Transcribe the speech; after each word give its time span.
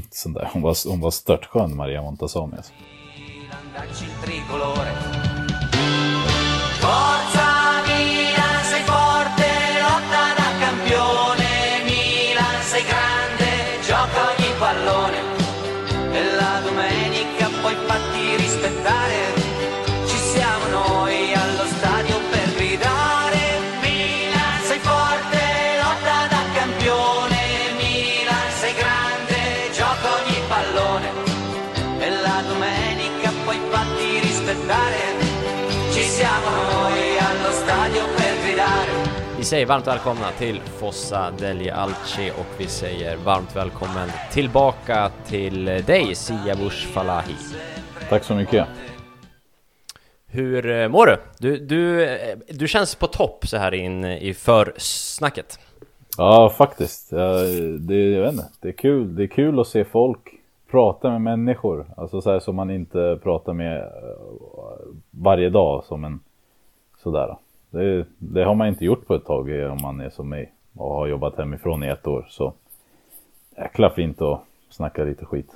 Sån 0.10 0.32
där. 0.32 0.50
Hon 0.52 0.62
var, 0.62 0.88
hon 0.88 1.00
var 1.00 1.10
störtskön, 1.10 1.76
Maria 1.76 2.02
Montazami. 2.02 2.56
Alltså. 2.56 2.72
Vi 39.42 39.46
säger 39.46 39.66
varmt 39.66 39.86
välkomna 39.86 40.30
till 40.38 40.60
Fossa 40.60 41.30
Delhi 41.30 41.70
Alci 41.70 42.30
och 42.30 42.60
vi 42.60 42.66
säger 42.66 43.16
varmt 43.16 43.56
välkommen 43.56 44.08
tillbaka 44.32 45.10
till 45.26 45.64
dig 45.64 46.14
Siavush 46.14 46.86
Falahi. 46.86 47.34
Tack 48.08 48.24
så 48.24 48.34
mycket. 48.34 48.66
Hur 50.26 50.70
eh, 50.70 50.88
mår 50.88 51.06
du? 51.06 51.16
Du, 51.38 51.66
du? 51.66 52.04
eh, 52.04 52.38
du 52.48 52.68
känns 52.68 52.94
på 52.94 53.06
topp 53.06 53.46
så 53.46 53.56
här 53.56 53.74
in 53.74 54.04
i 54.04 54.34
försnacket. 54.34 55.58
Ja, 56.18 56.50
faktiskt. 56.50 57.10
Det, 57.80 58.10
jag 58.10 58.22
vet 58.22 58.32
inte. 58.32 58.48
det 58.60 58.68
är 58.68 58.72
kul. 58.72 59.16
Det 59.16 59.22
är 59.22 59.28
kul 59.28 59.60
att 59.60 59.68
se 59.68 59.84
folk 59.84 60.20
prata 60.70 61.10
med 61.10 61.20
människor. 61.20 61.86
Alltså 61.96 62.20
så 62.20 62.30
här 62.30 62.40
som 62.40 62.56
man 62.56 62.70
inte 62.70 63.18
pratar 63.22 63.52
med 63.52 63.78
eh, 63.78 63.86
varje 65.10 65.50
dag 65.50 65.84
som 65.84 66.04
en 66.04 66.20
sådär. 67.02 67.36
Det, 67.72 68.06
det 68.18 68.44
har 68.44 68.54
man 68.54 68.68
inte 68.68 68.84
gjort 68.84 69.06
på 69.06 69.14
ett 69.14 69.24
tag 69.24 69.60
eh, 69.60 69.72
om 69.72 69.78
man 69.82 70.00
är 70.00 70.10
som 70.10 70.28
mig 70.28 70.52
och 70.76 70.94
har 70.94 71.06
jobbat 71.06 71.38
hemifrån 71.38 71.84
i 71.84 71.88
ett 71.88 72.06
år. 72.06 72.26
Så 72.28 72.52
jäkla 73.56 73.90
fint 73.90 74.22
att 74.22 74.40
snacka 74.70 75.04
lite 75.04 75.24
skit. 75.24 75.50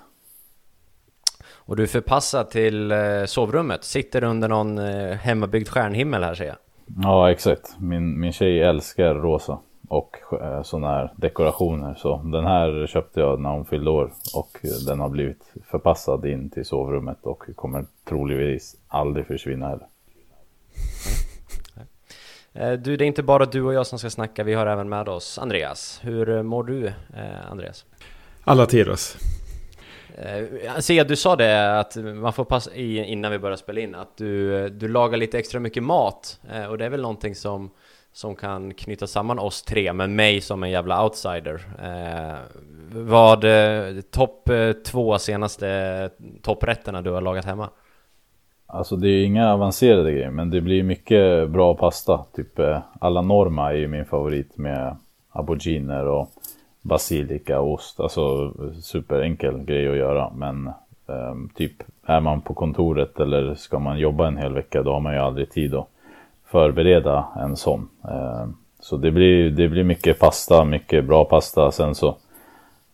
Och 1.48 1.76
du 1.76 1.82
är 1.82 1.86
förpassad 1.86 2.50
till 2.50 2.92
eh, 2.92 2.98
sovrummet, 3.26 3.84
sitter 3.84 4.24
under 4.24 4.48
någon 4.48 4.78
eh, 4.78 5.16
hemmabyggd 5.16 5.68
stjärnhimmel 5.68 6.22
här 6.22 6.34
ser 6.34 6.44
jag. 6.44 6.56
Ja, 7.02 7.30
exakt. 7.30 7.76
Min, 7.80 8.20
min 8.20 8.32
tjej 8.32 8.62
älskar 8.62 9.14
rosa 9.14 9.58
och 9.88 10.16
sådana 10.64 10.88
här 10.88 11.12
dekorationer. 11.16 11.94
Så 11.94 12.16
den 12.16 12.44
här 12.46 12.86
köpte 12.86 13.20
jag 13.20 13.40
när 13.40 13.50
hon 13.50 13.64
fyllde 13.64 13.90
år 13.90 14.10
och 14.34 14.58
den 14.86 15.00
har 15.00 15.08
blivit 15.08 15.52
förpassad 15.70 16.26
in 16.26 16.50
till 16.50 16.64
sovrummet 16.64 17.18
och 17.22 17.42
kommer 17.56 17.84
troligtvis 18.04 18.76
aldrig 18.88 19.26
försvinna 19.26 19.68
heller. 19.68 19.86
Eh, 22.58 22.72
Du, 22.72 22.96
det 22.96 23.04
är 23.04 23.06
inte 23.06 23.22
bara 23.22 23.46
du 23.46 23.62
och 23.62 23.74
jag 23.74 23.86
som 23.86 23.98
ska 23.98 24.10
snacka, 24.10 24.44
vi 24.44 24.54
har 24.54 24.66
även 24.66 24.88
med 24.88 25.08
oss 25.08 25.38
Andreas. 25.38 26.00
Hur 26.02 26.28
eh, 26.30 26.42
mår 26.42 26.64
du, 26.64 26.86
eh, 26.86 27.50
Andreas? 27.50 27.84
Alla 28.44 28.66
tiders. 28.66 29.16
Sia, 30.78 31.04
du 31.04 31.16
sa 31.16 31.36
det 31.36 31.78
att 31.80 31.96
man 31.96 32.32
får 32.32 32.44
passa 32.44 32.74
i 32.74 33.04
innan 33.04 33.32
vi 33.32 33.38
börjar 33.38 33.56
spela 33.56 33.80
in 33.80 33.94
att 33.94 34.16
du, 34.16 34.68
du 34.68 34.88
lagar 34.88 35.18
lite 35.18 35.38
extra 35.38 35.60
mycket 35.60 35.82
mat 35.82 36.40
och 36.68 36.78
det 36.78 36.84
är 36.84 36.88
väl 36.88 37.02
någonting 37.02 37.34
som, 37.34 37.70
som 38.12 38.36
kan 38.36 38.74
knyta 38.74 39.06
samman 39.06 39.38
oss 39.38 39.62
tre 39.62 39.92
med 39.92 40.10
mig 40.10 40.40
som 40.40 40.62
en 40.62 40.70
jävla 40.70 41.04
outsider. 41.04 41.62
Vad 42.92 43.44
topp 44.10 44.50
två 44.86 45.18
senaste 45.18 46.10
topprätterna 46.42 47.02
du 47.02 47.10
har 47.10 47.20
lagat 47.20 47.44
hemma? 47.44 47.70
Alltså 48.66 48.96
det 48.96 49.08
är 49.08 49.24
inga 49.24 49.52
avancerade 49.52 50.12
grejer 50.12 50.30
men 50.30 50.50
det 50.50 50.60
blir 50.60 50.82
mycket 50.82 51.50
bra 51.50 51.74
pasta. 51.74 52.24
Typ 52.36 52.58
eh, 52.58 52.78
alla 53.00 53.22
norma 53.22 53.72
är 53.72 53.76
ju 53.76 53.88
min 53.88 54.04
favorit 54.04 54.58
med 54.58 54.96
auberginer 55.32 56.06
och 56.06 56.30
basilika 56.82 57.60
och 57.60 57.72
ost. 57.72 58.00
Alltså 58.00 58.52
superenkel 58.82 59.64
grej 59.64 59.88
att 59.88 59.96
göra. 59.96 60.30
Men 60.34 60.70
ehm, 61.08 61.48
typ 61.54 61.72
är 62.06 62.20
man 62.20 62.40
på 62.40 62.54
kontoret 62.54 63.20
eller 63.20 63.54
ska 63.54 63.78
man 63.78 63.98
jobba 63.98 64.26
en 64.26 64.36
hel 64.36 64.54
vecka 64.54 64.82
då 64.82 64.92
har 64.92 65.00
man 65.00 65.14
ju 65.14 65.20
aldrig 65.20 65.50
tid 65.50 65.74
att 65.74 65.88
förbereda 66.44 67.26
en 67.36 67.56
sån. 67.56 67.88
Ehm, 68.04 68.56
så 68.80 68.96
det 68.96 69.10
blir, 69.10 69.50
det 69.50 69.68
blir 69.68 69.84
mycket 69.84 70.18
pasta, 70.18 70.64
mycket 70.64 71.04
bra 71.04 71.24
pasta. 71.24 71.70
Sen 71.72 71.94
så 71.94 72.16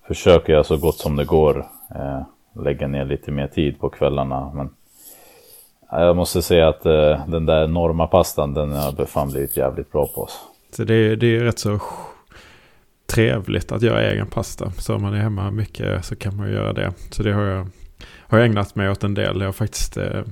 försöker 0.07 0.53
jag 0.53 0.67
så 0.67 0.77
gott 0.77 0.97
som 0.97 1.17
det 1.17 1.25
går 1.25 1.67
eh, 1.95 2.23
lägga 2.53 2.89
ner 2.89 3.05
lite 3.05 3.31
mer 3.31 3.47
tid 3.47 3.81
på 3.81 3.89
kvällarna. 3.89 4.51
Men 4.55 4.71
jag 5.93 6.17
måste 6.17 6.43
säga 6.43 6.69
att 6.69 6.87
eh, 6.87 7.27
den 7.27 7.47
där 7.47 7.67
Norma-pastan, 7.67 8.55
den 8.55 8.73
har 8.73 9.07
fan 9.07 9.31
blivit 9.31 9.57
jävligt 9.57 9.93
bra 9.93 10.07
på 10.07 10.23
oss. 10.23 10.41
Så 10.77 10.85
det 10.85 10.95
är, 10.95 11.17
det 11.17 11.37
är 11.37 11.41
rätt 11.41 11.59
så 11.59 11.81
trevligt 13.07 13.73
att 13.73 13.83
göra 13.83 14.03
egen 14.03 14.27
pasta. 14.27 14.71
Så 14.71 14.95
om 14.95 15.03
man 15.03 15.15
är 15.15 15.19
hemma 15.19 15.51
mycket 15.51 16.05
så 16.05 16.17
kan 16.17 16.37
man 16.37 16.51
göra 16.51 16.73
det. 16.73 16.93
Så 17.11 17.23
det 17.23 17.33
har 17.33 17.43
jag, 17.43 17.67
har 18.19 18.39
jag 18.39 18.47
ägnat 18.47 18.75
mig 18.75 18.91
åt 18.91 19.05
en 19.05 19.15
del. 19.15 19.41
Jag 19.41 19.49
har 19.49 19.53
faktiskt, 19.53 19.97
eh, 19.97 20.23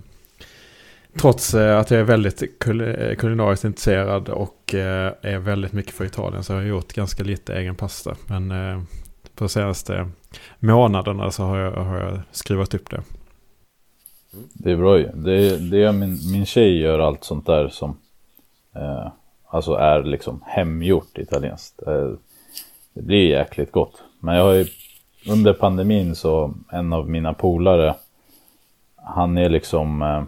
trots 1.20 1.54
eh, 1.54 1.78
att 1.78 1.90
jag 1.90 2.00
är 2.00 2.04
väldigt 2.04 2.58
kul, 2.60 2.80
eh, 2.80 3.14
kulinariskt 3.14 3.64
intresserad 3.64 4.28
och 4.28 4.74
eh, 4.74 5.12
är 5.22 5.38
väldigt 5.38 5.72
mycket 5.72 5.94
för 5.94 6.04
Italien 6.04 6.44
så 6.44 6.52
har 6.52 6.60
jag 6.60 6.68
gjort 6.68 6.92
ganska 6.92 7.24
lite 7.24 7.54
egen 7.54 7.74
pasta. 7.74 8.16
Men 8.26 8.50
eh, 8.50 8.82
på 9.34 9.44
de 9.44 9.48
senaste 9.48 10.08
månaderna 10.58 11.30
så 11.30 11.42
har 11.42 11.58
jag, 11.58 11.72
har 11.72 11.98
jag 11.98 12.20
skruvat 12.30 12.74
upp 12.74 12.90
det. 12.90 13.02
Det 14.32 14.72
är 14.72 14.76
bra 14.76 14.98
ju. 14.98 15.08
Det, 15.14 15.56
det 15.70 15.82
är 15.82 15.92
min, 15.92 16.18
min 16.32 16.46
tjej 16.46 16.78
gör 16.78 16.98
allt 16.98 17.24
sånt 17.24 17.46
där 17.46 17.68
som 17.68 17.96
eh, 18.74 19.08
alltså 19.48 19.74
är 19.74 20.02
liksom 20.02 20.44
hemgjort 20.46 21.18
italienskt. 21.18 21.82
Eh, 21.86 22.10
det 22.94 23.02
blir 23.02 23.28
jäkligt 23.28 23.72
gott. 23.72 24.02
Men 24.20 24.36
jag 24.36 24.44
har 24.44 24.52
ju 24.52 24.66
under 25.28 25.52
pandemin 25.52 26.14
så 26.14 26.54
en 26.72 26.92
av 26.92 27.08
mina 27.08 27.34
polare 27.34 27.94
han 28.96 29.38
är 29.38 29.48
liksom 29.48 30.02
eh, 30.02 30.22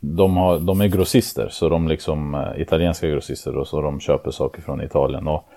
de, 0.00 0.36
har, 0.36 0.58
de 0.58 0.80
är 0.80 0.86
grossister 0.86 1.48
så 1.48 1.68
de 1.68 1.88
liksom 1.88 2.34
eh, 2.34 2.60
italienska 2.60 3.08
grossister 3.08 3.56
och 3.56 3.68
så 3.68 3.80
de 3.80 4.00
köper 4.00 4.30
saker 4.30 4.62
från 4.62 4.82
Italien. 4.82 5.28
Och 5.28 5.48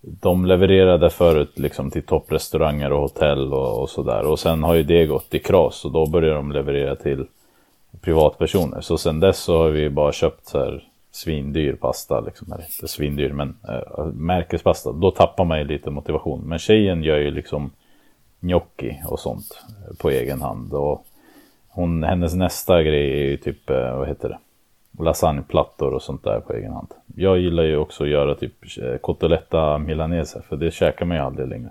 de 0.00 0.46
levererade 0.46 1.10
förut 1.10 1.58
liksom 1.58 1.90
till 1.90 2.02
topprestauranger 2.02 2.92
och 2.92 3.00
hotell 3.00 3.52
och, 3.52 3.82
och 3.82 3.90
sådär. 3.90 4.26
Och 4.26 4.38
sen 4.38 4.62
har 4.62 4.74
ju 4.74 4.82
det 4.82 5.06
gått 5.06 5.34
i 5.34 5.38
kras 5.38 5.84
och 5.84 5.92
då 5.92 6.06
börjar 6.06 6.34
de 6.34 6.52
leverera 6.52 6.96
till 6.96 7.26
privatpersoner. 8.00 8.80
Så 8.80 8.98
sen 8.98 9.20
dess 9.20 9.38
så 9.38 9.58
har 9.58 9.70
vi 9.70 9.90
bara 9.90 10.12
köpt 10.12 10.46
så 10.46 10.58
här 10.58 10.84
svindyr 11.10 11.72
pasta. 11.72 12.20
Liksom. 12.20 12.52
Eller 12.52 12.64
inte 12.64 12.88
svindyr 12.88 13.32
men 13.32 13.56
äh, 13.68 14.04
märkespasta. 14.06 14.92
Då 14.92 15.10
tappar 15.10 15.44
man 15.44 15.58
ju 15.58 15.64
lite 15.64 15.90
motivation. 15.90 16.40
Men 16.44 16.58
tjejen 16.58 17.02
gör 17.02 17.18
ju 17.18 17.30
liksom 17.30 17.70
gnocchi 18.40 19.02
och 19.06 19.20
sånt 19.20 19.64
på 19.98 20.10
egen 20.10 20.40
hand. 20.40 20.72
Och 20.72 21.06
hon, 21.68 22.02
hennes 22.02 22.34
nästa 22.34 22.82
grej 22.82 23.20
är 23.20 23.24
ju 23.24 23.36
typ, 23.36 23.70
eh, 23.70 23.96
vad 23.98 24.08
heter 24.08 24.28
det? 24.28 24.38
Lasagneplattor 25.04 25.94
och 25.94 26.02
sånt 26.02 26.24
där 26.24 26.40
på 26.40 26.52
egen 26.52 26.72
hand. 26.72 26.88
Jag 27.16 27.38
gillar 27.38 27.62
ju 27.62 27.76
också 27.76 28.04
att 28.04 28.10
göra 28.10 28.34
typ 28.34 28.52
eh, 28.82 28.96
cotoletta 28.96 29.78
milanese 29.78 30.42
för 30.48 30.56
det 30.56 30.70
käkar 30.70 31.06
man 31.06 31.16
ju 31.16 31.22
aldrig 31.22 31.48
längre. 31.48 31.70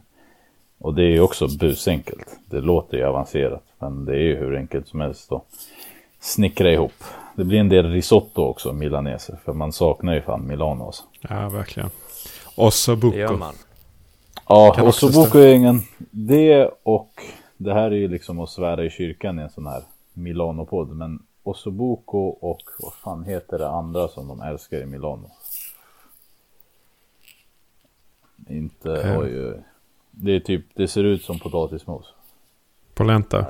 Och 0.80 0.94
det 0.94 1.04
är 1.04 1.10
ju 1.10 1.22
också 1.22 1.48
busenkelt. 1.60 2.40
Det 2.46 2.62
låter 2.62 2.98
ju 2.98 3.04
avancerat 3.04 3.64
men 3.80 4.06
det 4.06 4.14
är 4.14 4.22
ju 4.22 4.36
hur 4.36 4.56
enkelt 4.56 4.88
som 4.88 5.02
helst 5.02 5.32
att 5.32 5.44
snickra 6.20 6.72
ihop. 6.72 7.04
Det 7.36 7.44
blir 7.44 7.60
en 7.60 7.70
del 7.70 7.92
risotto 7.92 8.42
också, 8.42 8.74
milanese, 8.74 9.38
för 9.46 9.54
man 9.54 9.74
saknar 9.74 10.14
ju 10.14 10.22
fan 10.22 10.48
Milano. 10.48 10.86
Alltså. 10.86 11.04
Ja, 11.22 11.50
verkligen. 11.50 11.90
Ossobuco. 12.56 13.16
Det 13.16 13.22
gör 13.22 13.38
man. 13.38 13.54
Ja, 14.50 14.82
också 14.82 15.12
bokar 15.12 15.40
jag 15.40 15.56
ingen. 15.56 15.82
Det 16.12 16.70
och 16.84 17.12
det 17.58 17.74
här 17.74 17.92
är 17.92 17.96
ju 17.96 18.08
liksom 18.08 18.40
att 18.40 18.50
svära 18.50 18.86
i 18.86 18.90
kyrkan 18.90 19.40
i 19.40 19.42
en 19.42 19.50
sån 19.50 19.68
här 19.68 19.82
Milano-podd. 20.14 20.96
Men 20.96 21.20
Ossobuco 21.50 22.18
och 22.28 22.62
vad 22.80 22.94
fan 22.94 23.24
heter 23.24 23.58
det 23.60 23.68
andra 23.70 24.08
som 24.08 24.28
de 24.28 24.42
älskar 24.42 24.78
i 24.78 24.86
Milano? 24.86 25.30
Inte, 28.50 28.92
Eh. 29.02 29.20
oj, 29.20 29.46
oj. 29.48 29.64
Det 30.12 30.32
är 30.36 30.40
typ, 30.40 30.66
det 30.74 30.88
ser 30.88 31.04
ut 31.04 31.24
som 31.24 31.40
potatismos. 31.40 32.14
Polenta. 32.94 33.46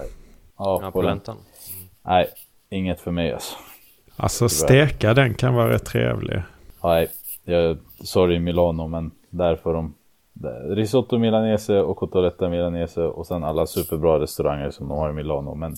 Ja, 0.58 0.80
på 0.84 0.92
på 0.92 1.02
den. 1.02 1.10
läntan. 1.12 1.38
Nej, 2.04 2.28
inget 2.70 3.00
för 3.00 3.12
mig 3.12 3.34
alltså. 3.34 3.56
Alltså 4.16 4.50
steka 4.50 5.14
den 5.14 5.34
kan 5.34 5.54
vara 5.56 5.70
rätt 5.70 5.86
trevlig. 5.86 6.42
Nej, 6.84 7.08
jag, 7.44 7.78
sorry 8.04 8.40
Milano, 8.40 8.88
men 8.88 9.12
där 9.30 9.56
får 9.56 9.74
de 9.74 9.94
risotto 10.76 11.18
milanese 11.18 11.82
och 11.82 11.98
cotoletta 11.98 12.50
milanese 12.50 13.02
och 13.02 13.28
sen 13.28 13.44
alla 13.44 13.66
superbra 13.68 14.20
restauranger 14.20 14.72
som 14.72 14.88
de 14.90 14.98
har 14.98 15.10
i 15.10 15.14
Milano. 15.14 15.56
Men 15.56 15.76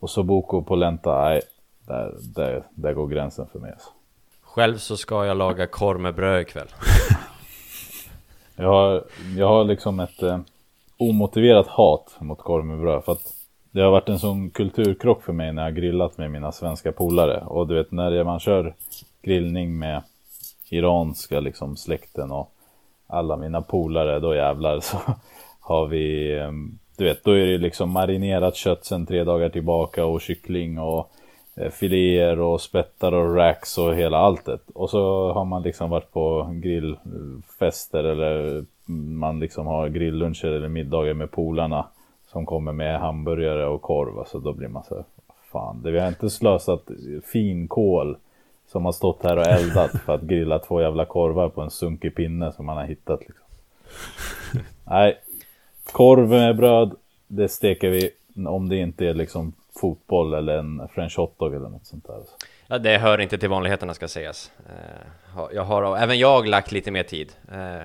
och 0.00 0.10
så 0.10 0.22
boko 0.22 0.62
polenta, 0.62 1.24
nej, 1.24 1.40
där, 1.86 2.14
där, 2.34 2.62
där 2.74 2.92
går 2.92 3.06
gränsen 3.06 3.46
för 3.52 3.58
mig. 3.58 3.72
Alltså. 3.72 3.90
Själv 4.42 4.76
så 4.76 4.96
ska 4.96 5.26
jag 5.26 5.36
laga 5.36 5.66
korv 5.66 6.00
med 6.00 6.14
bröd 6.14 6.42
ikväll. 6.42 6.68
Jag 8.60 8.68
har, 8.68 9.04
jag 9.36 9.48
har 9.48 9.64
liksom 9.64 10.00
ett, 10.00 10.22
eh, 10.22 10.38
omotiverat 10.96 11.66
hat 11.66 12.16
mot 12.18 12.38
korv 12.38 12.64
med 12.64 12.80
bröd. 12.80 13.04
För 13.04 13.12
att 13.12 13.34
det 13.70 13.80
har 13.80 13.90
varit 13.90 14.08
en 14.08 14.18
sån 14.18 14.50
kulturkrock 14.50 15.22
för 15.22 15.32
mig 15.32 15.52
när 15.52 15.62
jag 15.62 15.76
grillat 15.76 16.18
med 16.18 16.30
mina 16.30 16.52
svenska 16.52 16.92
polare. 16.92 17.40
Och 17.40 17.66
du 17.66 17.74
vet 17.74 17.92
när 17.92 18.24
man 18.24 18.40
kör 18.40 18.74
grillning 19.22 19.78
med 19.78 20.02
iranska 20.68 21.40
liksom 21.40 21.76
släkten 21.76 22.30
och 22.30 22.52
alla 23.06 23.36
mina 23.36 23.62
polare, 23.62 24.20
då 24.20 24.34
jävlar 24.34 24.80
så 24.80 24.98
har 25.60 25.86
vi, 25.86 26.36
eh, 26.38 26.52
du 26.98 27.04
vet, 27.04 27.24
då 27.24 27.32
är 27.32 27.46
det 27.46 27.58
liksom 27.58 27.90
marinerat 27.90 28.56
kött 28.56 28.84
sen 28.84 29.06
tre 29.06 29.24
dagar 29.24 29.48
tillbaka 29.48 30.04
och 30.04 30.20
kyckling 30.20 30.78
och 30.78 31.10
eh, 31.54 31.70
filéer 31.70 32.40
och 32.40 32.60
spettar 32.60 33.12
och 33.12 33.34
racks 33.34 33.78
och 33.78 33.94
hela 33.94 34.18
alltet. 34.18 34.62
Och 34.74 34.90
så 34.90 35.32
har 35.32 35.44
man 35.44 35.62
liksom 35.62 35.90
varit 35.90 36.12
på 36.12 36.50
grillfester 36.52 38.04
eller 38.04 38.64
man 39.18 39.40
liksom 39.40 39.66
har 39.66 39.88
grillluncher 39.88 40.46
eller 40.46 40.68
middagar 40.68 41.14
med 41.14 41.30
polarna 41.30 41.86
som 42.26 42.46
kommer 42.46 42.72
med 42.72 43.00
hamburgare 43.00 43.66
och 43.66 43.82
korv. 43.82 44.18
Alltså 44.18 44.38
då 44.38 44.52
blir 44.52 44.68
man 44.68 44.84
så 44.84 44.94
här, 44.94 45.04
fan, 45.52 45.82
det 45.82 45.90
vi 45.90 46.00
har 46.00 46.08
inte 46.08 46.30
slösat 46.30 46.82
finkål 47.32 48.16
som 48.66 48.84
har 48.84 48.92
stått 48.92 49.22
här 49.22 49.36
och 49.36 49.46
eldat 49.46 49.90
för 49.90 50.14
att 50.14 50.22
grilla 50.22 50.58
två 50.58 50.80
jävla 50.80 51.04
korvar 51.04 51.48
på 51.48 51.60
en 51.60 51.70
sunkig 51.70 52.14
pinne 52.14 52.52
som 52.52 52.66
man 52.66 52.76
har 52.76 52.84
hittat. 52.84 53.20
Liksom. 53.20 53.44
Nej, 54.84 55.18
korv 55.92 56.28
med 56.28 56.56
bröd, 56.56 56.96
det 57.26 57.48
steker 57.48 57.90
vi 57.90 58.10
om 58.46 58.68
det 58.68 58.76
inte 58.76 59.06
är 59.06 59.14
liksom 59.14 59.52
fotboll 59.80 60.34
eller 60.34 60.58
en 60.58 60.88
french 60.94 61.16
hotdog 61.18 61.54
eller 61.54 61.68
något 61.68 61.86
sånt 61.86 62.06
där. 62.06 62.20
Ja, 62.66 62.78
det 62.78 62.98
hör 62.98 63.20
inte 63.20 63.38
till 63.38 63.48
vanligheterna 63.48 63.94
ska 63.94 64.08
sägas. 64.08 64.50
Eh, 64.68 65.44
jag 65.52 65.64
har, 65.64 65.96
även 65.96 66.18
jag 66.18 66.46
lagt 66.46 66.72
lite 66.72 66.90
mer 66.90 67.02
tid. 67.02 67.32
Eh, 67.52 67.82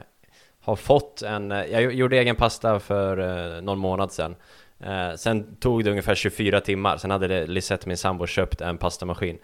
har 0.61 0.75
fått 0.75 1.21
en, 1.21 1.51
eh, 1.51 1.65
jag 1.65 1.94
gjorde 1.94 2.17
egen 2.17 2.35
pasta 2.35 2.79
för 2.79 3.61
någon 3.61 3.79
månad 3.79 4.11
sedan. 4.11 4.35
Sen 5.17 5.56
tog 5.56 5.83
det 5.83 5.89
ungefär 5.89 6.15
24 6.15 6.61
timmar, 6.61 6.97
sen 6.97 7.11
hade 7.11 7.47
Lisette, 7.47 7.88
min 7.88 7.97
sambo, 7.97 8.27
köpt 8.27 8.61
en 8.61 8.77
pastamaskin 8.77 9.38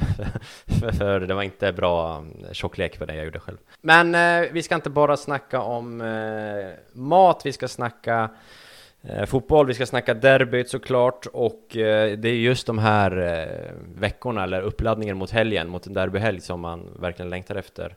För 0.98 1.20
det 1.20 1.34
var 1.34 1.42
inte 1.42 1.72
bra 1.72 2.18
um, 2.18 2.44
tjocklek 2.52 2.96
för 2.96 3.06
det 3.06 3.14
jag 3.14 3.24
gjorde 3.24 3.40
själv. 3.40 3.58
Men 3.80 4.14
eh, 4.14 4.50
vi 4.52 4.62
ska 4.62 4.74
inte 4.74 4.90
bara 4.90 5.16
snacka 5.16 5.60
om 5.60 6.00
eh, 6.00 6.70
mat, 6.92 7.42
vi 7.44 7.52
ska 7.52 7.68
snacka 7.68 8.30
eh, 9.02 9.24
fotboll, 9.24 9.66
vi 9.66 9.74
ska 9.74 9.86
snacka 9.86 10.14
derbyt 10.14 10.68
såklart 10.68 11.26
och 11.32 11.76
eh, 11.76 12.18
det 12.18 12.28
är 12.28 12.34
just 12.34 12.66
de 12.66 12.78
här 12.78 13.18
eh, 13.18 13.72
veckorna 14.00 14.42
eller 14.44 14.62
uppladdningen 14.62 15.16
mot 15.16 15.30
helgen, 15.30 15.68
mot 15.68 15.86
en 15.86 15.94
derbyhelg 15.94 16.40
som 16.40 16.60
man 16.60 16.96
verkligen 17.00 17.30
längtar 17.30 17.56
efter 17.56 17.96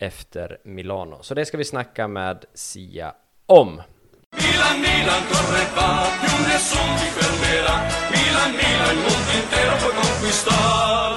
efter 0.00 0.58
Milano. 0.62 1.18
Så 1.22 1.34
det 1.34 1.44
ska 1.44 1.56
vi 1.56 1.64
snacka 1.64 2.08
med 2.08 2.44
Sia 2.54 3.14
om. 3.46 3.82
Milan, 4.36 4.76
Milan, 4.80 5.22
corre 5.30 5.64
va, 5.76 5.90
più 6.20 6.34
nessun 6.48 6.90
ti 6.98 7.08
fermerà. 7.16 7.74
Milan, 8.14 8.50
Milan, 8.60 8.94
il 8.96 9.02
mondo 9.06 9.30
intero 9.40 9.74
puoi 9.82 9.94
conquistar. 9.94 11.16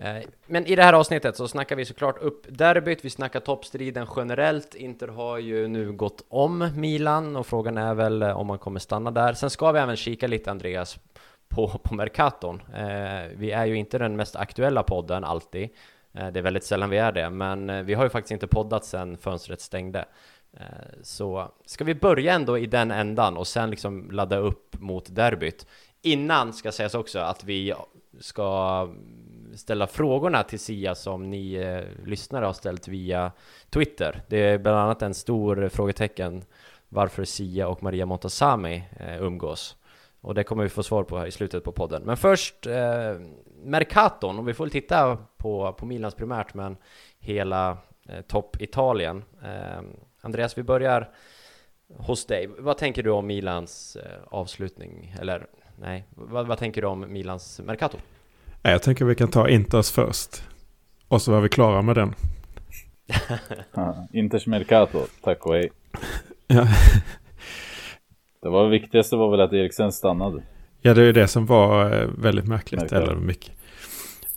Eh, 0.00 0.22
men 0.46 0.66
i 0.66 0.74
det 0.76 0.82
här 0.82 0.92
avsnittet 0.92 1.36
så 1.36 1.48
snackar 1.48 1.76
vi 1.76 1.84
såklart 1.84 2.18
upp 2.18 2.46
derbyt, 2.48 3.04
vi 3.04 3.10
snackar 3.10 3.40
toppstriden 3.40 4.06
generellt. 4.16 4.74
Inter 4.74 5.08
har 5.08 5.38
ju 5.38 5.68
nu 5.68 5.92
gått 5.92 6.24
om 6.28 6.70
Milan 6.76 7.36
och 7.36 7.46
frågan 7.46 7.78
är 7.78 7.94
väl 7.94 8.22
eh, 8.22 8.38
om 8.38 8.46
man 8.46 8.58
kommer 8.58 8.80
stanna 8.80 9.10
där. 9.10 9.32
Sen 9.32 9.50
ska 9.50 9.72
vi 9.72 9.80
även 9.80 9.96
kika 9.96 10.26
lite 10.26 10.50
Andreas 10.50 10.98
på, 11.48 11.68
på 11.68 11.94
Mercaton. 11.94 12.62
Eh, 12.74 13.36
vi 13.36 13.50
är 13.50 13.66
ju 13.66 13.74
inte 13.74 13.98
den 13.98 14.16
mest 14.16 14.36
aktuella 14.36 14.82
podden 14.82 15.24
alltid. 15.24 15.68
Eh, 16.14 16.28
det 16.28 16.38
är 16.38 16.42
väldigt 16.42 16.64
sällan 16.64 16.90
vi 16.90 16.98
är 16.98 17.12
det, 17.12 17.30
men 17.30 17.70
eh, 17.70 17.82
vi 17.82 17.94
har 17.94 18.04
ju 18.04 18.10
faktiskt 18.10 18.32
inte 18.32 18.46
poddat 18.46 18.84
sedan 18.84 19.16
fönstret 19.16 19.60
stängde. 19.60 20.04
Eh, 20.52 20.66
så 21.02 21.52
ska 21.64 21.84
vi 21.84 21.94
börja 21.94 22.34
ändå 22.34 22.58
i 22.58 22.66
den 22.66 22.90
ändan 22.90 23.36
och 23.36 23.46
sen 23.46 23.70
liksom 23.70 24.10
ladda 24.10 24.36
upp 24.36 24.80
mot 24.80 25.14
derbyt. 25.14 25.66
Innan 26.02 26.52
ska 26.52 26.72
sägas 26.72 26.94
också 26.94 27.18
att 27.18 27.44
vi 27.44 27.74
ska 28.20 28.88
ställa 29.54 29.86
frågorna 29.86 30.42
till 30.42 30.60
Sia 30.60 30.94
som 30.94 31.30
ni 31.30 31.54
eh, 31.54 32.06
lyssnare 32.06 32.44
har 32.44 32.52
ställt 32.52 32.88
via 32.88 33.32
Twitter. 33.70 34.22
Det 34.28 34.38
är 34.38 34.58
bland 34.58 34.78
annat 34.78 35.02
en 35.02 35.14
stor 35.14 35.68
frågetecken 35.68 36.44
varför 36.88 37.24
Sia 37.24 37.68
och 37.68 37.82
Maria 37.82 38.06
Montazami 38.06 38.84
eh, 39.00 39.22
umgås. 39.22 39.76
Och 40.20 40.34
det 40.34 40.44
kommer 40.44 40.62
vi 40.62 40.68
få 40.68 40.82
svar 40.82 41.04
på 41.04 41.18
här 41.18 41.26
i 41.26 41.30
slutet 41.30 41.64
på 41.64 41.72
podden. 41.72 42.02
Men 42.02 42.16
först 42.16 42.66
eh, 42.66 43.16
Mercaton, 43.62 44.38
och 44.38 44.48
vi 44.48 44.54
får 44.54 44.64
väl 44.64 44.70
titta 44.70 45.18
på, 45.36 45.72
på 45.72 45.86
Milans 45.86 46.14
primärt 46.14 46.54
men 46.54 46.76
hela 47.18 47.78
eh, 48.08 48.20
topp 48.20 48.56
Italien. 48.60 49.24
Eh, 49.44 49.82
Andreas, 50.20 50.58
vi 50.58 50.62
börjar 50.62 51.08
hos 51.96 52.26
dig. 52.26 52.48
Vad 52.58 52.78
tänker 52.78 53.02
du 53.02 53.10
om 53.10 53.26
Milans 53.26 53.96
eh, 53.96 54.18
avslutning? 54.26 55.14
Eller 55.20 55.46
nej, 55.78 56.04
vad, 56.10 56.46
vad 56.46 56.58
tänker 56.58 56.82
du 56.82 56.86
om 56.86 57.12
Milans 57.12 57.60
Mercato? 57.64 57.98
Jag 58.62 58.82
tänker 58.82 59.04
vi 59.04 59.14
kan 59.14 59.30
ta 59.30 59.48
Inters 59.48 59.90
först. 59.90 60.42
Och 61.08 61.22
så 61.22 61.32
var 61.32 61.40
vi 61.40 61.48
klara 61.48 61.82
med 61.82 61.96
den. 61.96 62.14
Inters 64.12 64.46
Mercato, 64.46 65.06
tack 65.22 65.46
och 65.46 65.54
hej. 65.54 65.70
ja. 66.46 66.66
Det 68.42 68.48
var 68.48 68.64
det 68.64 68.70
viktigaste 68.70 69.16
var 69.16 69.30
väl 69.30 69.40
att 69.40 69.52
Eriksen 69.52 69.92
stannade. 69.92 70.42
Ja, 70.80 70.94
det 70.94 71.02
är 71.02 71.12
det 71.12 71.28
som 71.28 71.46
var 71.46 72.00
eh, 72.00 72.08
väldigt 72.18 72.46
märkligt. 72.46 72.80
Mercato. 72.80 73.02
Eller 73.02 73.14
mycket. 73.14 73.52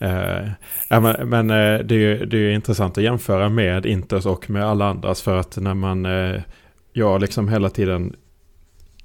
Uh, 0.01 0.49
ja, 0.89 0.99
men, 0.99 1.29
men 1.29 1.49
uh, 1.49 1.85
det, 1.85 1.95
är 1.95 1.99
ju, 1.99 2.25
det 2.25 2.37
är 2.37 2.51
intressant 2.51 2.97
att 2.97 3.03
jämföra 3.03 3.49
med 3.49 3.85
Inters 3.85 4.25
och 4.25 4.49
med 4.49 4.65
alla 4.65 4.89
andras. 4.89 5.21
För 5.21 5.37
att 5.37 5.57
när 5.57 5.73
man, 5.73 6.05
uh, 6.05 6.41
jag 6.93 7.21
liksom 7.21 7.49
hela 7.49 7.69
tiden 7.69 8.15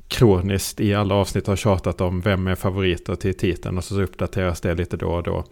kroniskt 0.08 0.80
i 0.80 0.94
alla 0.94 1.14
avsnitt 1.14 1.46
har 1.46 1.56
tjatat 1.56 2.00
om 2.00 2.20
vem 2.20 2.46
är 2.46 2.54
favoriter 2.54 3.14
till 3.14 3.36
titeln. 3.36 3.78
Och 3.78 3.84
så 3.84 4.02
uppdateras 4.02 4.60
det 4.60 4.74
lite 4.74 4.96
då 4.96 5.08
och 5.08 5.22
då. 5.22 5.44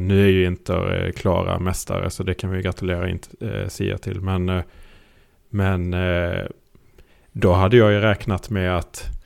nu 0.00 0.24
är 0.24 0.28
ju 0.28 0.46
Inter 0.46 1.12
klara 1.16 1.58
mästare 1.58 2.10
så 2.10 2.22
det 2.22 2.34
kan 2.34 2.50
vi 2.50 2.62
gratulera 2.62 3.08
uh, 3.08 3.68
Sia 3.68 3.98
till. 3.98 4.20
Men, 4.20 4.62
men 5.50 5.94
då 7.32 7.52
hade 7.52 7.76
jag 7.76 7.92
ju 7.92 8.00
räknat 8.00 8.50
med 8.50 8.76
att 8.76 9.19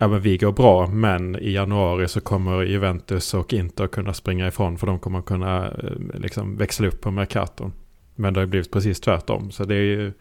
ja, 0.00 0.08
men 0.08 0.20
vi 0.20 0.36
går 0.36 0.52
bra, 0.52 0.86
men 0.86 1.36
i 1.36 1.50
januari 1.50 2.08
så 2.08 2.20
kommer 2.20 2.62
Juventus 2.62 3.34
och 3.34 3.52
Inter 3.52 3.86
kunna 3.86 4.14
springa 4.14 4.48
ifrån 4.48 4.78
för 4.78 4.86
de 4.86 4.98
kommer 4.98 5.22
kunna 5.22 5.66
eh, 5.66 6.20
liksom 6.20 6.56
växla 6.56 6.88
upp 6.88 7.00
på 7.00 7.10
Mercaton. 7.10 7.72
Men 8.14 8.34
det 8.34 8.40
har 8.40 8.46
blivit 8.46 8.72
precis 8.72 9.00
tvärtom, 9.00 9.50
så 9.50 9.64
det 9.64 9.74
är 9.74 9.82
ju 9.82 10.12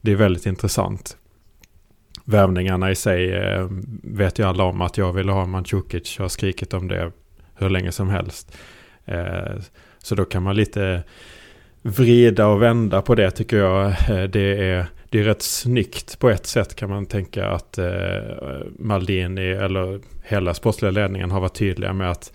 det 0.00 0.12
är 0.12 0.16
väldigt 0.16 0.46
intressant. 0.46 1.16
Värvningarna 2.24 2.90
i 2.90 2.94
sig 2.94 3.34
eh, 3.34 3.68
vet 4.02 4.38
ju 4.38 4.42
alla 4.42 4.64
om 4.64 4.80
att 4.80 4.98
jag 4.98 5.12
ville 5.12 5.32
ha 5.32 5.46
Mandzukic. 5.46 6.18
Jag 6.18 6.24
har 6.24 6.28
skrikit 6.28 6.74
om 6.74 6.88
det 6.88 7.12
hur 7.54 7.70
länge 7.70 7.92
som 7.92 8.08
helst. 8.08 8.56
Eh, 9.04 9.56
så 9.98 10.14
då 10.14 10.24
kan 10.24 10.42
man 10.42 10.56
lite 10.56 11.02
vrida 11.82 12.46
och 12.46 12.62
vända 12.62 13.02
på 13.02 13.14
det 13.14 13.30
tycker 13.30 13.56
jag. 13.56 13.94
Det 14.30 14.70
är 14.70 14.86
det 15.10 15.20
är 15.20 15.24
rätt 15.24 15.42
snyggt 15.42 16.18
på 16.18 16.30
ett 16.30 16.46
sätt 16.46 16.74
kan 16.74 16.90
man 16.90 17.06
tänka 17.06 17.46
att 17.46 17.78
eh, 17.78 17.86
Maldini 18.78 19.50
eller 19.50 20.00
hela 20.24 20.54
sportsliga 20.54 20.90
ledningen 20.90 21.30
har 21.30 21.40
varit 21.40 21.54
tydliga 21.54 21.92
med 21.92 22.10
att 22.10 22.32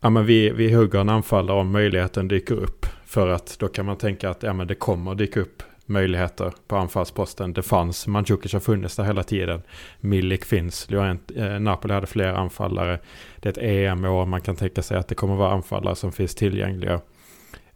ja, 0.00 0.10
men 0.10 0.26
vi, 0.26 0.50
vi 0.50 0.74
hugger 0.74 1.00
en 1.00 1.08
anfallare 1.08 1.56
om 1.56 1.70
möjligheten 1.70 2.28
dyker 2.28 2.54
upp. 2.54 2.86
För 3.06 3.28
att 3.28 3.56
då 3.58 3.68
kan 3.68 3.86
man 3.86 3.96
tänka 3.96 4.30
att 4.30 4.42
ja, 4.42 4.52
men 4.52 4.66
det 4.66 4.74
kommer 4.74 5.14
dyka 5.14 5.40
upp 5.40 5.62
möjligheter 5.86 6.52
på 6.66 6.76
anfallsposten. 6.76 7.52
Det 7.52 7.62
fanns, 7.62 8.06
Mandzukic 8.06 8.52
har 8.52 8.60
funnits 8.60 8.96
där 8.96 9.04
hela 9.04 9.22
tiden. 9.22 9.62
Milik 10.00 10.44
finns, 10.44 10.88
eh, 10.90 11.60
Napoli 11.60 11.94
hade 11.94 12.06
fler 12.06 12.32
anfallare. 12.32 12.98
Det 13.36 13.48
är 13.48 13.52
ett 13.52 13.90
EM-år, 13.92 14.26
man 14.26 14.40
kan 14.40 14.56
tänka 14.56 14.82
sig 14.82 14.98
att 14.98 15.08
det 15.08 15.14
kommer 15.14 15.36
vara 15.36 15.52
anfallare 15.52 15.96
som 15.96 16.12
finns 16.12 16.34
tillgängliga. 16.34 17.00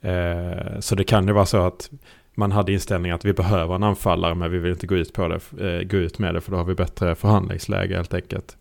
Eh, 0.00 0.80
så 0.80 0.94
det 0.94 1.04
kan 1.04 1.26
ju 1.26 1.32
vara 1.32 1.46
så 1.46 1.66
att 1.66 1.90
man 2.34 2.52
hade 2.52 2.72
inställningen 2.72 3.14
att 3.14 3.24
vi 3.24 3.32
behöver 3.32 3.74
en 3.74 3.82
anfallare 3.82 4.34
men 4.34 4.50
vi 4.50 4.58
vill 4.58 4.72
inte 4.72 4.86
gå 4.86 4.96
ut, 4.96 5.12
på 5.12 5.28
det, 5.28 5.40
eh, 5.66 5.82
gå 5.82 5.96
ut 5.96 6.18
med 6.18 6.34
det 6.34 6.40
för 6.40 6.50
då 6.50 6.56
har 6.56 6.64
vi 6.64 6.74
bättre 6.74 7.14
förhandlingsläge 7.14 7.96
helt 7.96 8.14
enkelt. 8.14 8.56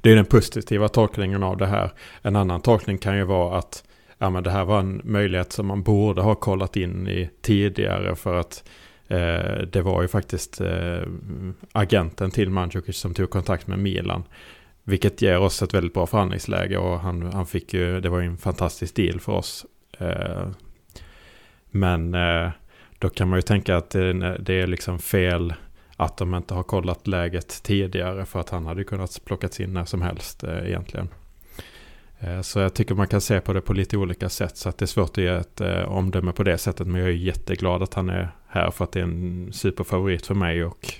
Det 0.00 0.10
är 0.10 0.16
den 0.16 0.24
positiva 0.24 0.88
tolkningen 0.88 1.42
av 1.42 1.56
det 1.56 1.66
här. 1.66 1.92
En 2.22 2.36
annan 2.36 2.60
tolkning 2.60 2.98
kan 2.98 3.16
ju 3.16 3.24
vara 3.24 3.58
att 3.58 3.84
ja, 4.18 4.30
men 4.30 4.42
det 4.42 4.50
här 4.50 4.64
var 4.64 4.80
en 4.80 5.00
möjlighet 5.04 5.52
som 5.52 5.66
man 5.66 5.82
borde 5.82 6.22
ha 6.22 6.34
kollat 6.34 6.76
in 6.76 7.08
i 7.08 7.30
tidigare 7.42 8.16
för 8.16 8.34
att 8.34 8.64
eh, 9.08 9.58
det 9.72 9.82
var 9.82 10.02
ju 10.02 10.08
faktiskt 10.08 10.60
eh, 10.60 11.02
agenten 11.72 12.30
till 12.30 12.50
Mandzukic 12.50 12.96
som 12.96 13.14
tog 13.14 13.30
kontakt 13.30 13.66
med 13.66 13.78
Milan. 13.78 14.24
Vilket 14.84 15.22
ger 15.22 15.38
oss 15.38 15.62
ett 15.62 15.74
väldigt 15.74 15.94
bra 15.94 16.06
förhandlingsläge 16.06 16.78
och 16.78 17.00
han, 17.00 17.22
han 17.22 17.46
fick 17.46 17.74
ju, 17.74 18.00
det 18.00 18.08
var 18.08 18.20
ju 18.20 18.26
en 18.26 18.36
fantastisk 18.36 18.96
deal 18.96 19.20
för 19.20 19.32
oss. 19.32 19.66
Eh, 19.98 20.48
men 21.74 22.14
eh, 22.14 22.50
då 22.98 23.08
kan 23.08 23.28
man 23.28 23.38
ju 23.38 23.42
tänka 23.42 23.76
att 23.76 23.90
det, 23.90 24.54
är 24.54 24.66
liksom 24.66 24.98
fel 24.98 25.54
att 25.96 26.16
de 26.16 26.34
inte 26.34 26.54
har 26.54 26.62
kollat 26.62 27.06
läget 27.06 27.62
tidigare. 27.62 28.26
För 28.26 28.40
att 28.40 28.50
han 28.50 28.66
hade 28.66 28.84
kunnat 28.84 29.20
plockats 29.24 29.60
in 29.60 29.72
när 29.72 29.84
som 29.84 30.02
helst 30.02 30.44
eh, 30.44 30.66
egentligen. 30.66 31.08
Eh, 32.18 32.40
så 32.40 32.58
jag 32.58 32.74
tycker 32.74 32.94
man 32.94 33.08
kan 33.08 33.20
se 33.20 33.40
på 33.40 33.52
det 33.52 33.60
på 33.60 33.72
lite 33.72 33.96
olika 33.96 34.28
sätt. 34.28 34.56
Så 34.56 34.68
att 34.68 34.78
det 34.78 34.84
är 34.84 34.86
svårt 34.86 35.10
att 35.10 35.24
ge 35.24 35.28
ett 35.28 35.60
omdöme 35.86 36.32
på 36.32 36.42
det 36.42 36.58
sättet. 36.58 36.86
Men 36.86 37.00
jag 37.00 37.10
är 37.10 37.14
jätteglad 37.14 37.82
att 37.82 37.94
han 37.94 38.10
är 38.10 38.30
här 38.46 38.70
för 38.70 38.84
att 38.84 38.92
det 38.92 39.00
är 39.00 39.04
en 39.04 39.52
superfavorit 39.52 40.26
för 40.26 40.34
mig. 40.34 40.64
Och 40.64 40.94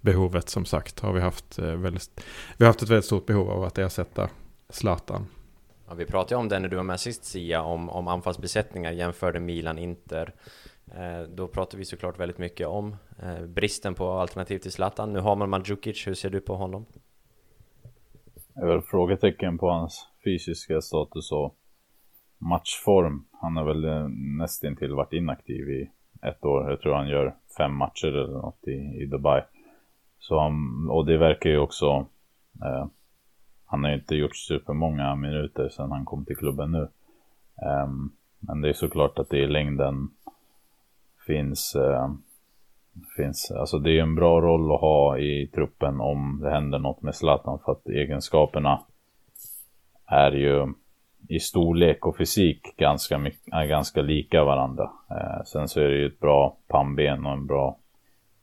behovet 0.00 0.48
som 0.48 0.64
sagt 0.64 1.00
har 1.00 1.12
vi 1.12 1.20
haft 1.20 1.58
väldigt, 1.58 2.10
vi 2.56 2.64
har 2.64 2.66
haft 2.66 2.82
ett 2.82 2.90
väldigt 2.90 3.04
stort 3.04 3.26
behov 3.26 3.50
av 3.50 3.64
att 3.64 3.78
ersätta 3.78 4.28
Zlatan. 4.70 5.26
Ja, 5.88 5.94
vi 5.94 6.06
pratade 6.06 6.34
ju 6.34 6.40
om 6.40 6.48
det 6.48 6.58
när 6.58 6.68
du 6.68 6.76
var 6.76 6.82
med 6.82 7.00
sist 7.00 7.24
Sia, 7.24 7.62
om, 7.62 7.90
om 7.90 8.08
anfallsbesättningar, 8.08 8.92
jämförde 8.92 9.40
Milan-Inter. 9.40 10.34
Eh, 10.94 11.22
då 11.28 11.48
pratade 11.48 11.76
vi 11.76 11.84
såklart 11.84 12.20
väldigt 12.20 12.38
mycket 12.38 12.66
om 12.66 12.96
eh, 13.22 13.46
bristen 13.46 13.94
på 13.94 14.10
alternativ 14.10 14.58
till 14.58 14.72
Zlatan. 14.72 15.12
Nu 15.12 15.18
har 15.18 15.36
man 15.36 15.50
Mandzukic, 15.50 16.06
hur 16.06 16.14
ser 16.14 16.30
du 16.30 16.40
på 16.40 16.54
honom? 16.54 16.86
Det 18.54 18.60
är 18.60 18.66
väl 18.66 18.82
frågetecken 18.82 19.58
på 19.58 19.70
hans 19.70 20.08
fysiska 20.24 20.80
status 20.80 21.32
och 21.32 21.56
matchform. 22.38 23.24
Han 23.32 23.56
har 23.56 23.64
väl 23.64 23.84
eh, 23.84 24.08
nästintill 24.38 24.94
varit 24.94 25.12
inaktiv 25.12 25.70
i 25.70 25.90
ett 26.22 26.44
år. 26.44 26.70
Jag 26.70 26.80
tror 26.80 26.94
han 26.94 27.08
gör 27.08 27.34
fem 27.58 27.74
matcher 27.76 28.08
eller 28.08 28.32
något 28.32 28.68
i, 28.68 29.02
i 29.02 29.06
Dubai. 29.06 29.42
Så 30.18 30.38
han, 30.40 30.88
och 30.90 31.06
det 31.06 31.18
verkar 31.18 31.50
ju 31.50 31.58
också... 31.58 32.06
Eh, 32.64 32.86
han 33.66 33.84
har 33.84 33.90
ju 33.90 33.96
inte 33.96 34.14
gjort 34.14 34.36
supermånga 34.36 35.14
minuter 35.14 35.68
sedan 35.68 35.90
han 35.90 36.04
kom 36.04 36.24
till 36.24 36.36
klubben 36.36 36.72
nu. 36.72 36.88
Um, 37.84 38.12
men 38.40 38.60
det 38.60 38.68
är 38.68 38.72
såklart 38.72 39.18
att 39.18 39.30
det 39.30 39.38
i 39.38 39.46
längden 39.46 40.08
finns... 41.26 41.76
uh, 41.76 42.14
finns 43.16 43.50
alltså 43.50 43.78
det 43.78 43.98
är 43.98 44.02
en 44.02 44.14
bra 44.14 44.40
roll 44.40 44.72
att 44.72 44.80
ha 44.80 45.18
i 45.18 45.50
truppen 45.54 46.00
om 46.00 46.40
det 46.42 46.50
händer 46.50 46.78
något 46.78 47.02
med 47.02 47.14
Zlatan. 47.14 47.58
För 47.64 47.72
att 47.72 47.88
egenskaperna 47.88 48.80
är 50.06 50.32
ju 50.32 50.72
i 51.28 51.40
storlek 51.40 52.06
och 52.06 52.16
fysik 52.16 52.76
ganska, 52.76 53.16
är 53.52 53.66
ganska 53.66 54.02
lika 54.02 54.44
varandra. 54.44 54.90
Uh, 55.10 55.44
sen 55.44 55.68
så 55.68 55.80
är 55.80 55.88
det 55.88 55.96
ju 55.96 56.06
ett 56.06 56.20
bra 56.20 56.56
pannben 56.68 57.26
och 57.26 57.32
en 57.32 57.46
bra 57.46 57.76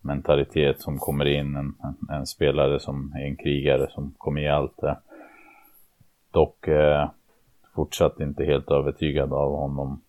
mentalitet 0.01 0.82
som 0.82 0.98
kommer 0.98 1.25
in. 1.25 1.56
En, 1.56 1.75
en, 1.84 2.15
en, 2.15 2.25
spelare 2.25 2.80
som 2.80 3.13
är 3.15 3.25
en 3.25 3.36
krigare 3.36 3.89
som 3.89 4.13
kommer 4.18 4.42
ge 4.42 4.48
allt. 4.48 4.77
det 4.82 4.98
dock 6.34 6.68
eh, 6.68 7.10
fortsatt 7.75 8.20
inte 8.20 8.44
helt 8.44 8.72
övertygad 8.72 9.34
av 9.34 9.56
honom 9.56 10.02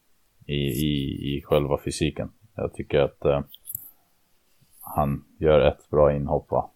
i, 0.46 0.54
i, 0.54 1.36
i 1.36 1.42
själva 1.42 1.78
fysiken. 1.84 2.30
Jag 2.54 2.74
tycker 2.74 3.00
att 3.00 3.24
eh, 3.24 3.40
han 4.80 5.24
gör 5.38 5.60
ett 5.60 5.90
bra 5.90 6.12
inhopp 6.12 6.50
va? 6.50 6.70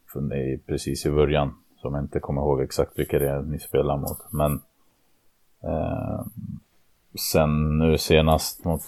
precis 0.66 1.06
i 1.06 1.10
början. 1.10 1.54
Som 1.76 1.94
jag 1.94 2.04
inte 2.04 2.20
kommer 2.20 2.40
ihåg 2.40 2.62
exakt 2.62 2.98
vilka 2.98 3.18
det 3.18 3.28
är 3.28 3.42
ni 3.42 3.58
spelar 3.58 3.96
mot. 3.96 4.32
Men 4.32 4.60
Eh, 5.64 6.24
sen 7.32 7.78
nu 7.78 7.98
senast 7.98 8.64
mot, 8.64 8.80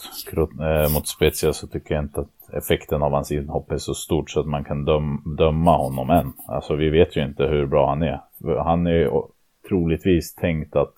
eh, 0.60 0.94
mot 0.94 1.08
Spezia 1.08 1.52
så 1.52 1.66
tycker 1.66 1.94
jag 1.94 2.04
inte 2.04 2.20
att 2.20 2.54
effekten 2.54 3.02
av 3.02 3.12
hans 3.12 3.32
inhopp 3.32 3.72
är 3.72 3.76
så 3.76 3.94
stort 3.94 4.30
så 4.30 4.40
att 4.40 4.46
man 4.46 4.64
kan 4.64 4.84
döm 4.84 5.36
döma 5.38 5.76
honom 5.76 6.10
än. 6.10 6.32
Alltså 6.46 6.74
vi 6.74 6.90
vet 6.90 7.16
ju 7.16 7.24
inte 7.24 7.42
hur 7.42 7.66
bra 7.66 7.88
han 7.88 8.02
är. 8.02 8.20
Han 8.64 8.86
är 8.86 8.90
ju 8.90 9.10
troligtvis 9.70 10.34
tänkt 10.34 10.76
att 10.76 10.94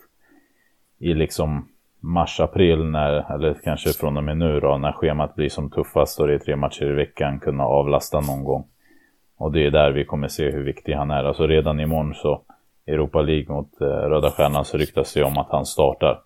i 0.99 1.15
liksom 1.15 1.69
mars-april 2.01 2.85
när, 2.85 3.35
eller 3.35 3.55
kanske 3.65 3.93
från 3.93 4.17
och 4.17 4.25
med 4.25 4.37
nu 4.37 4.61
då, 4.61 4.79
när 4.79 4.93
schemat 4.93 5.35
blir 5.35 5.49
som 5.49 5.71
tuffast 5.71 6.21
och 6.21 6.27
det 6.27 6.35
är 6.35 6.39
tre 6.39 6.57
matcher 6.57 6.85
i 6.85 6.93
veckan 6.93 7.41
kunna 7.41 7.65
avlasta 7.65 8.21
någon 8.21 8.45
gång. 8.45 8.65
Och 9.37 9.53
det 9.53 9.67
är 9.67 9.71
där 9.71 9.91
vi 9.91 10.05
kommer 10.05 10.29
se 10.29 10.51
hur 10.51 10.65
viktig 10.65 10.93
han 10.93 11.11
är. 11.11 11.25
Alltså 11.25 11.47
redan 11.47 11.81
imorgon 11.81 12.15
så 12.15 12.43
Europa 12.87 13.23
League 13.23 13.55
mot 13.55 13.81
eh, 13.81 13.87
Röda 13.87 14.31
Stjärnan 14.31 14.65
så 14.65 14.77
ryktas 14.77 15.15
det 15.15 15.25
om 15.25 15.39
att 15.39 15.51
han 15.51 15.67
startar 15.67 16.21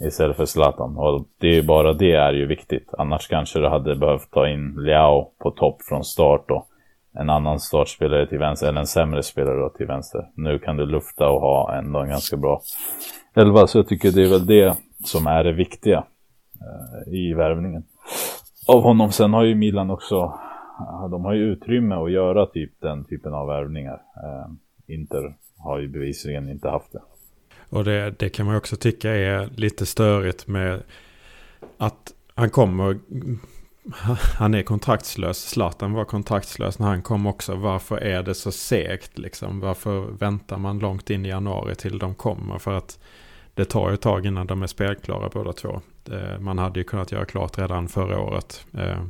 istället 0.00 0.36
för 0.36 0.44
Zlatan. 0.44 0.96
Och 0.96 1.26
det 1.38 1.58
är 1.58 1.62
bara 1.62 1.92
det 1.92 2.12
är 2.12 2.32
ju 2.32 2.46
viktigt. 2.46 2.94
Annars 2.98 3.28
kanske 3.28 3.58
du 3.58 3.68
hade 3.68 3.96
behövt 3.96 4.30
ta 4.30 4.48
in 4.48 4.74
Liao 4.78 5.30
på 5.38 5.50
topp 5.50 5.82
från 5.82 6.04
start 6.04 6.50
och 6.50 6.68
en 7.20 7.30
annan 7.30 7.60
startspelare 7.60 8.26
till 8.26 8.38
vänster, 8.38 8.68
eller 8.68 8.80
en 8.80 8.86
sämre 8.86 9.22
spelare 9.22 9.60
då 9.60 9.68
till 9.68 9.86
vänster. 9.86 10.26
Nu 10.34 10.58
kan 10.58 10.76
du 10.76 10.86
lufta 10.86 11.28
och 11.28 11.40
ha 11.40 11.74
ändå 11.74 11.98
en 11.98 12.08
ganska 12.08 12.36
bra 12.36 12.60
elva, 13.34 13.66
så 13.66 13.78
jag 13.78 13.88
tycker 13.88 14.12
det 14.12 14.22
är 14.22 14.30
väl 14.30 14.46
det 14.46 14.76
som 15.04 15.26
är 15.26 15.44
det 15.44 15.52
viktiga 15.52 16.04
eh, 16.60 17.14
i 17.14 17.34
värvningen. 17.34 17.84
Av 18.68 18.82
honom, 18.82 19.12
sen 19.12 19.32
har 19.32 19.44
ju 19.44 19.54
Milan 19.54 19.90
också, 19.90 20.38
de 21.10 21.24
har 21.24 21.34
ju 21.34 21.42
utrymme 21.42 21.94
att 21.94 22.12
göra 22.12 22.46
typ 22.46 22.80
den 22.80 23.04
typen 23.04 23.34
av 23.34 23.46
värvningar. 23.46 24.02
Eh, 24.24 24.50
Inter 24.94 25.36
har 25.58 25.78
ju 25.78 25.88
bevisligen 25.88 26.48
inte 26.48 26.68
haft 26.68 26.92
det. 26.92 27.02
Och 27.70 27.84
det, 27.84 28.10
det 28.18 28.28
kan 28.28 28.46
man 28.46 28.56
också 28.56 28.76
tycka 28.76 29.10
är 29.10 29.48
lite 29.56 29.86
störigt 29.86 30.46
med 30.46 30.82
att 31.78 32.12
han 32.34 32.50
kommer 32.50 32.98
han 34.38 34.54
är 34.54 34.62
kontraktslös. 34.62 35.38
Zlatan 35.38 35.92
var 35.92 36.04
kontraktslös 36.04 36.78
när 36.78 36.86
han 36.86 37.02
kom 37.02 37.26
också. 37.26 37.54
Varför 37.54 37.96
är 37.96 38.22
det 38.22 38.34
så 38.34 38.52
segt 38.52 39.18
liksom? 39.18 39.60
Varför 39.60 40.00
väntar 40.00 40.58
man 40.58 40.78
långt 40.78 41.10
in 41.10 41.26
i 41.26 41.28
januari 41.28 41.74
till 41.74 41.98
de 41.98 42.14
kommer? 42.14 42.58
För 42.58 42.74
att 42.74 42.98
det 43.54 43.64
tar 43.64 43.88
ju 43.88 43.94
ett 43.94 44.00
tag 44.00 44.26
innan 44.26 44.46
de 44.46 44.62
är 44.62 44.66
spelklara 44.66 45.28
båda 45.32 45.52
två. 45.52 45.80
Man 46.40 46.58
hade 46.58 46.80
ju 46.80 46.84
kunnat 46.84 47.12
göra 47.12 47.24
klart 47.24 47.58
redan 47.58 47.88
förra 47.88 48.20
året. 48.20 48.66
Eh, 48.74 49.00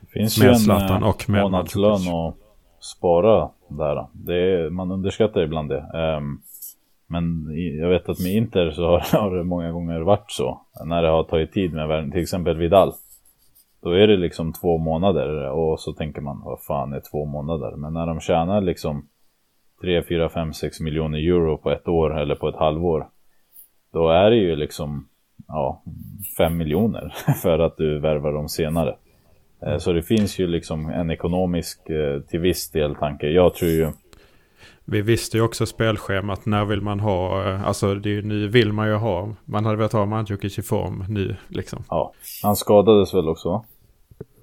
det 0.00 0.06
finns 0.12 0.38
med 0.38 0.46
ju 0.46 0.52
en 0.52 0.58
Zlatan 0.58 1.02
och 1.02 1.30
med 1.30 1.42
månadslön 1.42 1.92
att 1.92 2.34
spara 2.80 3.50
där. 3.68 4.06
Det 4.12 4.34
är, 4.34 4.70
man 4.70 4.90
underskattar 4.90 5.40
ibland 5.40 5.68
det. 5.68 6.16
Um, 6.18 6.42
men 7.06 7.46
jag 7.78 7.88
vet 7.88 8.08
att 8.08 8.18
med 8.18 8.32
Inter 8.32 8.70
så 8.70 8.82
har, 9.12 9.36
det 9.36 9.44
många 9.44 9.72
gånger 9.72 10.00
varit 10.00 10.32
så. 10.32 10.60
När 10.84 11.02
det 11.02 11.08
har 11.08 11.24
tagit 11.24 11.52
tid 11.52 11.72
med 11.72 11.88
världen, 11.88 12.10
till 12.12 12.22
exempel 12.22 12.56
Vidal. 12.56 12.92
Då 13.82 13.90
är 13.90 14.06
det 14.06 14.16
liksom 14.16 14.52
två 14.52 14.78
månader 14.78 15.50
och 15.50 15.80
så 15.80 15.92
tänker 15.92 16.20
man, 16.20 16.42
vad 16.44 16.62
fan 16.62 16.92
är 16.92 17.02
två 17.10 17.24
månader? 17.24 17.76
Men 17.76 17.92
när 17.92 18.06
de 18.06 18.20
tjänar 18.20 18.60
liksom 18.60 19.08
3, 19.80 20.02
4, 20.02 20.28
5, 20.28 20.52
6 20.52 20.80
miljoner 20.80 21.18
euro 21.18 21.58
på 21.58 21.70
ett 21.70 21.88
år 21.88 22.20
eller 22.20 22.34
på 22.34 22.48
ett 22.48 22.56
halvår. 22.56 23.08
Då 23.92 24.08
är 24.08 24.30
det 24.30 24.36
ju 24.36 24.56
liksom, 24.56 25.08
ja, 25.48 25.82
5 26.38 26.56
miljoner 26.56 27.14
för 27.42 27.58
att 27.58 27.76
du 27.76 27.98
värvar 27.98 28.32
dem 28.32 28.48
senare. 28.48 28.96
Eh, 29.66 29.78
så 29.78 29.92
det 29.92 30.02
finns 30.02 30.38
ju 30.38 30.46
liksom 30.46 30.90
en 30.90 31.10
ekonomisk 31.10 31.90
eh, 31.90 32.20
till 32.20 32.40
viss 32.40 32.70
del 32.70 32.94
tanke. 32.94 33.26
Jag 33.26 33.54
tror 33.54 33.70
ju... 33.70 33.92
Vi 34.90 35.02
visste 35.02 35.36
ju 35.36 35.42
också 35.42 35.66
spelschemat. 35.66 36.46
När 36.46 36.64
vill 36.64 36.80
man 36.80 37.00
ha? 37.00 37.48
Eh, 37.48 37.64
alltså 37.64 37.94
det 37.94 38.08
är 38.08 38.12
ju, 38.12 38.22
nu 38.22 38.48
vill 38.48 38.72
man 38.72 38.88
ju 38.88 38.94
ha. 38.94 39.28
Man 39.44 39.64
hade 39.64 39.76
velat 39.76 39.92
ha 39.92 40.06
Mandzukic 40.06 40.58
i 40.58 40.62
form 40.62 41.04
nu 41.08 41.36
liksom. 41.48 41.84
Ja, 41.88 42.12
han 42.42 42.56
skadades 42.56 43.14
väl 43.14 43.28
också? 43.28 43.64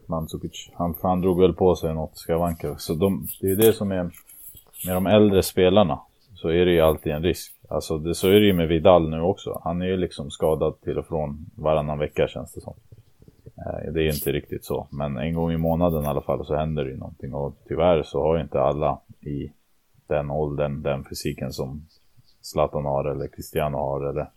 Mandzukic. 0.07 0.69
Han, 0.73 0.95
han 1.01 1.21
drog 1.21 1.41
väl 1.41 1.53
på 1.53 1.75
sig 1.75 1.93
något 1.93 2.17
skavanker. 2.17 2.75
Så 2.77 2.93
de, 2.93 3.27
det 3.41 3.47
är 3.47 3.49
ju 3.49 3.55
det 3.55 3.73
som 3.73 3.91
är 3.91 4.03
med 4.85 4.95
de 4.95 5.07
äldre 5.07 5.43
spelarna. 5.43 5.99
Så 6.35 6.49
är 6.49 6.65
det 6.65 6.71
ju 6.71 6.81
alltid 6.81 7.11
en 7.11 7.23
risk. 7.23 7.55
Alltså 7.69 7.97
det, 7.97 8.15
så 8.15 8.27
är 8.27 8.39
det 8.39 8.45
ju 8.45 8.53
med 8.53 8.67
Vidal 8.67 9.09
nu 9.09 9.21
också. 9.21 9.61
Han 9.63 9.81
är 9.81 9.85
ju 9.85 9.97
liksom 9.97 10.31
skadad 10.31 10.81
till 10.81 10.97
och 10.97 11.07
från 11.07 11.45
varannan 11.55 11.99
vecka 11.99 12.27
känns 12.27 12.53
det 12.53 12.61
som. 12.61 12.73
Eh, 13.45 13.93
det 13.93 14.03
är 14.03 14.13
inte 14.13 14.31
riktigt 14.31 14.65
så, 14.65 14.87
men 14.91 15.17
en 15.17 15.33
gång 15.33 15.51
i 15.51 15.57
månaden 15.57 16.03
i 16.03 16.07
alla 16.07 16.21
fall 16.21 16.45
så 16.45 16.55
händer 16.55 16.83
det 16.83 16.91
ju 16.91 16.97
någonting 16.97 17.33
och 17.33 17.55
tyvärr 17.67 18.03
så 18.03 18.21
har 18.21 18.35
ju 18.35 18.41
inte 18.41 18.61
alla 18.61 18.99
i 19.21 19.51
den 20.07 20.31
åldern 20.31 20.81
den 20.81 21.05
fysiken 21.09 21.53
som 21.53 21.87
Zlatan 22.41 22.85
har 22.85 23.05
eller 23.05 23.27
Cristiano 23.27 23.77
har 23.77 24.09
eller 24.09 24.29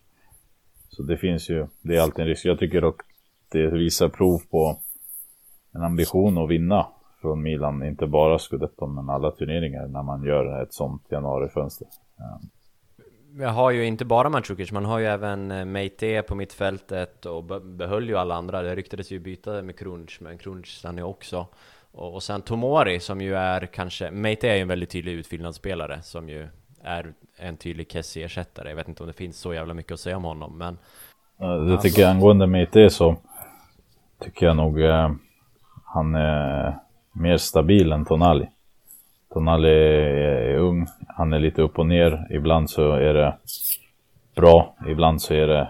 så 0.89 1.03
det 1.03 1.17
finns 1.17 1.51
ju, 1.51 1.67
det 1.83 1.97
är 1.97 2.01
alltid 2.01 2.21
en 2.21 2.27
risk. 2.27 2.45
Jag 2.45 2.59
tycker 2.59 2.81
dock 2.81 3.03
det 3.49 3.71
visar 3.71 4.09
prov 4.09 4.43
på 4.51 4.79
en 5.73 5.83
ambition 5.83 6.39
att 6.39 6.51
vinna 6.51 6.87
från 7.21 7.43
Milan, 7.43 7.83
inte 7.83 8.07
bara 8.07 8.39
scudetton 8.39 8.95
men 8.95 9.11
alla 9.11 9.31
turneringar 9.31 9.87
när 9.87 10.03
man 10.03 10.25
gör 10.25 10.63
ett 10.63 10.75
sånt 10.75 11.03
januarifönster. 11.11 11.87
Ehm. 12.19 12.49
Jag 13.41 13.49
har 13.49 13.71
ju 13.71 13.85
inte 13.85 14.05
bara 14.05 14.29
Mandzukic, 14.29 14.73
man 14.73 14.85
har 14.85 14.99
ju 14.99 15.07
även 15.07 15.51
eh, 15.51 15.65
Meite 15.65 16.23
på 16.23 16.35
mittfältet 16.35 17.27
och 17.27 17.45
behöll 17.63 18.09
ju 18.09 18.17
alla 18.17 18.35
andra. 18.35 18.63
Det 18.63 18.77
ryktades 18.77 19.11
ju 19.11 19.19
byta 19.19 19.63
med 19.63 19.79
Crunch, 19.79 20.19
men 20.21 20.39
Crunch 20.39 20.79
stannar 20.79 20.99
ju 20.99 21.05
också. 21.05 21.47
Och, 21.93 22.15
och 22.15 22.23
sen 22.23 22.43
Tomori 22.43 23.01
som 23.01 23.21
ju 23.21 23.35
är 23.35 23.67
kanske, 23.67 24.11
Meite 24.11 24.49
är 24.49 24.55
ju 24.55 24.63
en 24.63 24.69
väldigt 24.69 24.91
tydlig 24.91 25.13
utfyllnadsspelare 25.13 26.03
som 26.03 26.29
ju 26.29 26.49
är 26.83 27.13
en 27.37 27.57
tydlig 27.57 27.89
Kessie-ersättare. 27.93 28.69
Jag 28.69 28.77
vet 28.77 28.89
inte 28.89 29.03
om 29.03 29.07
det 29.07 29.13
finns 29.13 29.39
så 29.39 29.55
jävla 29.55 29.75
mycket 29.75 29.93
att 29.93 30.01
säga 30.01 30.17
om 30.17 30.25
honom, 30.25 30.59
men... 30.59 30.79
Det 31.69 31.83
tycker 31.83 32.03
jag 32.03 32.11
angående 32.11 32.47
Meite 32.47 32.91
så 32.91 33.17
tycker 34.21 34.47
jag 34.47 34.57
nog 34.57 34.83
eh, 34.83 35.11
han 35.85 36.15
är 36.15 36.79
mer 37.13 37.37
stabil 37.37 37.93
än 37.93 38.05
Tonali. 38.05 38.49
Tonali 39.33 39.69
är 39.69 40.57
ung, 40.57 40.87
han 41.09 41.33
är 41.33 41.39
lite 41.39 41.63
upp 41.63 41.79
och 41.79 41.87
ner. 41.87 42.27
Ibland 42.31 42.71
så 42.71 42.93
är 42.93 43.15
det 43.15 43.37
bra, 44.35 44.75
ibland 44.89 45.23
så 45.23 45.35
är 45.35 45.47
det 45.47 45.69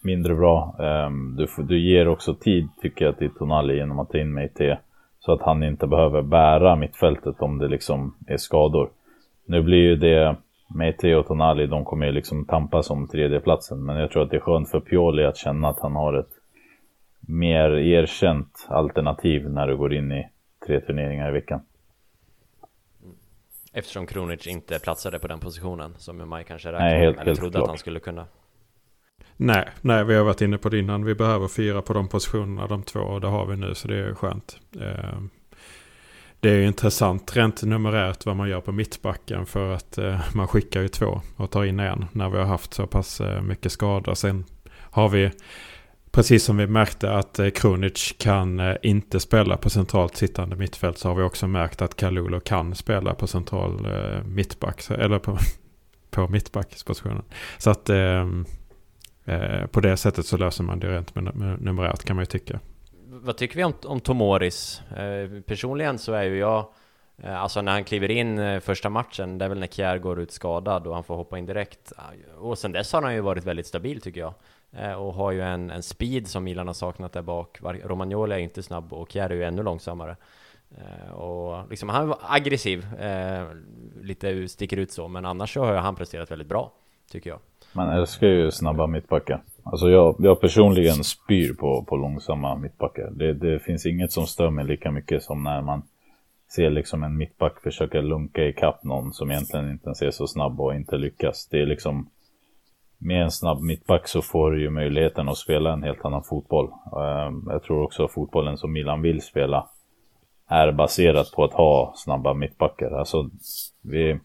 mindre 0.00 0.34
bra. 0.34 0.76
Um, 0.78 1.36
du, 1.36 1.62
du 1.62 1.80
ger 1.80 2.08
också 2.08 2.34
tid 2.34 2.68
tycker 2.82 3.04
jag 3.04 3.18
till 3.18 3.30
Tonali 3.30 3.76
genom 3.76 3.98
att 3.98 4.10
ta 4.10 4.18
in 4.18 4.34
mig 4.34 4.48
till 4.48 4.76
så 5.20 5.32
att 5.32 5.42
han 5.42 5.62
inte 5.62 5.86
behöver 5.86 6.22
bära 6.22 6.76
mittfältet 6.76 7.40
om 7.42 7.58
det 7.58 7.68
liksom 7.68 8.14
är 8.26 8.36
skador. 8.36 8.90
Nu 9.44 9.62
blir 9.62 9.78
ju 9.78 9.96
det 9.96 10.36
Meite 10.74 11.16
och 11.16 11.26
Tonali, 11.26 11.66
de 11.66 11.84
kommer 11.84 12.06
ju 12.06 12.12
liksom 12.12 12.44
tampas 12.44 12.90
om 12.90 13.08
tredjeplatsen. 13.08 13.84
Men 13.84 13.96
jag 13.96 14.10
tror 14.10 14.22
att 14.22 14.30
det 14.30 14.36
är 14.36 14.40
skönt 14.40 14.70
för 14.70 14.80
Pioli 14.80 15.24
att 15.24 15.36
känna 15.36 15.68
att 15.68 15.80
han 15.80 15.96
har 15.96 16.14
ett 16.14 16.30
mer 17.20 17.70
erkänt 17.70 18.66
alternativ 18.68 19.50
när 19.50 19.66
du 19.66 19.76
går 19.76 19.94
in 19.94 20.12
i 20.12 20.28
tre 20.66 20.80
turneringar 20.80 21.28
i 21.28 21.32
veckan. 21.32 21.60
Eftersom 23.72 24.06
Kronic 24.06 24.46
inte 24.46 24.78
platsade 24.78 25.18
på 25.18 25.26
den 25.28 25.40
positionen 25.40 25.94
som 25.98 26.28
Maj 26.28 26.44
kanske 26.44 26.70
Nej, 26.70 26.76
räknade 26.80 27.00
helt- 27.04 27.16
eller 27.16 27.26
helt 27.26 27.38
trodde 27.38 27.52
klart. 27.52 27.62
att 27.62 27.68
han 27.68 27.78
skulle 27.78 28.00
kunna. 28.00 28.26
Nej, 29.42 29.68
nej, 29.80 30.04
vi 30.04 30.14
har 30.14 30.24
varit 30.24 30.40
inne 30.40 30.58
på 30.58 30.68
det 30.68 30.78
innan. 30.78 31.04
Vi 31.04 31.14
behöver 31.14 31.48
fyra 31.48 31.82
på 31.82 31.92
de 31.92 32.08
positionerna, 32.08 32.66
de 32.66 32.82
två, 32.82 33.00
och 33.00 33.20
det 33.20 33.26
har 33.26 33.46
vi 33.46 33.56
nu, 33.56 33.74
så 33.74 33.88
det 33.88 33.96
är 33.96 34.14
skönt. 34.14 34.56
Eh, 34.80 35.20
Det 36.40 36.50
är 36.50 36.62
intressant 36.62 37.36
rent 37.36 37.62
numerärt 37.62 38.26
vad 38.26 38.36
man 38.36 38.48
gör 38.48 38.60
på 38.60 38.72
mittbacken 38.72 39.46
för 39.46 39.72
att 39.74 39.98
eh, 39.98 40.20
man 40.34 40.48
skickar 40.48 40.80
ju 40.82 40.88
två 40.88 41.20
och 41.36 41.50
tar 41.50 41.64
in 41.64 41.80
en 41.80 42.06
när 42.12 42.30
vi 42.30 42.38
har 42.38 42.44
haft 42.44 42.74
så 42.74 42.86
pass 42.86 43.20
eh, 43.20 43.42
mycket 43.42 43.72
skador. 43.72 44.14
Sen 44.14 44.44
har 44.72 45.08
vi, 45.08 45.30
precis 46.10 46.44
som 46.44 46.56
vi 46.56 46.66
märkte 46.66 47.12
att 47.12 47.38
eh, 47.38 47.50
Krunic 47.50 48.14
kan 48.18 48.60
eh, 48.60 48.76
inte 48.82 49.20
spela 49.20 49.56
på 49.56 49.70
centralt 49.70 50.16
sittande 50.16 50.56
mittfält 50.56 50.98
så 50.98 51.08
har 51.08 51.14
vi 51.16 51.22
också 51.22 51.46
märkt 51.46 51.82
att 51.82 51.96
Kalulu 51.96 52.40
kan 52.40 52.74
spela 52.74 53.14
på 53.14 53.26
central 53.26 53.86
eh, 53.86 54.24
mittback, 54.24 54.90
eller 54.90 55.18
på, 55.18 55.38
på 56.10 56.28
mittbackspositionen. 56.28 57.22
Så 57.58 57.70
att 57.70 57.90
ehm, 57.90 58.44
eh, 59.30 59.66
på 59.66 59.80
det 59.80 59.96
sättet 59.96 60.26
så 60.26 60.36
löser 60.36 60.64
man 60.64 60.78
det 60.78 60.88
rent 60.88 61.14
med, 61.14 61.36
med 61.36 61.62
numerärt 61.62 62.04
kan 62.04 62.16
man 62.16 62.22
ju 62.22 62.26
tycka. 62.26 62.60
Vad 63.06 63.36
tycker 63.36 63.56
vi 63.56 63.64
om, 63.64 63.74
om 63.84 64.00
Tomoris? 64.00 64.82
Eh, 64.96 65.40
personligen 65.40 65.98
så 65.98 66.12
är 66.12 66.22
ju 66.22 66.38
jag 66.38 66.66
eh, 67.22 67.42
Alltså 67.42 67.62
när 67.62 67.72
han 67.72 67.84
kliver 67.84 68.10
in 68.10 68.38
eh, 68.38 68.60
första 68.60 68.90
matchen, 68.90 69.38
det 69.38 69.44
är 69.44 69.48
väl 69.48 69.58
när 69.58 69.66
Kjär 69.66 69.98
går 69.98 70.20
ut 70.20 70.32
skadad 70.32 70.86
och 70.86 70.94
han 70.94 71.04
får 71.04 71.16
hoppa 71.16 71.38
in 71.38 71.46
direkt. 71.46 71.92
Ah, 71.96 72.38
och 72.38 72.58
sen 72.58 72.72
dess 72.72 72.92
har 72.92 73.02
han 73.02 73.14
ju 73.14 73.20
varit 73.20 73.44
väldigt 73.44 73.66
stabil 73.66 74.00
tycker 74.00 74.20
jag. 74.20 74.34
Eh, 74.72 74.92
och 74.92 75.14
har 75.14 75.32
ju 75.32 75.42
en, 75.42 75.70
en 75.70 75.82
speed 75.82 76.28
som 76.28 76.44
Milan 76.44 76.66
har 76.66 76.74
saknat 76.74 77.12
där 77.12 77.22
bak. 77.22 77.58
Romagnoli 77.62 78.34
är 78.34 78.38
ju 78.38 78.44
inte 78.44 78.62
snabb 78.62 78.92
och 78.92 79.10
Kjär 79.10 79.30
är 79.30 79.34
ju 79.34 79.44
ännu 79.44 79.62
långsammare. 79.62 80.16
Eh, 80.78 81.12
och 81.12 81.70
liksom 81.70 81.88
han 81.88 82.08
var 82.08 82.18
aggressiv, 82.22 82.94
eh, 82.94 83.48
lite 84.00 84.48
sticker 84.48 84.76
ut 84.76 84.92
så, 84.92 85.08
men 85.08 85.26
annars 85.26 85.54
så 85.54 85.64
har 85.64 85.74
han 85.74 85.96
presterat 85.96 86.30
väldigt 86.30 86.48
bra, 86.48 86.72
tycker 87.10 87.30
jag. 87.30 87.40
Man 87.72 87.88
älskar 87.88 88.26
ju 88.26 88.50
snabba 88.50 88.86
mittbackar. 88.86 89.42
Alltså 89.62 89.90
jag, 89.90 90.16
jag 90.18 90.40
personligen 90.40 91.04
spyr 91.04 91.52
på, 91.52 91.84
på 91.88 91.96
långsamma 91.96 92.56
mittbackar. 92.56 93.10
Det, 93.10 93.32
det 93.32 93.58
finns 93.58 93.86
inget 93.86 94.12
som 94.12 94.26
stör 94.26 94.50
mig 94.50 94.64
lika 94.64 94.90
mycket 94.90 95.22
som 95.22 95.42
när 95.42 95.62
man 95.62 95.82
ser 96.54 96.70
liksom 96.70 97.02
en 97.02 97.16
mittback 97.16 97.60
försöka 97.62 98.00
lunka 98.00 98.44
i 98.44 98.52
kapp 98.52 98.84
någon 98.84 99.12
som 99.12 99.30
egentligen 99.30 99.70
inte 99.70 99.86
ens 99.86 100.02
är 100.02 100.10
så 100.10 100.26
snabb 100.26 100.60
och 100.60 100.74
inte 100.74 100.96
lyckas. 100.96 101.48
Det 101.50 101.62
är 101.62 101.66
liksom 101.66 102.10
med 102.98 103.22
en 103.22 103.30
snabb 103.30 103.60
mittback 103.62 104.08
så 104.08 104.22
får 104.22 104.50
du 104.50 104.62
ju 104.62 104.70
möjligheten 104.70 105.28
att 105.28 105.38
spela 105.38 105.72
en 105.72 105.82
helt 105.82 106.04
annan 106.04 106.22
fotboll. 106.22 106.68
Ehm, 106.96 107.44
jag 107.48 107.62
tror 107.62 107.82
också 107.82 108.04
att 108.04 108.12
fotbollen 108.12 108.56
som 108.56 108.72
Milan 108.72 109.02
vill 109.02 109.22
spela 109.22 109.68
är 110.48 110.72
baserat 110.72 111.32
på 111.32 111.44
att 111.44 111.52
ha 111.52 111.92
snabba 111.96 112.34
mittbackar. 112.34 112.90
Alltså, 112.90 113.30
vi, 113.82 114.20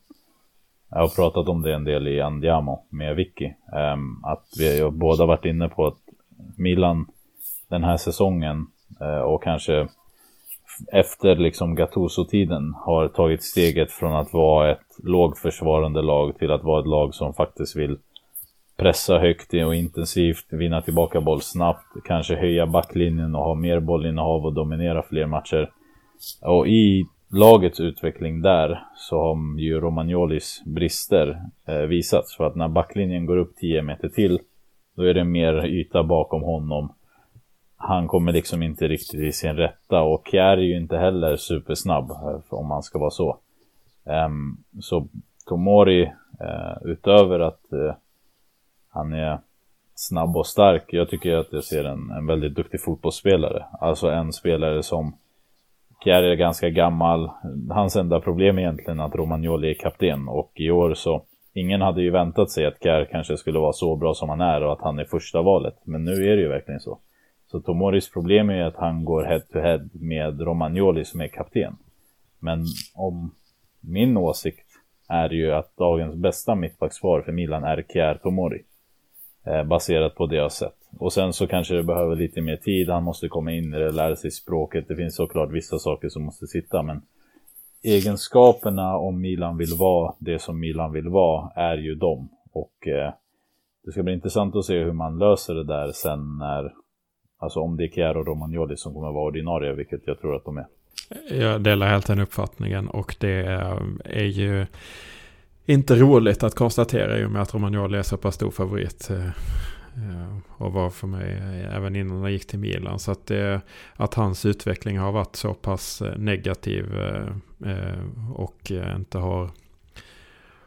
jag 0.96 1.02
har 1.02 1.16
pratat 1.16 1.50
om 1.50 1.62
det 1.62 1.74
en 1.74 1.84
del 1.84 2.08
i 2.08 2.22
Andiamo 2.22 2.86
med 2.90 3.16
Vicky. 3.16 3.54
Ehm, 3.74 4.24
att 4.24 4.48
vi 4.58 4.82
har 4.82 4.92
båda 4.92 5.26
varit 5.26 5.46
inne 5.46 5.70
på 5.70 5.88
att 5.88 5.98
Milan 6.58 7.08
den 7.70 7.84
här 7.84 7.98
säsongen 7.98 8.68
eh, 9.02 9.20
och 9.20 9.44
kanske 9.44 9.88
efter 10.92 11.36
liksom 11.36 11.76
Gattuso-tiden 11.76 12.74
har 12.74 13.08
tagit 13.08 13.44
steget 13.44 13.92
från 13.92 14.16
att 14.16 14.34
vara 14.34 14.72
ett 14.72 15.00
lågförsvarande 15.04 16.02
lag 16.02 16.38
till 16.38 16.52
att 16.52 16.64
vara 16.64 16.80
ett 16.82 16.88
lag 16.88 17.16
som 17.16 17.34
faktiskt 17.34 17.76
vill 17.76 17.98
pressa 18.78 19.20
högt 19.20 19.54
och 19.54 19.76
intensivt, 19.76 20.46
vinna 20.50 20.82
tillbaka 20.82 21.22
boll 21.22 21.42
snabbt, 21.42 21.88
kanske 22.06 22.36
höja 22.36 22.68
backlinjen 22.68 23.36
och 23.36 23.44
ha 23.44 23.56
mer 23.56 23.80
bollinnehav 23.80 24.46
och 24.46 24.54
dominera 24.54 25.04
fler 25.04 25.26
matcher. 25.26 25.72
Och 26.42 26.68
i 26.68 27.06
lagets 27.36 27.80
utveckling 27.80 28.42
där 28.42 28.84
så 28.96 29.20
har 29.20 29.60
ju 29.60 29.80
Romagnolis 29.80 30.62
brister 30.66 31.42
eh, 31.66 31.76
visats. 31.76 32.36
För 32.36 32.44
att 32.44 32.56
när 32.56 32.68
backlinjen 32.68 33.26
går 33.26 33.38
upp 33.38 33.56
10 33.56 33.82
meter 33.82 34.10
till, 34.10 34.40
då 34.96 35.04
är 35.04 35.14
det 35.14 35.24
mer 35.24 35.66
yta 35.66 36.04
bakom 36.04 36.42
honom. 36.42 36.94
Han 37.78 38.08
kommer 38.08 38.32
liksom 38.32 38.64
inte 38.64 38.88
riktigt 38.88 39.20
i 39.20 39.32
sin 39.32 39.56
rätta 39.56 40.02
och 40.02 40.28
Kjär 40.32 40.58
är 40.58 40.62
ju 40.62 40.78
inte 40.78 40.98
heller 40.98 41.36
supersnabb 41.36 42.12
eh, 42.12 42.40
om 42.50 42.68
man 42.68 42.84
ska 42.84 43.00
vara 43.00 43.12
så. 43.12 43.38
Ehm, 44.06 44.58
så 44.82 45.08
Tomori, 45.46 46.04
eh, 46.40 46.78
utöver 46.84 47.40
att 47.40 47.74
eh, 47.74 47.96
han 48.90 49.14
är 49.14 49.40
snabb 49.96 50.38
och 50.38 50.48
stark, 50.48 50.94
jag 50.94 51.10
tycker 51.10 51.38
att 51.38 51.54
jag 51.54 51.64
ser 51.64 51.84
en, 51.84 52.12
en 52.12 52.28
väldigt 52.28 52.56
duktig 52.56 52.82
fotbollsspelare. 52.82 53.66
Alltså 53.80 54.10
en 54.10 54.34
spelare 54.34 54.84
som 54.84 55.16
Pierre 56.06 56.32
är 56.32 56.36
ganska 56.36 56.70
gammal. 56.70 57.30
Hans 57.70 57.96
enda 57.96 58.20
problem 58.20 58.58
är 58.58 58.62
egentligen 58.62 59.00
att 59.00 59.16
Romagnoli 59.16 59.70
är 59.70 59.74
kapten 59.74 60.28
och 60.28 60.52
i 60.56 60.72
år 60.72 60.94
så 60.94 61.26
Ingen 61.58 61.82
hade 61.82 62.02
ju 62.02 62.12
väntat 62.12 62.52
sig 62.52 62.66
att 62.66 62.84
Kjär 62.84 63.08
kanske 63.12 63.38
skulle 63.38 63.60
vara 63.60 63.74
så 63.74 63.96
bra 63.96 64.14
som 64.14 64.30
han 64.30 64.42
är 64.42 64.64
och 64.64 64.74
att 64.74 64.82
han 64.82 65.00
är 65.00 65.06
första 65.06 65.42
valet. 65.42 65.76
Men 65.84 66.04
nu 66.04 66.12
är 66.12 66.36
det 66.36 66.42
ju 66.42 66.48
verkligen 66.48 66.80
så. 66.80 67.00
Så 67.48 67.62
Tomoris 67.62 68.12
problem 68.12 68.50
är 68.50 68.64
att 68.64 68.76
han 68.76 69.06
går 69.06 69.24
head 69.24 69.40
to 69.40 69.60
head 69.60 69.90
med 69.94 70.42
Romagnoli 70.42 71.06
som 71.06 71.22
är 71.22 71.28
kapten. 71.28 71.76
Men 72.40 72.66
om 72.96 73.36
min 73.82 74.18
åsikt 74.18 74.68
är 75.10 75.30
ju 75.30 75.52
att 75.52 75.78
dagens 75.78 76.16
bästa 76.16 76.56
mittbacksvar 76.56 77.22
för 77.22 77.32
Milan 77.32 77.64
är 77.64 77.86
Kjär 77.94 78.20
Tomori. 78.24 78.64
Eh, 79.46 79.64
baserat 79.64 80.16
på 80.16 80.26
det 80.26 80.36
jag 80.36 80.44
har 80.44 80.50
sett. 80.50 80.85
Och 80.98 81.14
sen 81.14 81.34
så 81.34 81.48
kanske 81.48 81.76
det 81.76 81.84
behöver 81.84 82.16
lite 82.16 82.42
mer 82.42 82.56
tid, 82.56 82.90
han 82.90 83.04
måste 83.04 83.28
komma 83.28 83.52
in 83.52 83.74
i 83.74 83.80
det, 83.80 83.92
lära 83.92 84.16
sig 84.16 84.32
språket. 84.32 84.88
Det 84.88 84.96
finns 84.96 85.16
såklart 85.16 85.52
vissa 85.52 85.80
saker 85.80 86.10
som 86.10 86.24
måste 86.24 86.48
sitta, 86.48 86.84
men 86.84 87.02
egenskaperna 87.84 88.98
om 88.98 89.22
Milan 89.22 89.58
vill 89.58 89.74
vara 89.80 90.14
det 90.20 90.40
som 90.40 90.60
Milan 90.60 90.92
vill 90.92 91.10
vara 91.10 91.52
är 91.56 91.78
ju 91.78 91.96
dem. 91.96 92.30
Och 92.52 92.88
eh, 92.88 93.14
det 93.86 93.92
ska 93.92 94.04
bli 94.04 94.14
intressant 94.14 94.56
att 94.56 94.66
se 94.66 94.84
hur 94.84 94.94
man 94.94 95.18
löser 95.18 95.54
det 95.54 95.64
där 95.64 95.92
sen 95.92 96.38
när, 96.38 96.74
alltså 97.40 97.60
om 97.60 97.78
det 97.78 97.84
är 97.84 97.90
Chiaro 97.90 98.20
och 98.20 98.28
Romagnoli 98.28 98.78
som 98.78 98.94
kommer 98.94 99.12
vara 99.12 99.26
ordinarie, 99.26 99.74
vilket 99.74 100.02
jag 100.06 100.20
tror 100.20 100.36
att 100.36 100.46
de 100.46 100.58
är. 100.58 100.66
Jag 101.30 101.62
delar 101.62 101.88
helt 101.88 102.08
den 102.08 102.20
uppfattningen 102.20 102.88
och 102.88 103.16
det 103.20 103.46
är 104.06 104.26
ju 104.26 104.66
inte 105.66 105.96
roligt 105.96 106.44
att 106.44 106.56
konstatera 106.56 107.20
i 107.20 107.26
och 107.26 107.32
med 107.32 107.42
att 107.42 107.54
Romagnoli 107.54 107.98
är 107.98 108.04
så 108.04 108.18
pass 108.18 108.36
stor 108.36 108.52
favorit. 108.52 109.10
Eh, 109.10 109.30
Eh, 109.98 110.38
och 110.48 110.74
var 110.74 110.90
för 110.90 111.08
mig 111.08 111.34
eh, 111.34 111.76
även 111.76 111.96
innan 111.96 112.22
han 112.22 112.32
gick 112.32 112.48
till 112.48 112.60
Milan. 112.60 113.00
Så 113.00 113.12
att, 113.12 113.26
det, 113.26 113.62
att 113.96 114.14
hans 114.14 114.46
utveckling 114.46 115.00
har 115.00 115.12
varit 115.12 115.36
så 115.36 115.54
pass 115.54 116.04
negativ 116.18 116.86
och 118.36 118.72
inte 118.98 119.18
har, 119.18 119.52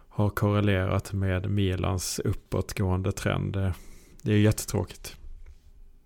har 0.09 0.31
korrelerat 0.31 1.13
med 1.13 1.51
Milans 1.51 2.21
uppåtgående 2.25 3.13
trend. 3.13 3.73
Det 4.23 4.33
är 4.33 4.39
jättetråkigt. 4.39 5.17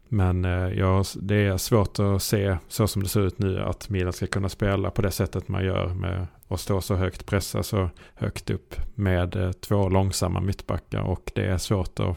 Men 0.09 0.45
ja, 0.77 1.05
det 1.17 1.35
är 1.35 1.57
svårt 1.57 1.99
att 1.99 2.23
se, 2.23 2.57
så 2.69 2.87
som 2.87 3.03
det 3.03 3.09
ser 3.09 3.21
ut 3.21 3.39
nu, 3.39 3.61
att 3.61 3.89
Milan 3.89 4.13
ska 4.13 4.27
kunna 4.27 4.49
spela 4.49 4.91
på 4.91 5.03
det 5.03 5.11
sättet 5.11 5.49
man 5.49 5.65
gör 5.65 5.89
med 5.89 6.27
att 6.49 6.61
stå 6.61 6.81
så 6.81 6.95
högt, 6.95 7.27
pressa 7.27 7.63
så 7.63 7.91
högt 8.15 8.51
upp 8.51 8.75
med 8.95 9.55
två 9.61 9.89
långsamma 9.89 10.41
mittbackar 10.41 11.01
och 11.01 11.33
det 11.35 11.47
är 11.47 11.59
svårt 11.59 12.01
att 12.01 12.17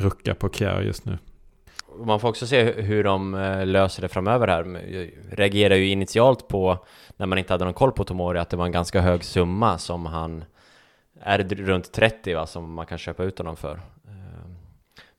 rucka 0.00 0.34
på 0.34 0.48
Kjär 0.48 0.82
just 0.82 1.04
nu. 1.04 1.18
Man 1.98 2.20
får 2.20 2.28
också 2.28 2.46
se 2.46 2.72
hur 2.72 3.04
de 3.04 3.34
eh, 3.34 3.66
löser 3.66 4.02
det 4.02 4.08
framöver 4.08 4.48
här. 4.48 4.64
Jag 4.90 5.10
reagerar 5.30 5.74
ju 5.74 5.88
initialt 5.88 6.48
på, 6.48 6.86
när 7.16 7.26
man 7.26 7.38
inte 7.38 7.52
hade 7.52 7.64
någon 7.64 7.74
koll 7.74 7.92
på 7.92 8.04
Tomori, 8.04 8.38
att 8.38 8.50
det 8.50 8.56
var 8.56 8.66
en 8.66 8.72
ganska 8.72 9.00
hög 9.00 9.24
summa 9.24 9.78
som 9.78 10.06
han 10.06 10.44
är 11.20 11.38
runt 11.38 11.92
30 11.92 12.34
va, 12.34 12.46
som 12.46 12.72
man 12.72 12.86
kan 12.86 12.98
köpa 12.98 13.24
ut 13.24 13.38
honom 13.38 13.56
för. 13.56 13.74
Eh, 14.04 14.50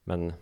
men 0.04 0.34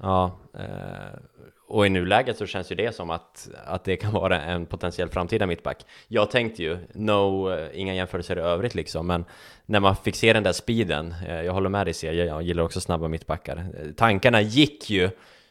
ja, 0.00 0.38
eh, 0.54 1.18
och 1.68 1.86
i 1.86 1.88
nuläget 1.88 2.38
så 2.38 2.46
känns 2.46 2.72
ju 2.72 2.76
det 2.76 2.94
som 2.94 3.10
att, 3.10 3.48
att 3.66 3.84
det 3.84 3.96
kan 3.96 4.12
vara 4.22 4.42
en 4.42 4.66
potentiell 4.66 5.08
framtida 5.08 5.46
mittback. 5.46 5.86
Jag 6.08 6.30
tänkte 6.30 6.62
ju, 6.62 6.78
no, 6.94 7.50
eh, 7.52 7.68
inga 7.80 7.94
jämförelser 7.94 8.36
i 8.36 8.40
övrigt 8.40 8.74
liksom, 8.74 9.06
men 9.06 9.24
när 9.66 9.80
man 9.80 9.96
fick 9.96 10.16
se 10.16 10.32
den 10.32 10.42
där 10.42 10.52
speeden, 10.52 11.14
eh, 11.28 11.40
jag 11.42 11.52
håller 11.52 11.68
med 11.68 11.86
dig 11.86 11.94
Sia, 11.94 12.12
jag 12.12 12.42
gillar 12.42 12.62
också 12.62 12.80
snabba 12.80 13.08
mittbackar. 13.08 13.56
Eh, 13.56 13.92
Tankarna 13.96 14.40
gick 14.40 14.90
ju, 14.90 15.10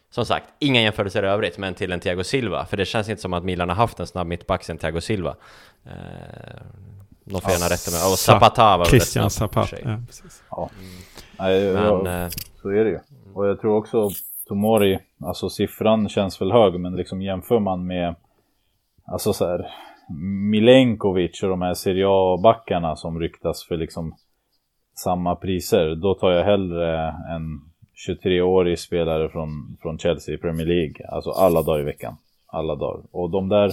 som 0.10 0.26
sagt, 0.26 0.46
inga 0.60 0.82
jämförelser 0.82 1.24
i 1.24 1.28
övrigt, 1.28 1.58
men 1.58 1.74
till 1.74 1.92
en 1.92 2.00
Thiago 2.00 2.24
Silva, 2.24 2.66
för 2.66 2.78
det 2.78 2.86
känns 2.86 3.10
inte 3.10 3.22
som 3.22 3.34
att 3.34 3.44
Milan 3.44 3.70
har 3.70 3.76
haft 3.76 4.00
en 4.00 4.08
snabb 4.08 4.28
mittback 4.28 4.64
sen 4.64 4.78
Thiago 4.78 5.02
Silva. 5.02 5.36
Eh, 5.86 5.92
Någon 7.24 7.42
får 7.42 7.52
gärna 7.52 7.66
rätta 7.66 7.92
mig, 7.92 8.12
och 8.12 8.20
Zapata 8.20 8.78
var 8.78 8.86
Christian 8.86 9.30
Zapata. 9.30 9.78
Ja, 9.84 10.00
precis. 10.08 10.44
Nej, 11.40 11.60
jag- 11.64 12.04
Men, 12.04 12.24
eh, 12.24 12.30
Så 12.62 12.70
är 12.70 12.84
det 12.84 12.90
ju. 12.90 13.00
Och 13.34 13.48
jag 13.48 13.62
tror 13.62 13.76
också 13.78 14.10
Tomori, 14.48 15.00
alltså 15.26 15.50
siffran 15.50 16.10
känns 16.10 16.42
väl 16.42 16.52
hög, 16.52 16.80
men 16.80 16.96
liksom 16.96 17.22
jämför 17.22 17.60
man 17.60 17.88
med 17.88 18.16
alltså 19.06 19.34
så 19.34 19.46
här, 19.48 19.68
Milenkovic 20.52 21.44
och 21.44 21.50
de 21.50 21.62
här 21.62 21.74
Serie 21.74 22.06
A-backarna 22.10 22.96
som 22.96 23.20
ryktas 23.20 23.66
för 23.68 23.78
liksom 23.78 24.16
samma 25.04 25.36
priser, 25.36 25.96
då 25.96 26.14
tar 26.14 26.32
jag 26.32 26.46
hellre 26.46 27.08
en 27.08 27.62
23-årig 28.08 28.80
spelare 28.80 29.30
från, 29.30 29.78
från 29.82 29.98
Chelsea 29.98 30.36
i 30.36 30.38
Premier 30.38 30.68
League, 30.68 31.08
alltså 31.12 31.30
alla 31.30 31.62
dagar 31.62 31.80
i 31.80 31.84
veckan. 31.84 32.18
Alla 32.48 32.76
dagar. 32.76 33.04
Och 33.12 33.30
de 33.30 33.50
där 33.50 33.72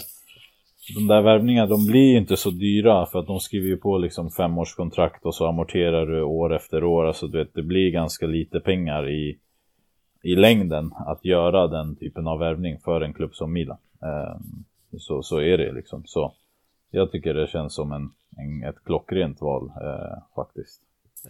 de 0.94 1.06
där 1.06 1.22
värvningarna, 1.22 1.66
de 1.66 1.86
blir 1.86 2.10
ju 2.10 2.18
inte 2.18 2.36
så 2.36 2.50
dyra 2.50 3.06
för 3.06 3.18
att 3.18 3.26
de 3.26 3.40
skriver 3.40 3.66
ju 3.66 3.76
på 3.76 3.98
liksom 3.98 4.30
femårskontrakt 4.30 5.26
och 5.26 5.34
så 5.34 5.46
amorterar 5.46 6.06
du 6.06 6.22
år 6.22 6.54
efter 6.54 6.84
år. 6.84 7.04
Alltså 7.04 7.26
du 7.26 7.38
vet, 7.38 7.54
det 7.54 7.62
blir 7.62 7.90
ganska 7.90 8.26
lite 8.26 8.60
pengar 8.60 9.10
i, 9.10 9.38
i 10.24 10.36
längden 10.36 10.92
att 11.06 11.24
göra 11.24 11.66
den 11.66 11.96
typen 11.96 12.26
av 12.26 12.38
värvning 12.38 12.78
för 12.84 13.00
en 13.00 13.14
klubb 13.14 13.34
som 13.34 13.52
Milan. 13.52 13.76
Eh, 14.02 14.36
så, 14.98 15.22
så 15.22 15.40
är 15.40 15.58
det 15.58 15.72
liksom. 15.72 16.02
Så 16.06 16.32
jag 16.90 17.12
tycker 17.12 17.34
det 17.34 17.46
känns 17.46 17.74
som 17.74 17.92
en, 17.92 18.10
en 18.36 18.68
ett 18.68 18.84
klockrent 18.84 19.40
val 19.40 19.72
eh, 19.82 20.18
faktiskt. 20.34 20.80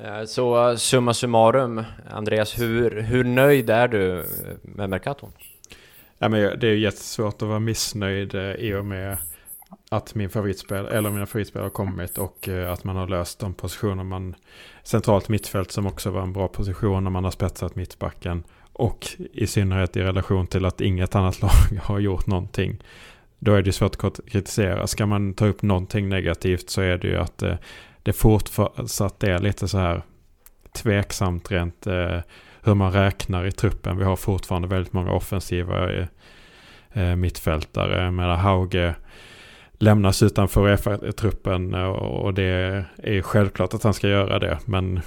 Eh, 0.00 0.24
så 0.24 0.76
summa 0.76 1.14
summarum, 1.14 1.83
Andreas, 2.11 2.59
hur, 2.59 3.00
hur 3.00 3.24
nöjd 3.24 3.70
är 3.70 3.88
du 3.88 4.24
med 4.62 4.90
Mercaton? 4.90 5.30
Ja, 6.18 6.28
men 6.28 6.59
det 6.59 6.68
är 6.68 6.74
jättesvårt 6.74 7.42
att 7.42 7.48
vara 7.48 7.59
missnöjd 7.59 8.35
eh, 8.35 8.54
i 8.54 8.74
och 8.74 8.85
med 8.85 9.16
att 9.90 10.14
min 10.14 10.30
favoritspel, 10.30 10.87
eller 10.87 11.11
mina 11.11 11.26
favoritspel 11.26 11.62
har 11.62 11.70
kommit 11.70 12.18
och 12.18 12.48
eh, 12.48 12.72
att 12.72 12.85
man 12.85 12.96
har 12.96 13.09
löst 13.09 13.38
de 13.38 13.54
positioner 13.54 14.04
man 14.04 14.35
centralt 14.83 15.28
mittfält 15.28 15.70
som 15.70 15.87
också 15.87 16.11
var 16.11 16.22
en 16.22 16.33
bra 16.33 16.48
position 16.48 17.04
när 17.04 17.11
man 17.11 17.24
har 17.24 17.30
spetsat 17.30 17.76
mittbacken 17.76 18.44
och 18.75 19.07
i 19.33 19.47
synnerhet 19.47 19.97
i 19.97 20.03
relation 20.03 20.47
till 20.47 20.65
att 20.65 20.81
inget 20.81 21.15
annat 21.15 21.43
lag 21.43 21.79
har 21.83 21.99
gjort 21.99 22.27
någonting. 22.27 22.83
Då 23.39 23.55
är 23.55 23.63
det 23.63 23.73
svårt 23.73 24.05
att 24.05 24.21
kritisera. 24.29 24.87
Ska 24.87 25.07
man 25.07 25.35
ta 25.35 25.47
upp 25.47 25.63
någonting 25.63 26.09
negativt 26.09 26.71
så 26.71 26.81
är 26.81 26.99
det 26.99 27.09
ju 27.09 27.17
att 27.17 27.43
eh, 27.43 27.55
det 28.03 28.13
fortsatt 28.13 29.23
är 29.23 29.39
lite 29.39 29.69
så 29.69 29.79
här 29.79 30.03
tveksamt 30.75 31.51
rent 31.51 31.87
eh, 31.87 32.21
hur 32.63 32.75
man 32.75 32.93
räknar 32.93 33.47
i 33.47 33.53
truppen. 33.53 33.99
Vi 33.99 34.05
har 34.05 34.17
fortfarande 34.17 34.69
väldigt 34.69 34.93
många 34.93 35.13
offensiva 35.13 35.93
eh, 35.93 36.07
eh, 36.93 37.17
mittfältare. 37.17 38.11
Medan 38.11 38.39
Hauge 38.39 38.95
lämnas 39.79 40.23
utanför 40.23 40.69
Uefa-truppen 40.69 41.75
och 41.75 42.35
det 42.35 42.85
är 42.97 43.23
självklart 43.23 43.75
att 43.75 43.83
han 43.83 43.95
ska 43.95 44.09
göra 44.09 44.39
det. 44.39 44.59
Men 44.65 45.01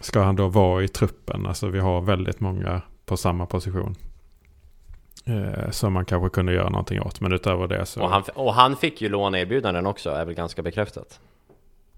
ska 0.00 0.20
han 0.22 0.36
då 0.36 0.48
vara 0.48 0.82
i 0.82 0.88
truppen? 0.88 1.46
Alltså 1.46 1.68
vi 1.68 1.78
har 1.78 2.00
väldigt 2.00 2.40
många 2.40 2.82
på 3.06 3.16
samma 3.16 3.46
position. 3.46 3.96
Eh, 5.24 5.70
som 5.70 5.92
man 5.92 6.04
kanske 6.04 6.28
kunde 6.28 6.52
göra 6.52 6.68
någonting 6.68 7.00
åt. 7.00 7.20
Men 7.20 7.32
utöver 7.32 7.68
det 7.68 7.86
så... 7.86 8.02
Och 8.02 8.10
han, 8.10 8.22
och 8.34 8.54
han 8.54 8.76
fick 8.76 9.02
ju 9.02 9.08
låneerbjudanden 9.08 9.86
också, 9.86 10.10
är 10.10 10.24
väl 10.24 10.34
ganska 10.34 10.62
bekräftat. 10.62 11.20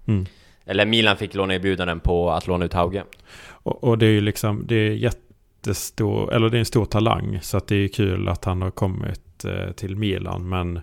Mm. 0.05 0.25
Eller 0.65 0.85
Milan 0.85 1.17
fick 1.17 1.33
låneerbjudanden 1.33 1.99
på 1.99 2.31
att 2.31 2.47
låna 2.47 2.65
ut 2.65 2.73
Hauge. 2.73 3.03
Och, 3.45 3.83
och, 3.83 3.97
det 3.97 4.05
är 4.05 4.11
ju 4.11 4.21
liksom, 4.21 4.63
det 4.67 4.75
är 4.75 4.91
jättestor, 4.91 6.33
eller 6.33 6.49
det 6.49 6.57
är 6.57 6.59
en 6.59 6.65
stor 6.65 6.85
talang. 6.85 7.39
Så 7.41 7.57
att 7.57 7.67
det 7.67 7.75
är 7.75 7.87
kul 7.87 8.27
att 8.27 8.45
han 8.45 8.61
har 8.61 8.71
kommit 8.71 9.45
eh, 9.45 9.71
till 9.71 9.95
Milan. 9.95 10.49
Men 10.49 10.81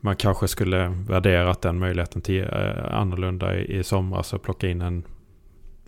man 0.00 0.16
kanske 0.16 0.48
skulle 0.48 0.88
värderat 0.88 1.62
den 1.62 1.78
möjligheten 1.78 2.22
till 2.22 2.42
eh, 2.42 2.94
annorlunda 2.94 3.56
i, 3.56 3.78
i 3.78 3.84
somras 3.84 4.32
och 4.32 4.42
plocka 4.42 4.68
in 4.68 4.80
en 4.80 5.04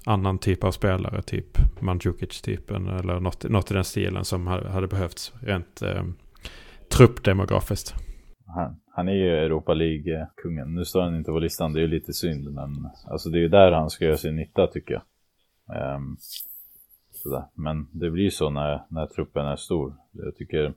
annan 0.07 0.39
typ 0.39 0.65
av 0.65 0.71
spelare, 0.71 1.23
typ 1.23 1.59
Mandzukic-typen 1.81 2.89
eller 2.89 3.21
något, 3.21 3.45
något 3.45 3.71
i 3.71 3.75
den 3.75 3.85
stilen 3.85 4.25
som 4.25 4.47
hade 4.47 4.87
behövts 4.87 5.33
rent 5.41 5.83
eh, 5.83 6.05
truppdemografiskt. 6.97 7.95
Han, 8.47 8.77
han 8.95 9.09
är 9.09 9.13
ju 9.13 9.31
Europa 9.31 9.75
League-kungen. 9.75 10.75
Nu 10.75 10.85
står 10.85 11.03
han 11.03 11.17
inte 11.17 11.31
på 11.31 11.39
listan, 11.39 11.73
det 11.73 11.79
är 11.79 11.83
ju 11.83 11.89
lite 11.89 12.13
synd, 12.13 12.53
men 12.53 12.91
alltså 13.11 13.31
det 13.31 13.39
är 13.39 13.43
ju 13.43 13.49
där 13.49 13.73
han 13.73 13.91
ska 13.91 14.05
göra 14.05 14.17
sin 14.17 14.37
nytta 14.37 14.67
tycker 14.67 14.95
jag. 14.95 15.03
Um, 15.97 16.17
sådär. 17.11 17.45
Men 17.55 17.89
det 17.93 18.11
blir 18.11 18.25
ju 18.25 18.31
så 18.31 18.51
när, 18.51 18.83
när 18.89 19.07
truppen 19.07 19.47
är 19.47 19.57
stor. 19.57 19.95
Jag 20.13 20.37
tycker 20.37 20.75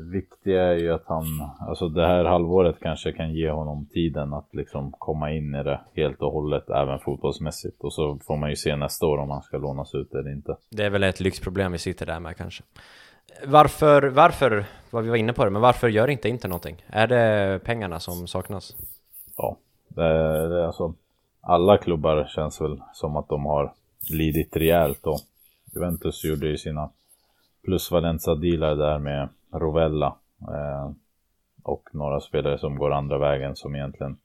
viktiga 0.00 0.62
är 0.62 0.74
ju 0.74 0.92
att 0.92 1.06
han, 1.06 1.24
alltså 1.60 1.88
det 1.88 2.06
här 2.06 2.24
halvåret 2.24 2.76
kanske 2.80 3.12
kan 3.12 3.34
ge 3.34 3.50
honom 3.50 3.86
tiden 3.86 4.32
att 4.32 4.54
liksom 4.54 4.92
komma 4.92 5.32
in 5.32 5.54
i 5.54 5.62
det 5.62 5.80
helt 5.94 6.22
och 6.22 6.32
hållet, 6.32 6.70
även 6.70 6.98
fotbollsmässigt. 6.98 7.84
Och 7.84 7.92
så 7.92 8.18
får 8.26 8.36
man 8.36 8.50
ju 8.50 8.56
se 8.56 8.76
nästa 8.76 9.06
år 9.06 9.18
om 9.18 9.30
han 9.30 9.42
ska 9.42 9.58
lånas 9.58 9.94
ut 9.94 10.14
eller 10.14 10.30
inte. 10.30 10.56
Det 10.70 10.84
är 10.84 10.90
väl 10.90 11.02
ett 11.02 11.20
lyxproblem 11.20 11.72
vi 11.72 11.78
sitter 11.78 12.06
där 12.06 12.20
med 12.20 12.36
kanske. 12.36 12.62
Varför, 13.46 14.02
varför, 14.02 14.64
vad 14.90 15.04
vi 15.04 15.10
var 15.10 15.16
inne 15.16 15.32
på 15.32 15.44
det, 15.44 15.50
men 15.50 15.62
varför 15.62 15.88
gör 15.88 16.08
inte 16.08 16.28
Inter 16.28 16.48
någonting? 16.48 16.84
Är 16.86 17.06
det 17.06 17.60
pengarna 17.64 18.00
som 18.00 18.26
saknas? 18.26 18.76
Ja, 19.36 19.56
det, 19.88 20.48
det, 20.48 20.66
alltså 20.66 20.94
alla 21.40 21.78
klubbar 21.78 22.30
känns 22.34 22.60
väl 22.60 22.82
som 22.92 23.16
att 23.16 23.28
de 23.28 23.46
har 23.46 23.72
lidit 24.10 24.56
rejält 24.56 25.06
och 25.06 25.20
Juventus 25.74 26.24
gjorde 26.24 26.48
ju 26.48 26.58
sina 26.58 26.90
plusvalenza-dealar 27.64 28.76
där 28.76 28.98
med 28.98 29.28
Rovella. 29.52 30.14
Eh, 30.40 30.90
och 31.62 31.88
några 31.92 32.20
spelare 32.20 32.58
som 32.58 32.78
går 32.78 32.90
andra 32.90 33.18
vägen 33.18 33.56
som 33.56 33.74
egentligen 33.74 34.16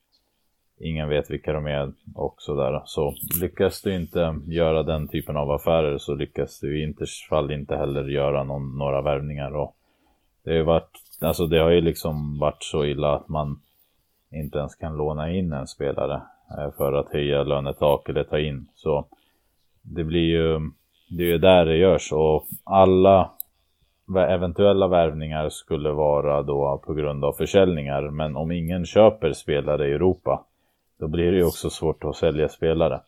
ingen 0.80 1.10
vet 1.10 1.32
vilka 1.32 1.54
de 1.54 1.66
är 1.66 1.94
och 2.16 2.36
sådär. 2.38 2.82
Så 2.86 3.16
lyckas 3.42 3.82
du 3.82 3.96
inte 3.96 4.40
göra 4.48 4.84
den 4.84 5.08
typen 5.08 5.38
av 5.38 5.52
affärer 5.52 5.98
så 5.98 6.16
lyckas 6.16 6.60
du 6.60 6.80
i 6.80 6.84
Inters 6.84 7.28
fall 7.30 7.52
inte 7.52 7.76
heller 7.76 8.04
göra 8.04 8.44
någon, 8.44 8.78
några 8.78 9.02
värvningar. 9.02 9.56
Och 9.56 9.76
det, 10.44 10.50
har 10.50 10.58
ju 10.58 10.64
varit, 10.64 11.02
alltså 11.22 11.48
det 11.48 11.60
har 11.60 11.70
ju 11.70 11.82
liksom 11.82 12.40
varit 12.40 12.64
så 12.64 12.86
illa 12.86 13.16
att 13.16 13.28
man 13.30 13.62
inte 14.32 14.58
ens 14.58 14.76
kan 14.76 14.98
låna 14.98 15.32
in 15.32 15.54
en 15.54 15.68
spelare 15.68 16.22
eh, 16.58 16.72
för 16.78 16.94
att 16.94 17.14
höja 17.14 17.44
lönetak 17.44 18.10
eller 18.10 18.24
ta 18.24 18.40
in. 18.40 18.68
Så 18.76 19.06
det 19.82 20.04
blir 20.04 20.30
ju, 20.30 20.60
det 21.10 21.24
är 21.24 21.28
ju 21.28 21.38
där 21.38 21.66
det 21.66 21.78
görs 21.78 22.12
och 22.12 22.48
alla 22.64 23.32
eventuella 24.18 24.88
värvningar 24.88 25.50
skulle 25.50 25.92
vara 25.92 26.42
då 26.42 26.82
på 26.86 26.94
grund 26.94 27.26
av 27.26 27.34
försäljningar. 27.34 28.02
Men 28.02 28.36
om 28.36 28.52
ingen 28.52 28.86
köper 28.86 29.34
spelare 29.34 29.88
i 29.88 29.94
Europa, 29.94 30.46
då 31.00 31.08
blir 31.08 31.32
det 31.32 31.38
ju 31.38 31.46
också 31.46 31.70
svårt 31.70 32.04
att 32.04 32.16
sälja 32.16 32.50
spelare. 32.50 33.02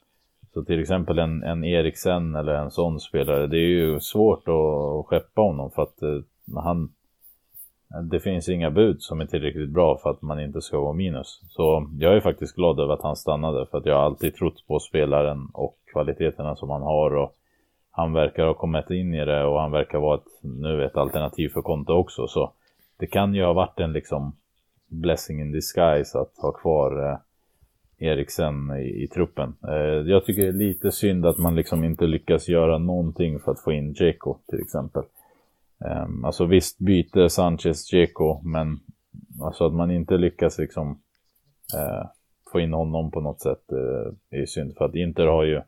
Så 0.53 0.63
till 0.63 0.81
exempel 0.81 1.19
en, 1.19 1.43
en 1.43 1.63
Eriksen 1.63 2.36
eller 2.36 2.53
en 2.53 2.71
sån 2.71 2.99
spelare, 2.99 3.47
det 3.47 3.58
är 3.58 3.69
ju 3.69 3.99
svårt 3.99 4.47
att 4.47 5.05
skeppa 5.05 5.41
honom 5.41 5.71
för 5.71 5.81
att 5.81 6.01
eh, 6.01 6.19
han, 6.55 6.89
det 8.03 8.19
finns 8.19 8.49
inga 8.49 8.71
bud 8.71 9.01
som 9.01 9.21
är 9.21 9.25
tillräckligt 9.25 9.69
bra 9.69 9.97
för 9.97 10.10
att 10.10 10.21
man 10.21 10.39
inte 10.39 10.62
ska 10.62 10.77
gå 10.77 10.93
minus. 10.93 11.41
Så 11.49 11.88
jag 11.99 12.15
är 12.15 12.19
faktiskt 12.19 12.55
glad 12.55 12.79
över 12.79 12.93
att 12.93 13.03
han 13.03 13.15
stannade 13.15 13.65
för 13.65 13.77
att 13.77 13.86
jag 13.86 13.95
har 13.95 14.03
alltid 14.03 14.36
trott 14.36 14.67
på 14.67 14.79
spelaren 14.79 15.49
och 15.53 15.77
kvaliteterna 15.93 16.55
som 16.55 16.69
han 16.69 16.81
har 16.81 17.15
och 17.15 17.36
han 17.95 18.13
verkar 18.13 18.45
ha 18.45 18.53
kommit 18.53 18.89
in 18.89 19.13
i 19.13 19.25
det 19.25 19.43
och 19.43 19.62
han 19.62 19.71
verkar 19.71 19.99
vara 19.99 20.17
ett, 20.17 20.43
nu 20.43 20.86
ett 20.86 20.97
alternativ 20.97 21.49
för 21.49 21.62
Konto 21.62 21.93
också. 21.93 22.27
Så 22.27 22.51
det 22.97 23.08
kan 23.08 23.36
ju 23.36 23.43
ha 23.43 23.53
varit 23.53 23.79
en 23.79 23.93
liksom 23.93 24.36
blessing 24.88 25.41
in 25.41 25.51
disguise 25.51 26.19
att 26.19 26.38
ha 26.38 26.51
kvar 26.51 27.10
eh, 27.10 27.17
Eriksen 28.08 28.71
i, 28.71 29.03
i 29.03 29.08
truppen. 29.08 29.55
Eh, 29.67 30.10
jag 30.12 30.25
tycker 30.25 30.41
det 30.41 30.47
är 30.47 30.53
lite 30.53 30.91
synd 30.91 31.25
att 31.25 31.38
man 31.38 31.55
liksom 31.55 31.84
inte 31.84 32.08
lyckas 32.08 32.47
göra 32.47 32.77
någonting 32.77 33.39
för 33.39 33.51
att 33.51 33.60
få 33.60 33.71
in 33.71 33.93
Dzeko 33.93 34.38
till 34.49 34.62
exempel. 34.62 35.03
Eh, 35.86 36.08
alltså 36.23 36.45
visst 36.45 36.79
byte 36.79 37.29
Sanchez 37.29 37.89
Dzeko 37.89 38.41
men 38.43 38.79
alltså 39.41 39.65
att 39.65 39.73
man 39.73 39.91
inte 39.91 40.17
lyckas 40.17 40.58
liksom 40.58 40.99
eh, 41.75 42.08
få 42.51 42.60
in 42.60 42.73
honom 42.73 43.12
på 43.12 43.21
något 43.21 43.41
sätt 43.41 43.71
eh, 43.71 44.39
är 44.41 44.45
synd 44.45 44.75
för 44.77 44.86
att 44.86 44.95
Inter 44.95 45.25
har 45.25 45.43
ju 45.43 45.62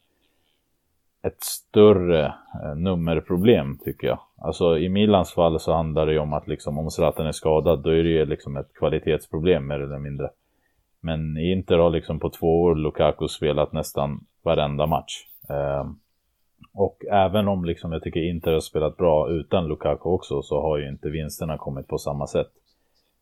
ett 1.23 1.43
större 1.43 2.25
eh, 2.25 2.75
nummerproblem 2.75 3.77
tycker 3.77 4.07
jag. 4.07 4.19
Alltså 4.37 4.77
i 4.77 4.89
Milans 4.89 5.33
fall 5.33 5.59
så 5.59 5.73
handlar 5.73 6.05
det 6.05 6.13
ju 6.13 6.19
om 6.19 6.33
att 6.33 6.47
liksom 6.47 6.77
om 6.77 6.91
Zlatan 6.91 7.27
är 7.27 7.31
skadad 7.31 7.83
då 7.83 7.89
är 7.89 8.03
det 8.03 8.09
ju 8.09 8.25
liksom 8.25 8.57
ett 8.57 8.73
kvalitetsproblem 8.73 9.67
mer 9.67 9.79
eller 9.79 9.99
mindre. 9.99 10.29
Men 11.01 11.37
Inter 11.37 11.77
har 11.77 11.89
liksom 11.89 12.19
på 12.19 12.29
två 12.29 12.61
år 12.61 12.75
Lukaku 12.75 13.27
spelat 13.27 13.73
nästan 13.73 14.19
varenda 14.43 14.85
match. 14.85 15.25
Eh, 15.49 15.85
och 16.73 17.05
även 17.11 17.47
om 17.47 17.65
liksom 17.65 17.91
jag 17.91 18.03
tycker 18.03 18.29
Inter 18.29 18.53
har 18.53 18.59
spelat 18.59 18.97
bra 18.97 19.29
utan 19.29 19.67
Lukaku 19.67 20.09
också 20.09 20.41
så 20.41 20.61
har 20.61 20.77
ju 20.77 20.89
inte 20.89 21.09
vinsterna 21.09 21.57
kommit 21.57 21.87
på 21.87 21.97
samma 21.97 22.27
sätt. 22.27 22.51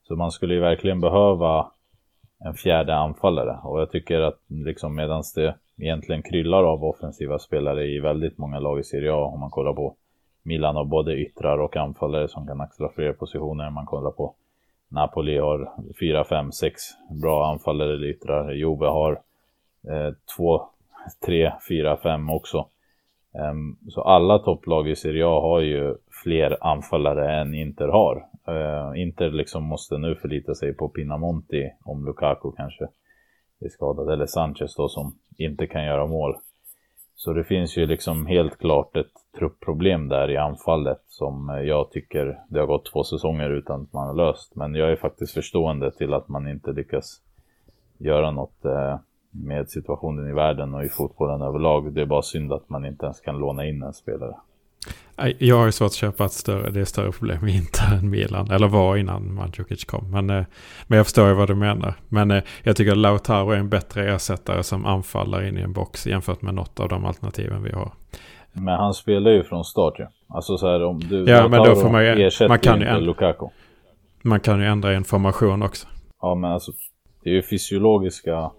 Så 0.08 0.16
man 0.16 0.32
skulle 0.32 0.54
ju 0.54 0.60
verkligen 0.60 1.02
behöva 1.02 1.72
en 2.40 2.54
fjärde 2.54 2.96
anfallare 2.96 3.60
och 3.64 3.82
jag 3.82 3.92
tycker 3.92 4.22
att 4.22 4.40
liksom 4.48 4.96
medans 4.96 5.34
det 5.34 5.56
egentligen 5.78 6.24
kryllar 6.24 6.64
av 6.64 6.84
offensiva 6.84 7.40
spelare 7.40 7.86
i 7.86 8.00
väldigt 8.00 8.38
många 8.38 8.60
lag 8.60 8.80
i 8.80 8.84
Serie 8.84 9.14
A 9.14 9.26
om 9.34 9.40
man 9.40 9.50
kollar 9.50 9.74
på 9.74 9.96
Milan 10.44 10.76
har 10.76 10.86
både 10.86 11.16
yttrar 11.16 11.58
och 11.58 11.78
anfallare 11.78 12.28
som 12.28 12.48
kan 12.48 12.62
axla 12.62 12.90
fler 12.90 13.14
positioner. 13.14 13.70
Man 13.70 13.86
kollar 13.86 14.12
på 14.12 14.36
Napoli 14.88 15.38
har 15.38 15.72
4, 16.00 16.24
5, 16.24 16.52
6 16.52 16.82
bra 17.22 17.52
anfallare 17.52 17.94
eller 17.94 18.08
yttrar. 18.08 18.52
Juve 18.52 18.86
har 18.86 19.22
2, 20.38 20.62
3, 21.26 21.52
4, 21.70 21.98
5 21.98 22.30
också. 22.30 22.68
Um, 23.32 23.78
så 23.90 24.02
alla 24.02 24.40
topplag 24.40 24.90
i 24.90 24.96
Serie 24.96 25.26
A 25.26 25.42
har 25.42 25.60
ju 25.60 25.96
fler 26.24 26.58
anfallare 26.62 27.42
än 27.42 27.54
Inter 27.54 27.88
har. 27.88 28.26
Uh, 28.48 29.02
Inter 29.02 29.30
liksom 29.30 29.64
måste 29.64 29.98
nu 29.98 30.16
förlita 30.16 30.56
sig 30.56 30.74
på 30.74 30.90
Pinamonti 30.90 31.72
om 31.84 32.06
Lukaku 32.06 32.52
kanske 32.52 32.88
är 33.60 33.70
skadad. 33.70 34.14
Eller 34.14 34.26
Sanchez 34.26 34.76
då 34.76 34.88
som 34.88 35.16
inte 35.38 35.68
kan 35.68 35.86
göra 35.86 36.08
mål. 36.08 36.36
Så 37.16 37.34
det 37.34 37.44
finns 37.44 37.78
ju 37.78 37.86
liksom 37.86 38.26
helt 38.26 38.58
klart 38.58 38.96
ett 38.96 39.12
truppproblem 39.38 40.08
där 40.08 40.32
i 40.32 40.38
anfallet 40.38 41.02
som 41.08 41.62
jag 41.66 41.92
tycker 41.92 42.40
det 42.50 42.60
har 42.60 42.68
gått 42.68 42.86
två 42.86 43.04
säsonger 43.04 43.50
utan 43.50 43.82
att 43.82 43.94
man 43.94 44.08
har 44.08 44.14
löst. 44.14 44.56
Men 44.56 44.76
jag 44.76 44.92
är 44.92 44.96
faktiskt 44.96 45.34
förstående 45.34 45.92
till 45.92 46.14
att 46.14 46.28
man 46.28 46.48
inte 46.48 46.72
lyckas 46.72 47.22
göra 47.98 48.32
något 48.32 48.66
eh, 48.66 49.00
med 49.32 49.70
situationen 49.70 50.30
i 50.30 50.34
världen 50.34 50.74
och 50.74 50.84
i 50.84 50.90
fotbollen 50.90 51.42
överlag. 51.42 51.94
Det 51.94 52.02
är 52.02 52.06
bara 52.06 52.22
synd 52.22 52.54
att 52.54 52.70
man 52.70 52.86
inte 52.86 53.06
ens 53.06 53.22
kan 53.22 53.38
låna 53.38 53.66
in 53.66 53.84
en 53.84 53.94
spelare. 53.94 54.36
Jag 55.40 55.58
har 55.58 55.66
ju 55.66 55.72
svårt 55.72 55.86
att 55.86 55.94
köpa 55.94 56.26
ett 56.26 56.32
större, 56.32 56.70
det 56.70 56.80
är 56.82 56.86
större 56.86 57.12
problem 57.12 57.48
i 57.48 57.56
Inter 57.56 57.94
än 58.00 58.10
Milan. 58.10 58.52
Eller 58.52 58.68
var 58.68 58.98
innan 58.98 59.34
Mandzukic 59.34 59.84
kom. 59.86 60.12
Men, 60.12 60.30
eh, 60.30 60.46
men 60.88 60.98
jag 60.98 61.06
förstår 61.06 61.28
ju 61.28 61.34
vad 61.34 61.48
du 61.48 61.56
menar. 61.56 61.94
Men 62.10 62.32
eh, 62.32 62.44
jag 62.64 62.76
tycker 62.76 62.92
att 62.92 62.98
Lautaro 62.98 63.52
är 63.52 63.58
en 63.58 63.70
bättre 63.70 64.14
ersättare 64.16 64.64
som 64.64 64.86
anfaller 64.86 65.48
in 65.48 65.58
i 65.58 65.62
en 65.62 65.74
box 65.74 66.08
jämfört 66.08 66.42
med 66.42 66.54
något 66.54 66.80
av 66.80 66.90
de 66.90 67.06
alternativen 67.06 67.64
vi 67.64 67.72
har. 67.72 67.92
Men 68.54 68.74
han 68.80 68.94
spelar 68.94 69.32
ju 69.32 69.44
från 69.44 69.64
start 69.64 70.00
ju. 70.00 70.06
Alltså 70.28 70.58
så 70.58 70.68
här 70.72 70.84
om 70.84 71.00
du 71.00 71.26
Ja, 71.28 71.48
men 71.48 71.64
då 71.64 71.76
får 71.76 71.90
man 71.90 72.04
ju- 72.06 72.26
ersätter 72.28 72.50
man 72.50 72.60
kan 72.60 72.80
ju 72.80 72.86
ändra. 72.86 73.00
Lukaku. 73.00 73.46
Man 74.22 74.40
kan 74.40 74.60
ju 74.60 74.66
ändra 74.66 74.94
information 74.96 75.64
också. 75.64 75.88
Ja 76.22 76.36
men 76.36 76.52
alltså 76.52 76.72
det 77.24 77.30
är 77.30 77.34
ju 77.34 77.44
fysiologiska 77.44 78.52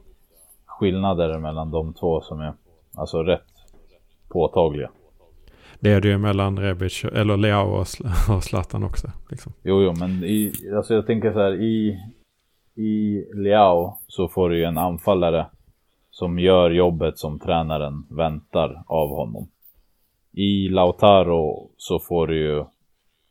skillnader 0.66 1.38
mellan 1.38 1.70
de 1.70 1.94
två 1.94 2.20
som 2.20 2.40
är 2.40 2.52
alltså 2.96 3.22
rätt 3.22 3.42
påtagliga. 4.28 4.90
Det 5.80 5.92
är 5.92 6.00
det 6.00 6.08
ju 6.08 6.18
mellan 6.18 6.58
Rebic, 6.58 7.04
eller 7.04 7.36
Leao 7.36 7.68
och 7.68 7.84
Sl- 7.84 8.36
och 8.36 8.44
Zlatan 8.44 8.84
också. 8.84 9.10
Liksom. 9.30 9.52
Jo, 9.62 9.82
jo, 9.82 9.92
men 9.98 10.24
i, 10.24 10.52
alltså 10.76 10.94
jag 10.94 11.06
tänker 11.06 11.32
så 11.32 11.38
här 11.38 11.54
i, 11.62 12.00
i 12.74 13.24
Leao 13.34 13.98
så 14.06 14.28
får 14.28 14.50
du 14.50 14.58
ju 14.58 14.64
en 14.64 14.78
anfallare 14.78 15.46
som 16.10 16.38
gör 16.38 16.70
jobbet 16.70 17.18
som 17.18 17.38
tränaren 17.38 18.06
väntar 18.10 18.82
av 18.86 19.08
honom. 19.08 19.48
I 20.32 20.68
Lautaro 20.68 21.70
så 21.76 21.98
får 21.98 22.26
du 22.26 22.38
ju 22.38 22.64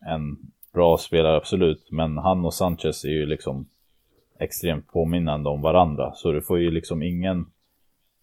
en 0.05 0.37
bra 0.73 0.97
spelare 0.97 1.37
absolut, 1.37 1.91
men 1.91 2.17
han 2.17 2.45
och 2.45 2.53
Sanchez 2.53 3.05
är 3.05 3.09
ju 3.09 3.25
liksom 3.25 3.65
extremt 4.39 4.87
påminnande 4.91 5.49
om 5.49 5.61
varandra. 5.61 6.11
Så 6.13 6.31
du 6.31 6.41
får 6.41 6.59
ju 6.59 6.71
liksom 6.71 7.03
ingen 7.03 7.45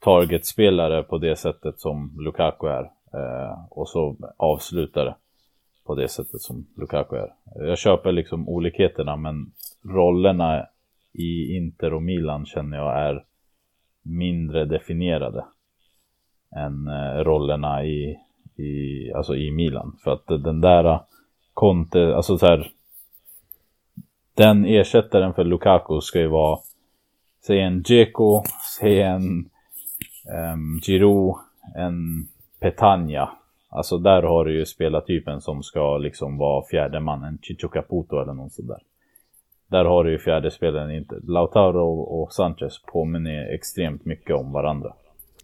targetspelare 0.01 1.03
på 1.03 1.19
det 1.19 1.37
sättet 1.37 1.81
som 1.81 2.17
Lukaku 2.19 2.67
är. 2.67 2.91
Eh, 3.15 3.65
och 3.71 3.89
så 3.89 4.17
avslutar 4.37 5.17
på 5.85 5.95
det 5.95 6.09
sättet 6.09 6.41
som 6.41 6.67
Lukaku 6.77 7.17
är. 7.17 7.33
Jag 7.55 7.79
köper 7.79 8.13
liksom 8.13 8.49
olikheterna 8.49 9.17
men 9.17 9.53
rollerna 9.83 10.67
i 11.13 11.57
Inter 11.57 11.95
och 11.95 12.03
Milan 12.03 12.47
känner 12.47 12.77
jag 12.77 12.99
är 12.99 13.25
mindre 14.03 14.65
definierade 14.65 15.45
än 16.57 16.89
eh, 16.89 17.25
rollerna 17.25 17.85
i, 17.85 18.19
i, 18.57 19.13
alltså 19.13 19.37
i 19.37 19.51
Milan. 19.51 19.97
För 20.05 20.11
att 20.11 20.27
den 20.27 20.61
där 20.61 20.85
eh, 20.85 21.01
Conte, 21.55 22.17
alltså 22.17 22.39
så 22.39 22.47
här 22.47 22.73
den 24.35 24.65
ersättaren 24.65 25.35
för 25.35 25.45
Lukaku 25.45 26.01
ska 26.01 26.21
ju 26.21 26.27
vara 26.27 26.59
säg 27.47 27.61
en 27.61 27.83
Dzeko, 27.83 28.43
säg 28.79 29.03
en 29.03 29.51
um, 30.55 30.81
Giroud, 30.81 31.35
en 31.75 32.29
Petagna. 32.63 33.31
Alltså 33.71 33.99
där 33.99 34.23
har 34.23 34.45
du 34.45 34.59
ju 34.59 34.67
spelartypen 34.67 35.41
som 35.41 35.63
ska 35.63 35.99
liksom 35.99 36.39
vara 36.39 36.65
fjärde 36.71 37.01
man, 37.01 37.25
en 37.25 37.39
Chicho 37.43 37.69
Caputo 37.69 38.23
eller 38.23 38.33
något 38.33 38.53
sånt 38.53 38.69
där. 38.69 38.79
Där 39.71 39.85
har 39.85 40.05
du 40.05 40.11
ju 40.11 40.19
fjärde 40.19 40.51
spelaren 40.51 40.91
inte. 40.91 41.15
Lautaro 41.23 42.01
och 42.01 42.33
Sanchez 42.33 42.83
påminner 42.93 43.55
extremt 43.55 44.05
mycket 44.05 44.37
om 44.37 44.53
varandra. 44.53 44.93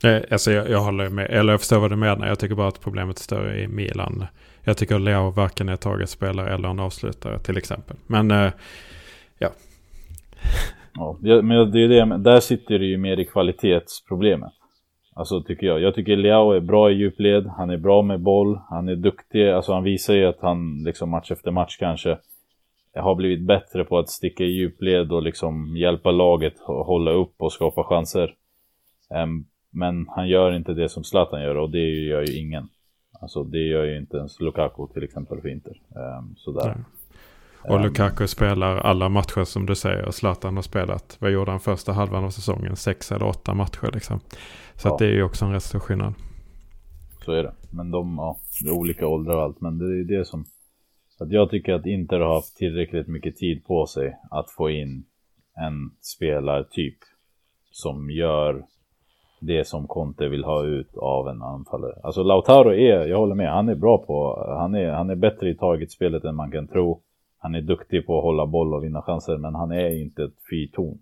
Eh, 0.05 0.23
Alltså 0.31 0.53
jag, 0.53 0.71
jag 0.71 0.81
håller 0.81 1.09
med, 1.09 1.31
eller 1.31 1.53
jag 1.53 1.61
förstår 1.61 1.79
vad 1.79 1.91
du 1.91 1.97
menar. 1.97 2.27
Jag 2.27 2.39
tycker 2.39 2.55
bara 2.55 2.69
att 2.69 2.81
problemet 2.81 3.17
är 3.19 3.23
större 3.23 3.61
i 3.61 3.69
Milan. 3.69 4.27
Jag 4.65 4.77
tycker 4.77 4.95
att 4.95 5.01
Leo 5.01 5.31
varken 5.31 5.69
är 5.69 5.77
taget 5.77 6.09
spelare 6.11 6.55
eller 6.55 6.69
en 6.69 6.81
avslutare 6.81 7.39
till 7.39 7.57
exempel. 7.57 7.97
Men 8.07 8.31
eh, 8.31 8.53
Ja, 10.95 11.17
det- 11.21 11.43
men 11.43 11.71
det 11.71 11.79
är 11.79 11.81
ju 11.81 11.89
det, 11.89 12.19
där 12.19 12.41
sitter 12.41 12.79
det 12.79 12.85
ju 12.85 12.97
mer 12.99 13.21
i 13.21 13.25
kvalitetsproblemet. 13.25 14.53
Alltså 15.19 15.43
tycker 15.43 15.67
jag. 15.67 15.81
Jag 15.81 15.95
tycker 15.95 16.17
Leao 16.17 16.53
är 16.53 16.61
bra 16.61 16.91
i 16.91 16.95
djupled, 16.95 17.47
han 17.47 17.71
är 17.71 17.77
bra 17.77 18.03
med 18.03 18.21
boll, 18.21 18.59
han 18.69 18.89
är 18.89 18.97
duktig, 18.97 19.49
alltså 19.49 19.73
han 19.73 19.83
visar 19.83 20.15
ju 20.15 20.25
att 20.27 20.41
han 20.41 20.83
liksom 20.85 21.11
match 21.11 21.31
efter 21.31 21.51
match 21.51 21.77
kanske 21.77 22.19
har 22.95 23.15
blivit 23.15 23.47
bättre 23.47 23.85
på 23.85 23.99
att 23.99 24.09
sticka 24.09 24.45
i 24.45 24.47
djupled 24.47 25.13
och 25.13 25.23
liksom 25.23 25.77
hjälpa 25.77 26.11
laget 26.11 26.55
att 26.61 26.87
hålla 26.87 27.11
upp 27.11 27.35
och 27.37 27.53
skapa 27.53 27.85
chanser. 27.85 28.35
Ehm, 29.11 29.45
men 29.71 30.07
han 30.09 30.29
gör 30.29 30.53
inte 30.53 30.75
det 30.75 30.89
som 30.89 31.05
Zlatan 31.05 31.43
gör 31.43 31.57
och 31.57 31.71
det 31.71 31.89
gör 31.89 32.23
ju 32.23 32.39
ingen. 32.39 32.69
Alltså 33.21 33.45
det 33.45 33.59
gör 33.59 33.85
ju 33.85 33.99
inte 33.99 34.17
ens 34.17 34.41
Lukaku 34.41 34.87
till 34.95 35.05
exempel 35.05 35.41
för 35.41 35.49
Inter. 35.49 35.81
Um, 35.91 36.35
sådär. 36.37 36.71
Mm. 36.71 36.85
Och 37.65 37.81
Lukaku 37.81 38.27
spelar 38.27 38.77
alla 38.77 39.09
matcher 39.09 39.45
som 39.45 39.67
du 39.67 39.75
säger. 39.75 40.11
Zlatan 40.11 40.57
har 40.57 40.63
spelat, 40.63 41.17
vad 41.21 41.31
gjorde 41.31 41.51
han 41.51 41.61
första 41.61 41.93
halvan 41.93 42.25
av 42.25 42.31
säsongen? 42.31 42.77
Sex 42.77 43.13
eller 43.13 43.27
åtta 43.27 43.55
matcher 43.55 43.91
liksom. 43.93 44.21
Så 44.75 44.89
Ja. 44.89 44.97
det 44.99 45.05
är 45.07 45.13
ju 45.13 45.23
också 45.23 45.45
en 45.45 45.53
rätt 45.53 45.63
stor 45.63 45.79
skillnad. 45.79 46.15
Så 47.25 47.33
är 47.33 47.43
det. 47.43 47.53
Men 47.71 47.91
de, 47.91 48.15
ja, 48.19 48.37
det 48.63 48.69
är 48.69 48.73
olika 48.75 49.07
åldrar 49.07 49.37
och 49.37 49.43
allt. 49.43 49.61
Men 49.61 49.79
det 49.79 49.85
är 49.85 50.19
det 50.19 50.25
som... 50.25 50.45
Att 51.21 51.31
jag 51.33 51.51
tycker 51.51 51.75
att 51.75 51.87
Inter 51.87 52.21
har 52.21 52.35
haft 52.35 52.57
tillräckligt 52.57 53.09
mycket 53.09 53.37
tid 53.37 53.65
på 53.67 53.87
sig 53.87 54.17
att 54.31 54.51
få 54.51 54.71
in 54.71 55.05
en 55.57 55.91
spelartyp 56.01 56.99
som 57.71 58.11
gör 58.11 58.65
det 59.41 59.67
som 59.67 59.87
Conte 59.87 60.29
vill 60.29 60.45
ha 60.45 60.65
ut 60.65 60.97
av 60.97 61.29
en 61.29 61.43
anfallare. 61.43 62.01
Alltså 62.03 62.23
Lautaro 62.23 62.73
är, 62.73 63.07
jag 63.07 63.19
håller 63.19 63.35
med, 63.35 63.53
han 63.53 63.69
är 63.69 63.75
bra 63.75 63.99
på, 63.99 64.45
han 64.59 64.75
är, 64.75 64.91
han 64.91 65.11
är 65.11 65.15
bättre 65.17 65.51
i 65.51 65.55
targetspelet 65.55 66.25
än 66.25 66.37
man 66.37 66.51
kan 66.51 66.69
tro. 66.69 67.03
Han 67.39 67.55
är 67.55 67.61
duktig 67.61 68.07
på 68.07 68.19
att 68.19 68.25
hålla 68.25 68.47
boll 68.47 68.75
och 68.75 68.85
vinna 68.85 69.03
chanser, 69.03 69.37
men 69.37 69.55
han 69.55 69.73
är 69.73 70.03
inte 70.03 70.25
ett 70.25 70.37
fyrtorn. 70.51 70.99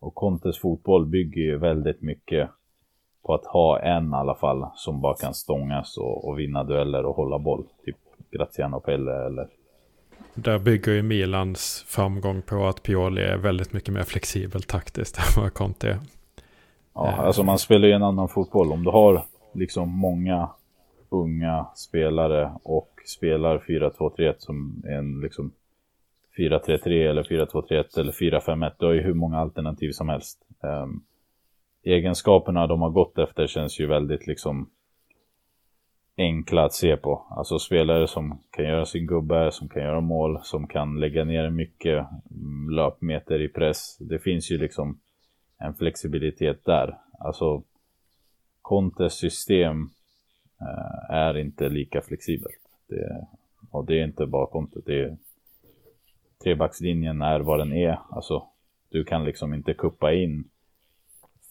Och 0.00 0.14
Contes 0.14 0.58
fotboll 0.58 1.06
bygger 1.06 1.42
ju 1.42 1.58
väldigt 1.58 2.02
mycket 2.02 2.50
på 3.22 3.34
att 3.34 3.44
ha 3.44 3.80
en 3.80 4.10
i 4.10 4.14
alla 4.14 4.34
fall 4.34 4.66
som 4.74 5.00
bara 5.00 5.16
kan 5.16 5.34
stångas 5.34 5.96
och, 5.96 6.28
och 6.28 6.38
vinna 6.38 6.64
dueller 6.64 7.04
och 7.04 7.16
hålla 7.16 7.38
boll. 7.38 7.66
Typ 7.84 7.96
Graziano 8.30 8.80
Pelle 8.80 9.26
eller... 9.26 9.48
Där 10.34 10.58
bygger 10.58 10.92
ju 10.92 11.02
Milans 11.02 11.84
framgång 11.88 12.42
på 12.42 12.66
att 12.66 12.82
Pioli 12.82 13.22
är 13.22 13.36
väldigt 13.36 13.72
mycket 13.72 13.94
mer 13.94 14.02
flexibel 14.02 14.62
taktiskt 14.62 15.18
än 15.36 15.42
vad 15.42 15.54
Conte 15.54 15.90
är. 15.90 15.98
Ja, 16.94 17.12
alltså 17.12 17.42
man 17.42 17.58
spelar 17.58 17.88
ju 17.88 17.94
en 17.94 18.02
annan 18.02 18.28
fotboll. 18.28 18.72
Om 18.72 18.84
du 18.84 18.90
har 18.90 19.24
liksom 19.52 19.88
många 19.88 20.48
unga 21.08 21.66
spelare 21.74 22.52
och 22.62 22.91
spelar 23.04 23.58
4-2-3-1 23.58 24.34
som 24.38 24.82
en 24.86 25.20
liksom 25.20 25.52
4-3-3 26.38 27.10
eller 27.10 27.22
4-2-3-1 27.22 27.98
eller 27.98 28.12
4-5-1. 28.12 28.72
Du 28.78 28.86
har 28.86 28.92
ju 28.92 29.00
hur 29.00 29.14
många 29.14 29.38
alternativ 29.38 29.90
som 29.92 30.08
helst. 30.08 30.46
Um, 30.60 31.04
egenskaperna 31.82 32.66
de 32.66 32.82
har 32.82 32.90
gått 32.90 33.18
efter 33.18 33.46
känns 33.46 33.80
ju 33.80 33.86
väldigt 33.86 34.26
liksom 34.26 34.70
enkla 36.16 36.64
att 36.64 36.74
se 36.74 36.96
på. 36.96 37.26
Alltså 37.30 37.58
spelare 37.58 38.08
som 38.08 38.38
kan 38.50 38.64
göra 38.64 38.86
sin 38.86 39.06
gubbe, 39.06 39.52
som 39.52 39.68
kan 39.68 39.82
göra 39.82 40.00
mål, 40.00 40.40
som 40.42 40.66
kan 40.66 41.00
lägga 41.00 41.24
ner 41.24 41.50
mycket 41.50 42.06
mm, 42.30 42.70
löpmeter 42.70 43.40
i 43.40 43.48
press. 43.48 43.96
Det 44.00 44.18
finns 44.18 44.50
ju 44.50 44.58
liksom 44.58 45.00
en 45.58 45.74
flexibilitet 45.74 46.64
där. 46.64 46.98
Alltså 47.18 47.62
Contes 48.62 49.14
system 49.14 49.90
eh, 50.60 51.14
är 51.14 51.38
inte 51.38 51.68
lika 51.68 52.02
flexibelt. 52.02 52.61
Det, 52.86 53.26
och 53.70 53.86
det 53.86 54.00
är 54.00 54.04
inte 54.04 54.26
bara 54.26 54.46
kontot, 54.46 54.86
det 54.86 55.00
är 55.00 55.16
trebackslinjen 56.42 57.22
är 57.22 57.40
vad 57.40 57.58
den 57.58 57.72
är. 57.72 57.98
Alltså 58.10 58.46
du 58.88 59.04
kan 59.04 59.24
liksom 59.24 59.54
inte 59.54 59.74
kuppa 59.74 60.12
in 60.12 60.44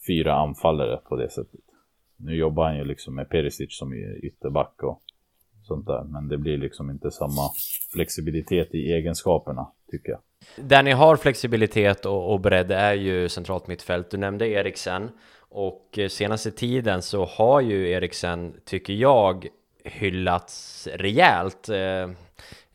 fyra 0.06 0.34
anfallare 0.34 1.00
på 1.08 1.16
det 1.16 1.30
sättet. 1.30 1.60
Nu 2.16 2.34
jobbar 2.36 2.64
han 2.64 2.76
ju 2.76 2.84
liksom 2.84 3.14
med 3.14 3.28
Perisic 3.28 3.78
som 3.78 3.92
är 3.92 4.24
ytterback 4.24 4.82
och 4.82 5.02
sånt 5.62 5.86
där. 5.86 6.04
Men 6.04 6.28
det 6.28 6.38
blir 6.38 6.58
liksom 6.58 6.90
inte 6.90 7.10
samma 7.10 7.50
flexibilitet 7.92 8.74
i 8.74 8.92
egenskaperna, 8.92 9.66
tycker 9.90 10.10
jag. 10.10 10.20
Där 10.56 10.82
ni 10.82 10.92
har 10.92 11.16
flexibilitet 11.16 12.06
och, 12.06 12.32
och 12.32 12.40
bredd 12.40 12.72
är 12.72 12.94
ju 12.94 13.28
centralt 13.28 13.66
mittfält. 13.66 14.10
Du 14.10 14.16
nämnde 14.16 14.48
Eriksen 14.48 15.10
och 15.38 15.98
eh, 15.98 16.08
senaste 16.08 16.50
tiden 16.50 17.02
så 17.02 17.24
har 17.24 17.60
ju 17.60 17.90
Eriksen, 17.90 18.60
tycker 18.64 18.92
jag, 18.92 19.48
hyllats 19.84 20.88
rejält. 20.94 21.68
Eh, 21.68 22.08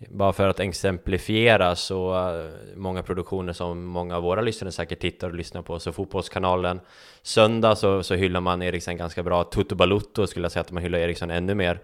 bara 0.09 0.33
för 0.33 0.47
att 0.47 0.59
exemplifiera 0.59 1.75
så 1.75 2.29
eh, 2.29 2.45
många 2.75 3.03
produktioner 3.03 3.53
som 3.53 3.85
många 3.85 4.17
av 4.17 4.23
våra 4.23 4.41
lyssnare 4.41 4.71
säkert 4.71 4.99
tittar 4.99 5.27
och 5.27 5.35
lyssnar 5.35 5.61
på. 5.61 5.79
Så 5.79 5.91
Fotbollskanalen 5.91 6.79
söndag 7.21 7.75
så, 7.75 8.03
så 8.03 8.15
hyllar 8.15 8.41
man 8.41 8.61
Eriksen 8.61 8.97
ganska 8.97 9.23
bra. 9.23 9.43
Toto 9.43 9.75
Balutto 9.75 10.27
skulle 10.27 10.45
jag 10.45 10.51
säga 10.51 10.61
att 10.61 10.71
man 10.71 10.83
hyllar 10.83 10.99
Eriksen 10.99 11.31
ännu 11.31 11.55
mer. 11.55 11.79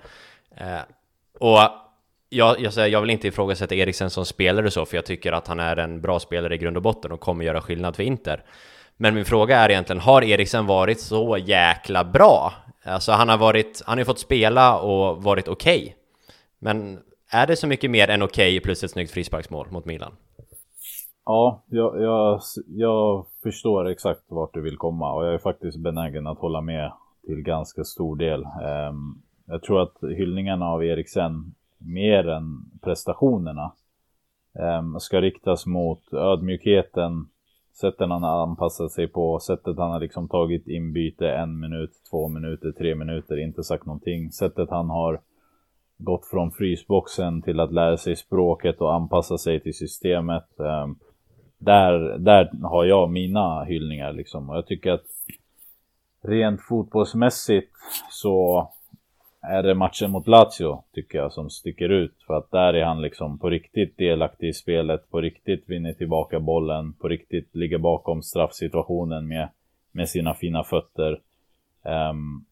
Eh, 0.57 0.81
och 1.39 1.59
jag, 2.29 2.59
jag, 2.59 2.73
säger, 2.73 2.87
jag 2.87 3.01
vill 3.01 3.09
inte 3.09 3.27
ifrågasätta 3.27 3.75
Eriksen 3.75 4.09
som 4.09 4.25
spelare 4.25 4.71
så, 4.71 4.85
för 4.85 4.97
jag 4.97 5.05
tycker 5.05 5.31
att 5.31 5.47
han 5.47 5.59
är 5.59 5.77
en 5.77 6.01
bra 6.01 6.19
spelare 6.19 6.55
i 6.55 6.57
grund 6.57 6.77
och 6.77 6.83
botten 6.83 7.11
och 7.11 7.19
kommer 7.19 7.45
göra 7.45 7.61
skillnad 7.61 7.95
för 7.95 8.03
Inter. 8.03 8.43
Men 8.97 9.15
min 9.15 9.25
fråga 9.25 9.57
är 9.57 9.69
egentligen, 9.69 9.99
har 9.99 10.23
Eriksen 10.23 10.65
varit 10.65 10.99
så 10.99 11.37
jäkla 11.37 12.03
bra 12.03 12.53
Alltså 12.85 13.11
han 13.11 13.29
har 13.29 13.37
varit, 13.37 13.81
han 13.85 13.97
har 13.97 14.01
ju 14.01 14.05
fått 14.05 14.19
spela 14.19 14.79
och 14.79 15.23
varit 15.23 15.47
okej. 15.47 15.81
Okay. 15.81 15.93
Men 16.59 16.99
är 17.29 17.47
det 17.47 17.55
så 17.55 17.67
mycket 17.67 17.91
mer 17.91 18.09
än 18.09 18.21
okej 18.21 18.57
okay 18.57 18.59
plus 18.59 18.83
ett 18.83 18.91
snyggt 18.91 19.11
frisparksmål 19.11 19.67
mot 19.71 19.85
Milan? 19.85 20.11
Ja, 21.25 21.63
jag, 21.67 22.01
jag, 22.01 22.41
jag 22.67 23.25
förstår 23.43 23.89
exakt 23.89 24.21
vart 24.27 24.53
du 24.53 24.61
vill 24.61 24.77
komma 24.77 25.13
och 25.13 25.25
jag 25.25 25.33
är 25.33 25.37
faktiskt 25.37 25.77
benägen 25.77 26.27
att 26.27 26.39
hålla 26.39 26.61
med 26.61 26.91
till 27.25 27.41
ganska 27.41 27.83
stor 27.83 28.15
del. 28.15 28.43
Ehm, 28.43 29.21
jag 29.45 29.61
tror 29.61 29.81
att 29.81 29.97
hyllningarna 30.17 30.65
av 30.65 30.83
Eriksen 30.83 31.53
mer 31.77 32.27
än 32.27 32.65
prestationerna 32.81 33.71
ehm, 34.59 34.99
ska 34.99 35.21
riktas 35.21 35.65
mot 35.65 36.13
ödmjukheten, 36.13 37.27
Sätten 37.73 38.11
han 38.11 38.23
har 38.23 38.43
anpassat 38.43 38.91
sig 38.91 39.07
på, 39.07 39.39
sättet 39.39 39.77
han 39.77 39.91
har 39.91 39.99
liksom 39.99 40.27
tagit 40.27 40.67
inbyte 40.67 41.29
en 41.29 41.59
minut, 41.59 41.91
två 42.09 42.27
minuter, 42.27 42.71
tre 42.71 42.95
minuter, 42.95 43.37
inte 43.37 43.63
sagt 43.63 43.85
någonting, 43.85 44.31
sättet 44.31 44.69
han 44.69 44.89
har 44.89 45.21
gått 45.97 46.25
från 46.25 46.51
frysboxen 46.51 47.41
till 47.41 47.59
att 47.59 47.73
lära 47.73 47.97
sig 47.97 48.15
språket 48.15 48.81
och 48.81 48.93
anpassa 48.93 49.37
sig 49.37 49.59
till 49.59 49.73
systemet. 49.73 50.59
Ehm, 50.59 50.95
där, 51.57 52.17
där 52.17 52.49
har 52.63 52.85
jag 52.85 53.11
mina 53.11 53.63
hyllningar 53.63 54.13
liksom. 54.13 54.49
Och 54.49 54.55
jag 54.55 54.67
tycker 54.67 54.91
att 54.91 55.05
rent 56.21 56.61
fotbollsmässigt 56.61 57.71
så 58.09 58.67
är 59.43 59.63
det 59.63 59.75
matchen 59.75 60.11
mot 60.11 60.27
Lazio, 60.27 60.83
tycker 60.93 61.17
jag, 61.17 61.33
som 61.33 61.49
sticker 61.49 61.89
ut. 61.89 62.23
För 62.27 62.33
att 62.33 62.51
där 62.51 62.73
är 62.73 62.85
han 62.85 63.01
liksom 63.01 63.39
på 63.39 63.49
riktigt 63.49 63.97
delaktig 63.97 64.47
i 64.47 64.53
spelet, 64.53 65.09
på 65.09 65.21
riktigt 65.21 65.69
vinner 65.69 65.93
tillbaka 65.93 66.39
bollen, 66.39 66.93
på 66.93 67.07
riktigt 67.07 67.55
ligger 67.55 67.77
bakom 67.77 68.21
straffsituationen 68.21 69.27
med, 69.27 69.49
med 69.91 70.09
sina 70.09 70.33
fina 70.33 70.63
fötter. 70.63 71.19
Um, 71.83 72.45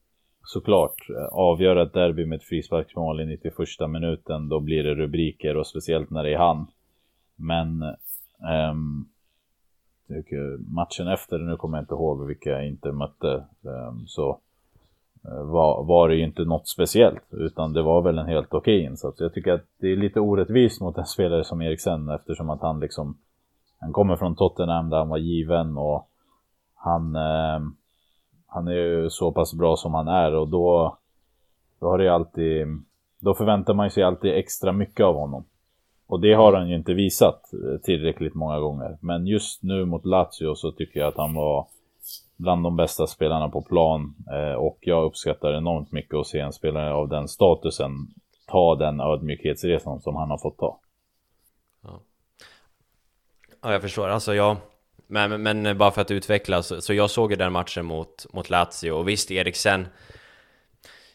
såklart, 0.44 1.10
eh, 1.10 1.26
avgöra 1.34 1.84
ett 1.84 1.94
derby 1.94 2.26
med 2.26 2.36
ett 2.36 2.44
frisparksmål 2.44 3.22
i 3.22 3.26
91 3.26 3.54
minuten, 3.90 4.50
då 4.50 4.60
blir 4.60 4.84
det 4.84 4.96
rubriker 4.96 5.58
och 5.58 5.68
speciellt 5.68 6.10
när 6.10 6.24
det 6.24 6.34
är 6.34 6.38
han. 6.38 6.68
Men 7.36 7.84
um, 8.70 9.10
matchen 10.68 11.08
efter, 11.08 11.38
nu 11.38 11.58
kommer 11.58 11.78
jag 11.78 11.84
inte 11.84 11.94
ihåg 11.94 12.28
vilka 12.28 12.50
jag 12.50 12.68
inte 12.68 12.92
mötte, 12.92 13.44
um, 13.62 14.08
så 14.08 14.40
Eh, 15.28 15.44
var, 15.44 15.84
var 15.84 16.10
det 16.10 16.16
ju 16.16 16.24
inte 16.24 16.44
något 16.44 16.68
speciellt, 16.68 17.34
utan 17.34 17.74
det 17.74 17.82
var 17.82 18.02
väl 18.02 18.18
en 18.18 18.28
helt 18.28 18.54
okej 18.54 18.78
okay 18.78 18.92
insats. 18.92 19.20
Jag 19.20 19.34
tycker 19.34 19.54
att 19.54 19.66
det 19.80 19.88
är 19.88 19.96
lite 19.96 20.20
orättvist 20.20 20.82
mot 20.82 20.98
en 20.98 21.06
spelare 21.06 21.44
som 21.44 21.62
Eriksen 21.62 22.10
eftersom 22.10 22.50
att 22.50 22.62
han 22.62 22.80
liksom, 22.80 23.18
han 23.80 23.94
kommer 23.94 24.16
från 24.16 24.36
Tottenham 24.36 24.90
där 24.90 24.98
han 24.98 25.10
var 25.10 25.18
given 25.18 25.78
och 25.78 26.10
han, 26.76 27.16
eh, 27.16 27.60
han 28.48 28.68
är 28.68 28.72
ju 28.72 29.10
så 29.10 29.32
pass 29.32 29.54
bra 29.54 29.76
som 29.76 29.94
han 29.94 30.08
är 30.08 30.36
och 30.36 30.48
då, 30.48 30.98
då 31.80 31.88
har 31.88 31.98
det 31.98 32.14
alltid, 32.14 32.68
då 33.20 33.34
förväntar 33.34 33.74
man 33.74 33.92
sig 33.92 34.04
alltid 34.04 34.32
extra 34.32 34.72
mycket 34.72 35.06
av 35.06 35.16
honom. 35.16 35.46
Och 36.08 36.20
det 36.20 36.34
har 36.34 36.54
han 36.54 36.70
ju 36.70 36.76
inte 36.76 36.94
visat 36.94 37.54
eh, 37.54 37.82
tillräckligt 37.82 38.34
många 38.34 38.60
gånger. 38.60 38.98
Men 39.02 39.28
just 39.28 39.64
nu 39.64 39.86
mot 39.86 40.06
Lazio 40.06 40.56
så 40.56 40.72
tycker 40.72 41.00
jag 41.00 41.10
att 41.10 41.18
han 41.18 41.34
var 41.34 41.68
bland 42.38 42.64
de 42.64 42.76
bästa 42.76 43.08
spelarna 43.08 43.50
på 43.50 43.62
plan. 43.62 44.16
Eh, 44.32 44.54
och 44.54 44.78
jag 44.82 45.04
uppskattar 45.04 45.54
enormt 45.54 45.92
mycket 45.92 46.16
att 46.16 46.28
se 46.28 46.40
en 46.40 46.54
spelare 46.54 46.94
av 46.94 47.10
den 47.10 47.28
statusen 47.28 47.92
ta 48.48 48.76
den 48.76 49.00
ödmjukhetsresan 49.00 50.02
som 50.02 50.16
han 50.16 50.30
har 50.30 50.38
fått 50.38 50.58
ta. 50.58 50.80
Ja, 51.84 52.02
ja 53.62 53.72
jag 53.72 53.82
förstår. 53.82 54.08
Alltså 54.08 54.36
jag... 54.36 54.58
Men, 55.08 55.44
men 55.44 55.78
bara 55.78 55.92
för 55.92 56.02
att 56.02 56.12
utvecklas, 56.12 56.86
så 56.86 56.94
jag 56.94 57.10
såg 57.10 57.32
ju 57.32 57.38
den 57.38 57.52
matchen 57.52 57.86
mot, 57.86 58.26
mot 58.34 58.50
Lazio 58.50 58.92
och 58.92 59.08
visst 59.08 59.32
Eriksen 59.32 59.88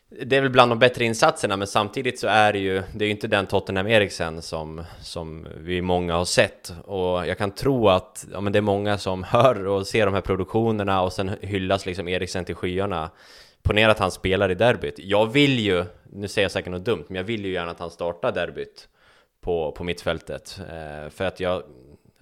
det 0.08 0.36
är 0.36 0.40
väl 0.40 0.50
bland 0.50 0.70
de 0.70 0.78
bättre 0.78 1.04
insatserna, 1.04 1.56
men 1.56 1.66
samtidigt 1.66 2.18
så 2.18 2.26
är 2.26 2.52
det 2.52 2.58
ju, 2.58 2.82
det 2.92 3.04
är 3.04 3.06
ju 3.06 3.10
inte 3.10 3.28
den 3.28 3.46
Tottenham 3.46 3.86
Eriksen 3.86 4.42
som, 4.42 4.84
som 5.00 5.46
vi 5.56 5.82
många 5.82 6.14
har 6.14 6.24
sett. 6.24 6.72
Och 6.84 7.26
jag 7.26 7.38
kan 7.38 7.50
tro 7.50 7.88
att 7.88 8.26
ja, 8.32 8.40
men 8.40 8.52
det 8.52 8.58
är 8.58 8.60
många 8.60 8.98
som 8.98 9.24
hör 9.24 9.66
och 9.66 9.86
ser 9.86 10.06
de 10.06 10.14
här 10.14 10.20
produktionerna 10.20 11.02
och 11.02 11.12
sen 11.12 11.30
hyllas 11.40 11.86
liksom 11.86 12.08
Eriksen 12.08 12.44
till 12.44 12.54
skyarna. 12.54 13.10
Ponera 13.62 13.90
att 13.90 13.98
han 13.98 14.10
spelar 14.10 14.50
i 14.50 14.54
derbyt. 14.54 14.94
Jag 14.98 15.26
vill 15.26 15.58
ju, 15.58 15.84
nu 16.12 16.28
säger 16.28 16.44
jag 16.44 16.52
säkert 16.52 16.70
något 16.70 16.84
dumt, 16.84 17.04
men 17.08 17.16
jag 17.16 17.24
vill 17.24 17.44
ju 17.44 17.52
gärna 17.52 17.70
att 17.70 17.80
han 17.80 17.90
startar 17.90 18.32
derbyt 18.32 18.88
på, 19.40 19.72
på 19.72 19.84
mittfältet. 19.84 20.60
Eh, 20.60 21.10
för 21.10 21.24
att 21.24 21.40
jag, 21.40 21.62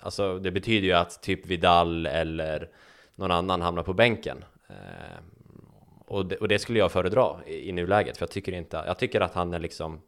alltså 0.00 0.38
det 0.38 0.50
betyder 0.50 0.86
ju 0.86 0.92
att 0.92 1.22
typ 1.22 1.46
Vidal 1.46 2.06
eller 2.06 2.68
någon 3.14 3.30
annan 3.30 3.62
hamnar 3.62 3.82
på 3.82 3.92
bänken. 3.92 4.44
Eh, 4.68 5.33
och 6.06 6.26
det, 6.26 6.36
och 6.36 6.48
det 6.48 6.58
skulle 6.58 6.78
jag 6.78 6.92
föredra 6.92 7.44
i, 7.46 7.68
i 7.68 7.72
nuläget, 7.72 8.16
för 8.16 8.22
jag 8.22 8.30
tycker 8.30 8.52
inte, 8.52 8.84
jag 8.86 8.98
tycker 8.98 9.20
att 9.20 9.34
han 9.34 9.54
är 9.54 9.58
liksom, 9.58 10.00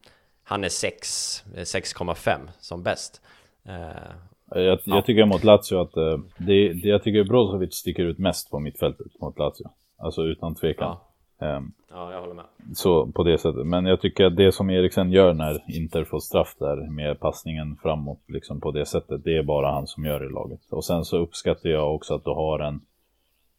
han 0.42 0.64
är 0.64 0.68
6, 0.68 1.44
6,5 1.54 2.38
som 2.61 2.82
bäst. 2.82 3.22
Uh, 3.68 4.62
jag, 4.62 4.78
jag 4.85 5.06
tycker 5.06 5.24
mot 5.24 5.44
Lazio 5.44 5.76
att 5.76 5.96
uh, 5.96 6.18
det, 6.38 6.72
det, 6.72 6.88
jag 6.88 7.02
tycker 7.02 7.24
Brozovic 7.24 7.74
sticker 7.74 8.02
ut 8.02 8.18
mest 8.18 8.50
på 8.50 8.59
mittfältet 8.59 9.20
mot 9.20 9.38
Lazio. 9.38 9.70
Alltså 9.98 10.22
utan 10.22 10.54
tvekan. 10.54 10.96
Ja. 11.38 11.56
Um, 11.56 11.72
ja, 11.90 12.12
jag 12.12 12.20
håller 12.20 12.35
med. 12.35 12.44
Så 12.74 13.06
på 13.06 13.22
det 13.22 13.38
sättet. 13.38 13.66
Men 13.66 13.87
jag 13.87 14.00
tycker 14.00 14.24
att 14.24 14.37
det 14.37 14.52
som 14.52 14.70
Eriksen 14.70 15.11
gör 15.11 15.35
när 15.35 15.76
Inter 15.76 16.04
får 16.04 16.20
straff 16.20 16.56
där 16.59 16.90
med 16.90 17.20
passningen 17.20 17.76
framåt 17.82 18.22
liksom 18.26 18.61
på 18.61 18.70
det 18.70 18.87
sättet, 18.87 19.24
det 19.24 19.37
är 19.37 19.42
bara 19.42 19.72
han 19.72 19.87
som 19.87 20.04
gör 20.04 20.26
i 20.26 20.32
laget. 20.32 20.61
Och 20.70 20.85
sen 20.85 21.04
så 21.04 21.18
uppskattar 21.18 21.68
jag 21.68 21.94
också 21.94 22.14
att 22.14 22.24
du 22.24 22.30
har 22.30 22.59
en 22.59 22.80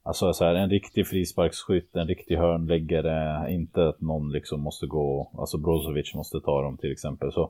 Alltså 0.07 0.33
så 0.33 0.45
här, 0.45 0.55
en 0.55 0.69
riktig 0.69 1.07
frisparksskytt, 1.07 1.95
en 1.95 2.07
riktig 2.07 2.37
hörnläggare, 2.37 3.45
inte 3.53 3.87
att 3.87 4.01
någon 4.01 4.31
liksom 4.31 4.61
måste 4.61 4.87
gå, 4.87 5.31
alltså 5.37 5.57
Brozovic 5.57 6.13
måste 6.13 6.39
ta 6.39 6.61
dem 6.61 6.77
till 6.77 6.91
exempel. 6.91 7.31
Så 7.31 7.49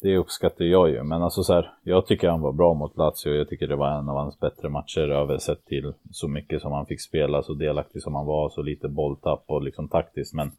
det 0.00 0.16
uppskattar 0.16 0.64
jag 0.64 0.90
ju, 0.90 1.02
men 1.02 1.22
alltså 1.22 1.42
så 1.42 1.52
här, 1.52 1.72
jag 1.82 2.06
tycker 2.06 2.28
han 2.28 2.40
var 2.40 2.52
bra 2.52 2.74
mot 2.74 2.96
Lazio, 2.96 3.34
jag 3.34 3.48
tycker 3.48 3.66
det 3.66 3.76
var 3.76 3.98
en 3.98 4.08
av 4.08 4.16
hans 4.16 4.40
bättre 4.40 4.68
matcher 4.68 5.00
översett 5.00 5.64
till 5.64 5.92
så 6.10 6.28
mycket 6.28 6.62
som 6.62 6.72
han 6.72 6.86
fick 6.86 7.00
spela, 7.00 7.42
så 7.42 7.54
delaktig 7.54 8.02
som 8.02 8.14
han 8.14 8.26
var, 8.26 8.48
så 8.48 8.62
lite 8.62 8.88
bolltapp 8.88 9.44
och 9.46 9.62
liksom 9.62 9.88
taktiskt. 9.88 10.34
Men 10.34 10.52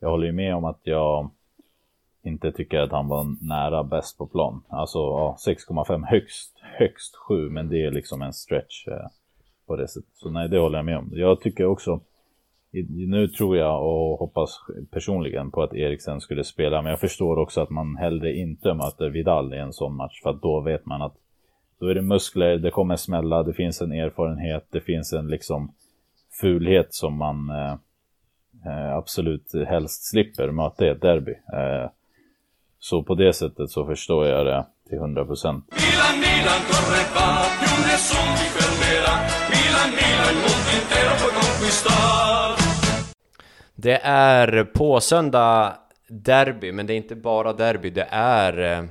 jag 0.00 0.10
håller 0.10 0.26
ju 0.26 0.32
med 0.32 0.54
om 0.54 0.64
att 0.64 0.80
jag 0.82 1.30
inte 2.22 2.52
tycker 2.52 2.78
att 2.78 2.92
han 2.92 3.08
var 3.08 3.36
nära 3.40 3.84
bäst 3.84 4.18
på 4.18 4.26
plan. 4.26 4.62
Alltså 4.68 4.98
ja, 4.98 5.36
6,5 5.46 6.06
högst, 6.06 6.58
högst 6.78 7.16
7, 7.16 7.50
men 7.50 7.68
det 7.68 7.84
är 7.84 7.90
liksom 7.90 8.22
en 8.22 8.32
stretch. 8.32 8.88
Eh 8.88 9.06
på 9.66 9.76
det 9.76 9.88
sättet. 9.88 10.10
Så 10.14 10.30
nej, 10.30 10.48
det 10.48 10.58
håller 10.58 10.78
jag 10.78 10.84
med 10.84 10.98
om. 10.98 11.10
Jag 11.12 11.40
tycker 11.40 11.66
också, 11.66 12.00
nu 12.88 13.28
tror 13.28 13.56
jag 13.56 13.82
och 13.82 14.18
hoppas 14.18 14.60
personligen 14.90 15.50
på 15.50 15.62
att 15.62 15.74
Eriksen 15.74 16.20
skulle 16.20 16.44
spela, 16.44 16.82
men 16.82 16.90
jag 16.90 17.00
förstår 17.00 17.38
också 17.38 17.60
att 17.60 17.70
man 17.70 17.96
hellre 17.96 18.32
inte 18.32 18.74
möter 18.74 19.10
Vidal 19.10 19.54
i 19.54 19.58
en 19.58 19.72
sån 19.72 19.96
match, 19.96 20.22
för 20.22 20.30
att 20.30 20.42
då 20.42 20.60
vet 20.60 20.86
man 20.86 21.02
att 21.02 21.14
då 21.80 21.86
är 21.86 21.94
det 21.94 22.02
muskler, 22.02 22.58
det 22.58 22.70
kommer 22.70 22.96
smälla, 22.96 23.42
det 23.42 23.54
finns 23.54 23.80
en 23.80 23.92
erfarenhet, 23.92 24.66
det 24.70 24.80
finns 24.80 25.12
en 25.12 25.28
liksom 25.28 25.72
fulhet 26.40 26.94
som 26.94 27.16
man 27.18 27.50
eh, 27.50 27.72
eh 28.66 28.96
absolut 28.96 29.52
helst 29.68 30.10
slipper 30.10 30.50
möta 30.50 30.86
i 30.86 30.88
ett 30.88 31.02
derby. 31.02 31.32
Eh, 31.32 31.90
så 32.78 33.02
på 33.02 33.14
det 33.14 33.32
sättet 33.32 33.70
så 33.70 33.86
förstår 33.86 34.26
jag 34.26 34.46
det 34.46 34.66
till 34.88 34.98
100 34.98 35.24
procent. 35.24 35.64
Det 43.74 44.00
är 44.04 44.64
på 44.64 45.00
söndag 45.00 45.76
derby, 46.08 46.72
men 46.72 46.86
det 46.86 46.92
är 46.92 46.96
inte 46.96 47.14
bara 47.14 47.52
derby, 47.52 47.90
det 47.90 48.08
är, 48.10 48.78
eh, 48.78 48.84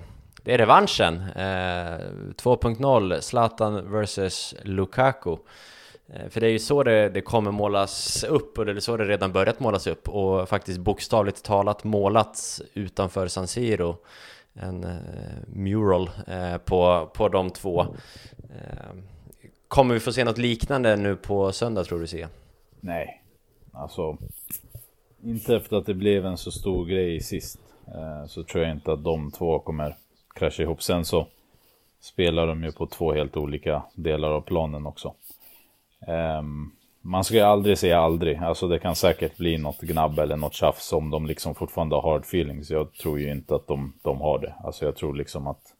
det 0.43 0.53
är 0.53 0.57
revanschen. 0.57 1.21
Eh, 1.35 1.99
2.0, 2.35 3.21
Zlatan 3.21 4.01
vs 4.01 4.55
Lukaku. 4.61 5.37
Eh, 6.07 6.29
för 6.29 6.41
det 6.41 6.47
är 6.47 6.51
ju 6.51 6.59
så 6.59 6.83
det, 6.83 7.09
det 7.09 7.21
kommer 7.21 7.51
målas 7.51 8.23
upp, 8.23 8.57
och 8.57 8.65
det 8.65 8.71
är 8.71 8.79
så 8.79 8.97
det 8.97 9.05
redan 9.05 9.31
börjat 9.31 9.59
målas 9.59 9.87
upp, 9.87 10.09
och 10.09 10.49
faktiskt 10.49 10.79
bokstavligt 10.79 11.43
talat 11.43 11.83
målats 11.83 12.61
utanför 12.73 13.27
San 13.27 13.47
Siro. 13.47 13.97
En 14.53 14.83
eh, 14.83 14.89
mural 15.47 16.09
eh, 16.27 16.57
på, 16.57 17.09
på 17.13 17.29
de 17.29 17.49
två. 17.49 17.81
Eh, 17.81 18.95
kommer 19.67 19.93
vi 19.93 19.99
få 19.99 20.13
se 20.13 20.23
något 20.23 20.37
liknande 20.37 20.95
nu 20.95 21.15
på 21.15 21.51
söndag 21.51 21.83
tror 21.83 21.99
du 21.99 22.07
Sia? 22.07 22.29
Nej, 22.85 23.21
alltså 23.71 24.17
inte 25.23 25.55
efter 25.55 25.77
att 25.77 25.85
det 25.85 25.93
blev 25.93 26.25
en 26.25 26.37
så 26.37 26.51
stor 26.51 26.85
grej 26.85 27.19
sist 27.19 27.59
eh, 27.87 28.25
så 28.25 28.43
tror 28.43 28.63
jag 28.63 28.71
inte 28.71 28.93
att 28.93 29.03
de 29.03 29.31
två 29.31 29.59
kommer 29.59 29.95
krascha 30.35 30.63
ihop. 30.63 30.83
Sen 30.83 31.05
så 31.05 31.27
spelar 32.01 32.47
de 32.47 32.63
ju 32.63 32.71
på 32.71 32.87
två 32.87 33.13
helt 33.13 33.37
olika 33.37 33.83
delar 33.95 34.29
av 34.31 34.41
planen 34.41 34.85
också. 34.85 35.13
Eh, 36.07 36.41
man 37.01 37.23
ska 37.23 37.35
ju 37.35 37.41
aldrig 37.41 37.77
säga 37.77 37.99
aldrig. 37.99 38.37
Alltså 38.37 38.67
det 38.67 38.79
kan 38.79 38.95
säkert 38.95 39.37
bli 39.37 39.57
något 39.57 39.81
gnabb 39.81 40.19
eller 40.19 40.37
något 40.37 40.53
tjafs 40.53 40.93
om 40.93 41.09
de 41.09 41.25
liksom 41.25 41.55
fortfarande 41.55 41.95
har 41.95 42.01
hard 42.11 42.21
feelings. 42.21 42.69
Jag 42.69 42.93
tror 42.93 43.19
ju 43.19 43.31
inte 43.31 43.55
att 43.55 43.67
de, 43.67 43.93
de 44.01 44.21
har 44.21 44.39
det. 44.39 44.53
Alltså 44.63 44.85
jag 44.85 44.95
tror 44.95 45.15
liksom 45.15 45.47
att 45.47 45.73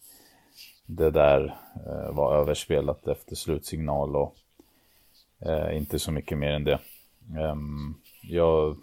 det 0.85 1.11
där 1.11 1.55
eh, 1.85 2.15
var 2.15 2.35
överspelat 2.35 3.07
efter 3.07 3.35
slutsignal 3.35 4.15
och 4.15 4.35
eh, 5.45 5.77
inte 5.77 5.99
så 5.99 6.11
mycket 6.11 6.37
mer 6.37 6.51
än 6.51 6.63
det. 6.63 6.79
Um, 7.37 7.95
jag, 8.21 8.77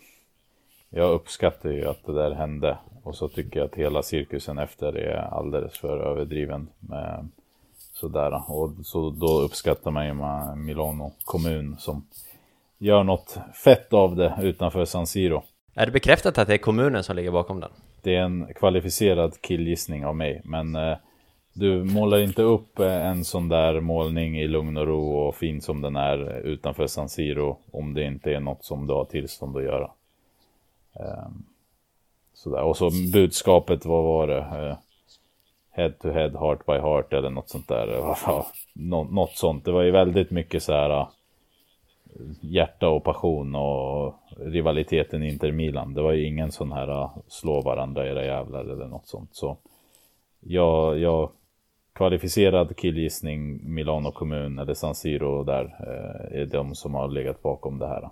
jag 0.90 1.10
uppskattar 1.10 1.70
ju 1.70 1.86
att 1.86 2.06
det 2.06 2.12
där 2.12 2.30
hände. 2.30 2.78
Och 3.02 3.16
så 3.16 3.28
tycker 3.28 3.60
jag 3.60 3.66
att 3.66 3.74
hela 3.74 4.02
cirkusen 4.02 4.58
efter 4.58 4.96
är 4.96 5.16
alldeles 5.16 5.78
för 5.78 5.98
överdriven. 5.98 6.68
Med 6.78 7.28
sådär. 8.00 8.42
Och 8.50 8.70
så 8.84 9.10
då 9.10 9.40
uppskattar 9.40 9.90
man 9.90 10.06
ju 10.06 10.14
Milano 10.56 11.12
kommun 11.24 11.76
som 11.78 12.06
gör 12.78 13.04
något 13.04 13.38
fett 13.64 13.92
av 13.92 14.16
det 14.16 14.38
utanför 14.42 14.84
San 14.84 15.06
Siro. 15.06 15.42
Är 15.74 15.86
det 15.86 15.92
bekräftat 15.92 16.38
att 16.38 16.48
det 16.48 16.54
är 16.54 16.58
kommunen 16.58 17.04
som 17.04 17.16
ligger 17.16 17.30
bakom 17.30 17.60
den? 17.60 17.70
Det 18.02 18.16
är 18.16 18.22
en 18.22 18.54
kvalificerad 18.54 19.40
killgissning 19.40 20.06
av 20.06 20.16
mig, 20.16 20.40
men 20.44 20.76
eh, 20.76 20.96
du 21.52 21.84
målar 21.84 22.18
inte 22.18 22.42
upp 22.42 22.78
eh, 22.78 23.06
en 23.06 23.24
sån 23.24 23.48
där 23.48 23.80
målning 23.80 24.38
i 24.38 24.48
lugn 24.48 24.76
och 24.76 24.86
ro 24.86 25.16
och 25.16 25.36
fin 25.36 25.60
som 25.60 25.80
den 25.80 25.96
är 25.96 26.40
utanför 26.44 26.86
San 26.86 27.08
Siro 27.08 27.56
om 27.70 27.94
det 27.94 28.04
inte 28.04 28.32
är 28.32 28.40
något 28.40 28.64
som 28.64 28.86
du 28.86 28.94
har 28.94 29.04
tillstånd 29.04 29.56
att 29.56 29.62
göra. 29.62 29.90
Ehm, 30.94 31.42
sådär. 32.34 32.62
Och 32.62 32.76
så 32.76 32.90
budskapet, 33.12 33.84
vad 33.84 34.04
var 34.04 34.26
det? 34.26 34.38
Eh, 34.38 34.76
head 35.70 35.90
to 35.90 36.10
head, 36.10 36.30
heart 36.30 36.66
by 36.66 36.72
heart 36.72 37.12
eller 37.12 37.30
något 37.30 37.48
sånt 37.48 37.68
där. 37.68 37.98
Eh, 37.98 38.44
Nå 38.72 39.04
något 39.04 39.36
sånt. 39.36 39.64
Det 39.64 39.72
var 39.72 39.82
ju 39.82 39.90
väldigt 39.90 40.30
mycket 40.30 40.62
så 40.62 40.72
här 40.72 41.06
hjärta 42.40 42.88
och 42.88 43.04
passion 43.04 43.54
och 43.54 44.14
rivaliteten 44.36 45.22
Inter 45.22 45.52
Milan. 45.52 45.94
Det 45.94 46.02
var 46.02 46.12
ju 46.12 46.26
ingen 46.26 46.52
sån 46.52 46.72
här 46.72 47.08
slå 47.28 47.60
varandra 47.60 48.08
era 48.08 48.24
jävlar 48.24 48.64
eller 48.64 48.86
något 48.86 49.06
sånt. 49.06 49.30
Så 49.32 49.56
jag, 50.40 50.98
jag 50.98 51.30
kvalificerad 51.94 52.76
killgissning 52.76 53.60
Milano 53.74 54.12
kommun 54.12 54.58
eller 54.58 54.74
San 54.74 54.94
Siro 54.94 55.44
där 55.44 55.64
eh, 55.64 56.40
är 56.40 56.46
de 56.46 56.74
som 56.74 56.94
har 56.94 57.08
legat 57.08 57.42
bakom 57.42 57.78
det 57.78 57.86
här. 57.86 58.08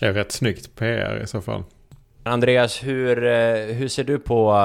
Det 0.00 0.06
är 0.06 0.12
rätt 0.12 0.32
snyggt 0.32 0.76
PR 0.76 1.20
i 1.22 1.26
så 1.26 1.40
fall. 1.40 1.62
Andreas, 2.22 2.84
hur, 2.84 3.24
eh, 3.24 3.74
hur 3.74 3.88
ser 3.88 4.04
du 4.04 4.18
på, 4.18 4.56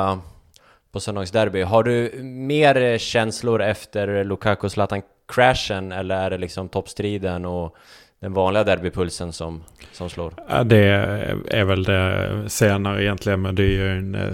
på 0.91 0.99
söndagsderby? 0.99 1.61
Har 1.61 1.84
du 1.84 2.24
mer 2.24 2.97
känslor 2.97 3.61
efter 3.61 4.24
Lukaku 4.24 4.70
Zlatan 4.70 5.01
crashen 5.34 5.91
eller 5.91 6.15
är 6.15 6.30
det 6.30 6.38
liksom 6.38 6.70
toppstriden 6.70 7.45
och 7.45 7.76
den 8.20 8.34
vanliga 8.34 8.63
derbypulsen 8.63 9.34
som, 9.34 9.63
som 9.91 10.09
slår? 10.09 10.34
Ja, 10.49 10.63
det 10.63 10.86
är 11.47 11.63
väl 11.63 11.84
det 11.84 12.43
senare 12.47 13.03
egentligen, 13.03 13.41
men 13.41 13.55
det 13.55 13.63
är 13.63 13.70
ju 13.70 13.91
en 13.97 14.15
eh, 14.15 14.34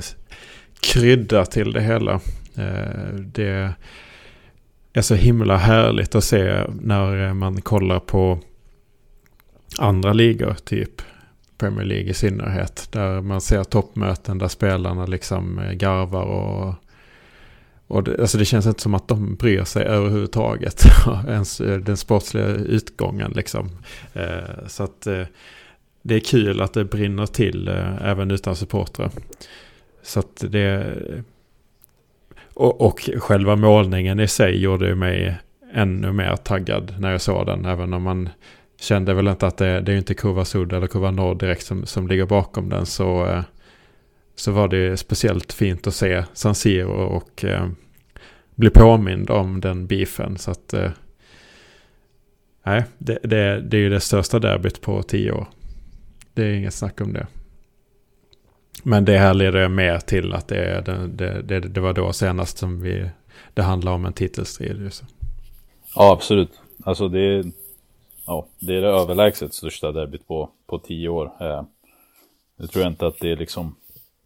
krydda 0.82 1.46
till 1.46 1.74
det 1.74 1.82
hela. 1.82 2.20
Eh, 2.58 3.14
det 3.16 3.74
är 4.94 5.02
så 5.02 5.16
himla 5.16 5.58
härligt 5.58 6.16
att 6.16 6.24
se 6.24 6.64
när 6.82 7.28
eh, 7.28 7.34
man 7.34 7.62
kollar 7.62 8.00
på 8.00 8.40
andra 9.78 10.14
ligor, 10.14 10.54
typ 10.54 11.02
Premier 11.58 11.86
League 11.86 12.10
i 12.10 12.14
synnerhet. 12.14 12.88
Där 12.92 13.22
man 13.22 13.42
ser 13.42 13.64
toppmöten 13.64 14.38
där 14.38 14.48
spelarna 14.48 15.06
liksom 15.06 15.60
eh, 15.60 15.72
garvar 15.72 16.24
och 16.24 16.76
och 17.88 18.04
det, 18.04 18.22
alltså 18.22 18.38
det 18.38 18.46
känns 18.46 18.66
inte 18.66 18.82
som 18.82 18.94
att 18.94 19.08
de 19.08 19.36
bryr 19.36 19.64
sig 19.64 19.86
överhuvudtaget. 19.86 20.84
Ens 21.28 21.58
den 21.58 21.98
sportsliga 21.98 22.46
utgången 22.48 23.32
liksom. 23.32 23.70
Eh, 24.14 24.68
så 24.68 24.84
att 24.84 25.08
eh, 25.08 25.24
det 26.02 26.16
är 26.16 26.20
kul 26.20 26.62
att 26.62 26.74
det 26.74 26.86
brinner 26.86 27.26
till 27.26 27.68
eh, 27.68 27.96
även 28.02 28.32
utan 28.32 28.56
supportrar. 28.56 29.12
Så 30.04 30.20
att 30.20 30.44
det... 30.50 30.96
Och, 32.54 32.82
och 32.82 33.10
själva 33.18 33.56
målningen 33.56 34.20
i 34.20 34.28
sig 34.28 34.62
gjorde 34.62 34.96
mig 34.96 35.38
ännu 35.74 36.12
mer 36.12 36.36
taggad 36.36 36.96
när 37.00 37.12
jag 37.12 37.22
såg 37.22 37.46
den. 37.46 37.66
Även 37.66 37.94
om 37.94 38.04
man 38.04 38.30
kände 38.80 39.14
väl 39.14 39.28
inte 39.28 39.48
att 39.48 39.58
det, 39.58 39.82
det 39.82 39.94
är 39.94 39.98
inte 39.98 40.14
Kurva 40.14 40.46
Sud 40.46 40.74
eller 40.74 40.88
Kurva 40.88 41.12
Norr 41.12 41.36
direkt 41.36 41.66
som, 41.66 41.86
som 41.86 42.08
ligger 42.08 42.26
bakom 42.26 42.70
den. 42.70 42.86
Så, 42.86 43.26
eh, 43.26 43.44
så 44.36 44.52
var 44.52 44.68
det 44.68 44.98
speciellt 44.98 45.54
fint 45.54 45.88
att 45.88 45.96
se 45.96 46.24
San 46.34 46.56
Siro 46.56 46.92
och 46.92 47.46
eh, 47.46 47.68
bli 48.56 48.70
påmind 48.70 49.30
om 49.30 49.62
den 49.62 49.88
beefen. 49.88 50.38
Så 50.38 50.52
att... 50.52 50.74
Eh, 50.74 50.92
nej, 52.66 52.84
det, 52.98 53.20
det, 53.24 53.62
det 53.62 53.78
är 53.78 53.82
ju 53.82 53.90
det 53.90 54.00
största 54.00 54.40
derbyt 54.40 54.82
på 54.82 55.04
tio 55.04 55.32
år. 55.32 55.48
Det 56.34 56.44
är 56.44 56.54
inget 56.54 56.74
snack 56.74 57.02
om 57.02 57.14
det. 57.14 57.28
Men 58.84 59.06
det 59.06 59.18
här 59.18 59.34
leder 59.34 59.68
mer 59.68 60.00
till 60.00 60.34
att 60.34 60.48
det, 60.48 60.82
det, 61.08 61.42
det, 61.42 61.60
det 61.60 61.82
var 61.82 61.94
då 61.94 62.14
senast 62.14 62.58
som 62.58 62.82
vi, 62.82 63.10
det 63.54 63.62
handlar 63.62 63.92
om 63.92 64.06
en 64.06 64.14
titelstrid. 64.14 64.92
Ja, 65.96 66.12
absolut. 66.12 66.62
Alltså 66.84 67.08
det 67.08 67.20
är, 67.20 67.46
ja, 68.26 68.48
det 68.60 68.76
är 68.76 68.82
det 68.82 68.88
överlägset 68.88 69.54
största 69.54 69.92
derbyt 69.92 70.28
på, 70.28 70.50
på 70.66 70.80
tio 70.80 71.10
år. 71.10 71.32
Eh, 71.40 71.64
jag 72.58 72.72
tror 72.72 72.88
inte 72.88 73.08
att 73.08 73.20
det 73.20 73.32
är 73.32 73.36
liksom 73.36 73.76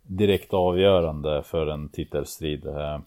direkt 0.02 0.54
avgörande 0.54 1.44
för 1.44 1.68
en 1.68 1.90
titelstrid. 1.90 2.66
Eh, 2.66 3.00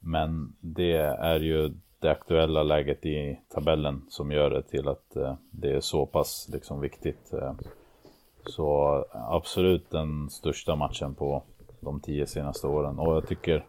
men 0.00 0.52
det 0.60 0.96
är 1.20 1.40
ju 1.40 1.70
det 1.98 2.10
aktuella 2.10 2.62
läget 2.62 3.06
i 3.06 3.38
tabellen 3.54 4.02
som 4.08 4.32
gör 4.32 4.50
det 4.50 4.62
till 4.62 4.88
att 4.88 5.16
eh, 5.16 5.34
det 5.50 5.72
är 5.72 5.80
så 5.80 6.06
pass 6.06 6.48
liksom 6.52 6.80
viktigt. 6.80 7.32
Så 8.46 9.04
absolut 9.12 9.90
den 9.90 10.30
största 10.30 10.76
matchen 10.76 11.14
på 11.14 11.42
de 11.80 12.00
tio 12.00 12.26
senaste 12.26 12.66
åren. 12.66 12.98
Och 12.98 13.14
jag 13.14 13.28
tycker 13.28 13.64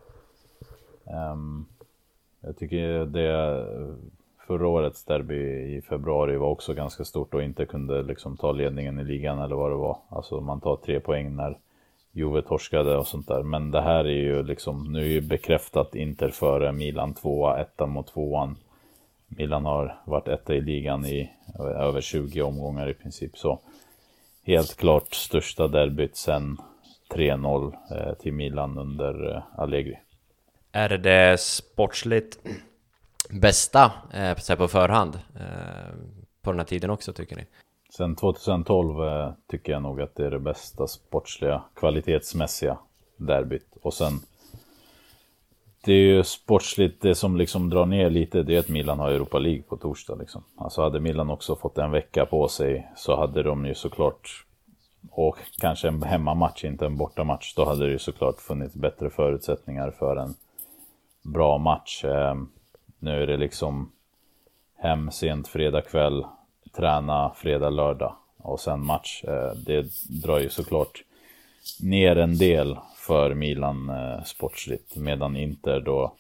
um, 1.34 1.66
Jag 2.42 2.58
tycker 2.58 3.06
det 3.06 3.66
Förra 4.48 4.68
årets 4.68 5.06
derby 5.06 5.76
i 5.78 5.82
februari 5.82 6.38
var 6.38 6.48
också 6.48 6.74
ganska 6.74 7.04
stort 7.04 7.34
och 7.34 7.44
inte 7.44 7.66
kunde 7.66 8.04
liksom 8.04 8.38
ta 8.38 8.52
ledningen 8.52 9.00
i 9.00 9.04
ligan 9.04 9.40
eller 9.40 9.56
vad 9.56 9.72
det 9.72 9.76
var. 9.76 9.98
Alltså 10.10 10.42
man 10.42 10.62
tar 10.62 10.76
tre 10.76 11.00
poäng 11.00 11.36
när 11.36 11.58
Juve 12.12 12.42
torskade 12.42 12.98
och 12.98 13.08
sånt 13.08 13.28
där. 13.28 13.44
Men 13.44 13.72
det 13.72 13.82
här 13.82 14.06
är 14.06 14.22
ju 14.24 14.44
liksom, 14.44 14.94
nu 14.94 15.00
är 15.00 15.10
ju 15.10 15.22
bekräftat 15.22 15.96
Inter 15.96 16.30
före 16.30 16.72
Milan 16.72 17.14
tvåa, 17.14 17.60
ettan 17.60 17.90
mot 17.90 18.08
tvåan. 18.08 18.56
Milan 19.28 19.66
har 19.66 20.02
varit 20.06 20.28
etta 20.28 20.56
i 20.56 20.62
ligan 20.62 21.06
i 21.06 21.32
över 21.60 22.02
20 22.02 22.42
omgångar 22.42 22.90
i 22.90 22.94
princip. 22.94 23.38
Så 23.38 23.60
helt 24.44 24.78
klart 24.78 25.14
största 25.14 25.68
derbyt 25.68 26.16
sen 26.16 26.58
3-0 27.10 27.74
eh, 27.92 28.14
till 28.14 28.34
Milan 28.34 28.78
under 28.78 29.36
eh, 29.36 29.44
Allegri. 29.60 30.00
Är 30.72 30.90
det 30.90 30.98
det 30.98 31.40
sportsligt 31.40 32.40
bästa 33.30 33.92
eh, 34.14 34.56
på 34.58 34.68
förhand 34.68 35.20
på 36.42 36.52
den 36.52 36.60
här 36.60 36.66
tiden 36.66 36.90
också 36.90 37.14
tycker 37.14 37.36
ni? 37.36 37.46
Sen 37.98 38.16
2012 38.16 39.04
eh, 39.04 39.34
tycker 39.48 39.72
jag 39.72 39.82
nog 39.82 40.02
att 40.02 40.16
det 40.16 40.26
är 40.26 40.32
det 40.32 40.40
bästa 40.40 40.88
sportsliga, 40.88 41.64
kvalitetsmässiga 41.76 42.78
derbyt. 43.18 43.78
Och 43.82 43.94
sen 43.94 44.20
det 45.84 45.94
är 45.94 45.98
ju 45.98 46.24
sportsligt, 46.24 47.02
det 47.02 47.16
som 47.16 47.38
liksom 47.38 47.70
drar 47.70 47.86
ner 47.86 48.10
lite, 48.10 48.44
det 48.44 48.56
är 48.56 48.60
att 48.60 48.70
Milan 48.70 49.00
har 49.00 49.12
Europa 49.12 49.40
League 49.40 49.62
på 49.62 49.78
torsdag. 49.78 50.16
Liksom. 50.16 50.44
Alltså 50.58 50.82
hade 50.82 51.00
Milan 51.00 51.30
också 51.30 51.56
fått 51.56 51.78
en 51.78 51.92
vecka 51.92 52.26
på 52.26 52.48
sig 52.48 52.88
så 52.96 53.16
hade 53.16 53.44
de 53.44 53.66
ju 53.66 53.76
såklart, 53.76 54.46
och 55.12 55.38
kanske 55.60 55.88
en 55.88 56.04
hemmamatch, 56.04 56.64
inte 56.64 56.86
en 56.86 56.98
bortamatch, 56.98 57.56
då 57.56 57.66
hade 57.66 57.86
det 57.86 57.92
ju 57.92 58.00
såklart 58.00 58.42
funnits 58.42 58.76
bättre 58.76 59.10
förutsättningar 59.10 59.92
för 59.92 60.16
en 60.16 60.34
bra 61.22 61.58
match. 61.58 62.04
Ehm, 62.06 62.50
nu 63.00 63.24
är 63.24 63.28
det 63.28 63.38
liksom 63.38 63.92
hem 64.78 65.12
sent 65.12 65.48
fredag 65.48 65.82
kväll, 65.82 66.26
träna 66.76 67.32
fredag, 67.36 67.70
lördag 67.70 68.16
och 68.38 68.60
sen 68.60 68.86
match. 68.86 69.24
Ehm, 69.24 69.64
det 69.66 69.86
drar 70.24 70.40
ju 70.40 70.50
såklart 70.50 71.04
ner 71.80 72.16
en 72.16 72.38
del 72.38 72.78
för 73.08 73.34
Milan 73.34 73.90
eh, 73.90 74.24
sportsligt 74.24 74.96
medan 74.96 75.36
Inter 75.36 75.80
då 75.80 76.16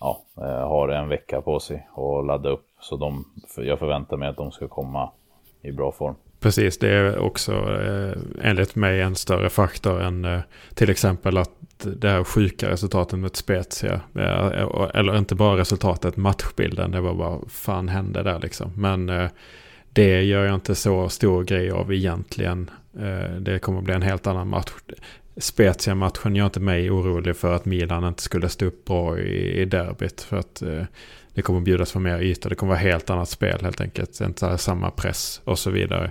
ja, 0.00 0.24
eh, 0.36 0.68
har 0.68 0.88
en 0.88 1.08
vecka 1.08 1.40
på 1.40 1.60
sig 1.60 1.88
att 1.96 2.26
ladda 2.26 2.48
upp. 2.48 2.66
Så 2.80 2.96
de, 2.96 3.24
jag 3.56 3.78
förväntar 3.78 4.16
mig 4.16 4.28
att 4.28 4.36
de 4.36 4.52
ska 4.52 4.68
komma 4.68 5.10
i 5.62 5.72
bra 5.72 5.92
form. 5.92 6.14
Precis, 6.40 6.78
det 6.78 6.90
är 6.90 7.18
också 7.18 7.52
eh, 7.52 8.18
enligt 8.42 8.74
mig 8.74 9.00
en 9.00 9.16
större 9.16 9.50
faktor 9.50 10.02
än 10.02 10.24
eh, 10.24 10.40
till 10.74 10.90
exempel 10.90 11.38
att 11.38 11.50
det 11.78 12.08
här 12.08 12.24
sjuka 12.24 12.70
resultatet 12.70 13.18
mot 13.18 13.36
Spezia. 13.36 14.00
Eh, 14.14 14.88
eller 14.94 15.18
inte 15.18 15.34
bara 15.34 15.56
resultatet, 15.56 16.16
matchbilden. 16.16 16.90
Det 16.90 17.00
var 17.00 17.14
bara 17.14 17.40
fan 17.48 17.88
hände 17.88 18.22
där 18.22 18.40
liksom. 18.40 18.72
Men 18.76 19.08
eh, 19.08 19.28
det 19.92 20.22
gör 20.22 20.44
jag 20.44 20.54
inte 20.54 20.74
så 20.74 21.08
stor 21.08 21.44
grej 21.44 21.70
av 21.70 21.92
egentligen. 21.92 22.70
Eh, 22.96 23.36
det 23.40 23.58
kommer 23.58 23.80
bli 23.80 23.94
en 23.94 24.02
helt 24.02 24.26
annan 24.26 24.48
match. 24.48 24.72
Spezia-matchen 25.36 26.36
gör 26.36 26.44
inte 26.44 26.60
mig 26.60 26.90
orolig 26.90 27.36
för 27.36 27.54
att 27.54 27.64
Milan 27.64 28.04
inte 28.04 28.22
skulle 28.22 28.48
stå 28.48 28.66
upp 28.66 28.84
bra 28.84 29.18
i, 29.18 29.60
i 29.60 29.64
derbyt. 29.64 30.20
För 30.20 30.36
att 30.36 30.62
eh, 30.62 30.82
det 31.34 31.42
kommer 31.42 31.60
bjudas 31.60 31.92
på 31.92 32.00
mer 32.00 32.22
yta. 32.22 32.48
Det 32.48 32.54
kommer 32.54 32.72
vara 32.72 32.80
helt 32.80 33.10
annat 33.10 33.28
spel 33.28 33.58
helt 33.62 33.80
enkelt. 33.80 34.20
Inte 34.20 34.58
samma 34.58 34.90
press 34.90 35.40
och 35.44 35.58
så 35.58 35.70
vidare. 35.70 36.10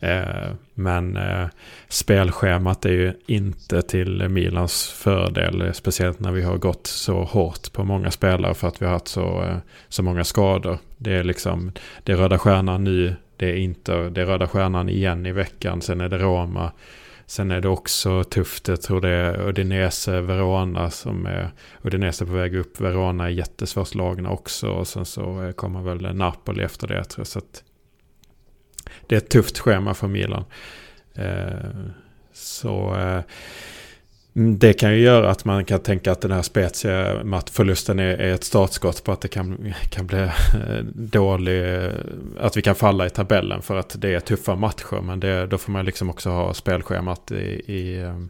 Eh, 0.00 0.52
men 0.74 1.16
eh, 1.16 1.46
spelschemat 1.88 2.84
är 2.84 2.92
ju 2.92 3.12
inte 3.26 3.82
till 3.82 4.28
Milans 4.28 4.88
fördel. 4.88 5.74
Speciellt 5.74 6.20
när 6.20 6.32
vi 6.32 6.42
har 6.42 6.56
gått 6.56 6.86
så 6.86 7.24
hårt 7.24 7.72
på 7.72 7.84
många 7.84 8.10
spelare 8.10 8.54
för 8.54 8.68
att 8.68 8.82
vi 8.82 8.86
har 8.86 8.92
haft 8.92 9.08
så, 9.08 9.42
eh, 9.42 9.56
så 9.88 10.02
många 10.02 10.24
skador. 10.24 10.78
Det 10.96 11.12
är 11.12 11.24
liksom 11.24 11.72
det 12.02 12.12
är 12.12 12.16
Röda 12.16 12.38
Stjärnan 12.38 12.84
nu 12.84 13.14
det 13.36 13.50
är 13.50 13.56
inte 13.56 14.08
det 14.08 14.22
är 14.22 14.26
Röda 14.26 14.48
Stjärnan 14.48 14.88
igen 14.88 15.26
i 15.26 15.32
veckan. 15.32 15.82
Sen 15.82 16.00
är 16.00 16.08
det 16.08 16.18
Roma. 16.18 16.72
Sen 17.26 17.50
är 17.50 17.60
det 17.60 17.68
också 17.68 18.24
tufft, 18.24 18.68
jag 18.68 18.82
tror 18.82 19.00
det 19.00 19.08
är 19.08 19.48
Udinese, 19.48 20.20
Verona 20.20 20.90
som 20.90 21.26
är 21.26 21.50
Udinese 21.82 22.26
på 22.26 22.32
väg 22.32 22.56
upp, 22.56 22.80
Verona 22.80 23.24
är 23.24 23.28
jättesvårslagna 23.28 24.30
också 24.30 24.68
och 24.68 24.88
sen 24.88 25.04
så 25.04 25.42
eh, 25.42 25.52
kommer 25.52 25.82
väl 25.82 26.16
Napoli 26.16 26.62
efter 26.62 26.88
det 26.88 27.04
tror 27.04 27.20
jag. 27.20 27.26
Så 27.26 27.38
att 27.38 27.64
det 29.06 29.14
är 29.14 29.18
ett 29.18 29.30
tufft 29.30 29.58
schema 29.58 29.94
för 29.94 30.08
Milan. 30.08 30.44
Eh, 31.14 31.70
så 32.32 32.94
eh, 32.96 33.22
Mm, 34.36 34.58
det 34.58 34.72
kan 34.72 34.92
ju 34.92 34.98
göra 34.98 35.30
att 35.30 35.44
man 35.44 35.64
kan 35.64 35.80
tänka 35.80 36.12
att 36.12 36.20
den 36.20 36.30
här 36.30 36.42
Spezia 36.42 37.24
förlusten 37.52 37.98
är, 37.98 38.16
är 38.16 38.34
ett 38.34 38.44
startskott 38.44 39.04
på 39.04 39.12
att 39.12 39.20
det 39.20 39.28
kan, 39.28 39.74
kan 39.90 40.06
bli 40.06 40.18
eh, 40.18 40.84
dålig, 40.94 41.74
eh, 41.74 41.92
att 42.40 42.56
vi 42.56 42.62
kan 42.62 42.74
falla 42.74 43.06
i 43.06 43.10
tabellen 43.10 43.62
för 43.62 43.76
att 43.76 44.00
det 44.00 44.14
är 44.14 44.20
tuffa 44.20 44.54
matcher. 44.54 45.00
Men 45.02 45.20
det, 45.20 45.46
då 45.46 45.58
får 45.58 45.72
man 45.72 45.84
liksom 45.84 46.10
också 46.10 46.30
ha 46.30 46.54
spelschemat 46.54 47.32
i, 47.32 47.62
i 47.72 48.00
eh, 48.02 48.20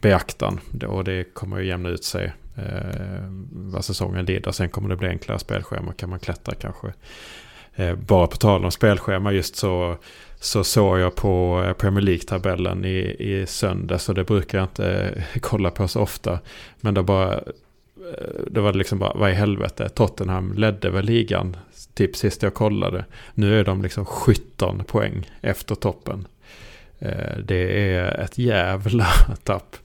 beaktan. 0.00 0.60
Och 0.88 1.04
det 1.04 1.34
kommer 1.34 1.58
ju 1.58 1.66
jämna 1.66 1.88
ut 1.88 2.04
sig 2.04 2.32
eh, 2.56 3.24
vad 3.50 3.84
säsongen 3.84 4.24
lider. 4.24 4.52
Sen 4.52 4.68
kommer 4.68 4.88
det 4.88 4.96
bli 4.96 5.08
enklare 5.08 5.38
spelschema, 5.38 5.92
kan 5.92 6.10
man 6.10 6.18
klättra 6.18 6.54
kanske. 6.54 6.92
Eh, 7.78 7.94
bara 7.94 8.26
på 8.26 8.36
tal 8.36 8.64
om 8.64 8.70
spelschema 8.70 9.32
just 9.32 9.56
så 9.56 9.96
så 10.40 10.64
såg 10.64 10.98
jag 10.98 11.14
på 11.14 11.64
eh, 11.66 11.72
Premier 11.72 12.04
League-tabellen 12.04 12.84
i, 12.84 13.16
i 13.18 13.46
söndags 13.46 14.08
och 14.08 14.14
det 14.14 14.24
brukar 14.24 14.58
jag 14.58 14.64
inte 14.64 14.92
eh, 14.92 15.22
kolla 15.40 15.70
på 15.70 15.88
så 15.88 16.00
ofta. 16.00 16.38
Men 16.80 16.94
då 16.94 17.02
bara, 17.02 17.34
eh, 17.34 17.42
det 18.50 18.60
var 18.60 18.72
liksom 18.72 18.98
bara, 18.98 19.12
vad 19.14 19.30
i 19.30 19.34
helvete, 19.34 19.88
Tottenham 19.88 20.52
ledde 20.52 20.90
väl 20.90 21.04
ligan 21.04 21.56
typ 21.94 22.16
sist 22.16 22.42
jag 22.42 22.54
kollade. 22.54 23.04
Nu 23.34 23.60
är 23.60 23.64
de 23.64 23.82
liksom 23.82 24.04
17 24.04 24.84
poäng 24.84 25.30
efter 25.40 25.74
toppen. 25.74 26.26
Eh, 26.98 27.38
det 27.44 27.92
är 27.92 28.20
ett 28.20 28.38
jävla 28.38 29.06
tapp. 29.44 29.76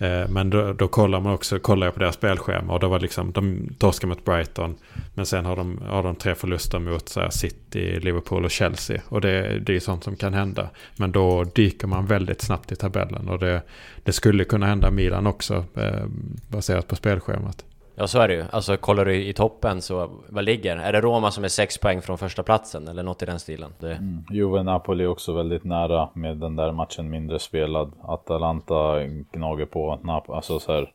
Eh, 0.00 0.28
men 0.28 0.50
då, 0.50 0.72
då, 0.72 0.88
kollar 0.88 1.20
man 1.20 1.32
också, 1.32 1.58
kollar 1.58 1.86
jag 1.86 1.94
på 1.94 2.00
deras 2.00 2.14
spelschema 2.14 2.72
och 2.72 2.80
då 2.80 2.88
var 2.88 3.00
liksom, 3.00 3.32
de 3.32 3.68
torskar 3.78 4.08
mot 4.08 4.24
Brighton. 4.24 4.76
Men 5.14 5.26
sen 5.26 5.44
har 5.44 5.56
de, 5.56 5.78
har 5.86 6.02
de 6.02 6.14
tre 6.14 6.34
förluster 6.34 6.78
mot 6.78 7.08
så 7.08 7.20
här, 7.20 7.30
City, 7.30 8.00
Liverpool 8.00 8.44
och 8.44 8.50
Chelsea. 8.50 9.02
Och 9.08 9.20
det, 9.20 9.58
det 9.58 9.76
är 9.76 9.80
sånt 9.80 10.04
som 10.04 10.16
kan 10.16 10.34
hända. 10.34 10.70
Men 10.96 11.12
då 11.12 11.44
dyker 11.44 11.86
man 11.86 12.06
väldigt 12.06 12.42
snabbt 12.42 12.72
i 12.72 12.76
tabellen. 12.76 13.28
Och 13.28 13.38
det, 13.38 13.62
det 14.04 14.12
skulle 14.12 14.44
kunna 14.44 14.66
hända 14.66 14.90
Milan 14.90 15.26
också, 15.26 15.64
eh, 15.76 16.04
baserat 16.48 16.88
på 16.88 16.96
spelschemat. 16.96 17.64
Ja 18.00 18.06
så 18.06 18.20
är 18.20 18.28
det 18.28 18.34
ju. 18.34 18.44
Alltså 18.50 18.76
kollar 18.76 19.04
du 19.04 19.24
i 19.24 19.32
toppen 19.32 19.82
så, 19.82 20.10
vad 20.28 20.44
ligger? 20.44 20.76
Är 20.76 20.92
det 20.92 21.00
Roma 21.00 21.30
som 21.30 21.44
är 21.44 21.48
sex 21.48 21.78
poäng 21.78 22.02
från 22.02 22.18
första 22.18 22.42
platsen 22.42 22.88
eller 22.88 23.02
något 23.02 23.22
i 23.22 23.26
den 23.26 23.40
stilen? 23.40 23.72
Det... 23.78 23.92
Mm. 23.92 24.24
Juve 24.30 24.62
Napoli 24.62 25.04
är 25.04 25.08
också 25.08 25.32
väldigt 25.32 25.64
nära 25.64 26.08
med 26.14 26.36
den 26.36 26.56
där 26.56 26.72
matchen 26.72 27.10
mindre 27.10 27.38
spelad. 27.38 27.92
Atalanta 28.02 29.04
gnager 29.32 29.66
på 29.66 29.98
Napoli, 30.02 30.36
alltså 30.36 30.60
så 30.60 30.72
här. 30.72 30.92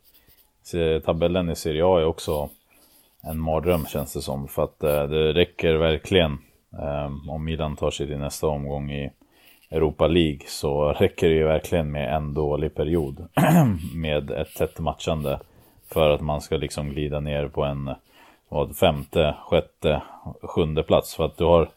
Tabellen 0.99 1.49
i 1.49 1.55
Serie 1.55 1.85
A 1.85 1.99
är 1.99 2.05
också 2.05 2.49
en 3.21 3.39
mardröm 3.39 3.85
känns 3.85 4.13
det 4.13 4.21
som. 4.21 4.47
För 4.47 4.63
att 4.63 4.83
eh, 4.83 5.03
det 5.03 5.33
räcker 5.33 5.73
verkligen. 5.73 6.37
Eh, 6.79 7.29
om 7.29 7.45
Milan 7.45 7.75
tar 7.75 7.91
sig 7.91 8.07
till 8.07 8.19
nästa 8.19 8.47
omgång 8.47 8.91
i 8.91 9.11
Europa 9.71 10.07
League 10.07 10.41
så 10.47 10.93
räcker 10.93 11.29
det 11.29 11.35
ju 11.35 11.45
verkligen 11.45 11.91
med 11.91 12.15
en 12.15 12.33
dålig 12.33 12.75
period. 12.75 13.27
med 13.95 14.31
ett 14.31 14.55
tätt 14.55 14.79
matchande. 14.79 15.39
För 15.87 16.09
att 16.09 16.21
man 16.21 16.41
ska 16.41 16.57
liksom 16.57 16.89
glida 16.89 17.19
ner 17.19 17.47
på 17.47 17.63
en 17.63 17.95
vad, 18.49 18.75
femte, 18.75 19.35
sjätte, 19.45 20.01
sjunde 20.41 20.83
plats. 20.83 21.15
För 21.15 21.25
att 21.25 21.37
du 21.37 21.43
har, 21.43 21.69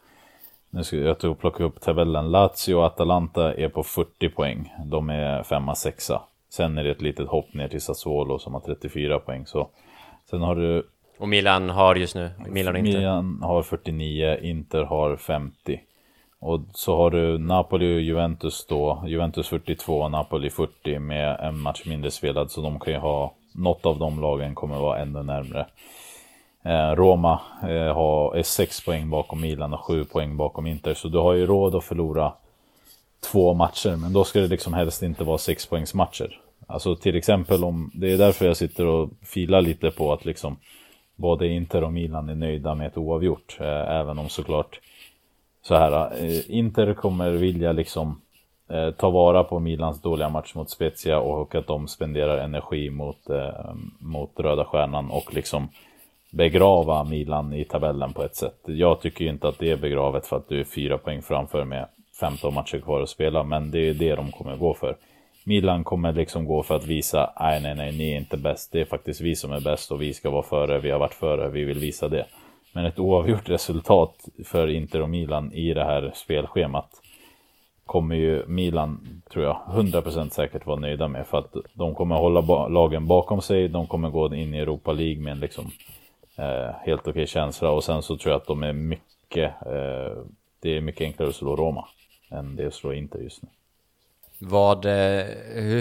nu 0.69 0.83
ska 0.83 0.97
jag 0.97 1.19
tog 1.19 1.39
plocka 1.39 1.63
upp 1.63 1.81
tabellen, 1.81 2.31
Lazio 2.31 2.75
och 2.75 2.85
Atalanta 2.85 3.53
är 3.53 3.69
på 3.69 3.83
40 3.83 4.29
poäng. 4.29 4.73
De 4.85 5.09
är 5.09 5.43
femma, 5.43 5.75
sexa. 5.75 6.21
Sen 6.49 6.77
är 6.77 6.83
det 6.83 6.91
ett 6.91 7.01
litet 7.01 7.27
hopp 7.27 7.53
ner 7.53 7.67
till 7.67 7.81
Sassuolo 7.81 8.39
som 8.39 8.53
har 8.53 8.61
34 8.61 9.19
poäng. 9.19 9.45
Så 9.45 9.69
sen 10.29 10.41
har 10.41 10.55
du... 10.55 10.87
Och 11.17 11.29
Milan 11.29 11.69
har 11.69 11.95
just 11.95 12.15
nu, 12.15 12.29
Milan 12.47 12.75
och 12.75 12.79
Inter? 12.79 12.97
Milan 12.97 13.39
har 13.43 13.63
49, 13.63 14.37
Inter 14.41 14.83
har 14.83 15.15
50. 15.15 15.81
Och 16.39 16.61
så 16.73 16.97
har 16.97 17.11
du 17.11 17.37
Napoli 17.37 17.97
och 17.97 18.01
Juventus 18.01 18.65
då, 18.65 19.03
Juventus 19.07 19.47
42, 19.47 20.09
Napoli 20.09 20.49
40 20.49 20.99
med 20.99 21.39
en 21.39 21.59
match 21.59 21.85
mindre 21.85 22.11
spelad. 22.11 22.51
Så 22.51 22.61
de 22.61 22.79
kan 22.79 22.93
ju 22.93 22.99
ha 22.99 23.33
något 23.59 23.85
av 23.85 23.99
de 23.99 24.21
lagen 24.21 24.55
kommer 24.55 24.79
vara 24.79 24.99
ännu 24.99 25.23
närmre. 25.23 25.65
Eh, 26.63 26.95
Roma 26.95 27.41
eh, 27.63 27.93
har, 27.93 28.35
är 28.35 28.43
6 28.43 28.85
poäng 28.85 29.09
bakom 29.09 29.41
Milan 29.41 29.73
och 29.73 29.79
7 29.79 30.05
poäng 30.05 30.37
bakom 30.37 30.67
Inter. 30.67 30.93
Så 30.93 31.07
du 31.07 31.17
har 31.17 31.33
ju 31.33 31.45
råd 31.45 31.75
att 31.75 31.83
förlora 31.83 32.33
två 33.31 33.53
matcher. 33.53 33.95
Men 33.95 34.13
då 34.13 34.23
ska 34.23 34.39
det 34.39 34.47
liksom 34.47 34.73
helst 34.73 35.03
inte 35.03 35.23
vara 35.23 35.37
6 35.37 35.65
poängs 35.65 35.93
matcher. 35.93 36.39
Alltså 36.67 36.95
till 36.95 37.15
exempel 37.15 37.63
om, 37.63 37.91
det 37.93 38.13
är 38.13 38.17
därför 38.17 38.45
jag 38.45 38.57
sitter 38.57 38.85
och 38.85 39.09
filar 39.21 39.61
lite 39.61 39.91
på 39.91 40.13
att 40.13 40.25
liksom 40.25 40.57
både 41.15 41.47
Inter 41.47 41.83
och 41.83 41.93
Milan 41.93 42.29
är 42.29 42.35
nöjda 42.35 42.75
med 42.75 42.87
ett 42.87 42.97
oavgjort. 42.97 43.57
Eh, 43.59 43.89
även 43.99 44.19
om 44.19 44.29
såklart 44.29 44.79
så 45.61 45.75
här, 45.75 46.11
Inter 46.51 46.93
kommer 46.93 47.31
vilja 47.31 47.71
liksom 47.71 48.21
eh, 48.69 48.91
ta 48.91 49.09
vara 49.09 49.43
på 49.43 49.59
Milans 49.59 50.01
dåliga 50.01 50.29
match 50.29 50.55
mot 50.55 50.69
Spezia 50.69 51.19
och 51.19 51.55
att 51.55 51.67
de 51.67 51.87
spenderar 51.87 52.37
energi 52.37 52.89
mot, 52.89 53.29
eh, 53.29 53.73
mot 53.99 54.39
Röda 54.39 54.65
Stjärnan 54.65 55.11
och 55.11 55.33
liksom 55.33 55.69
begrava 56.31 57.03
Milan 57.03 57.53
i 57.53 57.65
tabellen 57.65 58.13
på 58.13 58.23
ett 58.23 58.35
sätt. 58.35 58.59
Jag 58.65 59.01
tycker 59.01 59.23
ju 59.23 59.29
inte 59.29 59.47
att 59.47 59.59
det 59.59 59.71
är 59.71 59.77
begravet 59.77 60.27
för 60.27 60.37
att 60.37 60.49
du 60.49 60.59
är 60.59 60.63
fyra 60.63 60.97
poäng 60.97 61.21
framför 61.21 61.65
med 61.65 61.87
15 62.19 62.53
matcher 62.53 62.79
kvar 62.79 63.01
att 63.01 63.09
spela, 63.09 63.43
men 63.43 63.71
det 63.71 63.89
är 63.89 63.93
det 63.93 64.15
de 64.15 64.31
kommer 64.31 64.57
gå 64.57 64.73
för. 64.73 64.95
Milan 65.43 65.83
kommer 65.83 66.13
liksom 66.13 66.45
gå 66.45 66.63
för 66.63 66.75
att 66.75 66.85
visa, 66.85 67.33
nej 67.39 67.61
nej 67.61 67.75
nej, 67.75 67.97
ni 67.97 68.11
är 68.11 68.17
inte 68.17 68.37
bäst, 68.37 68.71
det 68.71 68.81
är 68.81 68.85
faktiskt 68.85 69.21
vi 69.21 69.35
som 69.35 69.51
är 69.51 69.61
bäst 69.61 69.91
och 69.91 70.01
vi 70.01 70.13
ska 70.13 70.29
vara 70.29 70.43
före, 70.43 70.79
vi 70.79 70.91
har 70.91 70.99
varit 70.99 71.13
före, 71.13 71.49
vi 71.49 71.63
vill 71.63 71.79
visa 71.79 72.07
det. 72.07 72.25
Men 72.73 72.85
ett 72.85 72.99
oavgjort 72.99 73.49
resultat 73.49 74.25
för 74.45 74.67
Inter 74.67 75.01
och 75.01 75.09
Milan 75.09 75.53
i 75.53 75.73
det 75.73 75.83
här 75.83 76.11
spelschemat 76.15 76.89
kommer 77.89 78.15
ju 78.15 78.45
Milan, 78.47 79.21
tror 79.31 79.45
jag, 79.45 79.61
100% 79.67 80.29
säkert 80.29 80.65
vara 80.65 80.79
nöjda 80.79 81.07
med. 81.07 81.27
För 81.27 81.37
att 81.37 81.55
de 81.73 81.95
kommer 81.95 82.15
hålla 82.15 82.41
ba 82.41 82.67
lagen 82.67 83.07
bakom 83.07 83.41
sig, 83.41 83.67
de 83.67 83.87
kommer 83.87 84.09
gå 84.09 84.35
in 84.35 84.53
i 84.53 84.57
Europa 84.57 84.91
League 84.91 85.23
med 85.23 85.31
en 85.31 85.39
liksom 85.39 85.71
eh, 86.35 86.75
helt 86.85 87.01
okej 87.01 87.11
okay 87.11 87.27
känsla. 87.27 87.69
Och 87.69 87.83
sen 87.83 88.01
så 88.01 88.17
tror 88.17 88.31
jag 88.31 88.41
att 88.41 88.47
de 88.47 88.63
är 88.63 88.73
mycket, 88.73 89.53
eh, 89.65 90.23
det 90.59 90.77
är 90.77 90.81
mycket 90.81 91.01
enklare 91.01 91.29
att 91.29 91.35
slå 91.35 91.55
Roma 91.55 91.87
än 92.31 92.55
det 92.55 92.67
att 92.67 92.73
slå 92.73 92.93
Inter 92.93 93.19
just 93.19 93.43
nu. 93.43 93.49
Vad, 94.39 94.85
eh, 94.85 95.25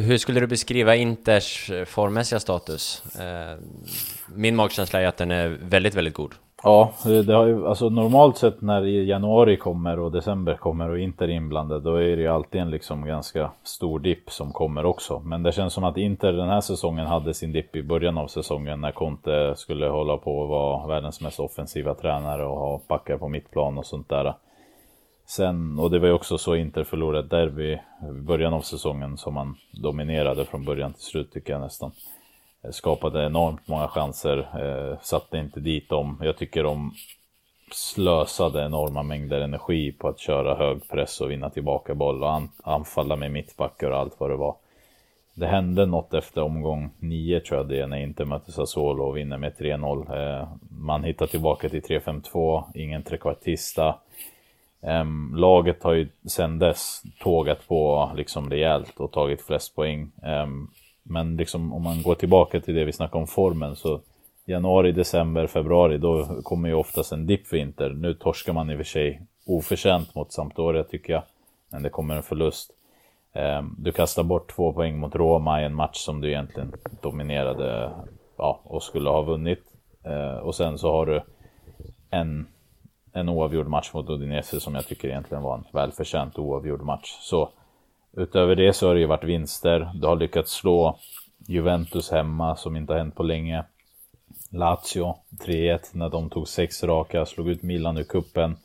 hur 0.01 0.19
skulle 0.19 0.41
du 0.41 0.47
beskriva 0.47 0.97
Inters 0.97 1.71
formmässiga 1.87 2.41
status? 2.41 3.17
Eh, 3.17 3.59
min 4.35 4.57
magkänsla 4.57 5.01
är 5.01 5.07
att 5.07 5.17
den 5.17 5.31
är 5.31 5.49
väldigt, 5.49 5.95
väldigt 5.95 6.15
god. 6.15 6.35
Ja, 6.63 6.93
det 7.05 7.35
har 7.35 7.47
ju, 7.47 7.67
alltså 7.67 7.89
normalt 7.89 8.37
sett 8.37 8.61
när 8.61 8.83
januari 8.83 9.57
kommer 9.57 9.99
och 9.99 10.13
december 10.13 10.55
kommer 10.55 10.91
och 10.91 10.99
Inter 10.99 11.29
är 11.29 11.33
inblandade 11.33 11.81
då 11.81 11.97
är 11.97 12.17
det 12.17 12.23
ju 12.23 12.29
alltid 12.29 12.61
en 12.61 12.71
liksom 12.71 13.05
ganska 13.05 13.51
stor 13.63 14.01
dipp 14.01 14.31
som 14.31 14.53
kommer 14.53 14.87
också. 14.87 15.19
Men 15.19 15.43
det 15.43 15.53
känns 15.53 15.73
som 15.73 15.85
att 15.85 15.97
Inter 15.97 16.33
den 16.33 16.49
här 16.49 16.61
säsongen 16.61 17.07
hade 17.07 17.35
sin 17.35 17.53
dipp 17.53 17.77
i 17.77 17.83
början 17.83 18.19
av 18.19 18.27
säsongen 18.27 18.81
när 18.81 18.93
Conte 18.93 19.55
skulle 19.57 19.87
hålla 19.87 20.17
på 20.17 20.43
att 20.43 20.49
vara 20.49 20.87
världens 20.87 21.21
mest 21.21 21.41
offensiva 21.41 21.95
tränare 21.95 22.47
och 22.47 22.59
ha 22.59 22.81
backar 22.89 23.19
på 23.19 23.29
mittplan 23.29 23.79
och 23.79 23.87
sånt 23.87 24.09
där. 24.09 24.35
Sen, 25.27 25.79
och 25.79 25.91
det 25.91 25.99
var 25.99 26.07
ju 26.07 26.13
också 26.13 26.39
så 26.39 26.55
Inter 26.55 26.85
förlorade 26.85 27.29
derby 27.29 27.73
i 27.73 28.23
början 28.23 28.55
av 28.55 28.61
säsongen 28.61 29.17
som 29.17 29.35
man 29.35 29.57
dominerade 29.73 30.45
från 30.45 30.65
början 30.65 30.93
till 30.93 31.03
slut 31.03 31.33
tycker 31.33 31.53
jag 31.53 31.63
nästan. 31.63 31.93
Eh, 32.69 32.73
skapade 32.73 33.27
enormt 33.27 33.69
många 33.69 33.89
chanser, 33.89 34.39
eh, 34.39 34.99
satte 35.03 35.39
inte 35.39 35.61
dit 35.61 35.89
dem. 35.89 36.21
Jag 36.23 36.37
tycker 36.37 36.63
de 36.63 36.93
slösade 37.73 38.65
enorma 38.65 39.03
mängder 39.03 39.41
energi 39.41 39.93
på 39.93 40.09
att 40.09 40.19
köra 40.19 40.55
hög 40.55 40.89
press 40.89 41.21
och 41.21 41.31
vinna 41.31 41.51
tillbaka 41.51 41.95
boll 41.95 42.23
och 42.23 42.43
anfalla 42.63 43.17
med 43.17 43.33
mittbackar 43.33 43.91
och 43.91 43.99
allt 43.99 44.15
vad 44.21 44.31
det 44.31 44.37
var. 44.37 44.57
Det 45.35 45.47
hände 45.47 45.87
något 45.87 46.15
efter 46.15 46.43
omgång 46.43 46.91
9 46.99 47.41
tror 47.41 47.61
jag 47.61 47.69
det 47.69 47.81
är 47.81 47.87
när 47.87 47.99
Inter 48.03 48.25
möter 48.25 48.53
Sassuolo 48.53 49.05
och 49.05 49.17
vinner 49.17 49.39
med 49.39 49.57
3-0. 49.59 50.41
Eh, 50.41 50.49
man 50.71 51.05
hittar 51.05 51.27
tillbaka 51.27 51.69
till 51.69 51.83
3-5-2, 51.83 52.65
ingen 52.75 53.03
trekvartista. 53.03 53.95
Um, 54.81 55.35
laget 55.37 55.83
har 55.83 55.93
ju 55.93 56.09
sedan 56.27 56.59
dess 56.59 57.03
tågat 57.21 57.69
på 57.69 58.11
liksom 58.17 58.51
rejält 58.51 59.01
och 59.01 59.13
tagit 59.13 59.43
flest 59.43 59.75
poäng. 59.77 60.11
Um, 60.23 60.71
men 61.09 61.37
liksom 61.37 61.73
om 61.73 61.83
man 61.83 62.03
går 62.03 62.15
tillbaka 62.15 62.61
till 62.61 62.75
det 62.75 62.85
vi 62.85 62.93
snackade 62.93 63.21
om 63.21 63.27
formen 63.27 63.77
så 63.77 64.01
januari, 64.45 64.93
december, 64.93 65.47
februari 65.47 65.99
då 65.99 66.43
kommer 66.43 66.69
ju 66.69 66.75
oftast 66.75 67.13
en 67.13 67.27
dipp 67.27 67.47
för 67.47 67.57
Inter. 67.57 67.91
Nu 67.91 68.15
torskar 68.15 68.53
man 68.53 68.71
i 68.71 68.75
och 68.75 68.79
för 68.79 68.85
sig 68.85 69.23
oförtjänt 69.47 70.15
mot 70.15 70.33
Sampdoria 70.33 70.85
tycker 70.85 71.13
jag. 71.13 71.23
Men 71.71 71.83
det 71.83 71.91
kommer 71.91 72.17
en 72.17 72.23
förlust. 72.23 72.71
Ehm, 73.33 73.75
du 73.79 73.93
kastar 73.93 74.23
bort 74.23 74.51
två 74.51 74.73
poäng 74.73 74.99
mot 74.99 75.15
Roma 75.15 75.63
i 75.63 75.65
en 75.65 75.75
match 75.75 75.97
som 75.97 76.21
du 76.21 76.29
egentligen 76.29 76.73
dominerade 77.03 77.91
ja, 78.37 78.61
och 78.65 78.83
skulle 78.83 79.11
ha 79.11 79.23
vunnit. 79.23 79.63
Ehm, 80.05 80.39
och 80.39 80.55
sen 80.55 80.79
så 80.79 80.93
har 80.93 81.07
du 81.07 81.23
en 82.11 82.47
en 83.13 83.29
oavgjord 83.29 83.67
match 83.67 83.95
mot 83.95 84.11
Udinese 84.11 84.61
som 84.61 84.75
jag 84.75 84.87
tycker 84.87 85.09
egentligen 85.09 85.43
var 85.43 85.55
en 85.55 85.65
välförtjänt 85.73 86.39
oavgjord 86.39 86.83
match. 86.83 87.17
Så 87.21 87.51
utöver 88.17 88.57
det 88.57 88.73
så 88.73 88.87
har 88.87 88.95
det 88.95 89.01
ju 89.01 89.07
varit 89.07 89.25
vinster. 89.25 89.91
Du 89.95 90.07
har 90.07 90.17
lyckats 90.17 90.53
slå 90.53 90.99
Juventus 91.47 92.11
hemma 92.11 92.57
som 92.57 92.77
inte 92.77 92.93
har 92.93 92.99
hänt 92.99 93.15
på 93.15 93.23
länge. 93.23 93.65
Lazio 94.51 95.15
3-1 95.47 95.79
när 95.93 96.09
de 96.09 96.31
tog 96.31 96.49
sex 96.49 96.85
raka, 96.85 97.27
slog 97.27 97.49
ut 97.49 97.63
Milan 97.63 97.99
ur 97.99 98.05
kuppen. 98.05 98.57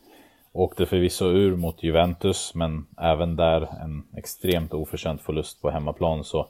Åkte 0.52 0.86
förvisso 0.86 1.26
ur 1.26 1.56
mot 1.56 1.84
Juventus, 1.84 2.56
men 2.56 2.86
även 2.98 3.36
där 3.36 3.62
en 3.62 4.04
extremt 4.18 4.74
oförtjänt 4.74 5.22
förlust 5.22 5.62
på 5.62 5.70
hemmaplan. 5.70 6.24
Så 6.24 6.48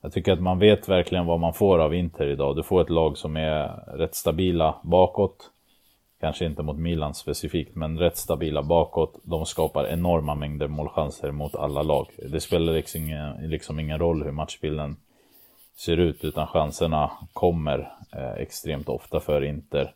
jag 0.00 0.12
tycker 0.12 0.32
att 0.32 0.42
man 0.42 0.58
vet 0.58 0.88
verkligen 0.88 1.26
vad 1.26 1.40
man 1.40 1.54
får 1.54 1.78
av 1.78 1.94
Inter 1.94 2.26
idag. 2.26 2.56
Du 2.56 2.62
får 2.62 2.82
ett 2.82 2.90
lag 2.90 3.18
som 3.18 3.36
är 3.36 3.68
rätt 3.98 4.14
stabila 4.14 4.74
bakåt. 4.82 5.50
Kanske 6.24 6.44
inte 6.44 6.62
mot 6.62 6.76
Milan 6.76 7.14
specifikt, 7.14 7.74
men 7.74 7.98
rätt 7.98 8.16
stabila 8.16 8.62
bakåt. 8.62 9.20
De 9.22 9.46
skapar 9.46 9.86
enorma 9.86 10.34
mängder 10.34 10.68
målchanser 10.68 11.30
mot 11.30 11.54
alla 11.54 11.82
lag. 11.82 12.06
Det 12.16 12.40
spelar 12.40 12.72
liksom 12.72 13.00
ingen, 13.00 13.50
liksom 13.50 13.80
ingen 13.80 13.98
roll 13.98 14.22
hur 14.22 14.32
matchbilden 14.32 14.96
ser 15.76 15.96
ut, 15.96 16.24
utan 16.24 16.46
chanserna 16.46 17.10
kommer 17.32 17.92
eh, 18.12 18.32
extremt 18.32 18.88
ofta 18.88 19.20
för 19.20 19.44
Inter. 19.44 19.92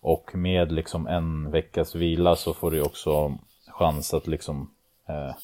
Och 0.00 0.30
med 0.34 0.72
liksom 0.72 1.06
en 1.06 1.50
veckas 1.50 1.94
vila 1.94 2.36
så 2.36 2.54
får 2.54 2.70
du 2.70 2.82
också 2.82 3.38
chans 3.66 4.14
att 4.14 4.26
liksom 4.26 4.70
eh, 5.08 5.34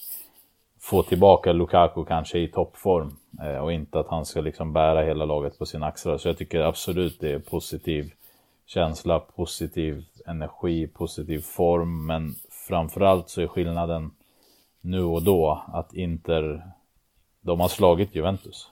få 0.81 1.03
tillbaka 1.03 1.53
Lukaku 1.53 2.05
kanske 2.05 2.39
i 2.39 2.49
toppform. 2.49 3.17
Eh, 3.43 3.59
och 3.59 3.73
inte 3.73 4.01
att 4.01 4.09
han 4.09 4.25
ska 4.25 4.41
liksom 4.41 4.73
bära 4.73 5.03
hela 5.03 5.25
laget 5.25 5.59
på 5.59 5.67
sina 5.67 5.87
axlar. 5.87 6.19
Så 6.19 6.29
jag 6.29 6.39
tycker 6.39 6.61
absolut 6.61 7.21
det 7.21 7.33
är 7.33 7.39
positiv 7.39 8.13
känsla, 8.67 9.19
positiv 9.19 10.05
energi, 10.29 10.87
positiv 10.87 11.39
form. 11.39 12.07
Men 12.07 12.35
framförallt 12.69 13.29
så 13.29 13.41
är 13.41 13.47
skillnaden 13.47 14.11
nu 14.81 15.03
och 15.03 15.23
då 15.23 15.63
att 15.73 15.95
Inter, 15.95 16.63
de 17.41 17.61
har 17.61 17.69
slagit 17.69 18.15
Juventus. 18.15 18.71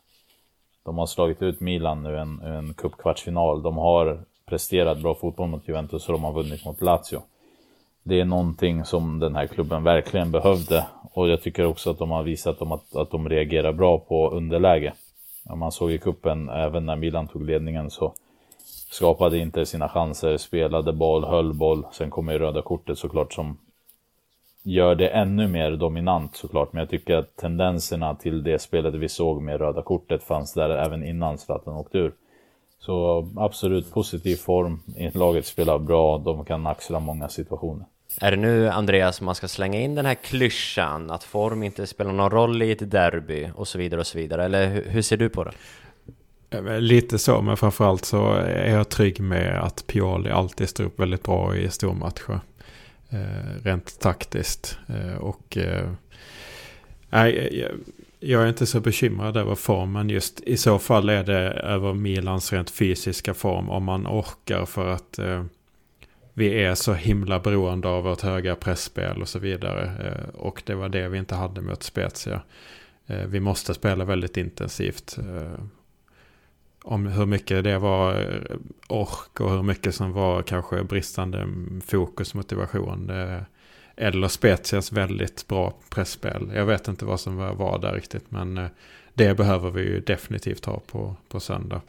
De 0.85 0.99
har 0.99 1.07
slagit 1.07 1.43
ut 1.43 1.61
Milan 1.61 2.03
nu 2.03 2.19
en, 2.19 2.41
en 2.41 2.75
cupkvartsfinal. 2.75 3.63
De 3.63 3.77
har 3.77 4.25
presterat 4.47 5.03
bra 5.03 5.15
fotboll 5.15 5.49
mot 5.49 5.69
Juventus 5.69 6.09
och 6.09 6.13
de 6.13 6.25
har 6.25 6.33
vunnit 6.33 6.65
mot 6.65 6.81
Lazio. 6.81 7.23
Det 8.03 8.21
är 8.21 8.25
någonting 8.25 8.85
som 8.85 9.19
den 9.19 9.37
här 9.37 9.47
klubben 9.47 9.83
verkligen 9.83 10.31
behövde 10.31 10.87
och 11.13 11.29
jag 11.29 11.43
tycker 11.43 11.67
också 11.67 11.91
att 11.91 11.99
de 11.99 12.11
har 12.11 12.23
visat 12.23 12.59
dem 12.59 12.73
att, 12.73 12.97
att 12.97 13.11
de 13.11 13.29
reagerar 13.29 13.73
bra 13.73 13.99
på 13.99 14.31
underläge. 14.31 14.93
Man 15.57 15.73
såg 15.73 15.93
i 15.93 15.99
kuppen 15.99 16.49
även 16.49 16.87
när 16.87 16.97
Milan 16.97 17.29
tog 17.29 17.45
ledningen 17.45 17.91
så 17.91 18.15
skapade 18.91 19.39
inte 19.39 19.67
sina 19.67 19.89
chanser, 19.89 20.37
spelade 20.37 20.93
boll, 20.93 21.25
höll 21.25 21.53
boll. 21.53 21.87
Sen 21.93 22.11
kommer 22.11 22.33
ju 22.33 22.39
röda 22.39 22.63
kortet 22.63 22.99
såklart 22.99 23.33
som 23.33 23.59
gör 24.63 24.95
det 24.95 25.09
ännu 25.09 25.49
mer 25.49 25.71
dominant 25.71 26.37
såklart. 26.37 26.73
Men 26.73 26.81
jag 26.81 26.91
tycker 26.91 27.17
att 27.17 27.37
tendenserna 27.37 28.15
till 28.15 28.43
det 28.43 28.59
spelet 28.59 28.95
vi 28.95 29.09
såg 29.09 29.43
med 29.43 29.61
röda 29.61 29.83
kortet 29.83 30.23
fanns 30.23 30.55
där 30.55 30.71
även 30.71 31.07
innan 31.07 31.39
Zlatan 31.39 31.75
åkte 31.75 31.99
ur. 31.99 32.13
Så 32.79 33.29
absolut 33.37 33.93
positiv 33.93 34.37
form. 34.37 34.83
Laget 35.15 35.47
spelar 35.47 35.79
bra, 35.79 36.19
de 36.19 36.45
kan 36.45 36.67
axla 36.67 37.01
många 37.01 37.29
situationer. 37.29 37.87
Är 38.21 38.31
det 38.31 38.37
nu 38.37 38.69
Andreas 38.69 39.21
man 39.21 39.35
ska 39.35 39.49
slänga 39.49 39.81
in 39.81 39.95
den 39.95 40.07
här 40.07 40.15
klyschan 40.15 41.11
att 41.11 41.25
form 41.25 41.63
inte 41.63 41.87
spelar 41.87 42.13
någon 42.13 42.31
roll 42.31 42.63
i 42.63 42.73
ett 42.73 42.91
derby 42.91 43.51
och 43.55 43.69
så 43.69 43.79
vidare 43.79 44.01
och 44.01 44.07
så 44.07 44.19
vidare? 44.19 44.45
Eller 44.45 44.67
hur, 44.67 44.85
hur 44.85 45.03
ser 45.03 45.17
du 45.17 45.29
på 45.29 45.45
det? 45.45 45.53
Eh, 46.51 46.81
lite 46.81 47.19
så, 47.19 47.43
men 47.43 47.57
framförallt 47.57 48.05
så 48.05 48.33
är 48.33 48.75
jag 48.75 48.89
trygg 48.89 49.21
med 49.21 49.61
att 49.65 49.87
Pioli 49.87 50.31
alltid 50.31 50.69
står 50.69 50.85
upp 50.85 51.01
väldigt 51.01 51.23
bra 51.23 51.57
i 51.57 51.71
stormatcher. 51.71 52.41
Eh, 53.11 53.63
rent 53.63 54.01
taktiskt. 54.01 54.79
Eh, 54.89 55.17
och 55.17 55.57
eh, 55.57 55.91
jag, 57.11 57.71
jag 58.21 58.43
är 58.43 58.49
inte 58.49 58.67
så 58.67 58.81
bekymrad 58.81 59.37
över 59.37 59.55
formen 59.55 60.11
just. 60.11 60.41
I 60.41 60.57
så 60.57 60.79
fall 60.79 61.09
är 61.09 61.25
det 61.25 61.51
över 61.51 61.95
Milans 61.95 62.53
rent 62.53 62.71
fysiska 62.71 63.35
form 63.35 63.71
om 63.71 63.85
man 63.85 64.07
orkar 64.07 64.65
för 64.65 64.89
att 64.89 65.19
eh, 65.19 65.45
vi 66.33 66.65
är 66.65 66.75
så 66.75 66.95
himla 66.95 67.41
beroende 67.41 67.89
av 67.89 68.05
vårt 68.05 68.21
höga 68.21 68.57
pressspel 68.57 69.23
och 69.23 69.29
så 69.29 69.39
vidare. 69.39 69.85
Eh, 69.85 70.35
och 70.35 70.63
det 70.67 70.75
var 70.75 70.89
det 70.89 71.09
vi 71.09 71.19
inte 71.19 71.35
hade 71.35 71.61
mot 71.61 71.83
Spezia. 71.83 72.43
Eh, 73.07 73.27
vi 73.27 73.41
måste 73.41 73.75
spela 73.75 74.05
väldigt 74.05 74.37
intensivt. 74.37 75.19
Om 76.89 77.07
hur 77.07 77.27
mycket 77.27 77.65
det 77.65 77.79
var 77.79 78.21
eh, 78.21 78.57
ork 78.89 79.41
och 79.41 79.51
hur 79.51 79.63
mycket 79.63 79.95
som 79.95 80.13
var 80.13 80.43
kanske 80.43 80.85
bristande 80.85 81.49
fokus, 81.87 82.35
motivation. 82.35 83.11
Eh, 83.11 83.43
eller 83.97 84.29
Spezias 84.29 84.93
väldigt 84.93 85.49
bra 85.49 85.75
pressspel. 85.91 86.53
Jag 86.55 86.67
vet 86.67 86.89
inte 86.89 87.05
vad 87.05 87.21
som 87.21 87.37
var 87.37 87.79
där 87.79 87.93
riktigt. 87.93 88.31
Men 88.31 88.59
eh, 88.59 88.67
det 89.15 89.35
behöver 89.35 89.71
vi 89.71 89.83
ju 89.83 90.01
definitivt 90.01 90.65
ha 90.65 90.81
på, 90.81 91.17
på 91.29 91.41
söndag. 91.41 91.81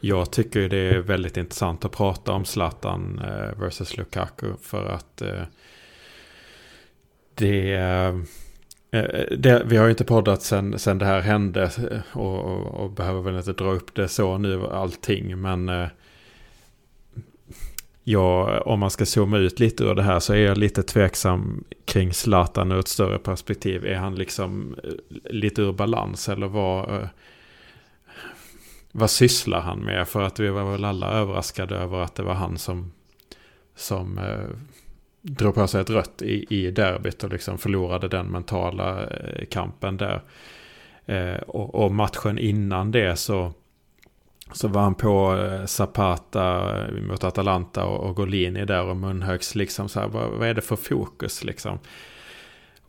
Jag 0.00 0.32
tycker 0.32 0.68
det 0.68 0.78
är 0.78 0.98
väldigt 0.98 1.36
intressant 1.36 1.84
att 1.84 1.92
prata 1.92 2.32
om 2.32 2.44
Zlatan 2.44 3.20
versus 3.56 3.96
Lukaku. 3.96 4.52
För 4.62 4.84
att 4.84 5.22
det 7.34 7.76
Eh, 8.96 9.36
det, 9.38 9.62
vi 9.66 9.76
har 9.76 9.84
ju 9.84 9.90
inte 9.90 10.04
poddat 10.04 10.42
sen, 10.42 10.78
sen 10.78 10.98
det 10.98 11.04
här 11.04 11.20
hände 11.20 11.62
eh, 11.62 12.18
och, 12.18 12.38
och, 12.38 12.66
och, 12.66 12.90
behöver 12.90 13.20
väl 13.20 13.36
inte 13.36 13.52
dra 13.52 13.72
upp 13.72 13.94
det 13.94 14.08
så 14.08 14.38
nu 14.38 14.66
allting. 14.66 15.40
Men 15.40 15.68
eh, 15.68 15.88
ja, 18.04 18.60
om 18.60 18.80
man 18.80 18.90
ska 18.90 19.06
zooma 19.06 19.38
ut 19.38 19.60
lite 19.60 19.84
ur 19.84 19.94
det 19.94 20.02
här 20.02 20.20
så 20.20 20.32
är 20.32 20.38
jag 20.38 20.58
lite 20.58 20.82
tveksam 20.82 21.64
kring 21.84 22.12
Zlatan 22.12 22.72
ur 22.72 22.78
ett 22.78 22.88
större 22.88 23.18
perspektiv. 23.18 23.86
Är 23.86 23.96
han 23.96 24.14
liksom 24.14 24.76
eh, 24.84 24.90
lite 25.32 25.62
ur 25.62 25.72
balans 25.72 26.28
eller 26.28 26.46
vad, 26.46 27.08
vad 28.92 29.10
sysslar 29.10 29.60
han 29.60 29.78
med? 29.78 30.08
För 30.08 30.22
att 30.22 30.40
vi 30.40 30.48
var 30.48 30.72
väl 30.72 30.84
alla 30.84 31.10
överraskade 31.10 31.76
över 31.76 31.98
att 31.98 32.14
det 32.14 32.22
var 32.22 32.34
han 32.34 32.58
som, 32.58 32.92
som 33.76 34.18
eh, 34.18 34.56
drog 35.26 35.54
på 35.54 35.66
sig 35.66 35.80
ett 35.80 35.90
rött 35.90 36.22
i, 36.22 36.46
i 36.56 36.70
derbyt 36.70 37.24
och 37.24 37.32
liksom 37.32 37.58
förlorade 37.58 38.08
den 38.08 38.26
mentala 38.26 39.06
eh, 39.06 39.44
kampen 39.50 39.96
där. 39.96 40.22
Eh, 41.06 41.36
och, 41.36 41.74
och, 41.74 41.92
matchen 41.92 42.38
innan 42.38 42.90
det 42.90 43.16
så, 43.16 43.52
så 44.52 44.68
var 44.68 44.82
han 44.82 44.94
på 44.94 45.36
eh, 45.36 45.64
Zapata 45.64 46.76
eh, 46.78 47.02
mot 47.02 47.24
Atalanta 47.24 47.84
och, 47.84 48.08
och 48.08 48.16
Golini 48.16 48.64
där 48.64 48.84
och 48.84 48.96
munhögs 48.96 49.54
liksom 49.54 49.88
så 49.88 50.00
här, 50.00 50.08
vad, 50.08 50.30
vad 50.30 50.48
är 50.48 50.54
det 50.54 50.60
för 50.60 50.76
fokus 50.76 51.44
liksom? 51.44 51.78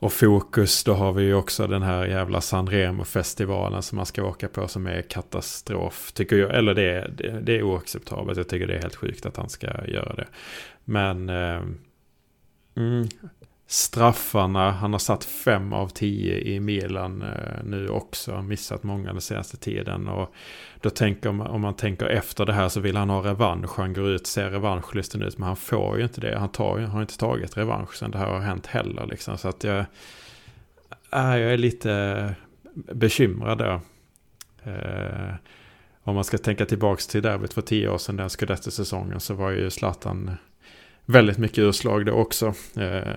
Och 0.00 0.12
fokus, 0.12 0.84
då 0.84 0.94
har 0.94 1.12
vi 1.12 1.24
ju 1.24 1.34
också 1.34 1.66
den 1.66 1.82
här 1.82 2.06
jävla 2.06 2.40
Sanremo-festivalen 2.40 3.82
som 3.82 3.96
man 3.96 4.06
ska 4.06 4.24
åka 4.24 4.48
på 4.48 4.68
som 4.68 4.86
är 4.86 5.02
katastrof. 5.02 6.12
Tycker 6.12 6.36
jag, 6.36 6.54
eller 6.54 6.74
det, 6.74 7.10
det, 7.16 7.40
det 7.40 7.58
är 7.58 7.62
oacceptabelt. 7.62 8.38
Jag 8.38 8.48
tycker 8.48 8.66
det 8.66 8.76
är 8.76 8.82
helt 8.82 8.96
sjukt 8.96 9.26
att 9.26 9.36
han 9.36 9.48
ska 9.48 9.66
göra 9.86 10.14
det. 10.14 10.26
Men 10.84 11.28
eh, 11.28 11.60
Mm. 12.78 13.08
Straffarna, 13.66 14.70
han 14.70 14.92
har 14.92 14.98
satt 14.98 15.24
fem 15.24 15.72
av 15.72 15.88
tio 15.88 16.38
i 16.38 16.60
Milan 16.60 17.22
eh, 17.22 17.64
nu 17.64 17.88
också. 17.88 18.42
Missat 18.42 18.82
många 18.82 19.12
den 19.12 19.20
senaste 19.20 19.56
tiden. 19.56 20.08
Och 20.08 20.34
då 20.80 20.90
tänker 20.90 21.32
man, 21.32 21.46
om 21.46 21.60
man 21.60 21.74
tänker 21.74 22.06
efter 22.06 22.46
det 22.46 22.52
här 22.52 22.68
så 22.68 22.80
vill 22.80 22.96
han 22.96 23.10
ha 23.10 23.24
revansch. 23.24 23.76
Han 23.76 23.92
går 23.92 24.08
ut, 24.08 24.26
ser 24.26 24.50
revanschlysten 24.50 25.22
ut. 25.22 25.38
Men 25.38 25.46
han 25.46 25.56
får 25.56 25.96
ju 25.96 26.02
inte 26.02 26.20
det. 26.20 26.38
Han 26.38 26.48
tar, 26.48 26.78
har 26.78 27.00
inte 27.00 27.18
tagit 27.18 27.56
revansch 27.56 27.94
sen 27.94 28.10
det 28.10 28.18
här 28.18 28.26
har 28.26 28.40
hänt 28.40 28.66
heller. 28.66 29.06
Liksom. 29.06 29.38
Så 29.38 29.48
att 29.48 29.64
jag, 29.64 29.78
äh, 31.12 31.36
jag 31.36 31.52
är 31.52 31.58
lite 31.58 32.34
bekymrad 32.74 33.58
där. 33.58 33.80
Eh, 34.62 35.34
om 36.02 36.14
man 36.14 36.24
ska 36.24 36.38
tänka 36.38 36.66
tillbaka 36.66 37.00
till 37.00 37.22
derbyt 37.22 37.52
för 37.54 37.62
tio 37.62 37.88
år 37.88 37.98
sedan, 37.98 38.16
den 38.16 38.30
scudetto-säsongen, 38.30 39.20
så 39.20 39.34
var 39.34 39.50
ju 39.50 39.70
Zlatan 39.70 40.36
väldigt 41.08 41.38
mycket 41.38 41.58
utslag 41.58 42.06
då 42.06 42.12
också. 42.12 42.46
Eh, 42.76 43.12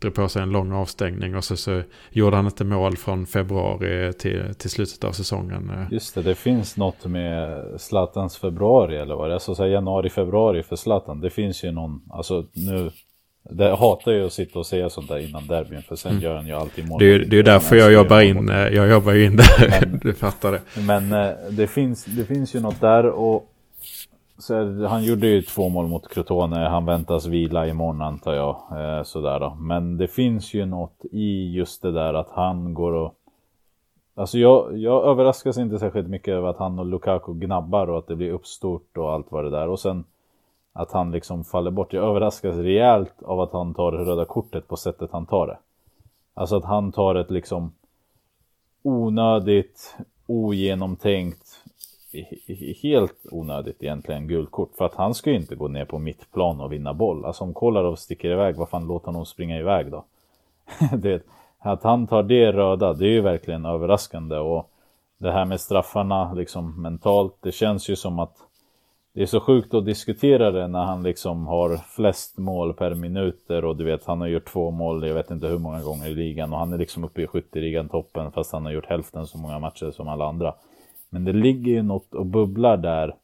drog 0.00 0.14
på 0.14 0.28
sig 0.28 0.42
en 0.42 0.50
lång 0.50 0.72
avstängning 0.72 1.36
och 1.36 1.44
så, 1.44 1.56
så 1.56 1.82
gjorde 2.10 2.36
han 2.36 2.44
inte 2.44 2.64
mål 2.64 2.96
från 2.96 3.26
februari 3.26 4.12
till, 4.12 4.54
till 4.58 4.70
slutet 4.70 5.04
av 5.04 5.12
säsongen. 5.12 5.70
Eh. 5.70 5.92
Just 5.92 6.14
det, 6.14 6.22
det 6.22 6.34
finns 6.34 6.76
något 6.76 7.04
med 7.04 7.64
Zlatans 7.76 8.36
februari 8.36 8.96
eller 8.96 9.14
vad 9.14 9.28
det 9.28 9.32
är. 9.32 9.34
Alltså 9.34 9.54
så 9.54 9.66
januari, 9.66 10.10
februari 10.10 10.62
för 10.62 10.76
Zlatan. 10.76 11.20
Det 11.20 11.30
finns 11.30 11.64
ju 11.64 11.72
någon, 11.72 12.02
alltså 12.10 12.46
nu 12.52 12.90
det 13.50 13.76
hatar 13.76 14.12
ju 14.12 14.26
att 14.26 14.32
sitta 14.32 14.58
och 14.58 14.66
säga 14.66 14.90
sånt 14.90 15.08
där 15.08 15.18
innan 15.18 15.46
derbyn 15.46 15.82
för 15.82 15.96
sen 15.96 16.10
mm. 16.10 16.24
gör 16.24 16.36
han 16.36 16.46
ju 16.46 16.52
alltid 16.52 16.88
mål. 16.88 16.98
Det 16.98 17.14
är, 17.14 17.18
det 17.18 17.38
är 17.38 17.42
därför 17.42 17.76
jag 17.76 17.92
jobbar 17.92 18.20
in, 18.20 18.48
eh, 18.48 18.56
jag 18.56 18.90
jobbar 18.90 19.14
in 19.14 19.36
där, 19.36 19.80
men, 19.80 19.98
du 20.02 20.12
fattar 20.12 20.52
det. 20.52 20.60
Men 20.86 21.12
eh, 21.12 21.30
det 21.50 21.66
finns, 21.66 22.04
det 22.04 22.24
finns 22.24 22.54
ju 22.54 22.60
något 22.60 22.80
där 22.80 23.06
och 23.06 23.54
så 24.38 24.84
han 24.86 25.04
gjorde 25.04 25.26
ju 25.26 25.42
två 25.42 25.68
mål 25.68 25.86
mot 25.86 26.08
Crotone. 26.08 26.56
Han 26.56 26.84
väntas 26.84 27.26
vila 27.26 27.66
imorgon 27.66 28.02
antar 28.02 28.34
jag. 28.34 28.56
Eh, 28.70 29.02
sådär 29.02 29.40
då. 29.40 29.54
Men 29.54 29.96
det 29.96 30.08
finns 30.08 30.54
ju 30.54 30.66
något 30.66 31.04
i 31.12 31.52
just 31.52 31.82
det 31.82 31.92
där 31.92 32.14
att 32.14 32.30
han 32.30 32.74
går 32.74 32.92
och... 32.92 33.14
Alltså 34.14 34.38
jag, 34.38 34.78
jag 34.78 35.04
överraskas 35.04 35.58
inte 35.58 35.78
särskilt 35.78 36.08
mycket 36.08 36.34
över 36.34 36.48
att 36.48 36.58
han 36.58 36.78
och 36.78 36.86
Lukaku 36.86 37.34
gnabbar 37.34 37.90
och 37.90 37.98
att 37.98 38.06
det 38.06 38.16
blir 38.16 38.32
uppstort 38.32 38.96
och 38.96 39.12
allt 39.12 39.26
vad 39.30 39.44
det 39.44 39.50
där. 39.50 39.68
Och 39.68 39.80
sen 39.80 40.04
att 40.72 40.92
han 40.92 41.10
liksom 41.10 41.44
faller 41.44 41.70
bort. 41.70 41.92
Jag 41.92 42.04
överraskas 42.04 42.56
rejält 42.56 43.22
av 43.22 43.40
att 43.40 43.52
han 43.52 43.74
tar 43.74 43.92
det 43.92 43.98
röda 43.98 44.24
kortet 44.24 44.68
på 44.68 44.76
sättet 44.76 45.10
han 45.12 45.26
tar 45.26 45.46
det. 45.46 45.58
Alltså 46.34 46.56
att 46.56 46.64
han 46.64 46.92
tar 46.92 47.14
ett 47.14 47.30
liksom 47.30 47.72
onödigt, 48.82 49.96
ogenomtänkt, 50.26 51.47
helt 52.82 53.26
onödigt 53.30 53.82
egentligen 53.82 54.28
guldkort. 54.28 54.70
För 54.78 54.84
att 54.84 54.94
han 54.94 55.14
ska 55.14 55.30
ju 55.30 55.36
inte 55.36 55.54
gå 55.54 55.68
ner 55.68 55.84
på 55.84 55.98
mittplan 55.98 56.60
och 56.60 56.72
vinna 56.72 56.94
boll. 56.94 57.24
Alltså 57.24 57.44
om 57.44 57.54
Kolarov 57.54 57.96
sticker 57.96 58.30
iväg, 58.30 58.56
vad 58.56 58.68
fan 58.68 58.86
låter 58.86 59.06
honom 59.06 59.26
springa 59.26 59.58
iväg 59.58 59.90
då? 59.90 60.04
det, 60.96 61.22
att 61.58 61.82
han 61.82 62.06
tar 62.06 62.22
det 62.22 62.52
röda, 62.52 62.92
det 62.92 63.04
är 63.04 63.10
ju 63.10 63.20
verkligen 63.20 63.66
överraskande. 63.66 64.36
Och 64.36 64.70
det 65.18 65.32
här 65.32 65.44
med 65.44 65.60
straffarna 65.60 66.32
liksom 66.32 66.82
mentalt, 66.82 67.36
det 67.40 67.52
känns 67.52 67.90
ju 67.90 67.96
som 67.96 68.18
att 68.18 68.36
det 69.14 69.22
är 69.22 69.26
så 69.26 69.40
sjukt 69.40 69.74
att 69.74 69.84
diskutera 69.84 70.50
det 70.50 70.68
när 70.68 70.84
han 70.84 71.02
liksom 71.02 71.46
har 71.46 71.76
flest 71.76 72.38
mål 72.38 72.74
per 72.74 72.94
minuter 72.94 73.64
och 73.64 73.76
du 73.76 73.84
vet 73.84 74.04
han 74.04 74.20
har 74.20 74.28
gjort 74.28 74.52
två 74.52 74.70
mål, 74.70 75.06
jag 75.06 75.14
vet 75.14 75.30
inte 75.30 75.46
hur 75.46 75.58
många 75.58 75.82
gånger 75.82 76.06
i 76.08 76.14
ligan 76.14 76.52
och 76.52 76.58
han 76.58 76.72
är 76.72 76.78
liksom 76.78 77.04
uppe 77.04 77.22
i 77.22 77.26
skytteligan 77.26 77.88
toppen 77.88 78.32
fast 78.32 78.52
han 78.52 78.64
har 78.64 78.72
gjort 78.72 78.86
hälften 78.86 79.26
så 79.26 79.38
många 79.38 79.58
matcher 79.58 79.90
som 79.90 80.08
alla 80.08 80.28
andra. 80.28 80.54
Men 81.08 81.24
det 81.24 81.32
ligger 81.32 81.72
ju 81.72 81.82
något 81.82 82.14
och 82.14 82.26
bubblar 82.26 82.76
där 82.76 83.14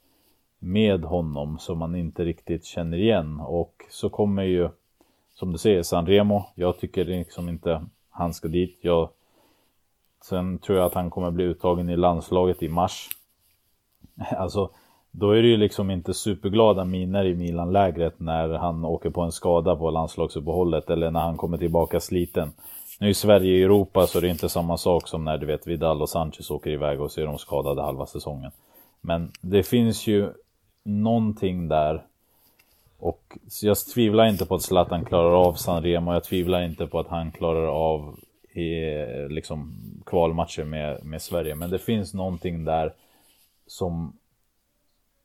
med 0.59 1.05
honom 1.05 1.59
som 1.59 1.78
man 1.78 1.95
inte 1.95 2.24
riktigt 2.24 2.64
känner 2.64 2.99
igen 2.99 3.41
och 3.41 3.85
så 3.91 4.09
kommer 4.09 4.43
ju 4.43 4.68
som 5.35 5.53
du 5.53 5.59
säger 5.59 5.82
Sanremo. 5.82 6.45
Jag 6.55 6.78
tycker 6.78 7.05
liksom 7.05 7.49
inte 7.49 7.87
han 8.11 8.35
ska 8.35 8.49
dit. 8.49 8.78
Jag, 8.80 9.09
sen 10.22 10.59
tror 10.59 10.78
jag 10.78 10.87
att 10.87 10.95
han 10.95 11.11
kommer 11.11 11.30
bli 11.30 11.45
uttagen 11.45 11.91
i 11.91 11.97
landslaget 11.97 12.62
i 12.62 12.68
mars. 12.68 13.09
Alltså 14.37 14.70
då 15.11 15.30
är 15.30 15.43
det 15.43 15.49
ju 15.49 15.57
liksom 15.57 15.91
inte 15.91 16.14
superglada 16.14 16.85
miner 16.85 17.24
i 17.24 17.35
Milan-lägret 17.35 18.20
när 18.20 18.49
han 18.49 18.85
åker 18.85 19.11
på 19.11 19.22
en 19.22 19.32
skada 19.32 19.76
på 19.76 19.91
landslagsuppehållet 19.91 20.91
eller 20.91 21.11
när 21.11 21.20
han 21.20 21.37
kommer 21.37 21.59
tillbaka 21.59 22.01
sliten. 22.01 22.53
Nu 23.01 23.09
är 23.09 23.13
Sverige 23.13 23.59
i 23.59 23.63
Europa 23.63 24.07
så 24.07 24.21
det 24.21 24.29
är 24.29 24.31
inte 24.31 24.49
samma 24.49 24.77
sak 24.77 25.09
som 25.09 25.25
när 25.25 25.39
du 25.39 25.47
vet 25.47 25.67
Vidal 25.67 26.03
och 26.03 26.11
Sanchez 26.11 26.51
åker 26.51 26.71
iväg 26.71 27.01
och 27.01 27.13
så 27.13 27.21
är 27.21 27.27
de 27.27 27.39
skadade 27.39 27.83
halva 27.83 28.07
säsongen. 28.07 28.51
Men 29.01 29.33
det 29.41 29.63
finns 29.63 30.07
ju 30.07 30.33
någonting 30.83 31.69
där. 31.69 32.07
Och 32.99 33.39
jag 33.63 33.77
tvivlar 33.95 34.27
inte 34.27 34.47
på 34.47 34.55
att 34.55 34.63
Zlatan 34.63 35.05
klarar 35.05 35.49
av 35.49 35.55
Sanremo. 35.55 36.13
Jag 36.13 36.25
tvivlar 36.25 36.63
inte 36.63 36.87
på 36.87 37.01
att 37.01 37.09
han 37.09 37.33
klarar 37.33 37.67
av 37.67 38.19
i, 38.51 38.97
liksom, 39.29 39.75
kvalmatcher 40.07 40.65
med, 40.65 41.05
med 41.05 41.23
Sverige. 41.23 41.55
Men 41.55 41.71
det 41.71 41.79
finns 41.79 42.15
någonting 42.15 42.65
där 42.65 42.93
som 43.67 44.13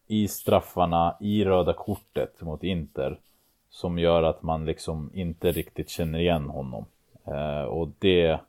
i 0.08 0.28
straffarna, 0.28 1.18
i 1.20 1.46
röda 1.46 1.74
kortet 1.74 2.42
mot 2.42 2.64
Inter 2.64 3.20
som 3.70 4.00
gör 4.00 4.24
att 4.24 4.44
man 4.44 4.66
liksom 4.66 5.12
inte 5.14 5.52
riktigt 5.52 5.90
känner 5.90 6.20
igen 6.20 6.50
honom. 6.50 6.86
Eh, 7.32 7.64
och 7.64 7.90
det 8.00 8.40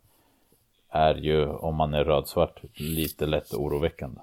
är 0.90 1.14
ju, 1.14 1.46
om 1.46 1.74
man 1.74 1.94
är 1.94 2.04
rödsvart, 2.04 2.60
lite 2.74 3.26
lätt 3.26 3.54
oroväckande. 3.54 4.20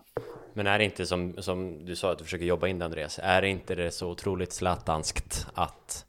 Men 0.53 0.67
är 0.67 0.77
det 0.77 0.85
inte 0.85 1.05
som, 1.05 1.33
som 1.37 1.85
du 1.85 1.95
sa 1.95 2.11
att 2.11 2.17
du 2.17 2.23
försöker 2.23 2.45
jobba 2.45 2.67
in 2.67 2.79
det 2.79 2.85
Andreas, 2.85 3.19
är 3.23 3.41
det 3.41 3.47
inte 3.47 3.75
det 3.75 3.91
så 3.91 4.09
otroligt 4.09 4.53
zlatanskt 4.53 5.47
att 5.53 6.05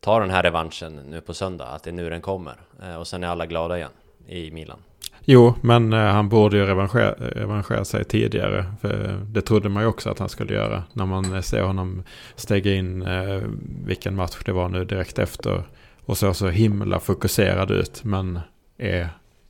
ta 0.00 0.20
den 0.20 0.30
här 0.30 0.42
revanschen 0.42 0.96
nu 0.96 1.20
på 1.20 1.34
söndag, 1.34 1.66
att 1.66 1.82
det 1.82 1.90
är 1.90 1.94
nu 1.94 2.10
den 2.10 2.20
kommer 2.20 2.54
eh, 2.82 2.96
och 2.96 3.06
sen 3.06 3.24
är 3.24 3.28
alla 3.28 3.46
glada 3.46 3.76
igen 3.76 3.90
i 4.26 4.50
Milan? 4.50 4.78
Jo, 5.24 5.54
men 5.60 5.92
eh, 5.92 5.98
han 5.98 6.28
borde 6.28 6.56
ju 6.56 6.66
revanschera, 6.66 7.12
revanschera 7.12 7.84
sig 7.84 8.04
tidigare. 8.04 8.64
För 8.80 9.20
det 9.26 9.42
trodde 9.42 9.68
man 9.68 9.82
ju 9.82 9.88
också 9.88 10.10
att 10.10 10.18
han 10.18 10.28
skulle 10.28 10.54
göra. 10.54 10.82
När 10.92 11.06
man 11.06 11.42
ser 11.42 11.62
honom 11.62 12.02
stega 12.34 12.74
in 12.74 13.02
eh, 13.02 13.42
vilken 13.86 14.16
match 14.16 14.38
det 14.44 14.52
var 14.52 14.68
nu 14.68 14.84
direkt 14.84 15.18
efter. 15.18 15.62
Och 16.04 16.18
så 16.18 16.34
så 16.34 16.48
himla 16.48 17.00
fokuserad 17.00 17.70
ut, 17.70 18.04
men 18.04 18.40
är 18.78 19.08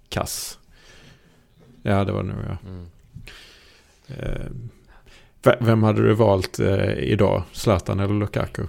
kass. 0.08 0.58
Ja, 1.82 2.04
det 2.04 2.12
var 2.12 2.22
nog 2.22 2.36
jag. 2.38 2.56
Mm. 2.66 2.86
Eh, 4.06 4.46
vem 5.60 5.82
hade 5.82 6.02
du 6.02 6.14
valt 6.14 6.58
eh, 6.58 6.98
idag? 6.98 7.42
Zlatan 7.52 8.00
eller 8.00 8.14
Lukaku? 8.14 8.62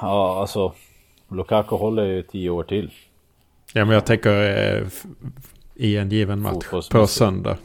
Ja, 0.00 0.40
alltså 0.40 0.74
Lukaku 1.28 1.76
håller 1.76 2.04
ju 2.04 2.22
tio 2.22 2.50
år 2.50 2.64
till. 2.64 2.92
Ja, 3.74 3.84
men 3.84 3.94
jag 3.94 4.06
tänker 4.06 4.30
eh, 4.30 4.88
i 5.74 5.96
en 5.96 6.10
given 6.10 6.42
match 6.42 6.88
på 6.90 7.06
söndag. 7.06 7.58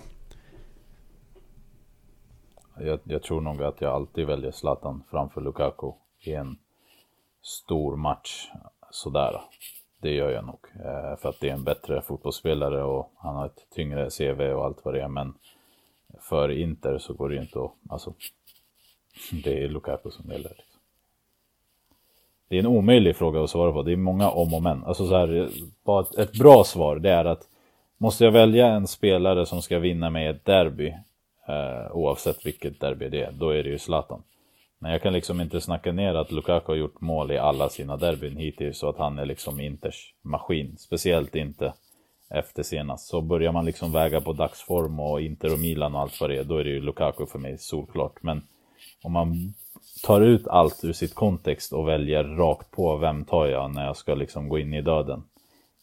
Jag, 2.79 2.99
jag, 3.03 3.23
tror 3.23 3.41
nog 3.41 3.63
att 3.63 3.81
jag 3.81 3.93
alltid 3.93 4.27
väljer 4.27 4.51
Zlatan 4.51 5.03
framför 5.11 5.41
Lukaku 5.41 5.91
i 6.19 6.33
en 6.33 6.57
stor 7.41 7.95
match. 7.95 8.47
Sådär. 8.91 9.41
Det 10.01 10.11
gör 10.11 10.31
jag 10.31 10.45
nog. 10.45 10.59
Eh, 10.75 11.17
för 11.17 11.29
att 11.29 11.39
det 11.39 11.49
är 11.49 11.53
en 11.53 11.63
bättre 11.63 12.01
fotbollsspelare 12.01 12.83
och 12.83 13.11
han 13.17 13.35
har 13.35 13.45
ett 13.45 13.67
tyngre 13.75 14.09
CV 14.09 14.41
och 14.41 14.65
allt 14.65 14.85
vad 14.85 14.93
det 14.93 15.01
är. 15.01 15.07
Men 15.07 15.33
för 16.19 16.49
Inter 16.49 16.97
så 16.97 17.13
går 17.13 17.29
det 17.29 17.35
ju 17.35 17.41
inte 17.41 17.59
att, 17.59 17.73
alltså, 17.89 18.13
det 19.43 19.63
är 19.63 19.69
Lukaku 19.69 20.11
som 20.11 20.31
gäller. 20.31 20.49
Liksom. 20.49 20.79
Det 22.47 22.55
är 22.55 22.59
en 22.59 22.67
omöjlig 22.67 23.15
fråga 23.15 23.43
att 23.43 23.49
svara 23.49 23.71
på, 23.71 23.83
det 23.83 23.91
är 23.91 23.97
många 23.97 24.29
om 24.29 24.53
och 24.53 24.63
men. 24.63 24.83
Alltså 24.83 25.07
så 25.07 25.17
här, 25.17 25.49
bara 25.83 26.01
ett, 26.01 26.15
ett 26.15 26.39
bra 26.39 26.63
svar 26.63 26.95
det 26.95 27.11
är 27.11 27.25
att 27.25 27.47
Måste 27.99 28.23
jag 28.23 28.31
välja 28.31 28.67
en 28.67 28.87
spelare 28.87 29.45
som 29.45 29.61
ska 29.61 29.79
vinna 29.79 30.09
mig 30.09 30.27
ett 30.27 30.45
derby, 30.45 30.87
eh, 31.47 31.91
oavsett 31.91 32.45
vilket 32.45 32.79
derby 32.79 33.09
det 33.09 33.23
är, 33.23 33.31
då 33.31 33.49
är 33.49 33.63
det 33.63 33.69
ju 33.69 33.77
Zlatan. 33.77 34.23
Men 34.79 34.91
jag 34.91 35.01
kan 35.01 35.13
liksom 35.13 35.41
inte 35.41 35.61
snacka 35.61 35.91
ner 35.91 36.15
att 36.15 36.31
Lukaku 36.31 36.71
har 36.71 36.75
gjort 36.75 37.01
mål 37.01 37.31
i 37.31 37.37
alla 37.37 37.69
sina 37.69 37.97
derbyn 37.97 38.37
hittills 38.37 38.77
så 38.77 38.89
att 38.89 38.97
han 38.97 39.19
är 39.19 39.25
liksom 39.25 39.59
Inters 39.59 40.13
maskin. 40.21 40.77
Speciellt 40.77 41.35
inte 41.35 41.73
efter 42.29 42.63
senast. 42.63 43.07
Så 43.07 43.21
börjar 43.21 43.51
man 43.51 43.65
liksom 43.65 43.91
väga 43.91 44.21
på 44.21 44.33
dagsform 44.33 44.99
och 44.99 45.21
Inter 45.21 45.53
och 45.53 45.59
Milan 45.59 45.95
och 45.95 46.01
allt 46.01 46.21
vad 46.21 46.29
det 46.29 46.37
är, 46.37 46.43
då 46.43 46.57
är 46.57 46.63
det 46.63 46.69
ju 46.69 46.81
Lukaku 46.81 47.25
för 47.25 47.39
mig 47.39 47.57
solklart. 47.57 48.23
Men 48.23 48.41
om 49.01 49.11
man 49.11 49.53
tar 50.03 50.21
ut 50.21 50.47
allt 50.47 50.83
ur 50.83 50.93
sitt 50.93 51.15
kontext 51.15 51.73
och 51.73 51.87
väljer 51.87 52.23
rakt 52.23 52.71
på 52.71 52.97
vem 52.97 53.25
tar 53.25 53.45
jag 53.45 53.73
när 53.73 53.85
jag 53.85 53.97
ska 53.97 54.15
liksom 54.15 54.49
gå 54.49 54.59
in 54.59 54.73
i 54.73 54.81
döden. 54.81 55.23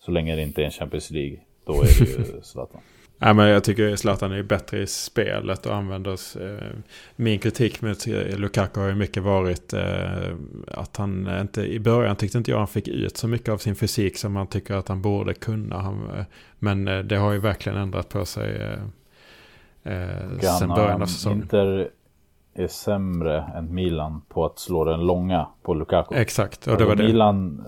Så 0.05 0.11
länge 0.11 0.37
det 0.37 0.43
inte 0.43 0.63
är 0.63 0.65
en 0.65 0.71
Champions 0.71 1.11
League 1.11 1.41
då 1.65 1.73
är 1.73 1.87
det 1.87 2.01
ju 2.01 2.41
Zlatan. 2.43 2.81
Ja, 3.27 3.33
men 3.33 3.49
jag 3.49 3.65
tycker 3.65 3.97
Zlatan 3.97 4.33
är 4.33 4.43
bättre 4.43 4.79
i 4.79 4.87
spelet 4.87 5.67
och 5.67 5.75
använder... 5.75 6.13
Eh, 6.13 6.69
min 7.17 7.39
kritik 7.39 7.83
mot 7.83 8.07
Lukaku 8.37 8.81
har 8.81 8.89
ju 8.89 8.95
mycket 8.95 9.23
varit 9.23 9.73
eh, 9.73 10.35
att 10.69 10.97
han 10.97 11.41
inte... 11.41 11.63
I 11.63 11.81
början 11.81 12.17
tyckte 12.17 12.39
inte 12.39 12.51
jag 12.51 12.59
han 12.59 12.69
fick 12.69 12.89
ut 12.89 13.17
så 13.17 13.29
mycket 13.29 13.49
av 13.49 13.59
sin 13.59 13.75
fysik 13.75 14.19
som 14.19 14.33
man 14.33 14.47
tycker 14.47 14.75
att 14.75 14.89
han 14.89 15.03
borde 15.03 15.35
kunna. 15.35 15.77
Eh, 15.77 16.25
men 16.59 16.89
eh, 16.89 16.99
det 16.99 17.17
har 17.17 17.33
ju 17.33 17.39
verkligen 17.39 17.79
ändrat 17.79 18.09
på 18.09 18.25
sig 18.25 18.57
eh, 19.83 19.93
eh 19.93 20.59
sen 20.59 20.69
början 20.69 21.03
av 21.03 21.07
säsongen. 21.07 21.43
Inter 21.43 21.91
är 22.55 22.69
sämre 22.69 23.45
än 23.57 23.75
Milan 23.75 24.23
på 24.29 24.45
att 24.45 24.59
slå 24.59 24.85
den 24.85 25.07
långa 25.07 25.47
på 25.63 25.75
Lukaku. 25.75 26.15
Exakt, 26.15 26.67
och 26.67 26.77
det 26.77 26.85
alltså, 26.85 26.87
var 26.87 26.97
Milan, 26.97 27.65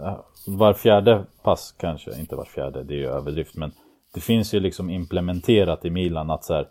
var 0.46 0.72
fjärde 0.72 1.24
pass 1.42 1.74
kanske, 1.78 2.20
inte 2.20 2.36
var 2.36 2.44
fjärde, 2.44 2.82
det 2.82 2.94
är 2.94 2.98
ju 2.98 3.06
överdrift, 3.06 3.56
men 3.56 3.72
det 4.16 4.20
finns 4.20 4.54
ju 4.54 4.60
liksom 4.60 4.90
implementerat 4.90 5.84
i 5.84 5.90
Milan 5.90 6.30
att 6.30 6.44
så 6.44 6.54
här, 6.54 6.68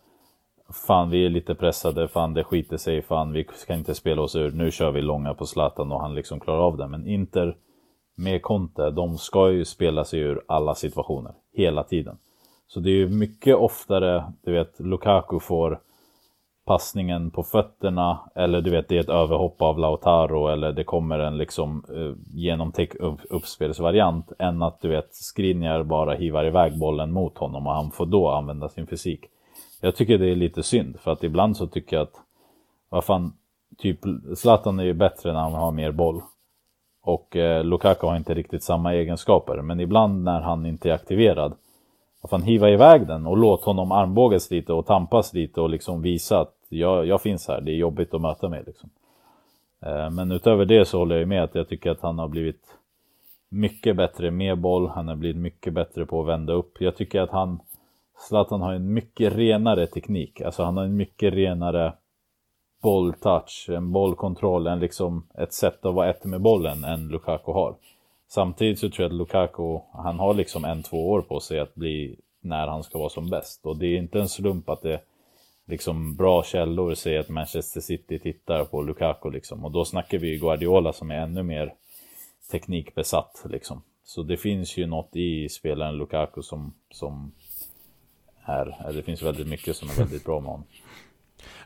fan 0.88 1.10
vi 1.10 1.26
är 1.26 1.30
lite 1.30 1.56
pressade, 1.56 2.08
fan 2.08 2.34
det 2.34 2.44
skiter 2.44 2.78
sig, 2.78 3.02
fan 3.02 3.32
vi 3.32 3.48
ska 3.56 3.74
inte 3.74 3.96
spela 3.96 4.22
oss 4.22 4.36
ur, 4.36 4.52
nu 4.52 4.72
kör 4.72 4.92
vi 4.92 5.02
långa 5.02 5.34
på 5.34 5.46
Zlatan 5.46 5.92
och 5.92 6.02
han 6.02 6.16
liksom 6.16 6.40
klarar 6.40 6.60
av 6.60 6.78
det. 6.78 6.88
Men 6.88 7.08
Inter 7.08 7.58
med 8.16 8.42
Conte, 8.42 8.90
de 8.90 9.18
ska 9.18 9.52
ju 9.52 9.66
spela 9.66 10.06
sig 10.06 10.20
ur 10.20 10.42
alla 10.48 10.76
situationer, 10.76 11.34
hela 11.54 11.84
tiden. 11.84 12.18
Så 12.68 12.80
det 12.80 12.90
är 12.90 12.96
ju 12.96 13.10
mycket 13.10 13.56
oftare, 13.56 14.34
du 14.44 14.52
vet, 14.52 14.80
Lukaku 14.80 15.40
får 15.40 15.80
passningen 16.66 17.32
på 17.32 17.44
fötterna 17.44 18.20
eller 18.36 18.62
du 18.62 18.72
vet 18.72 18.88
det 18.88 18.96
är 18.96 19.00
ett 19.00 19.10
överhopp 19.10 19.62
av 19.62 19.80
Lautaro 19.80 20.48
eller 20.48 20.72
det 20.72 20.84
kommer 20.84 21.20
en 21.20 21.38
liksom 21.38 21.86
uh, 21.90 22.16
genomtäck 22.34 22.96
upp, 22.96 23.20
uppspelsvariant 23.30 24.32
än 24.40 24.62
att 24.62 24.82
du 24.82 24.88
vet 24.88 25.16
Skriniar 25.16 25.84
bara 25.84 26.14
hivar 26.14 26.46
iväg 26.46 26.80
bollen 26.80 27.12
mot 27.12 27.38
honom 27.38 27.68
och 27.68 27.74
han 27.74 27.92
får 27.92 28.06
då 28.06 28.30
använda 28.30 28.70
sin 28.70 28.88
fysik. 28.88 29.26
Jag 29.82 29.96
tycker 29.96 30.18
det 30.18 30.32
är 30.32 30.36
lite 30.36 30.64
synd 30.64 31.00
för 31.00 31.12
att 31.12 31.24
ibland 31.24 31.58
så 31.58 31.68
tycker 31.68 31.96
jag 31.96 32.04
att 32.04 32.16
vad 32.90 33.04
fan, 33.04 33.34
typ 33.78 34.00
Zlatan 34.36 34.80
är 34.80 34.84
ju 34.84 34.94
bättre 34.94 35.34
när 35.34 35.40
han 35.40 35.54
har 35.54 35.72
mer 35.72 35.92
boll. 35.92 36.22
Och 37.04 37.36
eh, 37.36 37.64
Lukaku 37.64 38.08
har 38.08 38.18
inte 38.18 38.34
riktigt 38.34 38.64
samma 38.64 38.94
egenskaper 38.94 39.62
men 39.62 39.80
ibland 39.80 40.24
när 40.24 40.42
han 40.42 40.66
inte 40.66 40.90
är 40.90 40.94
aktiverad 40.94 41.54
vad 42.26 42.30
fan, 42.30 42.44
hiva 42.44 42.70
iväg 42.70 43.08
den 43.08 43.28
och 43.28 43.38
låt 43.38 43.64
honom 43.64 43.92
armbågas 43.92 44.52
lite 44.52 44.74
och 44.74 44.86
tampas 44.86 45.34
lite 45.34 45.62
och 45.62 45.70
liksom 45.70 46.02
visa 46.02 46.40
att 46.40 46.55
jag, 46.70 47.06
jag 47.06 47.22
finns 47.22 47.48
här, 47.48 47.62
det 47.62 47.72
är 47.72 47.76
jobbigt 47.76 48.14
att 48.14 48.22
möta 48.22 48.50
mig 48.50 48.64
liksom. 48.66 48.90
Eh, 49.82 50.10
men 50.10 50.32
utöver 50.32 50.66
det 50.66 50.86
så 50.86 50.98
håller 50.98 51.18
jag 51.18 51.28
med 51.28 51.44
att 51.44 51.56
jag 51.56 51.70
tycker 51.70 51.92
att 51.92 52.02
han 52.02 52.20
har 52.20 52.28
blivit 52.28 52.78
mycket 53.50 53.96
bättre 53.96 54.32
med 54.32 54.58
boll, 54.58 54.88
han 54.88 55.08
har 55.08 55.16
blivit 55.16 55.42
mycket 55.42 55.74
bättre 55.74 56.06
på 56.06 56.22
att 56.22 56.28
vända 56.28 56.54
upp. 56.54 56.82
Jag 56.82 56.96
tycker 56.96 57.22
att 57.22 57.32
han, 57.32 57.60
Zlatan 58.18 58.62
har 58.62 58.74
en 58.74 58.94
mycket 58.94 59.34
renare 59.34 59.88
teknik, 59.88 60.42
alltså 60.42 60.64
han 60.64 60.78
har 60.78 60.84
en 60.84 60.98
mycket 60.98 61.34
renare 61.34 61.94
bolltouch, 62.82 63.70
en 63.70 63.92
bollkontroll, 63.92 64.68
en 64.68 64.80
liksom 64.80 65.28
ett 65.38 65.54
sätt 65.54 65.86
att 65.86 65.94
vara 65.94 66.10
ett 66.10 66.26
med 66.26 66.42
bollen 66.42 66.84
än 66.84 67.08
Lukaku 67.08 67.52
har. 67.52 67.76
Samtidigt 68.28 68.80
så 68.80 68.90
tror 68.90 69.04
jag 69.04 69.10
att 69.10 69.18
Lukaku, 69.18 69.80
han 69.94 70.20
har 70.20 70.34
liksom 70.34 70.66
en, 70.66 70.84
två 70.84 71.10
år 71.10 71.22
på 71.22 71.40
sig 71.40 71.60
att 71.60 71.76
bli 71.76 72.16
när 72.42 72.68
han 72.68 72.84
ska 72.84 72.98
vara 72.98 73.10
som 73.10 73.30
bäst. 73.30 73.66
Och 73.66 73.78
det 73.78 73.86
är 73.86 73.98
inte 73.98 74.20
en 74.20 74.30
slump 74.30 74.70
att 74.70 74.82
det 74.82 75.00
liksom 75.66 76.16
bra 76.16 76.44
källor 76.44 76.96
säger 76.96 77.20
att 77.20 77.30
Manchester 77.30 77.82
City 77.82 78.20
tittar 78.20 78.66
på 78.66 78.82
Lukaku 78.82 79.30
liksom. 79.30 79.66
Och 79.66 79.72
då 79.72 79.86
snackar 79.86 80.18
vi 80.18 80.28
ju 80.28 80.38
Guardiola 80.38 80.94
som 80.94 81.12
är 81.12 81.16
ännu 81.16 81.44
mer 81.44 81.74
teknikbesatt 82.52 83.46
liksom. 83.46 83.82
Så 84.04 84.24
det 84.24 84.38
finns 84.38 84.78
ju 84.78 84.86
något 84.86 85.16
i 85.16 85.50
spelaren 85.50 85.98
Lukaku 85.98 86.42
som, 86.42 86.74
som 86.92 87.32
är, 88.46 88.94
det 88.94 89.04
finns 89.04 89.22
väldigt 89.22 89.48
mycket 89.48 89.76
som 89.76 89.90
är 89.90 89.94
väldigt 89.94 90.26
bra 90.26 90.40
med 90.40 90.50
honom. 90.50 90.68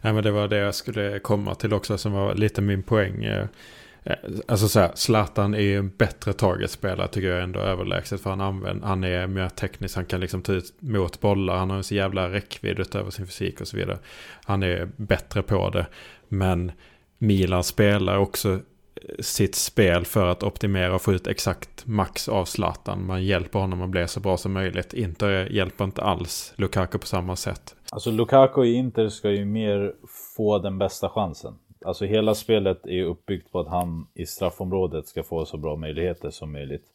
Ja, 0.01 0.13
men 0.13 0.23
det 0.23 0.31
var 0.31 0.47
det 0.47 0.57
jag 0.57 0.75
skulle 0.75 1.19
komma 1.19 1.55
till 1.55 1.73
också 1.73 1.97
som 1.97 2.11
var 2.11 2.35
lite 2.35 2.61
min 2.61 2.83
poäng. 2.83 3.25
Eh, 4.03 4.15
alltså 4.47 4.67
så 4.67 4.79
här, 4.79 4.91
Zlatan 4.95 5.53
är 5.53 5.59
ju 5.59 5.77
en 5.77 5.89
bättre 5.97 6.33
targetspelare 6.33 7.07
tycker 7.07 7.29
jag 7.29 7.43
ändå 7.43 7.59
överlägset. 7.59 8.21
För 8.21 8.29
han, 8.29 8.41
använder, 8.41 8.87
han 8.87 9.03
är 9.03 9.27
mer 9.27 9.49
teknisk, 9.49 9.95
han 9.95 10.05
kan 10.05 10.19
liksom 10.19 10.41
ta 10.41 10.53
ut 10.53 10.73
mot 10.79 11.19
bollar. 11.19 11.57
Han 11.57 11.69
har 11.69 11.77
en 11.77 11.83
så 11.83 11.95
jävla 11.95 12.31
räckvidd 12.31 12.79
utöver 12.79 13.11
sin 13.11 13.25
fysik 13.25 13.61
och 13.61 13.67
så 13.67 13.77
vidare. 13.77 13.99
Han 14.45 14.63
är 14.63 14.89
bättre 14.95 15.41
på 15.41 15.69
det. 15.69 15.85
Men 16.27 16.71
Milan 17.17 17.63
spelar 17.63 18.17
också 18.17 18.49
eh, 18.51 18.59
sitt 19.19 19.55
spel 19.55 20.05
för 20.05 20.25
att 20.25 20.43
optimera 20.43 20.95
och 20.95 21.01
få 21.01 21.13
ut 21.13 21.27
exakt 21.27 21.85
max 21.85 22.29
av 22.29 22.45
Zlatan. 22.45 23.05
Man 23.05 23.23
hjälper 23.23 23.59
honom 23.59 23.81
att 23.81 23.89
bli 23.89 24.07
så 24.07 24.19
bra 24.19 24.37
som 24.37 24.53
möjligt. 24.53 24.93
Inter 24.93 25.51
hjälper 25.51 25.85
inte 25.85 26.01
alls 26.01 26.53
Lukaku 26.55 26.97
på 26.97 27.07
samma 27.07 27.35
sätt. 27.35 27.75
Alltså 27.91 28.11
Lukaku 28.11 28.63
i 28.63 28.73
Inter 28.73 29.09
ska 29.09 29.31
ju 29.31 29.45
mer 29.45 29.93
få 30.35 30.59
den 30.59 30.77
bästa 30.77 31.09
chansen. 31.09 31.53
Alltså 31.85 32.05
hela 32.05 32.35
spelet 32.35 32.85
är 32.85 32.93
ju 32.93 33.05
uppbyggt 33.05 33.51
på 33.51 33.59
att 33.59 33.67
han 33.67 34.07
i 34.13 34.25
straffområdet 34.25 35.07
ska 35.07 35.23
få 35.23 35.45
så 35.45 35.57
bra 35.57 35.75
möjligheter 35.75 36.29
som 36.29 36.51
möjligt. 36.51 36.85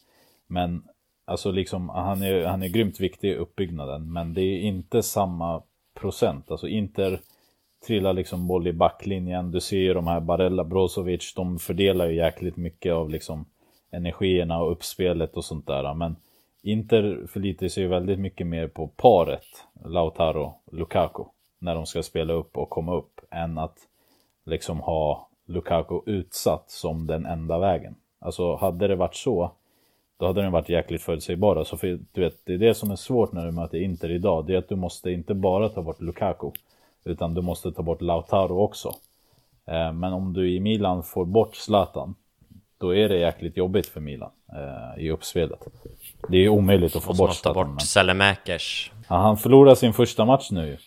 Men 0.47 0.83
alltså 1.25 1.51
liksom 1.51 1.89
han 1.89 2.21
är, 2.21 2.45
han 2.45 2.63
är 2.63 2.67
grymt 2.67 2.99
viktig 2.99 3.29
i 3.29 3.35
uppbyggnaden. 3.35 4.13
Men 4.13 4.33
det 4.33 4.41
är 4.41 4.59
inte 4.59 5.03
samma 5.03 5.61
procent. 5.93 6.51
Alltså 6.51 6.67
Inter 6.67 7.19
trillar 7.87 8.13
liksom 8.13 8.47
boll 8.47 8.67
i 8.67 8.73
backlinjen. 8.73 9.51
Du 9.51 9.61
ser 9.61 9.77
ju 9.77 9.93
de 9.93 10.07
här 10.07 10.19
Barella, 10.19 10.63
Brozovic, 10.63 11.33
de 11.33 11.59
fördelar 11.59 12.07
ju 12.07 12.15
jäkligt 12.15 12.57
mycket 12.57 12.93
av 12.93 13.09
liksom 13.09 13.45
energierna 13.91 14.61
och 14.61 14.71
uppspelet 14.71 15.37
och 15.37 15.45
sånt 15.45 15.67
där. 15.67 15.93
Men 15.93 16.15
Inter 16.63 17.27
förlitar 17.27 17.67
sig 17.67 17.83
ju 17.83 17.89
väldigt 17.89 18.19
mycket 18.19 18.47
mer 18.47 18.67
på 18.67 18.87
paret 18.87 19.45
Lautaro-Lukaku 19.85 21.25
när 21.59 21.75
de 21.75 21.85
ska 21.85 22.03
spela 22.03 22.33
upp 22.33 22.57
och 22.57 22.69
komma 22.69 22.95
upp 22.95 23.21
än 23.31 23.57
att 23.57 23.77
liksom 24.45 24.79
ha 24.79 25.29
Lukaku 25.45 25.99
utsatt 26.05 26.71
som 26.71 27.07
den 27.07 27.25
enda 27.25 27.59
vägen. 27.59 27.95
Alltså 28.19 28.55
hade 28.55 28.87
det 28.87 28.95
varit 28.95 29.15
så 29.15 29.51
då 30.17 30.25
hade 30.25 30.41
den 30.41 30.51
varit 30.51 30.69
jäkligt 30.69 31.01
förutsägbara. 31.01 31.65
Så 31.65 31.77
för, 31.77 31.99
du 32.11 32.21
vet, 32.21 32.45
det 32.45 32.53
är 32.53 32.57
det 32.57 32.73
som 32.73 32.91
är 32.91 32.95
svårt 32.95 33.31
när 33.31 33.45
du 33.45 33.51
möter 33.51 33.77
Inter 33.77 34.11
idag. 34.11 34.45
Det 34.47 34.53
är 34.53 34.57
att 34.57 34.69
du 34.69 34.75
måste 34.75 35.11
inte 35.11 35.33
bara 35.33 35.69
ta 35.69 35.81
bort 35.81 36.01
Lukaku. 36.01 36.51
Utan 37.03 37.33
du 37.33 37.41
måste 37.41 37.71
ta 37.71 37.81
bort 37.81 38.01
Lautaro 38.01 38.59
också. 38.59 38.95
Eh, 39.67 39.93
men 39.93 40.13
om 40.13 40.33
du 40.33 40.51
i 40.51 40.59
Milan 40.59 41.03
får 41.03 41.25
bort 41.25 41.55
Zlatan. 41.55 42.15
Då 42.77 42.95
är 42.95 43.09
det 43.09 43.17
jäkligt 43.17 43.57
jobbigt 43.57 43.87
för 43.87 44.01
Milan 44.01 44.31
eh, 44.53 45.03
i 45.03 45.11
uppspelet. 45.11 45.59
Det 46.29 46.37
är 46.37 46.49
omöjligt 46.49 46.95
att 46.95 47.03
få 47.03 47.13
bort 47.13 47.35
Zlatan. 47.35 47.73
Bort 47.73 47.81
Selemakers. 47.81 48.91
Ja, 49.09 49.15
han 49.15 49.37
förlorar 49.37 49.75
sin 49.75 49.93
första 49.93 50.25
match 50.25 50.51
nu 50.51 50.77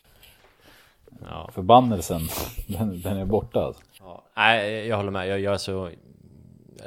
ja. 1.25 1.51
Förbannelsen, 1.55 2.21
den, 2.67 3.01
den 3.01 3.17
är 3.17 3.25
borta 3.25 3.65
alltså. 3.65 3.83
ja. 4.01 4.25
Nej, 4.37 4.87
jag 4.87 4.97
håller 4.97 5.11
med. 5.11 5.29
Jag, 5.29 5.41
jag 5.41 5.55
är 5.55 5.59
så... 5.59 5.91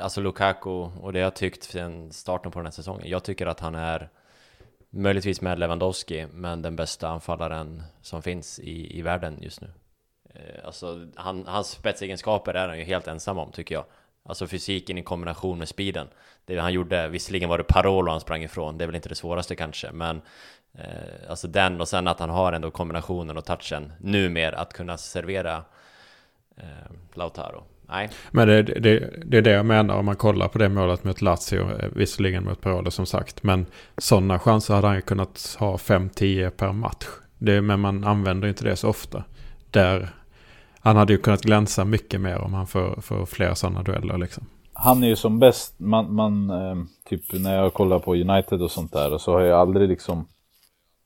Alltså 0.01 0.21
Lukaku 0.21 0.69
och 0.69 1.13
det 1.13 1.19
jag 1.19 1.35
tyckt 1.35 1.63
sen 1.63 2.11
starten 2.11 2.51
på 2.51 2.59
den 2.59 2.65
här 2.65 2.71
säsongen. 2.71 3.09
Jag 3.09 3.23
tycker 3.23 3.45
att 3.45 3.59
han 3.59 3.75
är 3.75 4.09
Möjligtvis 4.93 5.41
med 5.41 5.59
Lewandowski, 5.59 6.27
men 6.33 6.61
den 6.61 6.75
bästa 6.75 7.09
anfallaren 7.09 7.83
som 8.01 8.21
finns 8.21 8.59
i, 8.59 8.97
i 8.97 9.01
världen 9.01 9.37
just 9.41 9.61
nu. 9.61 9.71
Eh, 10.33 10.65
alltså, 10.65 11.07
han, 11.15 11.47
hans 11.47 11.67
spetsegenskaper 11.67 12.53
är 12.53 12.67
han 12.67 12.79
ju 12.79 12.83
helt 12.83 13.07
ensam 13.07 13.37
om, 13.37 13.51
tycker 13.51 13.75
jag. 13.75 13.85
Alltså 14.23 14.47
fysiken 14.47 14.97
i 14.97 15.03
kombination 15.03 15.57
med 15.57 15.69
speeden. 15.69 16.07
Det 16.45 16.57
han 16.57 16.73
gjorde, 16.73 17.07
visserligen 17.07 17.49
var 17.49 17.57
det 17.57 17.63
Parolo 17.63 18.11
han 18.11 18.21
sprang 18.21 18.43
ifrån, 18.43 18.77
det 18.77 18.83
är 18.83 18.85
väl 18.85 18.95
inte 18.95 19.09
det 19.09 19.15
svåraste 19.15 19.55
kanske, 19.55 19.91
men 19.91 20.21
eh, 20.73 21.29
alltså 21.29 21.47
den 21.47 21.81
och 21.81 21.87
sen 21.87 22.07
att 22.07 22.19
han 22.19 22.29
har 22.29 22.53
ändå 22.53 22.71
kombinationen 22.71 23.37
och 23.37 23.45
touchen 23.45 23.91
numera 23.99 24.57
att 24.57 24.73
kunna 24.73 24.97
servera 24.97 25.63
eh, 26.57 26.91
Lautaro. 27.13 27.63
Nej. 27.91 28.09
Men 28.31 28.47
det, 28.47 28.63
det, 28.63 29.13
det, 29.25 29.37
är 29.37 29.41
det 29.41 29.51
jag 29.51 29.65
menar 29.65 29.95
om 29.95 30.05
man 30.05 30.15
kollar 30.15 30.47
på 30.47 30.57
det 30.57 30.69
målet 30.69 31.03
mot 31.03 31.21
Lazio. 31.21 31.71
Eh, 31.71 31.89
visserligen 31.95 32.43
mot 32.43 32.61
Parolo 32.61 32.91
som 32.91 33.05
sagt. 33.05 33.43
Men 33.43 33.65
sådana 33.97 34.39
chanser 34.39 34.73
hade 34.73 34.87
han 34.87 34.95
ju 34.95 35.01
kunnat 35.01 35.55
ha 35.59 35.75
5-10 35.75 36.49
per 36.49 36.71
match. 36.71 37.07
Det, 37.37 37.61
men 37.61 37.79
man 37.79 38.03
använder 38.03 38.47
inte 38.47 38.63
det 38.63 38.75
så 38.75 38.89
ofta. 38.89 39.23
Där 39.71 40.09
han 40.79 40.95
hade 40.95 41.13
ju 41.13 41.19
kunnat 41.19 41.41
glänsa 41.41 41.85
mycket 41.85 42.21
mer 42.21 42.37
om 42.37 42.53
han 42.53 42.67
får, 42.67 43.01
får 43.01 43.25
fler 43.25 43.53
sådana 43.53 43.83
dueller 43.83 44.17
liksom. 44.17 44.45
Han 44.73 45.03
är 45.03 45.07
ju 45.07 45.15
som 45.15 45.39
bäst, 45.39 45.79
man, 45.79 46.13
man 46.15 46.49
eh, 46.49 46.75
typ 47.09 47.33
när 47.33 47.55
jag 47.55 47.73
kollar 47.73 47.99
på 47.99 48.15
United 48.15 48.61
och 48.61 48.71
sånt 48.71 48.93
där 48.93 49.17
så 49.17 49.33
har 49.33 49.41
jag 49.41 49.59
aldrig 49.59 49.89
liksom 49.89 50.27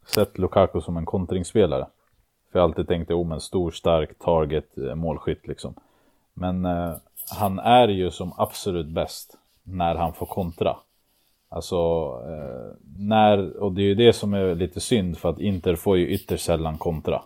sett 0.06 0.38
Lukaku 0.38 0.82
som 0.82 0.98
en 0.98 1.06
kontringsspelare. 1.06 1.88
För 2.52 2.60
jag 2.60 2.64
har 2.64 2.70
alltid 2.70 2.88
tänkt, 2.88 3.12
oh 3.12 3.34
en 3.34 3.42
stor, 3.42 3.72
stark, 3.72 4.20
target, 4.20 4.78
eh, 4.78 4.96
målskytt 4.96 5.48
liksom. 5.48 5.74
Men 6.34 6.66
eh, 6.66 6.96
han 7.38 7.60
är 7.60 7.88
ju 7.88 8.12
som 8.12 8.34
absolut 8.38 8.88
bäst 8.88 9.38
när 9.64 9.96
han 9.96 10.14
får 10.14 10.26
kontra. 10.26 10.78
Alltså, 11.50 11.76
eh, 12.30 12.78
när, 12.98 13.58
och 13.58 13.72
det 13.72 13.82
är 13.82 13.86
ju 13.86 13.96
det 13.96 14.14
som 14.14 14.34
är 14.34 14.56
lite 14.56 14.80
synd 14.80 15.18
för 15.18 15.30
att 15.30 15.40
Inter 15.40 15.76
får 15.76 15.98
ju 15.98 16.08
ytterst 16.08 16.46
sällan 16.46 16.78
kontra. 16.78 17.22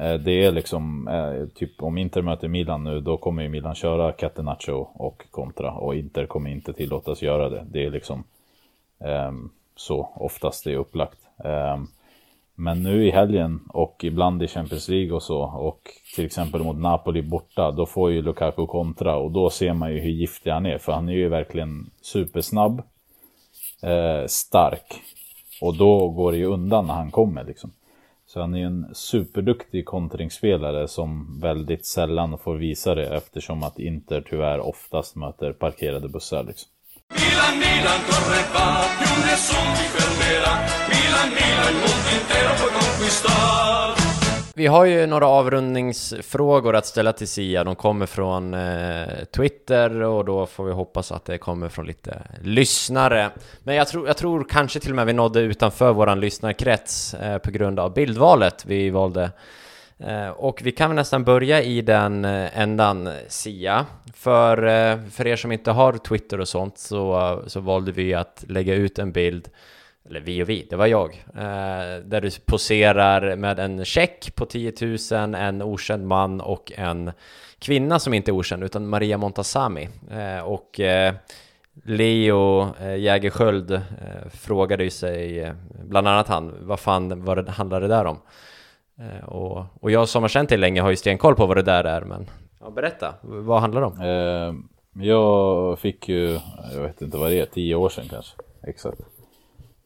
Eh, 0.00 0.14
det 0.14 0.44
är 0.44 0.52
liksom, 0.52 1.08
eh, 1.08 1.48
typ 1.48 1.82
om 1.82 1.98
Inter 1.98 2.22
möter 2.22 2.48
Milan 2.48 2.84
nu, 2.84 3.00
då 3.00 3.16
kommer 3.16 3.42
ju 3.42 3.48
Milan 3.48 3.74
köra 3.74 4.12
Catenaccio 4.12 4.88
och 4.94 5.24
kontra. 5.30 5.72
Och 5.72 5.94
Inter 5.94 6.26
kommer 6.26 6.50
inte 6.50 6.72
tillåtas 6.72 7.22
göra 7.22 7.48
det. 7.48 7.66
Det 7.70 7.84
är 7.84 7.90
liksom 7.90 8.24
ehm, 8.98 9.50
så 9.76 10.08
oftast 10.14 10.64
det 10.64 10.72
är 10.72 10.76
upplagt. 10.76 11.18
Ehm, 11.44 11.86
men 12.54 12.82
nu 12.82 13.06
i 13.06 13.10
helgen 13.10 13.60
och 13.68 14.04
ibland 14.04 14.42
i 14.42 14.48
Champions 14.48 14.88
League 14.88 15.12
och 15.12 15.22
så 15.22 15.38
och 15.42 15.80
till 16.14 16.26
exempel 16.26 16.62
mot 16.62 16.76
Napoli 16.76 17.22
borta, 17.22 17.70
då 17.70 17.86
får 17.86 18.10
ju 18.10 18.22
Lukaku 18.22 18.66
kontra 18.66 19.16
och 19.16 19.30
då 19.30 19.50
ser 19.50 19.72
man 19.72 19.92
ju 19.92 20.00
hur 20.00 20.10
giftig 20.10 20.50
han 20.50 20.66
är 20.66 20.78
för 20.78 20.92
han 20.92 21.08
är 21.08 21.12
ju 21.12 21.28
verkligen 21.28 21.90
supersnabb, 22.02 22.82
eh, 23.82 24.26
stark 24.26 25.00
och 25.60 25.76
då 25.76 26.08
går 26.08 26.32
det 26.32 26.38
ju 26.38 26.44
undan 26.44 26.86
när 26.86 26.94
han 26.94 27.10
kommer 27.10 27.44
liksom. 27.44 27.72
Så 28.26 28.40
han 28.40 28.54
är 28.54 28.58
ju 28.58 28.64
en 28.64 28.94
superduktig 28.94 29.84
kontringsspelare 29.84 30.88
som 30.88 31.40
väldigt 31.40 31.86
sällan 31.86 32.38
får 32.38 32.56
visa 32.56 32.94
det 32.94 33.14
eftersom 33.14 33.62
att 33.62 33.78
Inter 33.78 34.24
tyvärr 34.30 34.60
oftast 34.60 35.16
möter 35.16 35.52
parkerade 35.52 36.08
bussar 36.08 36.44
liksom. 36.44 36.70
Milan, 37.10 37.58
Milan, 37.58 38.00
vi 44.54 44.66
har 44.66 44.84
ju 44.84 45.06
några 45.06 45.26
avrundningsfrågor 45.26 46.76
att 46.76 46.86
ställa 46.86 47.12
till 47.12 47.28
Sia. 47.28 47.64
De 47.64 47.76
kommer 47.76 48.06
från 48.06 48.54
eh, 48.54 49.24
Twitter 49.36 50.02
och 50.02 50.24
då 50.24 50.46
får 50.46 50.64
vi 50.64 50.72
hoppas 50.72 51.12
att 51.12 51.24
det 51.24 51.38
kommer 51.38 51.68
från 51.68 51.86
lite 51.86 52.22
lyssnare. 52.42 53.30
Men 53.62 53.74
jag 53.74 53.88
tror, 53.88 54.06
jag 54.06 54.16
tror 54.16 54.46
kanske 54.50 54.80
till 54.80 54.90
och 54.90 54.96
med 54.96 55.06
vi 55.06 55.12
nådde 55.12 55.40
utanför 55.40 55.92
våran 55.92 56.20
lyssnarkrets 56.20 57.14
eh, 57.14 57.38
på 57.38 57.50
grund 57.50 57.80
av 57.80 57.94
bildvalet 57.94 58.64
vi 58.66 58.90
valde 58.90 59.30
Eh, 59.98 60.28
och 60.28 60.60
vi 60.64 60.72
kan 60.72 60.90
väl 60.90 60.96
nästan 60.96 61.24
börja 61.24 61.62
i 61.62 61.80
den 61.80 62.24
eh, 62.24 62.58
ändan, 62.58 63.10
Sia. 63.28 63.86
För, 64.14 64.66
eh, 64.66 64.98
för 65.10 65.26
er 65.26 65.36
som 65.36 65.52
inte 65.52 65.70
har 65.70 65.92
Twitter 65.92 66.40
och 66.40 66.48
sånt 66.48 66.78
så, 66.78 67.42
så 67.46 67.60
valde 67.60 67.92
vi 67.92 68.14
att 68.14 68.44
lägga 68.48 68.74
ut 68.74 68.98
en 68.98 69.12
bild 69.12 69.48
eller 70.08 70.20
vi 70.20 70.42
och 70.42 70.48
vi, 70.48 70.66
det 70.70 70.76
var 70.76 70.86
jag, 70.86 71.24
eh, 71.34 72.04
där 72.04 72.20
du 72.20 72.30
poserar 72.46 73.36
med 73.36 73.58
en 73.58 73.84
check 73.84 74.34
på 74.34 74.46
10 74.46 74.72
000, 75.10 75.34
en 75.34 75.62
okänd 75.62 76.06
man 76.06 76.40
och 76.40 76.72
en 76.76 77.12
kvinna 77.58 77.98
som 77.98 78.14
inte 78.14 78.30
är 78.30 78.32
okänd, 78.32 78.64
utan 78.64 78.88
Maria 78.88 79.18
Montazami. 79.18 79.88
Eh, 80.10 80.44
och 80.44 80.80
eh, 80.80 81.14
Leo 81.84 82.74
Jägerskiöld 82.96 83.80
frågade 84.32 84.84
ju 84.84 84.90
sig, 84.90 85.52
bland 85.84 86.08
annat 86.08 86.28
han, 86.28 86.54
vad 86.60 86.80
fan 86.80 87.24
vad 87.24 87.44
det 87.44 87.50
handlar 87.50 87.80
det 87.80 87.88
där 87.88 88.04
om? 88.04 88.18
Eh, 88.98 89.24
och, 89.24 89.64
och 89.80 89.90
jag 89.90 90.08
som 90.08 90.22
har 90.22 90.28
känt 90.28 90.48
dig 90.48 90.58
länge 90.58 90.80
har 90.80 90.90
ju 90.90 90.96
stenkoll 90.96 91.34
på 91.34 91.46
vad 91.46 91.56
det 91.56 91.62
där 91.62 91.84
är, 91.84 92.00
men 92.00 92.30
ja, 92.60 92.70
berätta, 92.70 93.14
vad 93.22 93.60
handlar 93.60 93.80
det 93.80 93.86
om? 93.86 94.00
Eh, 94.00 94.54
jag 95.04 95.78
fick 95.78 96.08
ju, 96.08 96.38
jag 96.72 96.82
vet 96.82 97.02
inte 97.02 97.16
vad 97.16 97.30
det 97.30 97.40
är, 97.40 97.46
tio 97.46 97.74
år 97.74 97.88
sedan 97.88 98.04
kanske, 98.10 98.36
exakt. 98.62 99.00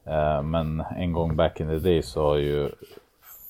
Eh, 0.08 0.42
men 0.42 0.80
en 0.96 1.12
gång 1.12 1.36
back 1.36 1.60
in 1.60 1.66
the 1.68 1.78
day 1.78 2.02
så 2.02 2.22
har 2.22 2.36
ju, 2.36 2.70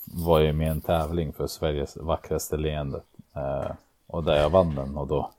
var 0.05 0.41
jag 0.41 0.55
med 0.55 0.67
i 0.67 0.71
en 0.71 0.81
tävling 0.81 1.33
för 1.33 1.47
Sveriges 1.47 1.97
vackraste 1.97 2.57
leende. 2.57 3.01
Eh, 3.37 3.71
Och 4.07 4.25
där 4.25 4.37
jag 4.37 4.51
vann 4.51 4.75
den 4.75 4.97
och 4.97 5.07
då 5.07 5.31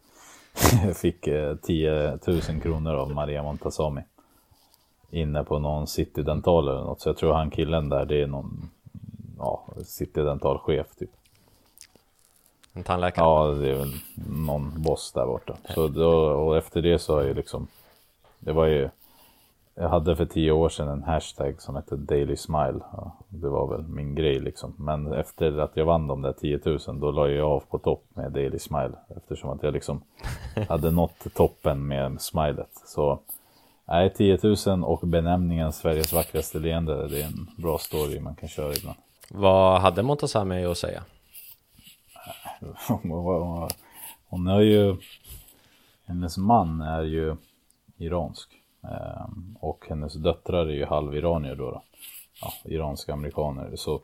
fick 0.96 1.28
eh, 1.28 1.56
10 1.56 2.20
000 2.28 2.42
kronor 2.62 2.94
av 2.94 3.12
Maria 3.12 3.44
Montazami. 3.44 4.02
Inne 5.12 5.44
på 5.44 5.60
någon 5.60 5.88
City 5.88 6.22
Dental 6.24 6.68
eller 6.68 6.82
något. 6.84 7.02
Så 7.02 7.10
jag 7.10 7.18
tror 7.18 7.34
han 7.34 7.50
killen 7.52 7.90
där 7.90 8.06
det 8.06 8.22
är 8.22 8.28
någon 8.28 8.70
ja, 9.38 9.64
City 9.86 10.22
Dental 10.22 10.58
chef 10.60 10.88
typ. 11.00 11.10
En 12.74 12.84
tandläkare. 12.84 13.26
Ja, 13.26 13.46
det 13.48 13.70
är 13.70 13.76
väl 13.76 13.94
någon 14.46 14.82
boss 14.82 15.12
där 15.12 15.26
borta. 15.26 15.58
Så 15.74 15.88
då, 15.88 16.12
och 16.32 16.58
efter 16.58 16.82
det 16.82 17.00
så 17.00 17.14
har 17.16 17.24
jag 17.24 17.36
liksom, 17.36 17.68
det 18.40 18.52
var 18.52 18.66
ju, 18.66 18.90
jag 19.82 19.90
hade 19.90 20.16
för 20.16 20.26
tio 20.26 20.52
år 20.52 20.70
sedan 20.70 20.88
en 20.88 21.04
hashtag 21.04 21.62
som 21.62 21.76
hette 21.76 21.96
Daily 21.96 22.36
Smile. 22.36 22.80
Ja, 22.92 23.18
det 23.30 23.50
var 23.50 23.68
väl 23.68 23.88
min 23.88 24.16
grej 24.16 24.40
liksom. 24.40 24.74
Men 24.78 25.14
efter 25.14 25.58
att 25.58 25.72
jag 25.74 25.86
vann 25.86 26.08
de 26.08 26.22
där 26.22 26.34
10 26.34 26.60
000 26.66 27.00
då 27.00 27.12
la 27.12 27.30
jag 27.30 27.48
av 27.48 27.60
på 27.60 27.78
topp 27.78 28.04
med 28.14 28.32
Daily 28.32 28.60
Smile. 28.60 28.92
Eftersom 29.18 29.50
att 29.50 29.64
jag 29.64 29.74
liksom 29.74 30.02
hade 30.70 30.92
nått 30.92 31.34
toppen 31.34 31.88
med 31.88 32.22
smilet. 32.22 32.72
Så 32.86 33.20
nej, 33.88 34.14
10 34.14 34.40
000 34.68 34.84
och 34.84 35.08
benämningen 35.08 35.72
Sveriges 35.72 36.14
vackraste 36.14 36.60
leende. 36.60 37.08
Det 37.08 37.22
är 37.22 37.26
en 37.26 37.50
bra 37.58 37.78
story 37.78 38.20
man 38.20 38.36
kan 38.36 38.50
köra 38.50 38.74
ibland. 38.74 38.98
Vad 39.30 39.82
hade 39.82 40.04
Montazami 40.04 40.66
att 40.66 40.78
säga? 40.78 41.04
Hon 44.30 44.48
är 44.48 44.60
ju, 44.60 44.96
hennes 46.06 46.38
man 46.38 46.82
är 46.82 47.04
ju 47.04 47.36
iransk. 47.98 48.59
Ehm, 48.84 49.58
och 49.60 49.86
hennes 49.90 50.14
döttrar 50.14 50.66
är 50.66 50.74
ju 50.74 50.86
halviranier 50.86 51.56
då. 51.56 51.72
då. 51.72 51.82
Ja, 52.42 52.54
iranska 52.64 53.14
amerikaner. 53.14 53.76
Så 53.76 54.02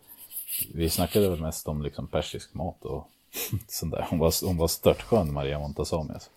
vi 0.73 0.89
snackade 0.89 1.29
väl 1.29 1.41
mest 1.41 1.67
om 1.67 1.81
liksom 1.81 2.07
persisk 2.07 2.53
mat 2.53 2.85
och 2.85 3.09
sånt 3.67 3.91
där. 3.91 4.07
Hon 4.09 4.19
var, 4.19 4.45
hon 4.47 4.57
var 4.57 4.67
störtskön 4.67 5.33
Maria 5.33 5.59
Montazami. 5.59 6.13
Alltså. 6.13 6.29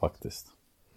Faktiskt. 0.00 0.46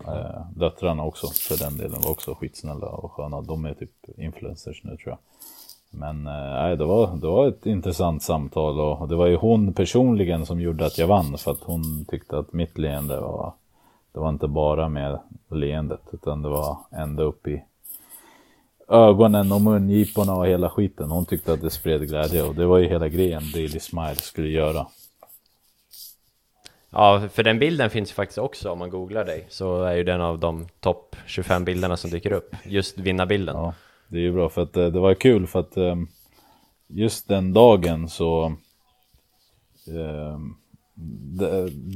Eh, 0.07 0.41
Döttrarna 0.55 1.03
också 1.03 1.27
för 1.27 1.57
den 1.57 1.77
delen 1.77 2.01
var 2.01 2.11
också 2.11 2.35
skitsnälla 2.35 2.87
och 2.87 3.11
sköna. 3.11 3.41
De 3.41 3.65
är 3.65 3.73
typ 3.73 3.91
influencers 4.17 4.83
nu 4.83 4.97
tror 4.97 5.09
jag. 5.09 5.17
Men 5.89 6.27
eh, 6.27 6.77
det, 6.77 6.85
var, 6.85 7.15
det 7.15 7.27
var 7.27 7.47
ett 7.47 7.65
intressant 7.65 8.23
samtal 8.23 8.79
och 8.79 9.07
det 9.07 9.15
var 9.15 9.27
ju 9.27 9.35
hon 9.35 9.73
personligen 9.73 10.45
som 10.45 10.61
gjorde 10.61 10.85
att 10.85 10.97
jag 10.97 11.07
vann 11.07 11.37
för 11.37 11.51
att 11.51 11.63
hon 11.63 12.05
tyckte 12.05 12.37
att 12.37 12.53
mitt 12.53 12.77
leende 12.77 13.19
var 13.19 13.53
det 14.15 14.21
var 14.21 14.29
inte 14.29 14.47
bara 14.47 14.89
med 14.89 15.19
leendet 15.51 16.01
utan 16.11 16.41
det 16.41 16.49
var 16.49 16.77
ända 16.91 17.23
upp 17.23 17.47
i 17.47 17.63
ögonen 18.87 19.51
och 19.51 19.61
mungiporna 19.61 20.35
och 20.35 20.47
hela 20.47 20.69
skiten. 20.69 21.11
Hon 21.11 21.25
tyckte 21.25 21.53
att 21.53 21.61
det 21.61 21.69
spred 21.69 22.07
glädje 22.07 22.43
och 22.43 22.55
det 22.55 22.65
var 22.65 22.77
ju 22.77 22.87
hela 22.87 23.07
grejen 23.07 23.43
Daily 23.53 23.79
Smile 23.79 24.15
skulle 24.15 24.47
göra. 24.47 24.87
Ja, 26.89 27.21
för 27.31 27.43
den 27.43 27.59
bilden 27.59 27.89
finns 27.89 28.09
ju 28.09 28.13
faktiskt 28.13 28.37
också 28.37 28.71
om 28.71 28.79
man 28.79 28.89
googlar 28.89 29.25
dig. 29.25 29.45
Så 29.49 29.83
är 29.83 29.95
ju 29.95 30.03
den 30.03 30.21
av 30.21 30.39
de 30.39 30.67
topp 30.79 31.15
25 31.25 31.65
bilderna 31.65 31.97
som 31.97 32.09
dyker 32.09 32.31
upp. 32.31 32.55
Just 32.65 32.97
vinnarbilden. 32.97 33.55
Ja, 33.55 33.73
det 34.07 34.17
är 34.17 34.21
ju 34.21 34.33
bra 34.33 34.49
för 34.49 34.61
att 34.61 34.77
eh, 34.77 34.87
det 34.87 34.99
var 34.99 35.13
kul 35.13 35.47
för 35.47 35.59
att 35.59 35.77
eh, 35.77 35.95
just 36.87 37.27
den 37.27 37.53
dagen 37.53 38.09
så 38.09 38.45
eh, 39.87 40.39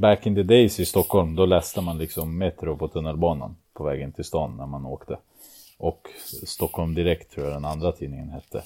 Back 0.00 0.26
in 0.26 0.34
the 0.34 0.42
days 0.42 0.80
i 0.80 0.84
Stockholm 0.84 1.36
då 1.36 1.46
läste 1.46 1.80
man 1.80 1.98
liksom 1.98 2.38
Metro 2.38 2.76
på 2.76 2.88
tunnelbanan 2.88 3.56
på 3.74 3.84
vägen 3.84 4.12
till 4.12 4.24
stan 4.24 4.56
när 4.56 4.66
man 4.66 4.86
åkte. 4.86 5.18
Och 5.78 6.08
Stockholm 6.46 6.94
Direkt 6.94 7.30
tror 7.30 7.46
jag 7.46 7.56
den 7.56 7.64
andra 7.64 7.92
tidningen 7.92 8.28
hette. 8.28 8.62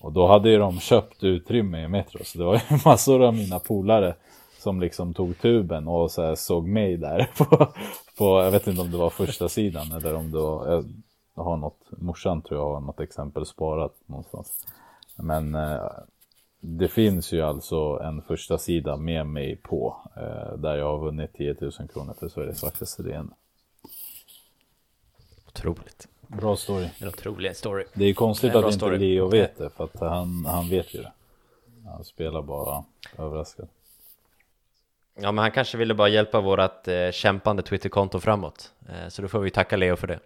Och 0.00 0.12
då 0.12 0.26
hade 0.26 0.50
ju 0.50 0.58
de 0.58 0.80
köpt 0.80 1.24
utrymme 1.24 1.84
i 1.84 1.88
Metro 1.88 2.24
så 2.24 2.38
det 2.38 2.44
var 2.44 2.54
ju 2.54 2.78
massor 2.84 3.22
av 3.22 3.34
mina 3.34 3.58
polare 3.58 4.14
som 4.58 4.80
liksom 4.80 5.14
tog 5.14 5.38
tuben 5.38 5.88
och 5.88 6.10
så 6.10 6.22
här 6.22 6.34
såg 6.34 6.68
mig 6.68 6.96
där 6.96 7.30
på, 7.36 7.66
på, 8.18 8.42
jag 8.42 8.50
vet 8.50 8.66
inte 8.66 8.80
om 8.80 8.90
det 8.90 8.98
var 8.98 9.10
första 9.10 9.48
sidan 9.48 9.92
eller 9.92 10.14
om 10.14 10.30
det 10.30 10.38
var, 10.38 10.84
jag 11.36 11.42
har 11.42 11.56
något, 11.56 11.80
morsan 11.90 12.42
tror 12.42 12.60
jag 12.60 12.74
har 12.74 12.80
något 12.80 13.00
exempel 13.00 13.46
sparat 13.46 13.94
någonstans. 14.06 14.66
Men 15.16 15.54
eh, 15.54 15.80
det 16.60 16.88
finns 16.88 17.32
ju 17.32 17.40
alltså 17.40 18.00
en 18.04 18.22
första 18.22 18.58
sida 18.58 18.96
med 18.96 19.26
mig 19.26 19.56
på 19.56 19.96
eh, 20.16 20.58
där 20.58 20.76
jag 20.76 20.84
har 20.84 20.98
vunnit 20.98 21.32
10 21.32 21.56
000 21.60 21.72
kronor 21.72 22.14
för 22.18 22.28
Sveriges 22.28 22.62
vackraste 22.62 23.02
leende. 23.02 23.32
Otroligt. 25.46 26.08
Bra 26.26 26.56
story. 26.56 26.88
En 26.98 27.08
otrolig 27.08 27.56
story. 27.56 27.84
Det 27.94 28.04
är 28.04 28.14
konstigt 28.14 28.54
att 28.54 28.64
inte 28.64 28.76
story. 28.76 28.98
Leo 28.98 29.28
vet 29.28 29.58
det 29.58 29.70
för 29.70 29.84
att 29.84 30.00
han, 30.00 30.44
han 30.46 30.68
vet 30.68 30.94
ju 30.94 31.02
det. 31.02 31.12
Han 31.84 32.04
spelar 32.04 32.42
bara 32.42 32.84
överraskad. 33.18 33.68
Ja, 35.14 35.32
men 35.32 35.42
han 35.42 35.52
kanske 35.52 35.78
ville 35.78 35.94
bara 35.94 36.08
hjälpa 36.08 36.40
vårat 36.40 36.88
eh, 36.88 37.10
kämpande 37.10 37.62
Twitterkonto 37.62 38.20
framåt. 38.20 38.72
Eh, 38.88 39.08
så 39.08 39.22
då 39.22 39.28
får 39.28 39.38
vi 39.38 39.50
tacka 39.50 39.76
Leo 39.76 39.96
för 39.96 40.06
det. 40.06 40.18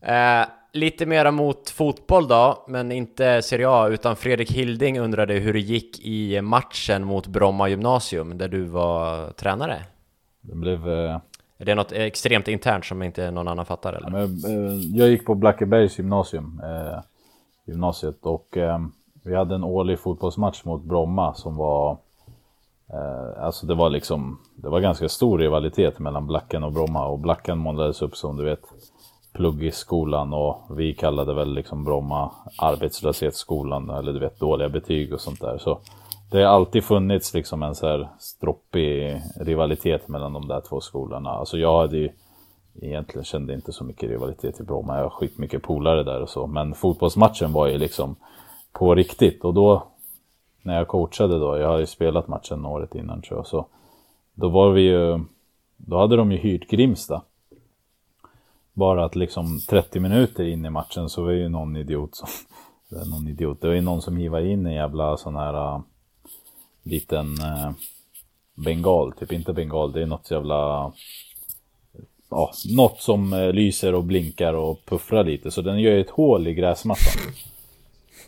Eh, 0.00 0.46
lite 0.72 1.06
mera 1.06 1.30
mot 1.30 1.70
fotboll 1.70 2.28
då, 2.28 2.64
men 2.68 2.92
inte 2.92 3.42
Serie 3.42 3.68
A, 3.68 3.88
utan 3.88 4.16
Fredrik 4.16 4.52
Hilding 4.52 5.00
undrade 5.00 5.34
hur 5.34 5.52
det 5.52 5.60
gick 5.60 6.00
i 6.00 6.40
matchen 6.40 7.04
mot 7.04 7.26
Bromma 7.26 7.68
gymnasium, 7.68 8.38
där 8.38 8.48
du 8.48 8.64
var 8.64 9.30
tränare. 9.30 9.82
Det 10.40 10.54
blev... 10.54 10.88
Eh, 10.88 11.20
Är 11.58 11.64
det 11.64 11.74
något 11.74 11.92
extremt 11.92 12.48
internt 12.48 12.84
som 12.84 13.02
inte 13.02 13.30
någon 13.30 13.48
annan 13.48 13.66
fattar 13.66 13.92
eller? 13.92 14.10
men, 14.10 14.24
eh, 14.24 14.98
jag 14.98 15.08
gick 15.08 15.26
på 15.26 15.34
Blackebergs 15.34 15.98
gymnasium. 15.98 16.62
Eh, 16.64 17.00
gymnasiet 17.66 18.26
och 18.26 18.56
eh, 18.56 18.78
vi 19.24 19.36
hade 19.36 19.54
en 19.54 19.64
årlig 19.64 19.98
fotbollsmatch 19.98 20.64
mot 20.64 20.82
Bromma 20.82 21.34
som 21.34 21.56
var 21.56 21.98
Eh, 22.92 23.44
alltså 23.44 23.66
det 23.66 23.74
var 23.74 23.90
liksom, 23.90 24.38
det 24.56 24.68
var 24.68 24.80
ganska 24.80 25.08
stor 25.08 25.38
rivalitet 25.38 25.98
mellan 25.98 26.26
Blacken 26.26 26.64
och 26.64 26.72
Bromma 26.72 27.06
och 27.06 27.18
Blacken 27.18 27.58
målades 27.58 28.02
upp 28.02 28.16
som 28.16 28.36
du 28.36 28.44
vet 28.44 28.62
Plugg 29.42 29.64
i 29.64 29.70
skolan 29.70 30.32
och 30.32 30.56
vi 30.78 30.94
kallade 30.94 31.34
väl 31.34 31.54
liksom 31.54 31.84
Bromma 31.84 32.30
arbetslöshetsskolan 32.58 33.90
eller 33.90 34.12
du 34.12 34.18
vet 34.18 34.40
dåliga 34.40 34.68
betyg 34.68 35.12
och 35.12 35.20
sånt 35.20 35.40
där. 35.40 35.58
Så 35.58 35.78
det 36.30 36.42
har 36.42 36.54
alltid 36.54 36.84
funnits 36.84 37.34
liksom 37.34 37.62
en 37.62 37.74
så 37.74 37.86
här 37.86 38.08
stroppig 38.18 39.20
rivalitet 39.40 40.08
mellan 40.08 40.32
de 40.32 40.48
där 40.48 40.60
två 40.60 40.80
skolorna. 40.80 41.30
Alltså 41.30 41.58
jag 41.58 41.78
hade 41.78 41.96
ju 41.96 42.08
egentligen 42.80 43.24
kände 43.24 43.54
inte 43.54 43.72
så 43.72 43.84
mycket 43.84 44.10
rivalitet 44.10 44.60
i 44.60 44.62
Bromma. 44.62 44.96
Jag 44.96 45.02
har 45.02 45.10
skitmycket 45.10 45.62
polare 45.62 46.02
där 46.02 46.20
och 46.20 46.30
så. 46.30 46.46
Men 46.46 46.74
fotbollsmatchen 46.74 47.52
var 47.52 47.66
ju 47.66 47.78
liksom 47.78 48.16
på 48.72 48.94
riktigt 48.94 49.44
och 49.44 49.54
då 49.54 49.82
när 50.62 50.76
jag 50.76 50.88
coachade 50.88 51.38
då, 51.38 51.58
jag 51.58 51.68
har 51.68 51.78
ju 51.78 51.86
spelat 51.86 52.28
matchen 52.28 52.66
året 52.66 52.94
innan 52.94 53.22
tror 53.22 53.38
jag, 53.38 53.46
så 53.46 53.66
då 54.34 54.48
var 54.48 54.70
vi 54.70 54.82
ju, 54.82 55.20
då 55.76 55.98
hade 55.98 56.16
de 56.16 56.32
ju 56.32 56.38
hyrt 56.38 56.70
Grimsta. 56.70 57.22
Bara 58.72 59.04
att 59.04 59.16
liksom 59.16 59.60
30 59.68 60.00
minuter 60.00 60.44
in 60.44 60.64
i 60.64 60.70
matchen 60.70 61.08
så 61.08 61.22
var 61.22 61.30
ju 61.30 61.48
någon 61.48 61.76
idiot 61.76 62.16
som, 62.16 62.28
eller 62.90 63.10
någon 63.10 63.28
idiot, 63.28 63.60
det 63.60 63.66
var 63.66 63.74
ju 63.74 63.80
någon 63.80 64.02
som 64.02 64.16
hivade 64.16 64.48
in 64.48 64.66
en 64.66 64.74
jävla 64.74 65.16
sån 65.16 65.36
här 65.36 65.74
uh, 65.74 65.80
liten 66.82 67.26
uh, 67.26 67.70
bengal, 68.54 69.12
typ 69.12 69.32
inte 69.32 69.52
bengal, 69.52 69.92
det 69.92 70.02
är 70.02 70.06
något 70.06 70.30
jävla 70.30 70.92
Ja, 72.30 72.52
något 72.74 73.00
som 73.00 73.32
uh, 73.32 73.52
lyser 73.52 73.94
och 73.94 74.04
blinkar 74.04 74.54
och 74.54 74.84
puffrar 74.84 75.24
lite 75.24 75.50
så 75.50 75.62
den 75.62 75.80
gör 75.80 75.92
ju 75.92 76.00
ett 76.00 76.10
hål 76.10 76.48
i 76.48 76.54
gräsmattan. 76.54 77.32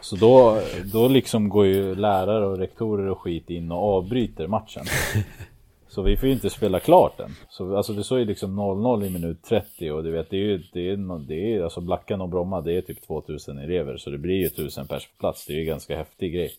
Så 0.01 0.17
då, 0.17 0.61
då 0.93 1.09
liksom 1.09 1.49
går 1.49 1.67
ju 1.67 1.95
lärare 1.95 2.47
och 2.47 2.59
rektorer 2.59 3.07
och 3.07 3.21
skit 3.21 3.51
in 3.51 3.73
och 3.73 3.97
avbryter 3.97 4.47
matchen. 4.47 4.85
Så 5.95 6.03
vi 6.03 6.17
får 6.17 6.27
ju 6.27 6.35
inte 6.35 6.51
spela 6.51 6.81
klart 6.81 7.17
den. 7.17 7.31
Så 7.49 7.77
alltså 7.77 7.93
det 7.93 8.05
står 8.05 8.19
ju 8.19 8.25
liksom 8.25 8.61
0-0 8.61 9.07
i 9.07 9.11
minut 9.11 9.43
30 9.43 9.91
och 9.91 10.05
du 10.05 10.11
vet 10.11 10.31
det 10.31 10.37
är 10.37 10.41
ju, 10.41 10.63
det 10.73 10.91
är, 10.91 11.19
det 11.19 11.55
är 11.55 11.63
alltså 11.63 11.81
Blackan 11.81 12.21
och 12.21 12.29
Bromma 12.29 12.61
det 12.61 12.73
är 12.77 12.81
typ 12.81 13.07
2000 13.07 13.59
elever 13.59 13.97
så 13.97 14.11
det 14.11 14.19
blir 14.19 14.35
ju 14.35 14.47
1000 14.47 14.87
pers 14.87 15.07
på 15.07 15.21
plats. 15.21 15.47
Det 15.47 15.53
är 15.53 15.55
ju 15.55 15.61
en 15.61 15.67
ganska 15.67 15.97
häftig 15.97 16.35
grej. 16.35 16.53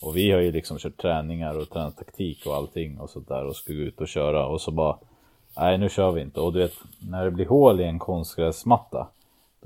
Och 0.00 0.16
vi 0.16 0.30
har 0.30 0.40
ju 0.40 0.52
liksom 0.52 0.78
kört 0.78 0.96
träningar 0.96 1.58
och 1.58 1.70
tränat 1.70 1.96
taktik 1.96 2.46
och 2.46 2.54
allting 2.54 3.00
och 3.00 3.10
sånt 3.10 3.28
där 3.28 3.44
och 3.44 3.56
ska 3.56 3.72
gå 3.72 3.78
ut 3.78 4.00
och 4.00 4.08
köra 4.08 4.46
och 4.46 4.60
så 4.60 4.70
bara 4.70 4.96
Nej 5.56 5.78
nu 5.78 5.88
kör 5.88 6.10
vi 6.10 6.20
inte 6.20 6.40
och 6.40 6.52
du 6.52 6.58
vet 6.58 6.74
när 7.10 7.24
det 7.24 7.30
blir 7.30 7.46
hål 7.46 7.80
i 7.80 7.84
en 7.84 7.98
konstgräsmatta 7.98 9.08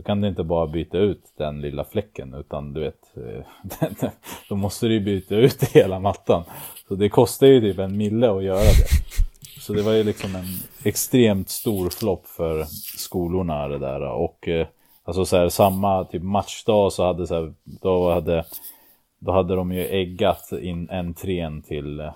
då 0.01 0.05
kan 0.05 0.21
du 0.21 0.29
inte 0.29 0.45
bara 0.45 0.67
byta 0.67 0.99
ut 0.99 1.23
den 1.37 1.61
lilla 1.61 1.85
fläcken 1.85 2.35
utan 2.35 2.73
du 2.73 2.81
vet 2.81 3.17
eh, 3.17 4.11
Då 4.49 4.57
måste 4.57 4.87
du 4.87 4.95
ju 4.95 5.01
byta 5.01 5.35
ut 5.35 5.63
hela 5.73 6.01
mattan. 6.01 6.45
Så 6.89 6.95
det 6.95 7.09
kostar 7.09 7.47
ju 7.47 7.61
typ 7.61 7.79
en 7.79 7.97
mille 7.97 8.31
att 8.31 8.43
göra 8.43 8.59
det. 8.59 8.87
Så 9.61 9.73
det 9.73 9.83
var 9.83 9.93
ju 9.93 10.05
liksom 10.05 10.37
en 10.37 10.45
extremt 10.85 11.49
stor 11.49 11.91
flopp 11.91 12.27
för 12.27 12.65
skolorna 12.99 13.69
det 13.69 13.79
där. 13.79 14.03
Och 14.03 14.49
eh, 14.49 14.67
Alltså 15.05 15.25
så 15.25 15.37
här 15.37 15.49
samma 15.49 16.05
typ 16.05 16.23
matchdag 16.23 16.93
så 16.93 17.05
hade 17.05 17.27
så 17.27 17.35
här, 17.35 17.55
då 17.65 18.13
hade 18.13 18.45
Då 19.19 19.33
hade 19.33 19.55
de 19.55 19.73
ju 19.73 19.87
äggat 19.87 20.53
in 20.53 20.91
entrén 20.91 21.63
till 21.63 22.11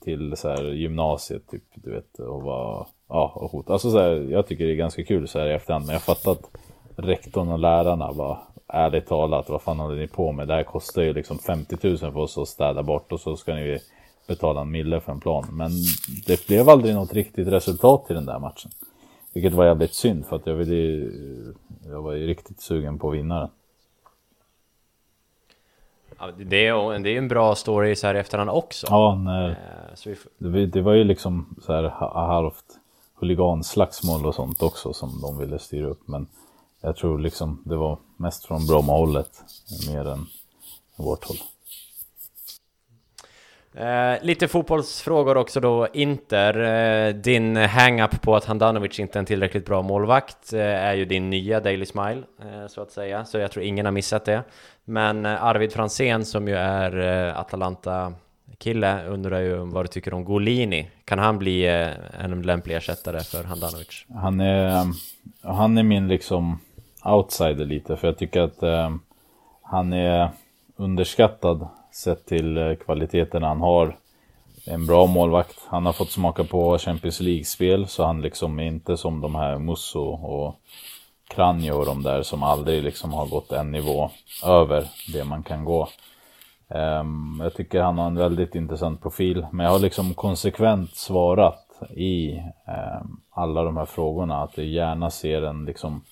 Till 0.00 0.36
så 0.36 0.48
här 0.48 0.64
gymnasiet 0.64 1.50
typ 1.50 1.64
du 1.74 1.90
vet 1.90 2.18
och 2.18 2.42
var 2.42 2.86
Ja 3.08 3.32
och 3.34 3.50
hot. 3.50 3.70
Alltså 3.70 3.90
så 3.90 3.98
här, 3.98 4.26
jag 4.30 4.46
tycker 4.46 4.64
det 4.64 4.72
är 4.72 4.76
ganska 4.76 5.04
kul 5.04 5.28
så 5.28 5.38
här 5.38 5.46
i 5.46 5.52
efterhand 5.52 5.86
men 5.86 5.92
jag 5.92 6.02
fattar 6.02 6.32
att 6.32 6.50
rektorn 7.02 7.48
och 7.48 7.58
lärarna 7.58 8.12
var 8.12 8.38
ärligt 8.68 9.06
talat, 9.06 9.48
vad 9.48 9.62
fan 9.62 9.78
håller 9.78 9.96
ni 9.96 10.06
på 10.06 10.32
med? 10.32 10.48
Det 10.48 10.54
här 10.54 10.62
kostar 10.62 11.02
ju 11.02 11.12
liksom 11.12 11.38
50 11.38 11.76
000 11.88 11.98
för 11.98 12.16
oss 12.16 12.38
att 12.38 12.48
städa 12.48 12.82
bort 12.82 13.12
och 13.12 13.20
så 13.20 13.36
ska 13.36 13.54
ni 13.54 13.78
betala 14.26 14.60
en 14.60 14.70
mille 14.70 15.00
för 15.00 15.12
en 15.12 15.20
plan. 15.20 15.46
Men 15.52 15.70
det 16.26 16.46
blev 16.46 16.68
aldrig 16.68 16.94
något 16.94 17.12
riktigt 17.12 17.48
resultat 17.48 18.06
i 18.10 18.14
den 18.14 18.26
där 18.26 18.38
matchen. 18.38 18.70
Vilket 19.32 19.52
var 19.52 19.64
jävligt 19.64 19.94
synd 19.94 20.26
för 20.26 20.36
att 20.36 20.46
jag 20.46 20.54
ville 20.54 20.74
ju, 20.74 21.54
jag 21.86 22.02
var 22.02 22.12
ju 22.12 22.26
riktigt 22.26 22.60
sugen 22.60 22.98
på 22.98 23.08
att 23.10 23.14
vinna 23.16 23.40
den. 23.40 23.50
Ja, 26.18 26.30
det, 26.36 26.66
är, 26.66 26.98
det 26.98 27.10
är 27.10 27.18
en 27.18 27.28
bra 27.28 27.54
story 27.54 27.96
så 27.96 28.06
här 28.06 28.14
i 28.14 28.18
efterhand 28.18 28.50
också. 28.50 28.86
Ja, 28.90 29.14
när, 29.14 29.48
Eh, 29.48 30.16
det, 30.38 30.66
det 30.66 30.82
var 30.82 30.92
ju 30.92 31.04
liksom 31.04 31.56
så 31.62 31.72
här 31.72 31.82
ha- 31.82 32.26
halvt 32.26 32.64
huliganslagsmål 33.14 34.26
och 34.26 34.34
sånt 34.34 34.62
också 34.62 34.92
som 34.92 35.20
de 35.20 35.38
ville 35.38 35.58
styra 35.58 35.86
upp. 35.86 36.08
Men 36.08 36.26
jag 36.80 36.96
tror 36.96 37.18
liksom 37.18 37.62
det 37.64 37.76
var 37.76 37.98
mest 38.16 38.44
från 38.44 38.66
Brommahållet 38.66 39.42
mer 39.88 40.08
än 40.08 40.26
vårt 40.96 41.24
håll. 41.24 41.36
Eh, 43.74 44.22
lite 44.22 44.48
fotbollsfrågor 44.48 45.36
också 45.36 45.60
då. 45.60 45.88
Inter, 45.92 46.60
eh, 46.60 47.14
din 47.14 47.56
hang-up 47.56 48.22
på 48.22 48.36
att 48.36 48.44
Handanovic 48.44 49.00
inte 49.00 49.18
är 49.18 49.20
en 49.20 49.26
tillräckligt 49.26 49.66
bra 49.66 49.82
målvakt 49.82 50.52
eh, 50.52 50.60
är 50.60 50.94
ju 50.94 51.04
din 51.04 51.30
nya 51.30 51.60
Daily 51.60 51.86
Smile, 51.86 52.22
eh, 52.40 52.66
så 52.68 52.82
att 52.82 52.90
säga. 52.90 53.24
Så 53.24 53.38
jag 53.38 53.50
tror 53.50 53.64
ingen 53.64 53.84
har 53.84 53.92
missat 53.92 54.24
det. 54.24 54.42
Men 54.84 55.26
eh, 55.26 55.44
Arvid 55.44 55.72
Fransén 55.72 56.24
som 56.24 56.48
ju 56.48 56.54
är 56.56 57.28
eh, 57.28 57.38
Atalanta-kille 57.38 59.04
undrar 59.06 59.40
ju 59.40 59.56
vad 59.56 59.84
du 59.84 59.88
tycker 59.88 60.14
om 60.14 60.24
Golini. 60.24 60.90
Kan 61.04 61.18
han 61.18 61.38
bli 61.38 61.66
en 62.20 62.42
lämplig 62.42 62.76
ersättare 62.76 63.20
för 63.20 63.44
Handanovic? 63.44 64.06
Han 64.14 64.40
är, 64.40 64.86
han 65.42 65.78
är 65.78 65.82
min 65.82 66.08
liksom 66.08 66.58
outsider 67.04 67.64
lite 67.64 67.96
för 67.96 68.08
jag 68.08 68.18
tycker 68.18 68.40
att 68.40 68.62
eh, 68.62 68.90
han 69.62 69.92
är 69.92 70.30
underskattad 70.76 71.68
sett 71.92 72.26
till 72.26 72.58
eh, 72.58 72.74
kvaliteten, 72.74 73.42
han 73.42 73.60
har. 73.60 73.96
En 74.66 74.86
bra 74.86 75.06
målvakt. 75.06 75.58
Han 75.66 75.86
har 75.86 75.92
fått 75.92 76.10
smaka 76.10 76.44
på 76.44 76.78
Champions 76.78 77.20
League-spel 77.20 77.86
så 77.86 78.04
han 78.04 78.22
liksom 78.22 78.58
är 78.58 78.64
inte 78.64 78.96
som 78.96 79.20
de 79.20 79.34
här 79.34 79.58
Musso 79.58 80.00
och 80.00 80.60
Kranjo 81.28 81.74
och 81.74 81.86
de 81.86 82.02
där 82.02 82.22
som 82.22 82.42
aldrig 82.42 82.82
liksom 82.82 83.12
har 83.12 83.26
gått 83.26 83.52
en 83.52 83.72
nivå 83.72 84.10
över 84.44 84.84
det 85.12 85.24
man 85.24 85.42
kan 85.42 85.64
gå. 85.64 85.88
Um, 86.68 87.40
jag 87.42 87.54
tycker 87.54 87.80
han 87.80 87.98
har 87.98 88.06
en 88.06 88.16
väldigt 88.18 88.54
intressant 88.54 89.02
profil, 89.02 89.46
men 89.52 89.66
jag 89.66 89.72
har 89.72 89.78
liksom 89.78 90.14
konsekvent 90.14 90.96
svarat 90.96 91.66
i 91.90 92.42
um, 93.02 93.20
alla 93.30 93.62
de 93.62 93.76
här 93.76 93.84
frågorna 93.84 94.42
att 94.42 94.58
jag 94.58 94.66
gärna 94.66 95.10
ser 95.10 95.42
en 95.42 95.64
liksom 95.64 96.02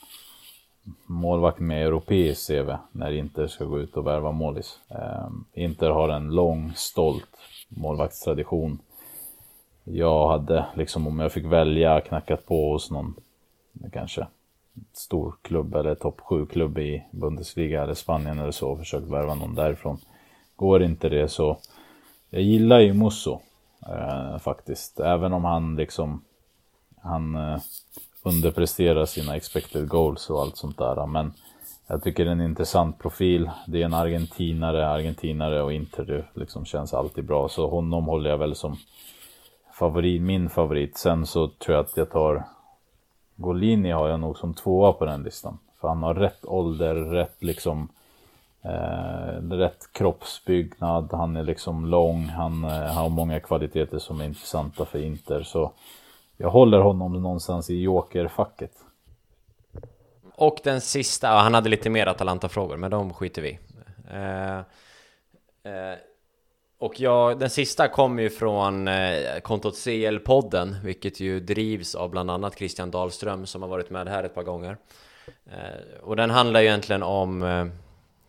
målvakt 1.07 1.59
med 1.59 1.87
europeisk 1.87 2.47
CV 2.47 2.77
när 2.93 3.11
Inter 3.11 3.47
ska 3.47 3.65
gå 3.65 3.81
ut 3.81 3.97
och 3.97 4.07
värva 4.07 4.33
målis. 4.33 4.81
Ehm, 4.89 5.45
Inter 5.53 5.91
har 5.91 6.09
en 6.09 6.31
lång, 6.31 6.73
stolt 6.77 7.37
målvaktstradition. 7.69 8.79
Jag 9.85 10.29
hade 10.29 10.67
liksom 10.75 11.07
om 11.07 11.19
jag 11.21 11.33
fick 11.33 11.45
välja 11.45 12.01
knackat 12.01 12.47
på 12.47 12.73
hos 12.73 12.91
någon 12.91 13.15
kanske 13.93 14.27
stor 14.93 15.35
klubb 15.43 15.75
eller 15.75 15.95
topp 15.95 16.21
7-klubb 16.21 16.79
i 16.79 17.05
Bundesliga 17.11 17.83
eller 17.83 17.95
Spanien 17.95 18.39
eller 18.39 18.51
så 18.51 18.71
och 18.71 18.79
försökt 18.79 19.07
värva 19.07 19.35
någon 19.35 19.55
därifrån. 19.55 19.99
Går 20.57 20.83
inte 20.83 21.09
det 21.09 21.29
så... 21.29 21.59
Jag 22.31 22.43
gillar 22.43 22.81
ju 22.81 22.95
Musso 22.95 23.41
eh, 23.89 24.39
faktiskt. 24.39 25.01
Även 25.01 25.33
om 25.33 25.45
han 25.45 25.77
liksom... 25.77 26.23
Han 27.03 27.35
eh, 27.35 27.61
underpresterar 28.23 29.07
sina 29.07 29.37
expected 29.37 29.89
goals 29.89 30.31
och 30.31 30.41
allt 30.41 30.57
sånt 30.57 30.79
där. 30.79 31.07
Men 31.07 31.33
jag 31.87 32.03
tycker 32.03 32.25
det 32.25 32.31
är 32.31 32.33
en 32.33 32.41
intressant 32.41 32.99
profil. 32.99 33.51
Det 33.67 33.81
är 33.81 33.85
en 33.85 33.95
argentinare, 33.95 34.89
argentinare 34.89 35.63
och 35.63 35.73
Inter 35.73 36.05
det 36.05 36.25
liksom 36.35 36.65
känns 36.65 36.95
alltid 36.95 37.25
bra. 37.25 37.49
Så 37.49 37.69
honom 37.69 38.05
håller 38.05 38.31
jag 38.31 38.39
väl 38.39 38.55
som 38.55 38.77
favorit, 39.73 40.23
min 40.23 40.51
favorit. 40.51 40.99
Sen 40.99 41.27
så 41.27 41.49
tror 41.49 41.77
jag 41.77 41.85
att 41.85 41.97
jag 41.97 42.11
tar 42.11 42.45
Golini 43.37 43.91
har 43.91 44.09
jag 44.09 44.21
nog 44.21 44.39
som 44.39 44.55
tvåa 44.55 44.93
på 44.93 45.05
den 45.05 45.23
listan. 45.23 45.59
För 45.81 45.89
han 45.89 46.03
har 46.03 46.15
rätt 46.15 46.45
ålder, 46.45 46.95
rätt 46.95 47.37
liksom 47.43 47.89
eh, 48.63 49.43
rätt 49.51 49.93
kroppsbyggnad, 49.93 51.09
han 51.13 51.37
är 51.37 51.43
liksom 51.43 51.87
lång, 51.87 52.25
han 52.25 52.65
eh, 52.65 52.71
har 52.71 53.09
många 53.09 53.41
kvaliteter 53.41 53.99
som 53.99 54.21
är 54.21 54.25
intressanta 54.25 54.85
för 54.85 54.99
Inter. 54.99 55.43
Så 55.43 55.73
jag 56.41 56.51
håller 56.51 56.79
honom 56.79 57.13
någonstans 57.23 57.71
i 57.71 57.83
jokerfacket. 57.83 58.73
Och 60.35 60.59
den 60.65 60.81
sista, 60.81 61.29
han 61.29 61.55
hade 61.55 61.69
lite 61.69 61.91
mer 61.91 62.07
Atalanta-frågor, 62.07 62.77
men 62.77 62.91
de 62.91 63.15
skiter 63.15 63.43
vi 63.43 63.49
i. 63.49 63.59
eh, 64.11 64.59
eh, 65.73 65.99
Och 66.79 67.01
jag, 67.01 67.39
den 67.39 67.51
sista 67.51 67.89
kommer 67.89 68.23
ju 68.23 68.31
från 68.31 68.89
eh, 68.89 69.41
kontot 69.43 69.75
CL-podden, 69.75 70.75
vilket 70.85 71.21
ju 71.21 71.41
drivs 71.41 71.95
av 71.95 72.11
bland 72.11 72.31
annat 72.31 72.59
Christian 72.59 72.91
Dahlström 72.91 73.47
som 73.47 73.63
har 73.63 73.69
varit 73.69 73.91
med 73.91 74.09
här 74.09 74.25
ett 74.25 74.35
par 74.35 74.43
gånger. 74.43 74.77
Eh, 75.47 76.01
och 76.03 76.17
den 76.17 76.31
handlar 76.31 76.61
ju 76.61 76.67
egentligen 76.67 77.03
om 77.03 77.43
eh, 77.43 77.67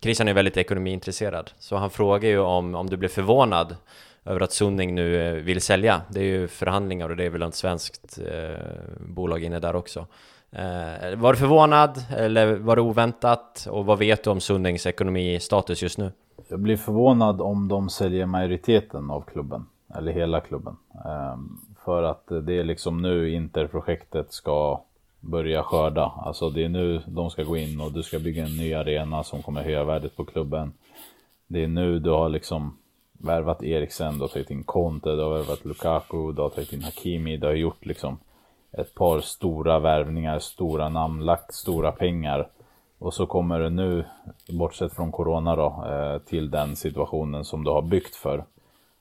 Christian 0.01 0.27
är 0.27 0.33
väldigt 0.33 0.57
ekonomiintresserad, 0.57 1.51
så 1.59 1.75
han 1.75 1.89
frågar 1.89 2.29
ju 2.29 2.39
om, 2.39 2.75
om 2.75 2.89
du 2.89 2.97
blev 2.97 3.09
förvånad 3.09 3.75
över 4.29 4.41
att 4.41 4.51
Sunning 4.51 4.95
nu 4.95 5.21
eh, 5.21 5.33
vill 5.33 5.61
sälja. 5.61 6.01
Det 6.09 6.19
är 6.19 6.23
ju 6.23 6.47
förhandlingar 6.47 7.09
och 7.09 7.15
det 7.15 7.25
är 7.25 7.29
väl 7.29 7.41
ett 7.41 7.55
svenskt 7.55 8.19
eh, 8.19 8.65
bolag 8.99 9.43
inne 9.43 9.59
där 9.59 9.75
också. 9.75 10.05
Eh, 10.51 11.15
var 11.17 11.33
du 11.33 11.39
förvånad 11.39 12.05
eller 12.17 12.55
var 12.55 12.75
det 12.75 12.81
oväntat? 12.81 13.67
Och 13.69 13.85
vad 13.85 13.99
vet 13.99 14.23
du 14.23 14.29
om 14.29 14.39
Sunnings 14.39 14.85
ekonomistatus 14.85 15.83
just 15.83 15.97
nu? 15.97 16.11
Jag 16.47 16.59
blir 16.59 16.77
förvånad 16.77 17.41
om 17.41 17.67
de 17.67 17.89
säljer 17.89 18.25
majoriteten 18.25 19.11
av 19.11 19.21
klubben, 19.21 19.65
eller 19.95 20.11
hela 20.11 20.41
klubben. 20.41 20.75
Ehm, 21.05 21.59
för 21.85 22.03
att 22.03 22.27
det 22.27 22.53
är 22.53 22.63
liksom 22.63 23.01
nu 23.01 23.29
Interprojektet 23.29 24.33
ska 24.33 24.81
börja 25.19 25.63
skörda. 25.63 26.13
Alltså 26.25 26.49
det 26.49 26.63
är 26.63 26.69
nu 26.69 27.01
de 27.07 27.29
ska 27.29 27.43
gå 27.43 27.57
in 27.57 27.81
och 27.81 27.91
du 27.91 28.03
ska 28.03 28.19
bygga 28.19 28.45
en 28.45 28.57
ny 28.57 28.73
arena 28.73 29.23
som 29.23 29.41
kommer 29.41 29.63
höja 29.63 29.83
värdet 29.83 30.15
på 30.15 30.25
klubben. 30.25 30.73
Det 31.47 31.63
är 31.63 31.67
nu 31.67 31.99
du 31.99 32.09
har 32.09 32.29
liksom 32.29 32.77
värvat 33.21 33.63
Eriksen, 33.63 34.13
du 34.13 34.21
har 34.21 34.27
tagit 34.27 34.51
in 34.51 34.63
Conte, 34.63 35.09
du 35.09 35.23
har 35.23 35.29
värvat 35.29 35.65
Lukaku, 35.65 36.31
du 36.31 36.41
har 36.41 36.49
tagit 36.49 36.73
in 36.73 36.83
Hakimi, 36.83 37.37
du 37.37 37.47
har 37.47 37.53
gjort 37.53 37.85
liksom 37.85 38.17
ett 38.71 38.95
par 38.95 39.19
stora 39.19 39.79
värvningar, 39.79 40.39
stora 40.39 40.89
namn, 40.89 41.25
lagt 41.25 41.53
stora 41.53 41.91
pengar. 41.91 42.49
Och 42.99 43.13
så 43.13 43.25
kommer 43.25 43.59
du 43.59 43.69
nu, 43.69 44.05
bortsett 44.49 44.93
från 44.93 45.11
Corona 45.11 45.55
då, 45.55 45.85
eh, 45.85 46.19
till 46.19 46.51
den 46.51 46.75
situationen 46.75 47.45
som 47.45 47.63
du 47.63 47.71
har 47.71 47.81
byggt 47.81 48.15
för. 48.15 48.43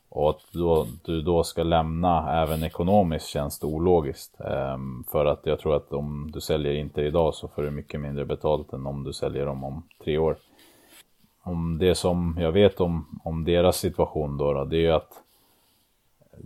Och 0.08 0.30
att 0.30 0.52
då, 0.52 0.86
du 1.04 1.22
då 1.22 1.42
ska 1.44 1.62
lämna 1.62 2.42
även 2.42 2.64
ekonomiskt 2.64 3.28
känns 3.28 3.58
det 3.58 3.66
ologiskt. 3.66 4.40
Ehm, 4.40 5.04
för 5.12 5.26
att 5.26 5.40
jag 5.44 5.58
tror 5.58 5.76
att 5.76 5.92
om 5.92 6.30
du 6.32 6.40
säljer 6.40 6.72
inte 6.72 7.02
idag 7.02 7.34
så 7.34 7.48
får 7.48 7.62
du 7.62 7.70
mycket 7.70 8.00
mindre 8.00 8.24
betalt 8.24 8.72
än 8.72 8.86
om 8.86 9.04
du 9.04 9.12
säljer 9.12 9.46
dem 9.46 9.64
om 9.64 9.82
tre 10.04 10.18
år. 10.18 10.36
Om 11.48 11.78
det 11.78 11.94
som 11.94 12.36
jag 12.40 12.52
vet 12.52 12.80
om, 12.80 13.20
om 13.24 13.44
deras 13.44 13.76
situation 13.76 14.36
då, 14.36 14.52
då 14.52 14.64
det 14.64 14.76
är 14.76 14.80
ju 14.80 14.92
att 14.92 15.22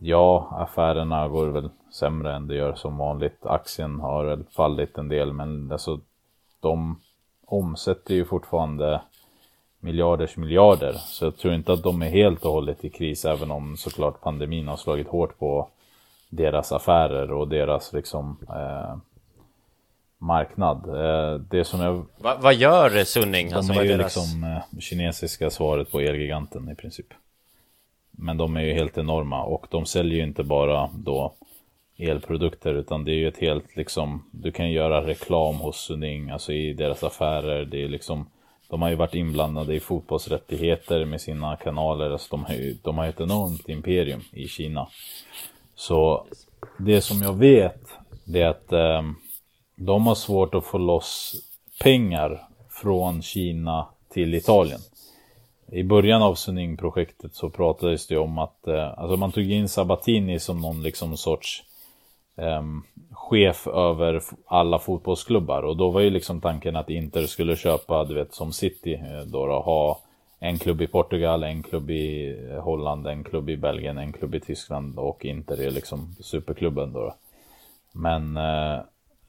Ja, 0.01 0.49
affärerna 0.51 1.29
går 1.29 1.47
väl 1.47 1.71
sämre 1.93 2.35
än 2.35 2.47
det 2.47 2.55
gör 2.55 2.75
som 2.75 2.97
vanligt. 2.97 3.47
Aktien 3.47 4.01
har 4.01 4.25
väl 4.25 4.45
fallit 4.51 4.99
en 4.99 5.09
del, 5.09 5.33
men 5.33 5.73
alltså 5.73 6.01
de 6.61 7.01
omsätter 7.47 8.15
ju 8.15 8.25
fortfarande 8.25 9.03
miljarders 9.81 10.37
miljarder. 10.37 10.93
Så 10.93 11.25
jag 11.25 11.37
tror 11.37 11.55
inte 11.55 11.73
att 11.73 11.83
de 11.83 12.03
är 12.03 12.11
helt 12.11 12.45
och 12.45 12.53
hållet 12.53 12.85
i 12.85 12.91
kris, 12.91 13.25
även 13.25 13.51
om 13.51 13.77
såklart 13.77 14.21
pandemin 14.21 14.69
har 14.69 14.77
slagit 14.77 15.09
hårt 15.09 15.39
på 15.39 15.69
deras 16.31 16.73
affärer 16.73 17.33
och 17.33 17.49
deras 17.49 17.93
liksom 17.93 18.37
eh, 18.49 18.97
marknad. 20.23 20.89
Eh, 20.89 21.41
det 21.41 21.65
som 21.65 21.81
jag 21.81 22.07
Va, 22.19 22.37
vad 22.41 22.55
gör 22.55 23.05
Sunning? 23.05 23.49
de 23.49 23.55
Alltså, 23.55 23.73
är 23.73 23.83
ju 23.83 23.89
deras- 23.89 24.17
liksom 24.17 24.45
eh, 24.45 24.81
kinesiska 24.81 25.51
svaret 25.51 25.91
på 25.91 26.01
Elgiganten 26.01 26.69
i 26.71 26.75
princip. 26.75 27.07
Men 28.11 28.37
de 28.37 28.57
är 28.57 28.61
ju 28.61 28.73
helt 28.73 28.99
enorma 28.99 29.43
och 29.45 29.67
de 29.71 29.87
säljer 29.87 30.17
ju 30.17 30.23
inte 30.25 30.43
bara 30.43 30.91
då 30.95 31.35
elprodukter 31.99 32.75
utan 32.75 33.05
det 33.05 33.11
är 33.13 33.17
ju 33.17 33.29
ett 33.29 33.39
helt 33.39 33.77
liksom, 33.77 34.25
du 34.31 34.53
kan 34.53 34.71
göra 34.71 35.07
reklam 35.07 35.55
hos 35.57 35.77
Suning, 35.87 36.31
alltså 36.31 36.53
i 36.53 36.73
deras 36.73 37.03
affärer. 37.05 37.65
Det 37.65 37.85
är 37.85 37.89
liksom, 37.89 38.27
de 38.69 38.83
har 38.83 38.89
ju 38.91 38.95
varit 38.95 39.15
inblandade 39.15 39.75
i 39.75 39.81
fotbollsrättigheter 39.81 41.05
med 41.05 41.21
sina 41.21 41.57
kanaler. 41.57 42.11
Alltså 42.11 42.37
de 42.37 42.45
har 42.45 42.55
ju, 42.55 42.77
de 42.83 42.99
har 42.99 43.05
ju 43.05 43.11
ett 43.11 43.21
enormt 43.21 43.69
imperium 43.69 44.21
i 44.33 44.49
Kina. 44.49 44.89
Så 45.75 46.27
det 46.79 47.01
som 47.01 47.23
jag 47.23 47.33
vet, 47.39 47.83
det 48.25 48.43
är 48.43 48.49
att 48.49 48.73
eh, 48.73 49.03
de 49.85 50.07
har 50.07 50.15
svårt 50.15 50.55
att 50.55 50.65
få 50.65 50.79
loss 50.79 51.35
pengar 51.81 52.41
från 52.71 53.23
Kina 53.23 53.87
till 54.09 54.35
Italien. 54.35 54.81
I 55.67 55.83
början 55.83 56.23
av 56.23 56.35
Suning-projektet 56.35 57.35
så 57.35 57.51
pratades 57.51 58.07
det 58.07 58.19
om 58.19 58.39
att 58.39 58.67
eh, 58.67 58.99
alltså 58.99 59.17
man 59.17 59.33
tog 59.33 59.51
in 59.51 59.69
Sabatini 59.69 60.41
som 60.41 60.61
någon 60.61 60.83
liksom 60.83 61.17
sorts 61.17 61.63
eh, 62.37 62.63
chef 63.11 63.67
över 63.67 64.23
alla 64.47 64.79
fotbollsklubbar 64.79 65.63
och 65.63 65.77
då 65.77 65.91
var 65.91 66.01
ju 66.01 66.11
liksom 66.11 66.41
tanken 66.41 66.77
att 66.77 66.91
Inter 66.91 67.27
skulle 67.27 67.57
köpa, 67.57 68.05
du 68.05 68.15
vet 68.15 68.35
som 68.35 68.53
City 68.53 68.95
eh, 68.95 69.27
då, 69.27 69.47
då 69.47 69.61
ha 69.61 70.01
en 70.39 70.59
klubb 70.59 70.83
i 70.83 70.87
Portugal, 70.87 71.43
en 71.43 71.63
klubb 71.63 71.91
i 71.91 72.37
eh, 72.51 72.63
Holland, 72.63 73.07
en 73.07 73.25
klubb 73.25 73.51
i 73.51 73.57
Belgien, 73.57 73.99
en 73.99 74.13
klubb 74.13 74.35
i 74.35 74.41
Tyskland 74.41 74.99
och 74.99 75.25
Inter 75.25 75.61
är 75.61 75.71
liksom 75.71 76.17
superklubben 76.21 76.93
då. 76.93 77.15
Men 77.93 78.37
eh, 78.37 78.81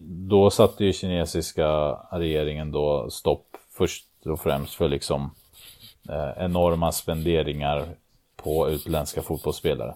då 0.06 0.50
satte 0.50 0.86
ju 0.86 0.94
kinesiska 0.94 1.68
regeringen 2.12 2.72
då 2.72 3.10
stopp 3.10 3.58
först 3.78 4.06
och 4.26 4.42
främst 4.42 4.74
för 4.74 4.90
liksom 4.90 5.32
eh, 6.10 6.44
enorma 6.46 6.92
spenderingar 6.92 7.86
på 8.36 8.70
utländska 8.70 9.22
fotbollsspelare. 9.22 9.96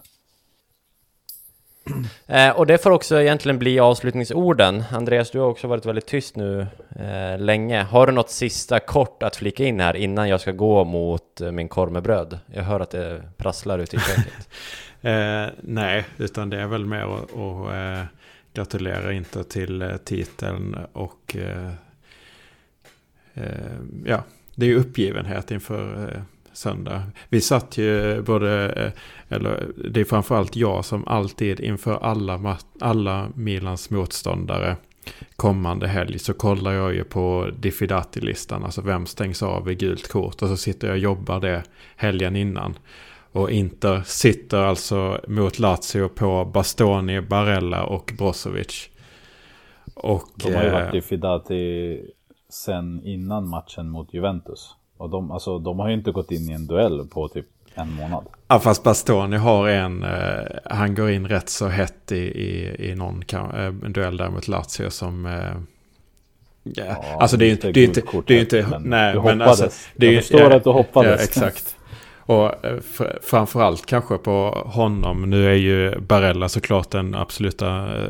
Eh, 2.28 2.50
och 2.50 2.68
det 2.68 2.78
får 2.78 2.92
också 2.92 3.22
egentligen 3.22 3.60
bli 3.60 3.80
avslutningsorden. 3.80 4.84
Andreas, 4.92 5.32
du 5.32 5.40
har 5.40 5.48
också 5.48 5.68
varit 5.68 5.86
väldigt 5.86 6.06
tyst 6.06 6.36
nu 6.36 6.68
eh, 6.96 7.40
länge. 7.40 7.82
Har 7.84 8.08
du 8.08 8.14
något 8.14 8.30
sista 8.30 8.80
kort 8.80 9.24
att 9.24 9.36
flika 9.36 9.64
in 9.64 9.80
här 9.80 9.96
innan 9.96 10.30
jag 10.30 10.42
ska 10.42 10.52
gå 10.52 10.84
mot 10.84 11.42
eh, 11.42 11.52
min 11.52 11.70
korv 11.70 11.92
med 11.92 12.04
bröd? 12.04 12.40
Jag 12.54 12.64
hör 12.64 12.80
att 12.80 12.92
det 12.92 13.22
prasslar 13.38 13.80
ute 13.80 13.96
i 13.96 14.00
köket. 14.00 14.50
eh, 15.02 15.54
nej, 15.62 16.06
utan 16.18 16.50
det 16.50 16.62
är 16.62 16.68
väl 16.68 16.86
mer 16.86 17.04
att, 17.04 17.32
Gratulerar 18.58 19.12
inte 19.12 19.44
till 19.44 19.82
eh, 19.82 19.98
titeln 19.98 20.78
och 20.94 21.36
eh, 21.36 21.72
eh, 23.34 23.78
ja, 24.06 24.24
det 24.56 24.66
är 24.66 24.70
ju 24.70 24.76
uppgivenhet 24.76 25.52
inför 25.52 26.24
söndag. 26.54 27.04
Vi 27.30 27.42
satt 27.42 27.78
ju 27.78 28.22
både, 28.22 28.70
eh, 28.70 28.92
eller 29.36 29.68
det 29.92 30.00
är 30.00 30.06
framförallt 30.06 30.56
jag 30.56 30.86
som 30.86 31.08
alltid 31.08 31.60
inför 31.60 32.04
alla, 32.04 32.58
alla 32.80 33.30
Milans 33.36 33.90
motståndare 33.90 34.76
kommande 35.36 35.88
helg 35.88 36.20
så 36.20 36.34
kollar 36.34 36.72
jag 36.74 36.94
ju 36.94 37.04
på 37.04 37.50
Diffidati-listan, 37.60 38.64
alltså 38.64 38.82
vem 38.82 39.06
stängs 39.06 39.44
av 39.44 39.72
i 39.72 39.76
gult 39.76 40.08
kort 40.08 40.42
och 40.42 40.50
så 40.50 40.58
sitter 40.58 40.88
jag 40.88 40.94
och 40.94 41.00
jobbar 41.00 41.40
det 41.40 41.64
helgen 41.96 42.36
innan. 42.36 42.76
Och 43.32 43.52
Inter 43.52 44.02
sitter 44.06 44.58
alltså 44.58 45.20
mot 45.28 45.60
Lazio 45.60 46.08
på 46.08 46.46
Bastoni, 46.46 47.22
Barella 47.22 47.84
och 47.84 48.14
Brozovic. 48.18 48.90
Och, 49.96 50.24
De 50.36 50.54
har 50.54 50.64
ju 50.64 50.70
varit 50.70 50.86
eh, 50.86 50.92
Diffidati 50.92 52.00
sen 52.50 53.02
innan 53.04 53.48
matchen 53.50 53.90
mot 53.90 54.14
Juventus. 54.14 54.76
Och 54.98 55.10
de, 55.10 55.32
alltså, 55.32 55.60
de 55.60 55.80
har 55.80 55.88
ju 55.88 55.94
inte 55.94 56.12
gått 56.12 56.32
in 56.32 56.50
i 56.50 56.54
en 56.54 56.68
duell 56.68 57.08
på 57.08 57.28
typ 57.28 57.46
en 57.76 57.94
månad. 57.94 58.26
Ja, 58.48 58.60
fast 58.60 58.84
Bastoni 58.84 59.38
har 59.38 59.68
en, 59.68 60.04
eh, 60.04 60.46
han 60.66 60.96
går 60.96 61.10
in 61.10 61.28
rätt 61.28 61.50
så 61.50 61.68
hett 61.68 62.12
i, 62.12 62.16
i, 62.18 62.76
i 62.90 62.96
någon 62.96 63.24
eh, 63.32 63.72
duell 63.72 64.18
där 64.18 64.30
mot 64.30 64.48
Lazio 64.48 64.90
som... 64.90 65.26
Eh, 65.26 65.56
ja, 66.64 67.18
alltså 67.20 67.38
det 67.38 67.46
är 67.46 67.48
ju 67.48 67.52
inte... 67.52 67.72
Det 67.72 67.80
är 67.80 67.84
inte, 67.84 68.02
det 68.28 68.38
är 68.38 68.40
inte 68.40 68.80
nej, 68.80 69.14
du 69.14 69.22
men 69.22 69.42
alltså, 69.42 69.70
det 69.96 70.08
är, 70.08 70.12
Jag 70.12 70.24
förstår 70.24 70.52
att 70.52 70.64
du 70.64 70.70
hoppades. 70.70 71.20
Ja, 71.20 71.24
exakt. 71.24 71.77
Och 72.28 72.66
eh, 72.66 72.80
fr 72.80 73.20
framförallt 73.22 73.86
kanske 73.86 74.18
på 74.18 74.64
honom. 74.66 75.30
Nu 75.30 75.48
är 75.48 75.56
ju 75.56 76.00
Barella 76.00 76.50
såklart 76.50 76.92
den 76.92 77.16
absoluta 77.16 77.98
eh, 77.98 78.10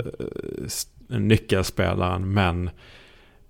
nyckelspelaren. 1.08 2.34
Men 2.34 2.70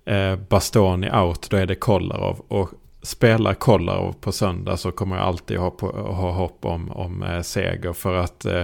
eh, 0.06 0.36
Bastoni 0.36 1.12
out, 1.12 1.50
då 1.50 1.58
är 1.58 1.66
det 1.66 1.76
Kolarov. 1.76 2.42
Och 2.48 2.70
spelar 3.02 3.54
Kolarov 3.54 4.14
på 4.22 4.32
söndag 4.32 4.78
så 4.78 4.92
kommer 4.92 5.16
jag 5.16 5.26
alltid 5.26 5.58
ha, 5.58 5.70
på, 5.70 5.88
ha 5.92 6.32
hopp 6.32 6.66
om, 6.66 6.92
om 6.92 7.24
eh, 7.24 7.42
seger. 7.42 7.94
För 7.94 8.16
att 8.16 8.46
eh, 8.46 8.64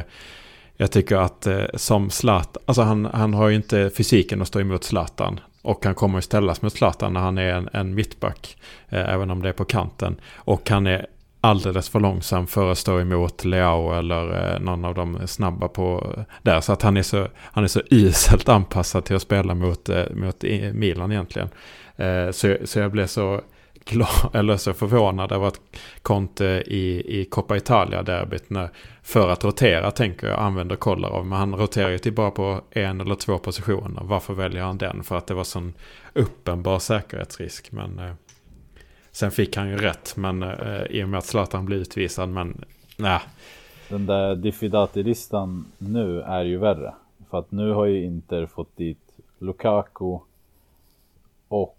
jag 0.78 0.92
tycker 0.92 1.16
att 1.16 1.48
eh, 1.48 1.64
som 1.74 2.10
Zlatan, 2.10 2.64
alltså 2.66 2.82
han, 2.82 3.06
han 3.06 3.34
har 3.34 3.48
ju 3.48 3.56
inte 3.56 3.90
fysiken 3.98 4.42
att 4.42 4.48
stå 4.48 4.60
emot 4.60 4.84
Zlatan. 4.84 5.40
Och 5.62 5.86
han 5.86 5.96
kommer 5.96 6.18
att 6.18 6.24
ställas 6.24 6.62
mot 6.62 6.74
Zlatan 6.74 7.14
när 7.14 7.20
han 7.20 7.38
är 7.38 7.54
en, 7.54 7.70
en 7.74 7.96
mittback. 7.96 8.58
Eh, 8.90 9.14
även 9.14 9.32
om 9.32 9.42
det 9.42 9.50
är 9.50 9.54
på 9.54 9.66
kanten. 9.66 10.16
Och 10.36 10.70
han 10.70 10.88
är 10.88 11.08
alldeles 11.44 11.90
för 11.90 12.00
långsam 12.00 12.48
för 12.48 12.72
att 12.72 12.78
stå 12.78 13.00
emot 13.00 13.46
Leao 13.46 13.94
eller 13.94 14.54
eh, 14.54 14.60
någon 14.60 14.86
av 14.86 14.96
de 14.96 15.28
snabba 15.28 15.68
på 15.68 16.16
där. 16.42 16.62
Så 16.62 16.74
att 16.74 16.82
han 16.82 16.98
är 16.98 17.04
så, 17.04 17.28
han 17.38 17.64
är 17.64 17.68
så 17.68 17.82
uselt 17.92 18.50
anpassad 18.50 19.06
till 19.06 19.16
att 19.16 19.22
spela 19.22 19.56
mot, 19.56 19.90
eh, 19.90 20.06
mot 20.14 20.44
Milan 20.74 21.12
egentligen. 21.12 21.50
Eh, 21.96 22.32
så, 22.32 22.58
så 22.64 22.80
jag 22.80 22.92
blev 22.92 23.08
så 23.08 23.42
glad, 23.86 24.10
eller 24.34 24.58
så 24.58 24.74
förvånad 24.74 25.32
över 25.32 25.48
att 25.48 25.60
Conte 26.02 26.64
i, 26.66 27.20
i 27.22 27.26
Coppa 27.26 27.58
Italia-derbyt 27.58 28.50
för 29.02 29.30
att 29.30 29.44
rotera 29.44 29.92
tänker 29.92 30.28
jag 30.28 30.40
använder 30.40 30.76
Kolarov. 30.76 31.26
Men 31.26 31.40
han 31.40 31.56
roterar 31.56 31.90
ju 31.90 31.98
till 31.98 32.14
bara 32.14 32.32
på 32.32 32.62
en 32.72 33.02
eller 33.02 33.16
två 33.16 33.38
positioner. 33.38 34.02
Varför 34.04 34.34
väljer 34.34 34.64
han 34.64 34.78
den? 34.78 35.04
För 35.04 35.18
att 35.18 35.28
det 35.28 35.34
var 35.34 35.44
sån 35.44 35.74
uppenbar 36.14 36.80
säkerhetsrisk. 36.80 37.72
Men 37.72 38.00
eh, 38.00 38.14
sen 39.14 39.32
fick 39.32 39.56
han 39.58 39.70
ju 39.70 39.78
rätt. 39.78 40.18
Men 40.18 40.44
eh, 40.44 40.84
i 40.90 41.04
och 41.04 41.10
med 41.10 41.18
att 41.18 41.26
Zlatan 41.26 41.66
blir 41.66 41.78
utvisad. 41.78 42.30
Men 42.30 42.66
nej. 42.98 43.20
Den 43.90 44.06
där 44.06 44.36
Diffidati-listan 44.36 45.66
nu 45.78 46.22
är 46.22 46.44
ju 46.44 46.58
värre. 46.58 46.94
För 47.30 47.40
att 47.40 47.52
nu 47.52 47.72
har 47.72 47.86
ju 47.86 48.04
Inter 48.06 48.46
fått 48.46 48.78
dit 48.78 49.00
Lukaku 49.40 50.20
och 51.48 51.78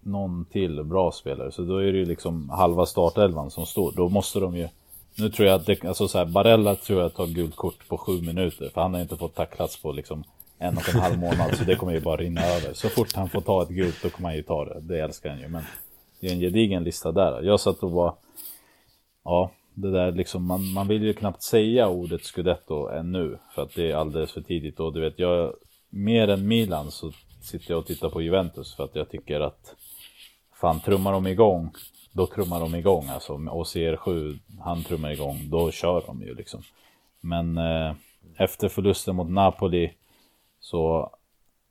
någon 0.00 0.44
till 0.44 0.82
bra 0.84 1.12
spelare. 1.12 1.52
Så 1.52 1.62
då 1.62 1.76
är 1.76 1.92
det 1.92 1.98
ju 1.98 2.04
liksom 2.04 2.50
halva 2.50 2.86
startelvan 2.86 3.50
som 3.50 3.66
står. 3.66 3.92
Då 3.92 4.08
måste 4.08 4.40
de 4.40 4.56
ju... 4.56 4.68
Nu 5.14 5.30
tror 5.30 5.48
jag 5.48 5.60
att 5.60 5.66
det, 5.66 5.84
alltså 5.84 6.08
så 6.08 6.18
här, 6.18 6.24
Barella 6.24 6.74
tror 6.74 7.02
jag 7.02 7.14
tar 7.14 7.26
gult 7.26 7.56
kort 7.56 7.88
på 7.88 7.98
sju 7.98 8.22
minuter. 8.22 8.70
För 8.74 8.80
han 8.80 8.94
har 8.94 9.00
inte 9.00 9.16
fått 9.16 9.34
tacklats 9.34 9.82
på 9.82 9.92
liksom 9.92 10.24
en 10.58 10.76
och 10.76 10.88
en 10.94 11.00
halv 11.00 11.18
månad. 11.18 11.56
så 11.56 11.64
det 11.64 11.76
kommer 11.76 11.92
ju 11.92 12.00
bara 12.00 12.16
rinna 12.16 12.46
över. 12.46 12.74
Så 12.74 12.88
fort 12.88 13.14
han 13.14 13.28
får 13.28 13.40
ta 13.40 13.62
ett 13.62 13.68
gult 13.68 14.02
då 14.02 14.10
kommer 14.10 14.28
han 14.28 14.36
ju 14.36 14.42
ta 14.42 14.64
det. 14.64 14.80
Det 14.80 15.00
älskar 15.00 15.30
han 15.30 15.40
ju. 15.40 15.48
Men 15.48 15.62
det 16.20 16.26
är 16.26 16.32
en 16.32 16.40
gedigen 16.40 16.84
lista 16.84 17.12
där. 17.12 17.42
Jag 17.42 17.60
satt 17.60 17.82
och 17.82 17.90
var... 17.90 18.14
Ja, 19.24 19.50
det 19.74 19.90
där 19.90 20.12
liksom, 20.12 20.44
man, 20.46 20.72
man 20.72 20.88
vill 20.88 21.02
ju 21.02 21.12
knappt 21.12 21.42
säga 21.42 21.88
ordet 21.88 22.24
scudetto 22.24 22.88
ännu. 22.88 23.38
För 23.54 23.62
att 23.62 23.74
det 23.74 23.90
är 23.90 23.96
alldeles 23.96 24.32
för 24.32 24.40
tidigt. 24.40 24.80
Och 24.80 24.92
du 24.92 25.00
vet, 25.00 25.18
jag... 25.18 25.54
Mer 25.90 26.28
än 26.28 26.48
Milan 26.48 26.90
så 26.90 27.12
sitter 27.42 27.70
jag 27.70 27.78
och 27.78 27.86
tittar 27.86 28.10
på 28.10 28.22
Juventus. 28.22 28.74
För 28.74 28.84
att 28.84 28.94
jag 28.94 29.10
tycker 29.10 29.40
att 29.40 29.74
fan 30.60 30.80
trummar 30.80 31.12
de 31.12 31.26
igång, 31.26 31.70
då 32.12 32.26
trummar 32.26 32.60
de 32.60 32.74
igång 32.74 33.08
alltså. 33.08 33.32
Och 33.32 33.64
CR7, 33.64 34.38
han 34.60 34.84
trummar 34.84 35.10
igång, 35.10 35.50
då 35.50 35.70
kör 35.70 36.02
de 36.06 36.22
ju 36.22 36.34
liksom. 36.34 36.62
Men 37.20 37.58
eh, 37.58 37.92
efter 38.36 38.68
förlusten 38.68 39.16
mot 39.16 39.30
Napoli 39.30 39.92
så 40.64 41.10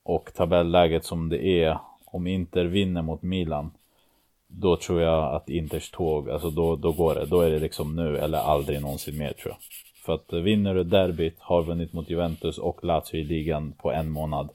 och 0.03 0.33
tabelläget 0.33 1.05
som 1.05 1.29
det 1.29 1.45
är, 1.45 1.77
om 2.05 2.27
Inter 2.27 2.65
vinner 2.65 3.01
mot 3.01 3.21
Milan, 3.21 3.71
då 4.47 4.75
tror 4.77 5.01
jag 5.01 5.35
att 5.35 5.49
Inters 5.49 5.91
tåg, 5.91 6.29
alltså 6.29 6.49
då, 6.49 6.75
då 6.75 6.91
går 6.91 7.15
det. 7.15 7.25
Då 7.25 7.41
är 7.41 7.51
det 7.51 7.59
liksom 7.59 7.95
nu 7.95 8.17
eller 8.17 8.37
aldrig 8.37 8.81
någonsin 8.81 9.17
mer 9.17 9.33
tror 9.33 9.53
jag. 9.53 9.57
För 10.05 10.13
att 10.13 10.33
eh, 10.33 10.39
vinner 10.39 10.75
du 10.75 10.83
derbyt, 10.83 11.35
har 11.39 11.63
vunnit 11.63 11.93
mot 11.93 12.09
Juventus 12.09 12.57
och 12.57 12.83
Lazio 12.83 13.19
i 13.19 13.23
ligan 13.23 13.71
på 13.71 13.91
en 13.91 14.09
månad, 14.09 14.49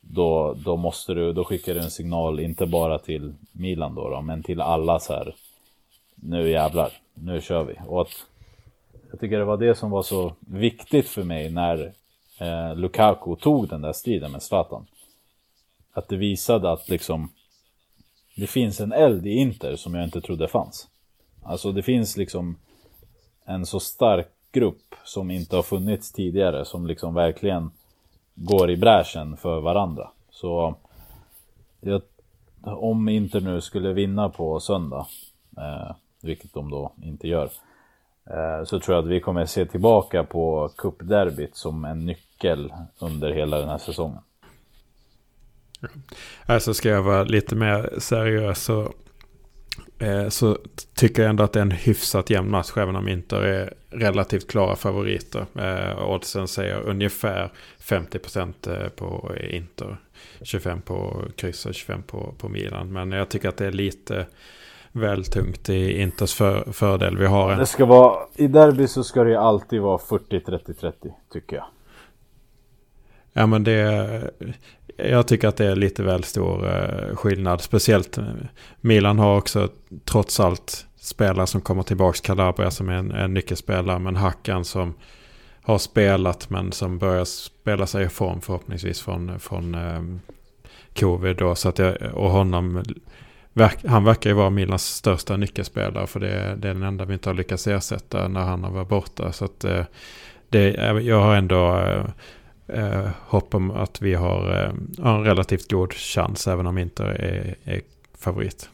då, 0.00 0.54
då 0.64 0.76
måste 0.76 1.14
du, 1.14 1.32
då 1.32 1.44
skickar 1.44 1.74
du 1.74 1.80
en 1.80 1.90
signal, 1.90 2.40
inte 2.40 2.66
bara 2.66 2.98
till 2.98 3.34
Milan 3.52 3.94
då, 3.94 4.08
då 4.08 4.20
men 4.20 4.42
till 4.42 4.60
alla 4.60 4.98
så 4.98 5.12
här. 5.12 5.34
Nu 6.14 6.50
jävlar, 6.50 6.92
nu 7.14 7.40
kör 7.40 7.64
vi. 7.64 7.74
Och 7.86 8.00
att 8.00 8.26
jag 9.10 9.20
tycker 9.20 9.38
det 9.38 9.44
var 9.44 9.56
det 9.56 9.74
som 9.74 9.90
var 9.90 10.02
så 10.02 10.32
viktigt 10.40 11.08
för 11.08 11.22
mig 11.22 11.50
när 11.50 11.92
eh, 12.40 12.76
Lukaku 12.76 13.36
tog 13.36 13.68
den 13.68 13.80
där 13.80 13.92
striden 13.92 14.32
med 14.32 14.42
Zlatan. 14.42 14.86
Att 15.92 16.08
det 16.08 16.16
visade 16.16 16.72
att 16.72 16.88
liksom 16.88 17.30
det 18.36 18.46
finns 18.46 18.80
en 18.80 18.92
eld 18.92 19.26
i 19.26 19.30
Inter 19.30 19.76
som 19.76 19.94
jag 19.94 20.04
inte 20.04 20.20
trodde 20.20 20.48
fanns. 20.48 20.88
Alltså 21.42 21.72
det 21.72 21.82
finns 21.82 22.16
liksom 22.16 22.56
en 23.44 23.66
så 23.66 23.80
stark 23.80 24.28
grupp 24.52 24.94
som 25.04 25.30
inte 25.30 25.56
har 25.56 25.62
funnits 25.62 26.12
tidigare 26.12 26.64
som 26.64 26.86
liksom 26.86 27.14
verkligen 27.14 27.70
går 28.34 28.70
i 28.70 28.76
bräschen 28.76 29.36
för 29.36 29.60
varandra. 29.60 30.10
Så 30.30 30.74
jag, 31.80 32.02
om 32.62 33.08
Inter 33.08 33.40
nu 33.40 33.60
skulle 33.60 33.92
vinna 33.92 34.28
på 34.28 34.60
söndag, 34.60 35.06
eh, 35.56 35.94
vilket 36.20 36.54
de 36.54 36.70
då 36.70 36.92
inte 37.02 37.28
gör, 37.28 37.44
eh, 37.44 37.50
Eh, 38.30 38.64
så 38.64 38.80
tror 38.80 38.96
jag 38.96 39.04
att 39.04 39.10
vi 39.10 39.20
kommer 39.20 39.46
se 39.46 39.66
tillbaka 39.66 40.24
på 40.24 40.70
cupderbyt 40.76 41.56
som 41.56 41.84
en 41.84 42.06
nyckel 42.06 42.72
under 42.98 43.32
hela 43.32 43.58
den 43.58 43.68
här 43.68 43.78
säsongen. 43.78 44.18
Alltså 46.46 46.74
ska 46.74 46.88
jag 46.88 47.02
vara 47.02 47.24
lite 47.24 47.56
mer 47.56 47.94
seriös 47.98 48.62
så 48.62 48.92
Eh, 49.98 50.28
så 50.28 50.58
tycker 50.94 51.22
jag 51.22 51.30
ändå 51.30 51.44
att 51.44 51.52
det 51.52 51.60
är 51.60 51.62
en 51.62 51.70
hyfsat 51.70 52.30
jämn 52.30 52.50
match 52.50 52.76
även 52.76 52.96
om 52.96 53.08
Inter 53.08 53.42
är 53.42 53.74
relativt 53.90 54.50
klara 54.50 54.76
favoriter. 54.76 55.46
Eh, 55.54 56.08
oddsen 56.08 56.48
säger 56.48 56.80
ungefär 56.80 57.50
50% 57.80 58.82
eh, 58.82 58.88
på 58.88 59.34
Inter, 59.50 59.96
25% 60.40 60.80
på 60.80 61.22
kryss 61.36 61.66
och 61.66 61.74
25 61.74 62.02
på, 62.02 62.34
på 62.38 62.48
Milan. 62.48 62.92
Men 62.92 63.12
jag 63.12 63.28
tycker 63.28 63.48
att 63.48 63.56
det 63.56 63.66
är 63.66 63.72
lite 63.72 64.26
väl 64.98 65.24
tungt 65.24 65.68
i 65.68 66.00
Inters 66.00 66.34
för, 66.34 66.72
fördel. 66.72 67.18
Vi 67.18 67.26
har 67.26 67.52
en... 67.52 67.58
Det 67.58 67.66
ska 67.66 67.86
vara, 67.86 68.18
i 68.34 68.46
derby 68.46 68.86
så 68.86 69.04
ska 69.04 69.24
det 69.24 69.40
alltid 69.40 69.80
vara 69.80 69.98
40-30-30 69.98 70.92
tycker 71.32 71.56
jag. 71.56 71.64
Ja 73.32 73.46
men 73.46 73.64
det 73.64 74.30
jag 74.96 75.26
tycker 75.26 75.48
att 75.48 75.56
det 75.56 75.66
är 75.66 75.76
lite 75.76 76.02
väl 76.02 76.24
stor 76.24 76.66
eh, 76.66 77.16
skillnad. 77.16 77.60
Speciellt 77.60 78.18
Milan 78.80 79.18
har 79.18 79.38
också 79.38 79.68
trots 80.04 80.40
allt 80.40 80.86
spelare 80.96 81.46
som 81.46 81.60
kommer 81.60 81.82
tillbaka. 81.82 82.18
Calabria 82.22 82.70
som 82.70 82.88
är 82.88 82.92
en, 82.92 83.10
en 83.10 83.34
nyckelspelare. 83.34 83.98
Men 83.98 84.16
Hackan 84.16 84.64
som 84.64 84.94
har 85.62 85.78
spelat 85.78 86.50
men 86.50 86.72
som 86.72 86.98
börjar 86.98 87.24
spela 87.24 87.86
sig 87.86 88.04
i 88.04 88.08
form 88.08 88.40
förhoppningsvis 88.40 89.00
från, 89.00 89.40
från 89.40 89.74
eh, 89.74 90.02
covid. 90.94 91.36
Då, 91.36 91.54
så 91.54 91.68
att 91.68 91.78
jag, 91.78 91.96
och 92.14 92.30
honom, 92.30 92.82
han 93.86 94.04
verkar 94.04 94.30
ju 94.30 94.36
vara 94.36 94.50
Milans 94.50 94.86
största 94.86 95.36
nyckelspelare. 95.36 96.06
För 96.06 96.20
det, 96.20 96.56
det 96.56 96.68
är 96.68 96.74
den 96.74 96.82
enda 96.82 97.04
vi 97.04 97.12
inte 97.12 97.28
har 97.28 97.34
lyckats 97.34 97.66
ersätta 97.66 98.28
när 98.28 98.40
han 98.40 98.64
har 98.64 98.70
varit 98.70 98.88
borta. 98.88 99.32
Så 99.32 99.44
att 99.44 99.64
eh, 99.64 99.84
det, 100.48 100.70
jag 101.02 101.20
har 101.20 101.34
ändå 101.34 101.78
eh, 101.78 102.04
eh, 102.68 103.08
hopp 103.26 103.54
om 103.54 103.70
att 103.70 104.02
vi 104.02 104.14
har 104.14 104.62
eh, 104.62 105.06
en 105.06 105.24
relativt 105.24 105.70
god 105.70 105.92
chans 105.92 106.48
även 106.48 106.66
om 106.66 106.78
inte 106.78 107.04
är, 107.04 107.54
är 107.64 107.80
favorit. 108.18 108.68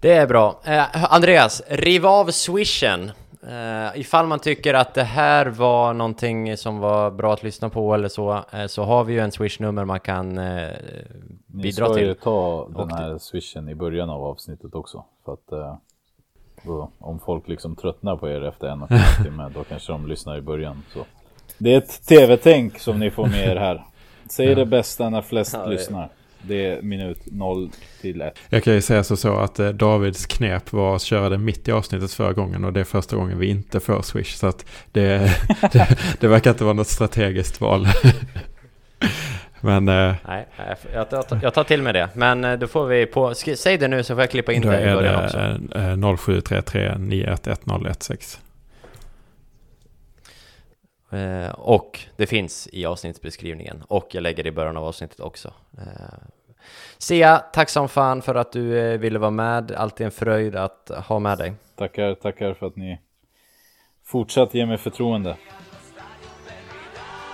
Det 0.00 0.12
är 0.12 0.26
bra. 0.26 0.60
Eh, 0.64 1.12
Andreas, 1.14 1.62
riv 1.68 2.06
av 2.06 2.30
swishen. 2.30 3.10
Uh, 3.44 4.00
ifall 4.00 4.26
man 4.26 4.38
tycker 4.38 4.74
att 4.74 4.94
det 4.94 5.02
här 5.02 5.46
var 5.46 5.94
någonting 5.94 6.56
som 6.56 6.78
var 6.78 7.10
bra 7.10 7.32
att 7.32 7.42
lyssna 7.42 7.68
på 7.68 7.94
eller 7.94 8.08
så, 8.08 8.32
uh, 8.32 8.66
så 8.66 8.84
har 8.84 9.04
vi 9.04 9.12
ju 9.12 9.20
en 9.20 9.32
swishnummer 9.32 9.84
man 9.84 10.00
kan 10.00 10.38
bidra 11.52 11.86
till. 11.86 11.94
Ni 11.94 12.00
ska 12.00 12.00
ju 12.00 12.14
ta 12.14 12.68
den 12.76 12.90
här 12.90 13.18
swishen 13.18 13.68
i 13.68 13.74
början 13.74 14.10
av 14.10 14.24
avsnittet 14.24 14.74
också. 14.74 15.04
För 15.24 15.32
att 15.32 15.76
då, 16.62 16.90
om 16.98 17.20
folk 17.20 17.48
liksom 17.48 17.76
tröttnar 17.76 18.16
på 18.16 18.28
er 18.28 18.42
efter 18.42 18.66
en 18.66 18.82
och 18.82 18.90
en 18.90 18.98
halv 18.98 19.24
timme, 19.24 19.50
då 19.54 19.64
kanske 19.64 19.92
de 19.92 20.06
lyssnar 20.06 20.38
i 20.38 20.42
början. 20.42 20.82
Så. 20.92 21.06
Det 21.58 21.74
är 21.74 21.78
ett 21.78 22.06
tv-tänk 22.06 22.78
som 22.78 22.98
ni 22.98 23.10
får 23.10 23.26
med 23.26 23.48
er 23.48 23.56
här. 23.56 23.84
Säg 24.30 24.54
det 24.54 24.66
bästa 24.66 25.10
när 25.10 25.22
flest 25.22 25.52
ja, 25.52 25.66
lyssnar. 25.66 26.08
Det 26.42 26.66
är 26.66 26.82
minut 26.82 27.18
0 27.26 27.70
till 28.00 28.22
1. 28.22 28.38
Jag 28.48 28.64
kan 28.64 28.74
ju 28.74 28.80
säga 28.80 29.04
så, 29.04 29.16
så 29.16 29.36
att 29.36 29.58
eh, 29.58 29.68
Davids 29.68 30.26
knep 30.26 30.72
var 30.72 30.96
att 30.96 31.02
köra 31.02 31.28
det 31.28 31.38
mitt 31.38 31.68
i 31.68 31.72
avsnittet 31.72 32.12
förra 32.12 32.32
gången 32.32 32.64
och 32.64 32.72
det 32.72 32.80
är 32.80 32.84
första 32.84 33.16
gången 33.16 33.38
vi 33.38 33.50
inte 33.50 33.80
får 33.80 34.02
Swish. 34.02 34.34
Så 34.34 34.46
att 34.46 34.66
det, 34.92 35.18
det, 35.72 35.98
det 36.20 36.28
verkar 36.28 36.50
inte 36.50 36.64
vara 36.64 36.74
något 36.74 36.86
strategiskt 36.86 37.60
val. 37.60 37.86
Men... 39.60 39.88
Eh, 39.88 40.14
Nej, 40.28 40.46
jag, 40.92 41.06
jag, 41.10 41.24
jag, 41.42 41.54
tar 41.54 41.64
till 41.64 41.82
mig 41.82 41.92
det. 41.92 42.08
Men 42.14 42.44
eh, 42.44 42.58
då 42.58 42.66
får 42.66 42.86
vi 42.86 43.06
på... 43.06 43.34
Säg 43.34 43.78
det 43.78 43.88
nu 43.88 44.02
så 44.02 44.14
får 44.14 44.22
jag 44.22 44.30
klippa 44.30 44.52
in 44.52 44.62
det 44.62 44.90
i 44.90 44.94
början 44.94 45.24
också. 45.24 45.38
Då 45.60 45.78
är 45.78 45.96
det 45.96 46.16
0733 46.16 46.94
911016. 46.98 48.42
Eh, 51.12 51.50
och 51.50 52.00
det 52.16 52.26
finns 52.26 52.68
i 52.72 52.86
avsnittsbeskrivningen 52.86 53.82
och 53.88 54.08
jag 54.10 54.22
lägger 54.22 54.42
det 54.42 54.48
i 54.48 54.52
början 54.52 54.76
av 54.76 54.84
avsnittet 54.84 55.20
också. 55.20 55.52
Eh, 55.78 55.84
Sia, 56.98 57.38
tack 57.38 57.68
som 57.68 57.88
fan 57.88 58.22
för 58.22 58.34
att 58.34 58.52
du 58.52 58.78
eh, 58.78 58.98
ville 58.98 59.18
vara 59.18 59.30
med. 59.30 59.72
Alltid 59.72 60.04
en 60.04 60.10
fröjd 60.10 60.56
att 60.56 60.90
ha 61.06 61.18
med 61.18 61.38
dig. 61.38 61.52
Tackar, 61.76 62.14
tackar 62.14 62.54
för 62.54 62.66
att 62.66 62.76
ni 62.76 63.00
fortsatt 64.04 64.54
ger 64.54 64.66
mig 64.66 64.78
förtroende. 64.78 65.36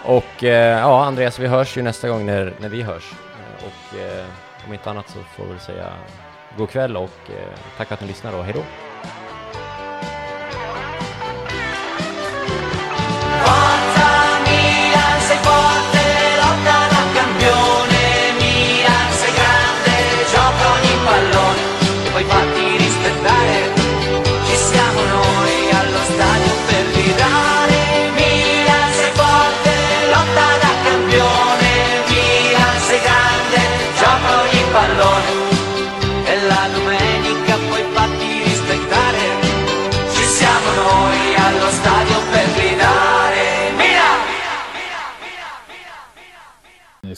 Och 0.07 0.45
eh, 0.45 0.79
ja, 0.79 1.05
Andreas, 1.05 1.39
vi 1.39 1.47
hörs 1.47 1.77
ju 1.77 1.83
nästa 1.83 2.09
gång 2.09 2.27
när, 2.27 2.53
när 2.61 2.69
vi 2.69 2.83
hörs. 2.83 3.13
Eh, 3.13 3.67
och 3.67 3.99
eh, 3.99 4.27
om 4.67 4.73
inte 4.73 4.91
annat 4.91 5.09
så 5.09 5.19
får 5.19 5.53
vi 5.53 5.59
säga 5.59 5.93
god 6.59 6.71
kväll 6.71 6.97
och 6.97 7.31
eh, 7.31 7.59
tack 7.77 7.89
för 7.89 7.95
att 7.95 8.01
ni 8.01 8.07
lyssnar 8.07 8.39
och 8.39 8.45
hej 8.45 8.55
då. 8.55 8.63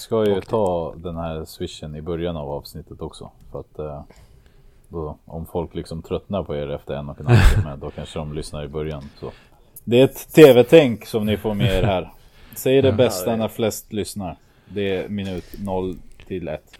Ska 0.08 0.26
ju 0.26 0.40
ta 0.40 0.94
den 0.96 1.16
här 1.16 1.44
swishen 1.44 1.94
i 1.94 2.02
början 2.02 2.36
av 2.36 2.50
avsnittet 2.50 3.00
också. 3.00 3.30
För 3.52 3.60
att 3.60 3.78
eh, 3.78 4.02
då, 4.88 5.18
om 5.24 5.46
folk 5.46 5.74
liksom 5.74 6.02
tröttnar 6.02 6.42
på 6.42 6.56
er 6.56 6.70
efter 6.70 6.94
en 6.94 7.08
och 7.08 7.20
en 7.20 7.26
halv 7.26 7.38
timme, 7.54 7.76
då 7.80 7.90
kanske 7.90 8.18
de 8.18 8.32
lyssnar 8.32 8.64
i 8.64 8.68
början. 8.68 9.04
Så. 9.20 9.30
Det 9.84 10.00
är 10.00 10.04
ett 10.04 10.32
tv-tänk 10.34 11.06
som 11.06 11.26
ni 11.26 11.36
får 11.36 11.54
med 11.54 11.78
er 11.78 11.82
här. 11.82 12.10
Säg 12.56 12.82
det 12.82 12.92
bästa 12.92 13.36
när 13.36 13.48
flest 13.48 13.92
lyssnar. 13.92 14.36
Det 14.68 14.96
är 14.96 15.08
minut 15.08 15.44
0 15.58 15.96
till 16.26 16.48
1. 16.48 16.78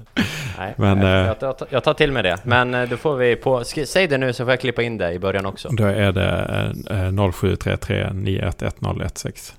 Nej, 0.59 0.75
men, 0.77 0.99
jag, 0.99 1.43
eh, 1.43 1.53
jag, 1.71 1.85
tar 1.85 1.95
till 1.95 2.13
mig 2.13 2.23
det. 2.23 2.37
Men 2.45 2.75
eh, 2.75 2.89
då 2.89 2.97
får 2.97 3.17
vi 3.17 3.37
på... 3.37 3.65
Säg 3.65 4.07
det 4.07 4.19
nu 4.19 4.33
så 4.33 4.45
får 4.45 4.53
jag 4.53 4.61
klippa 4.61 4.83
in 4.83 4.99
det 4.99 5.13
i 5.13 5.19
början 5.19 5.47
också. 5.47 5.69
Då 5.69 5.85
är 5.85 6.13
det 6.13 7.33
0733 7.33 8.11
911016. 8.13 9.57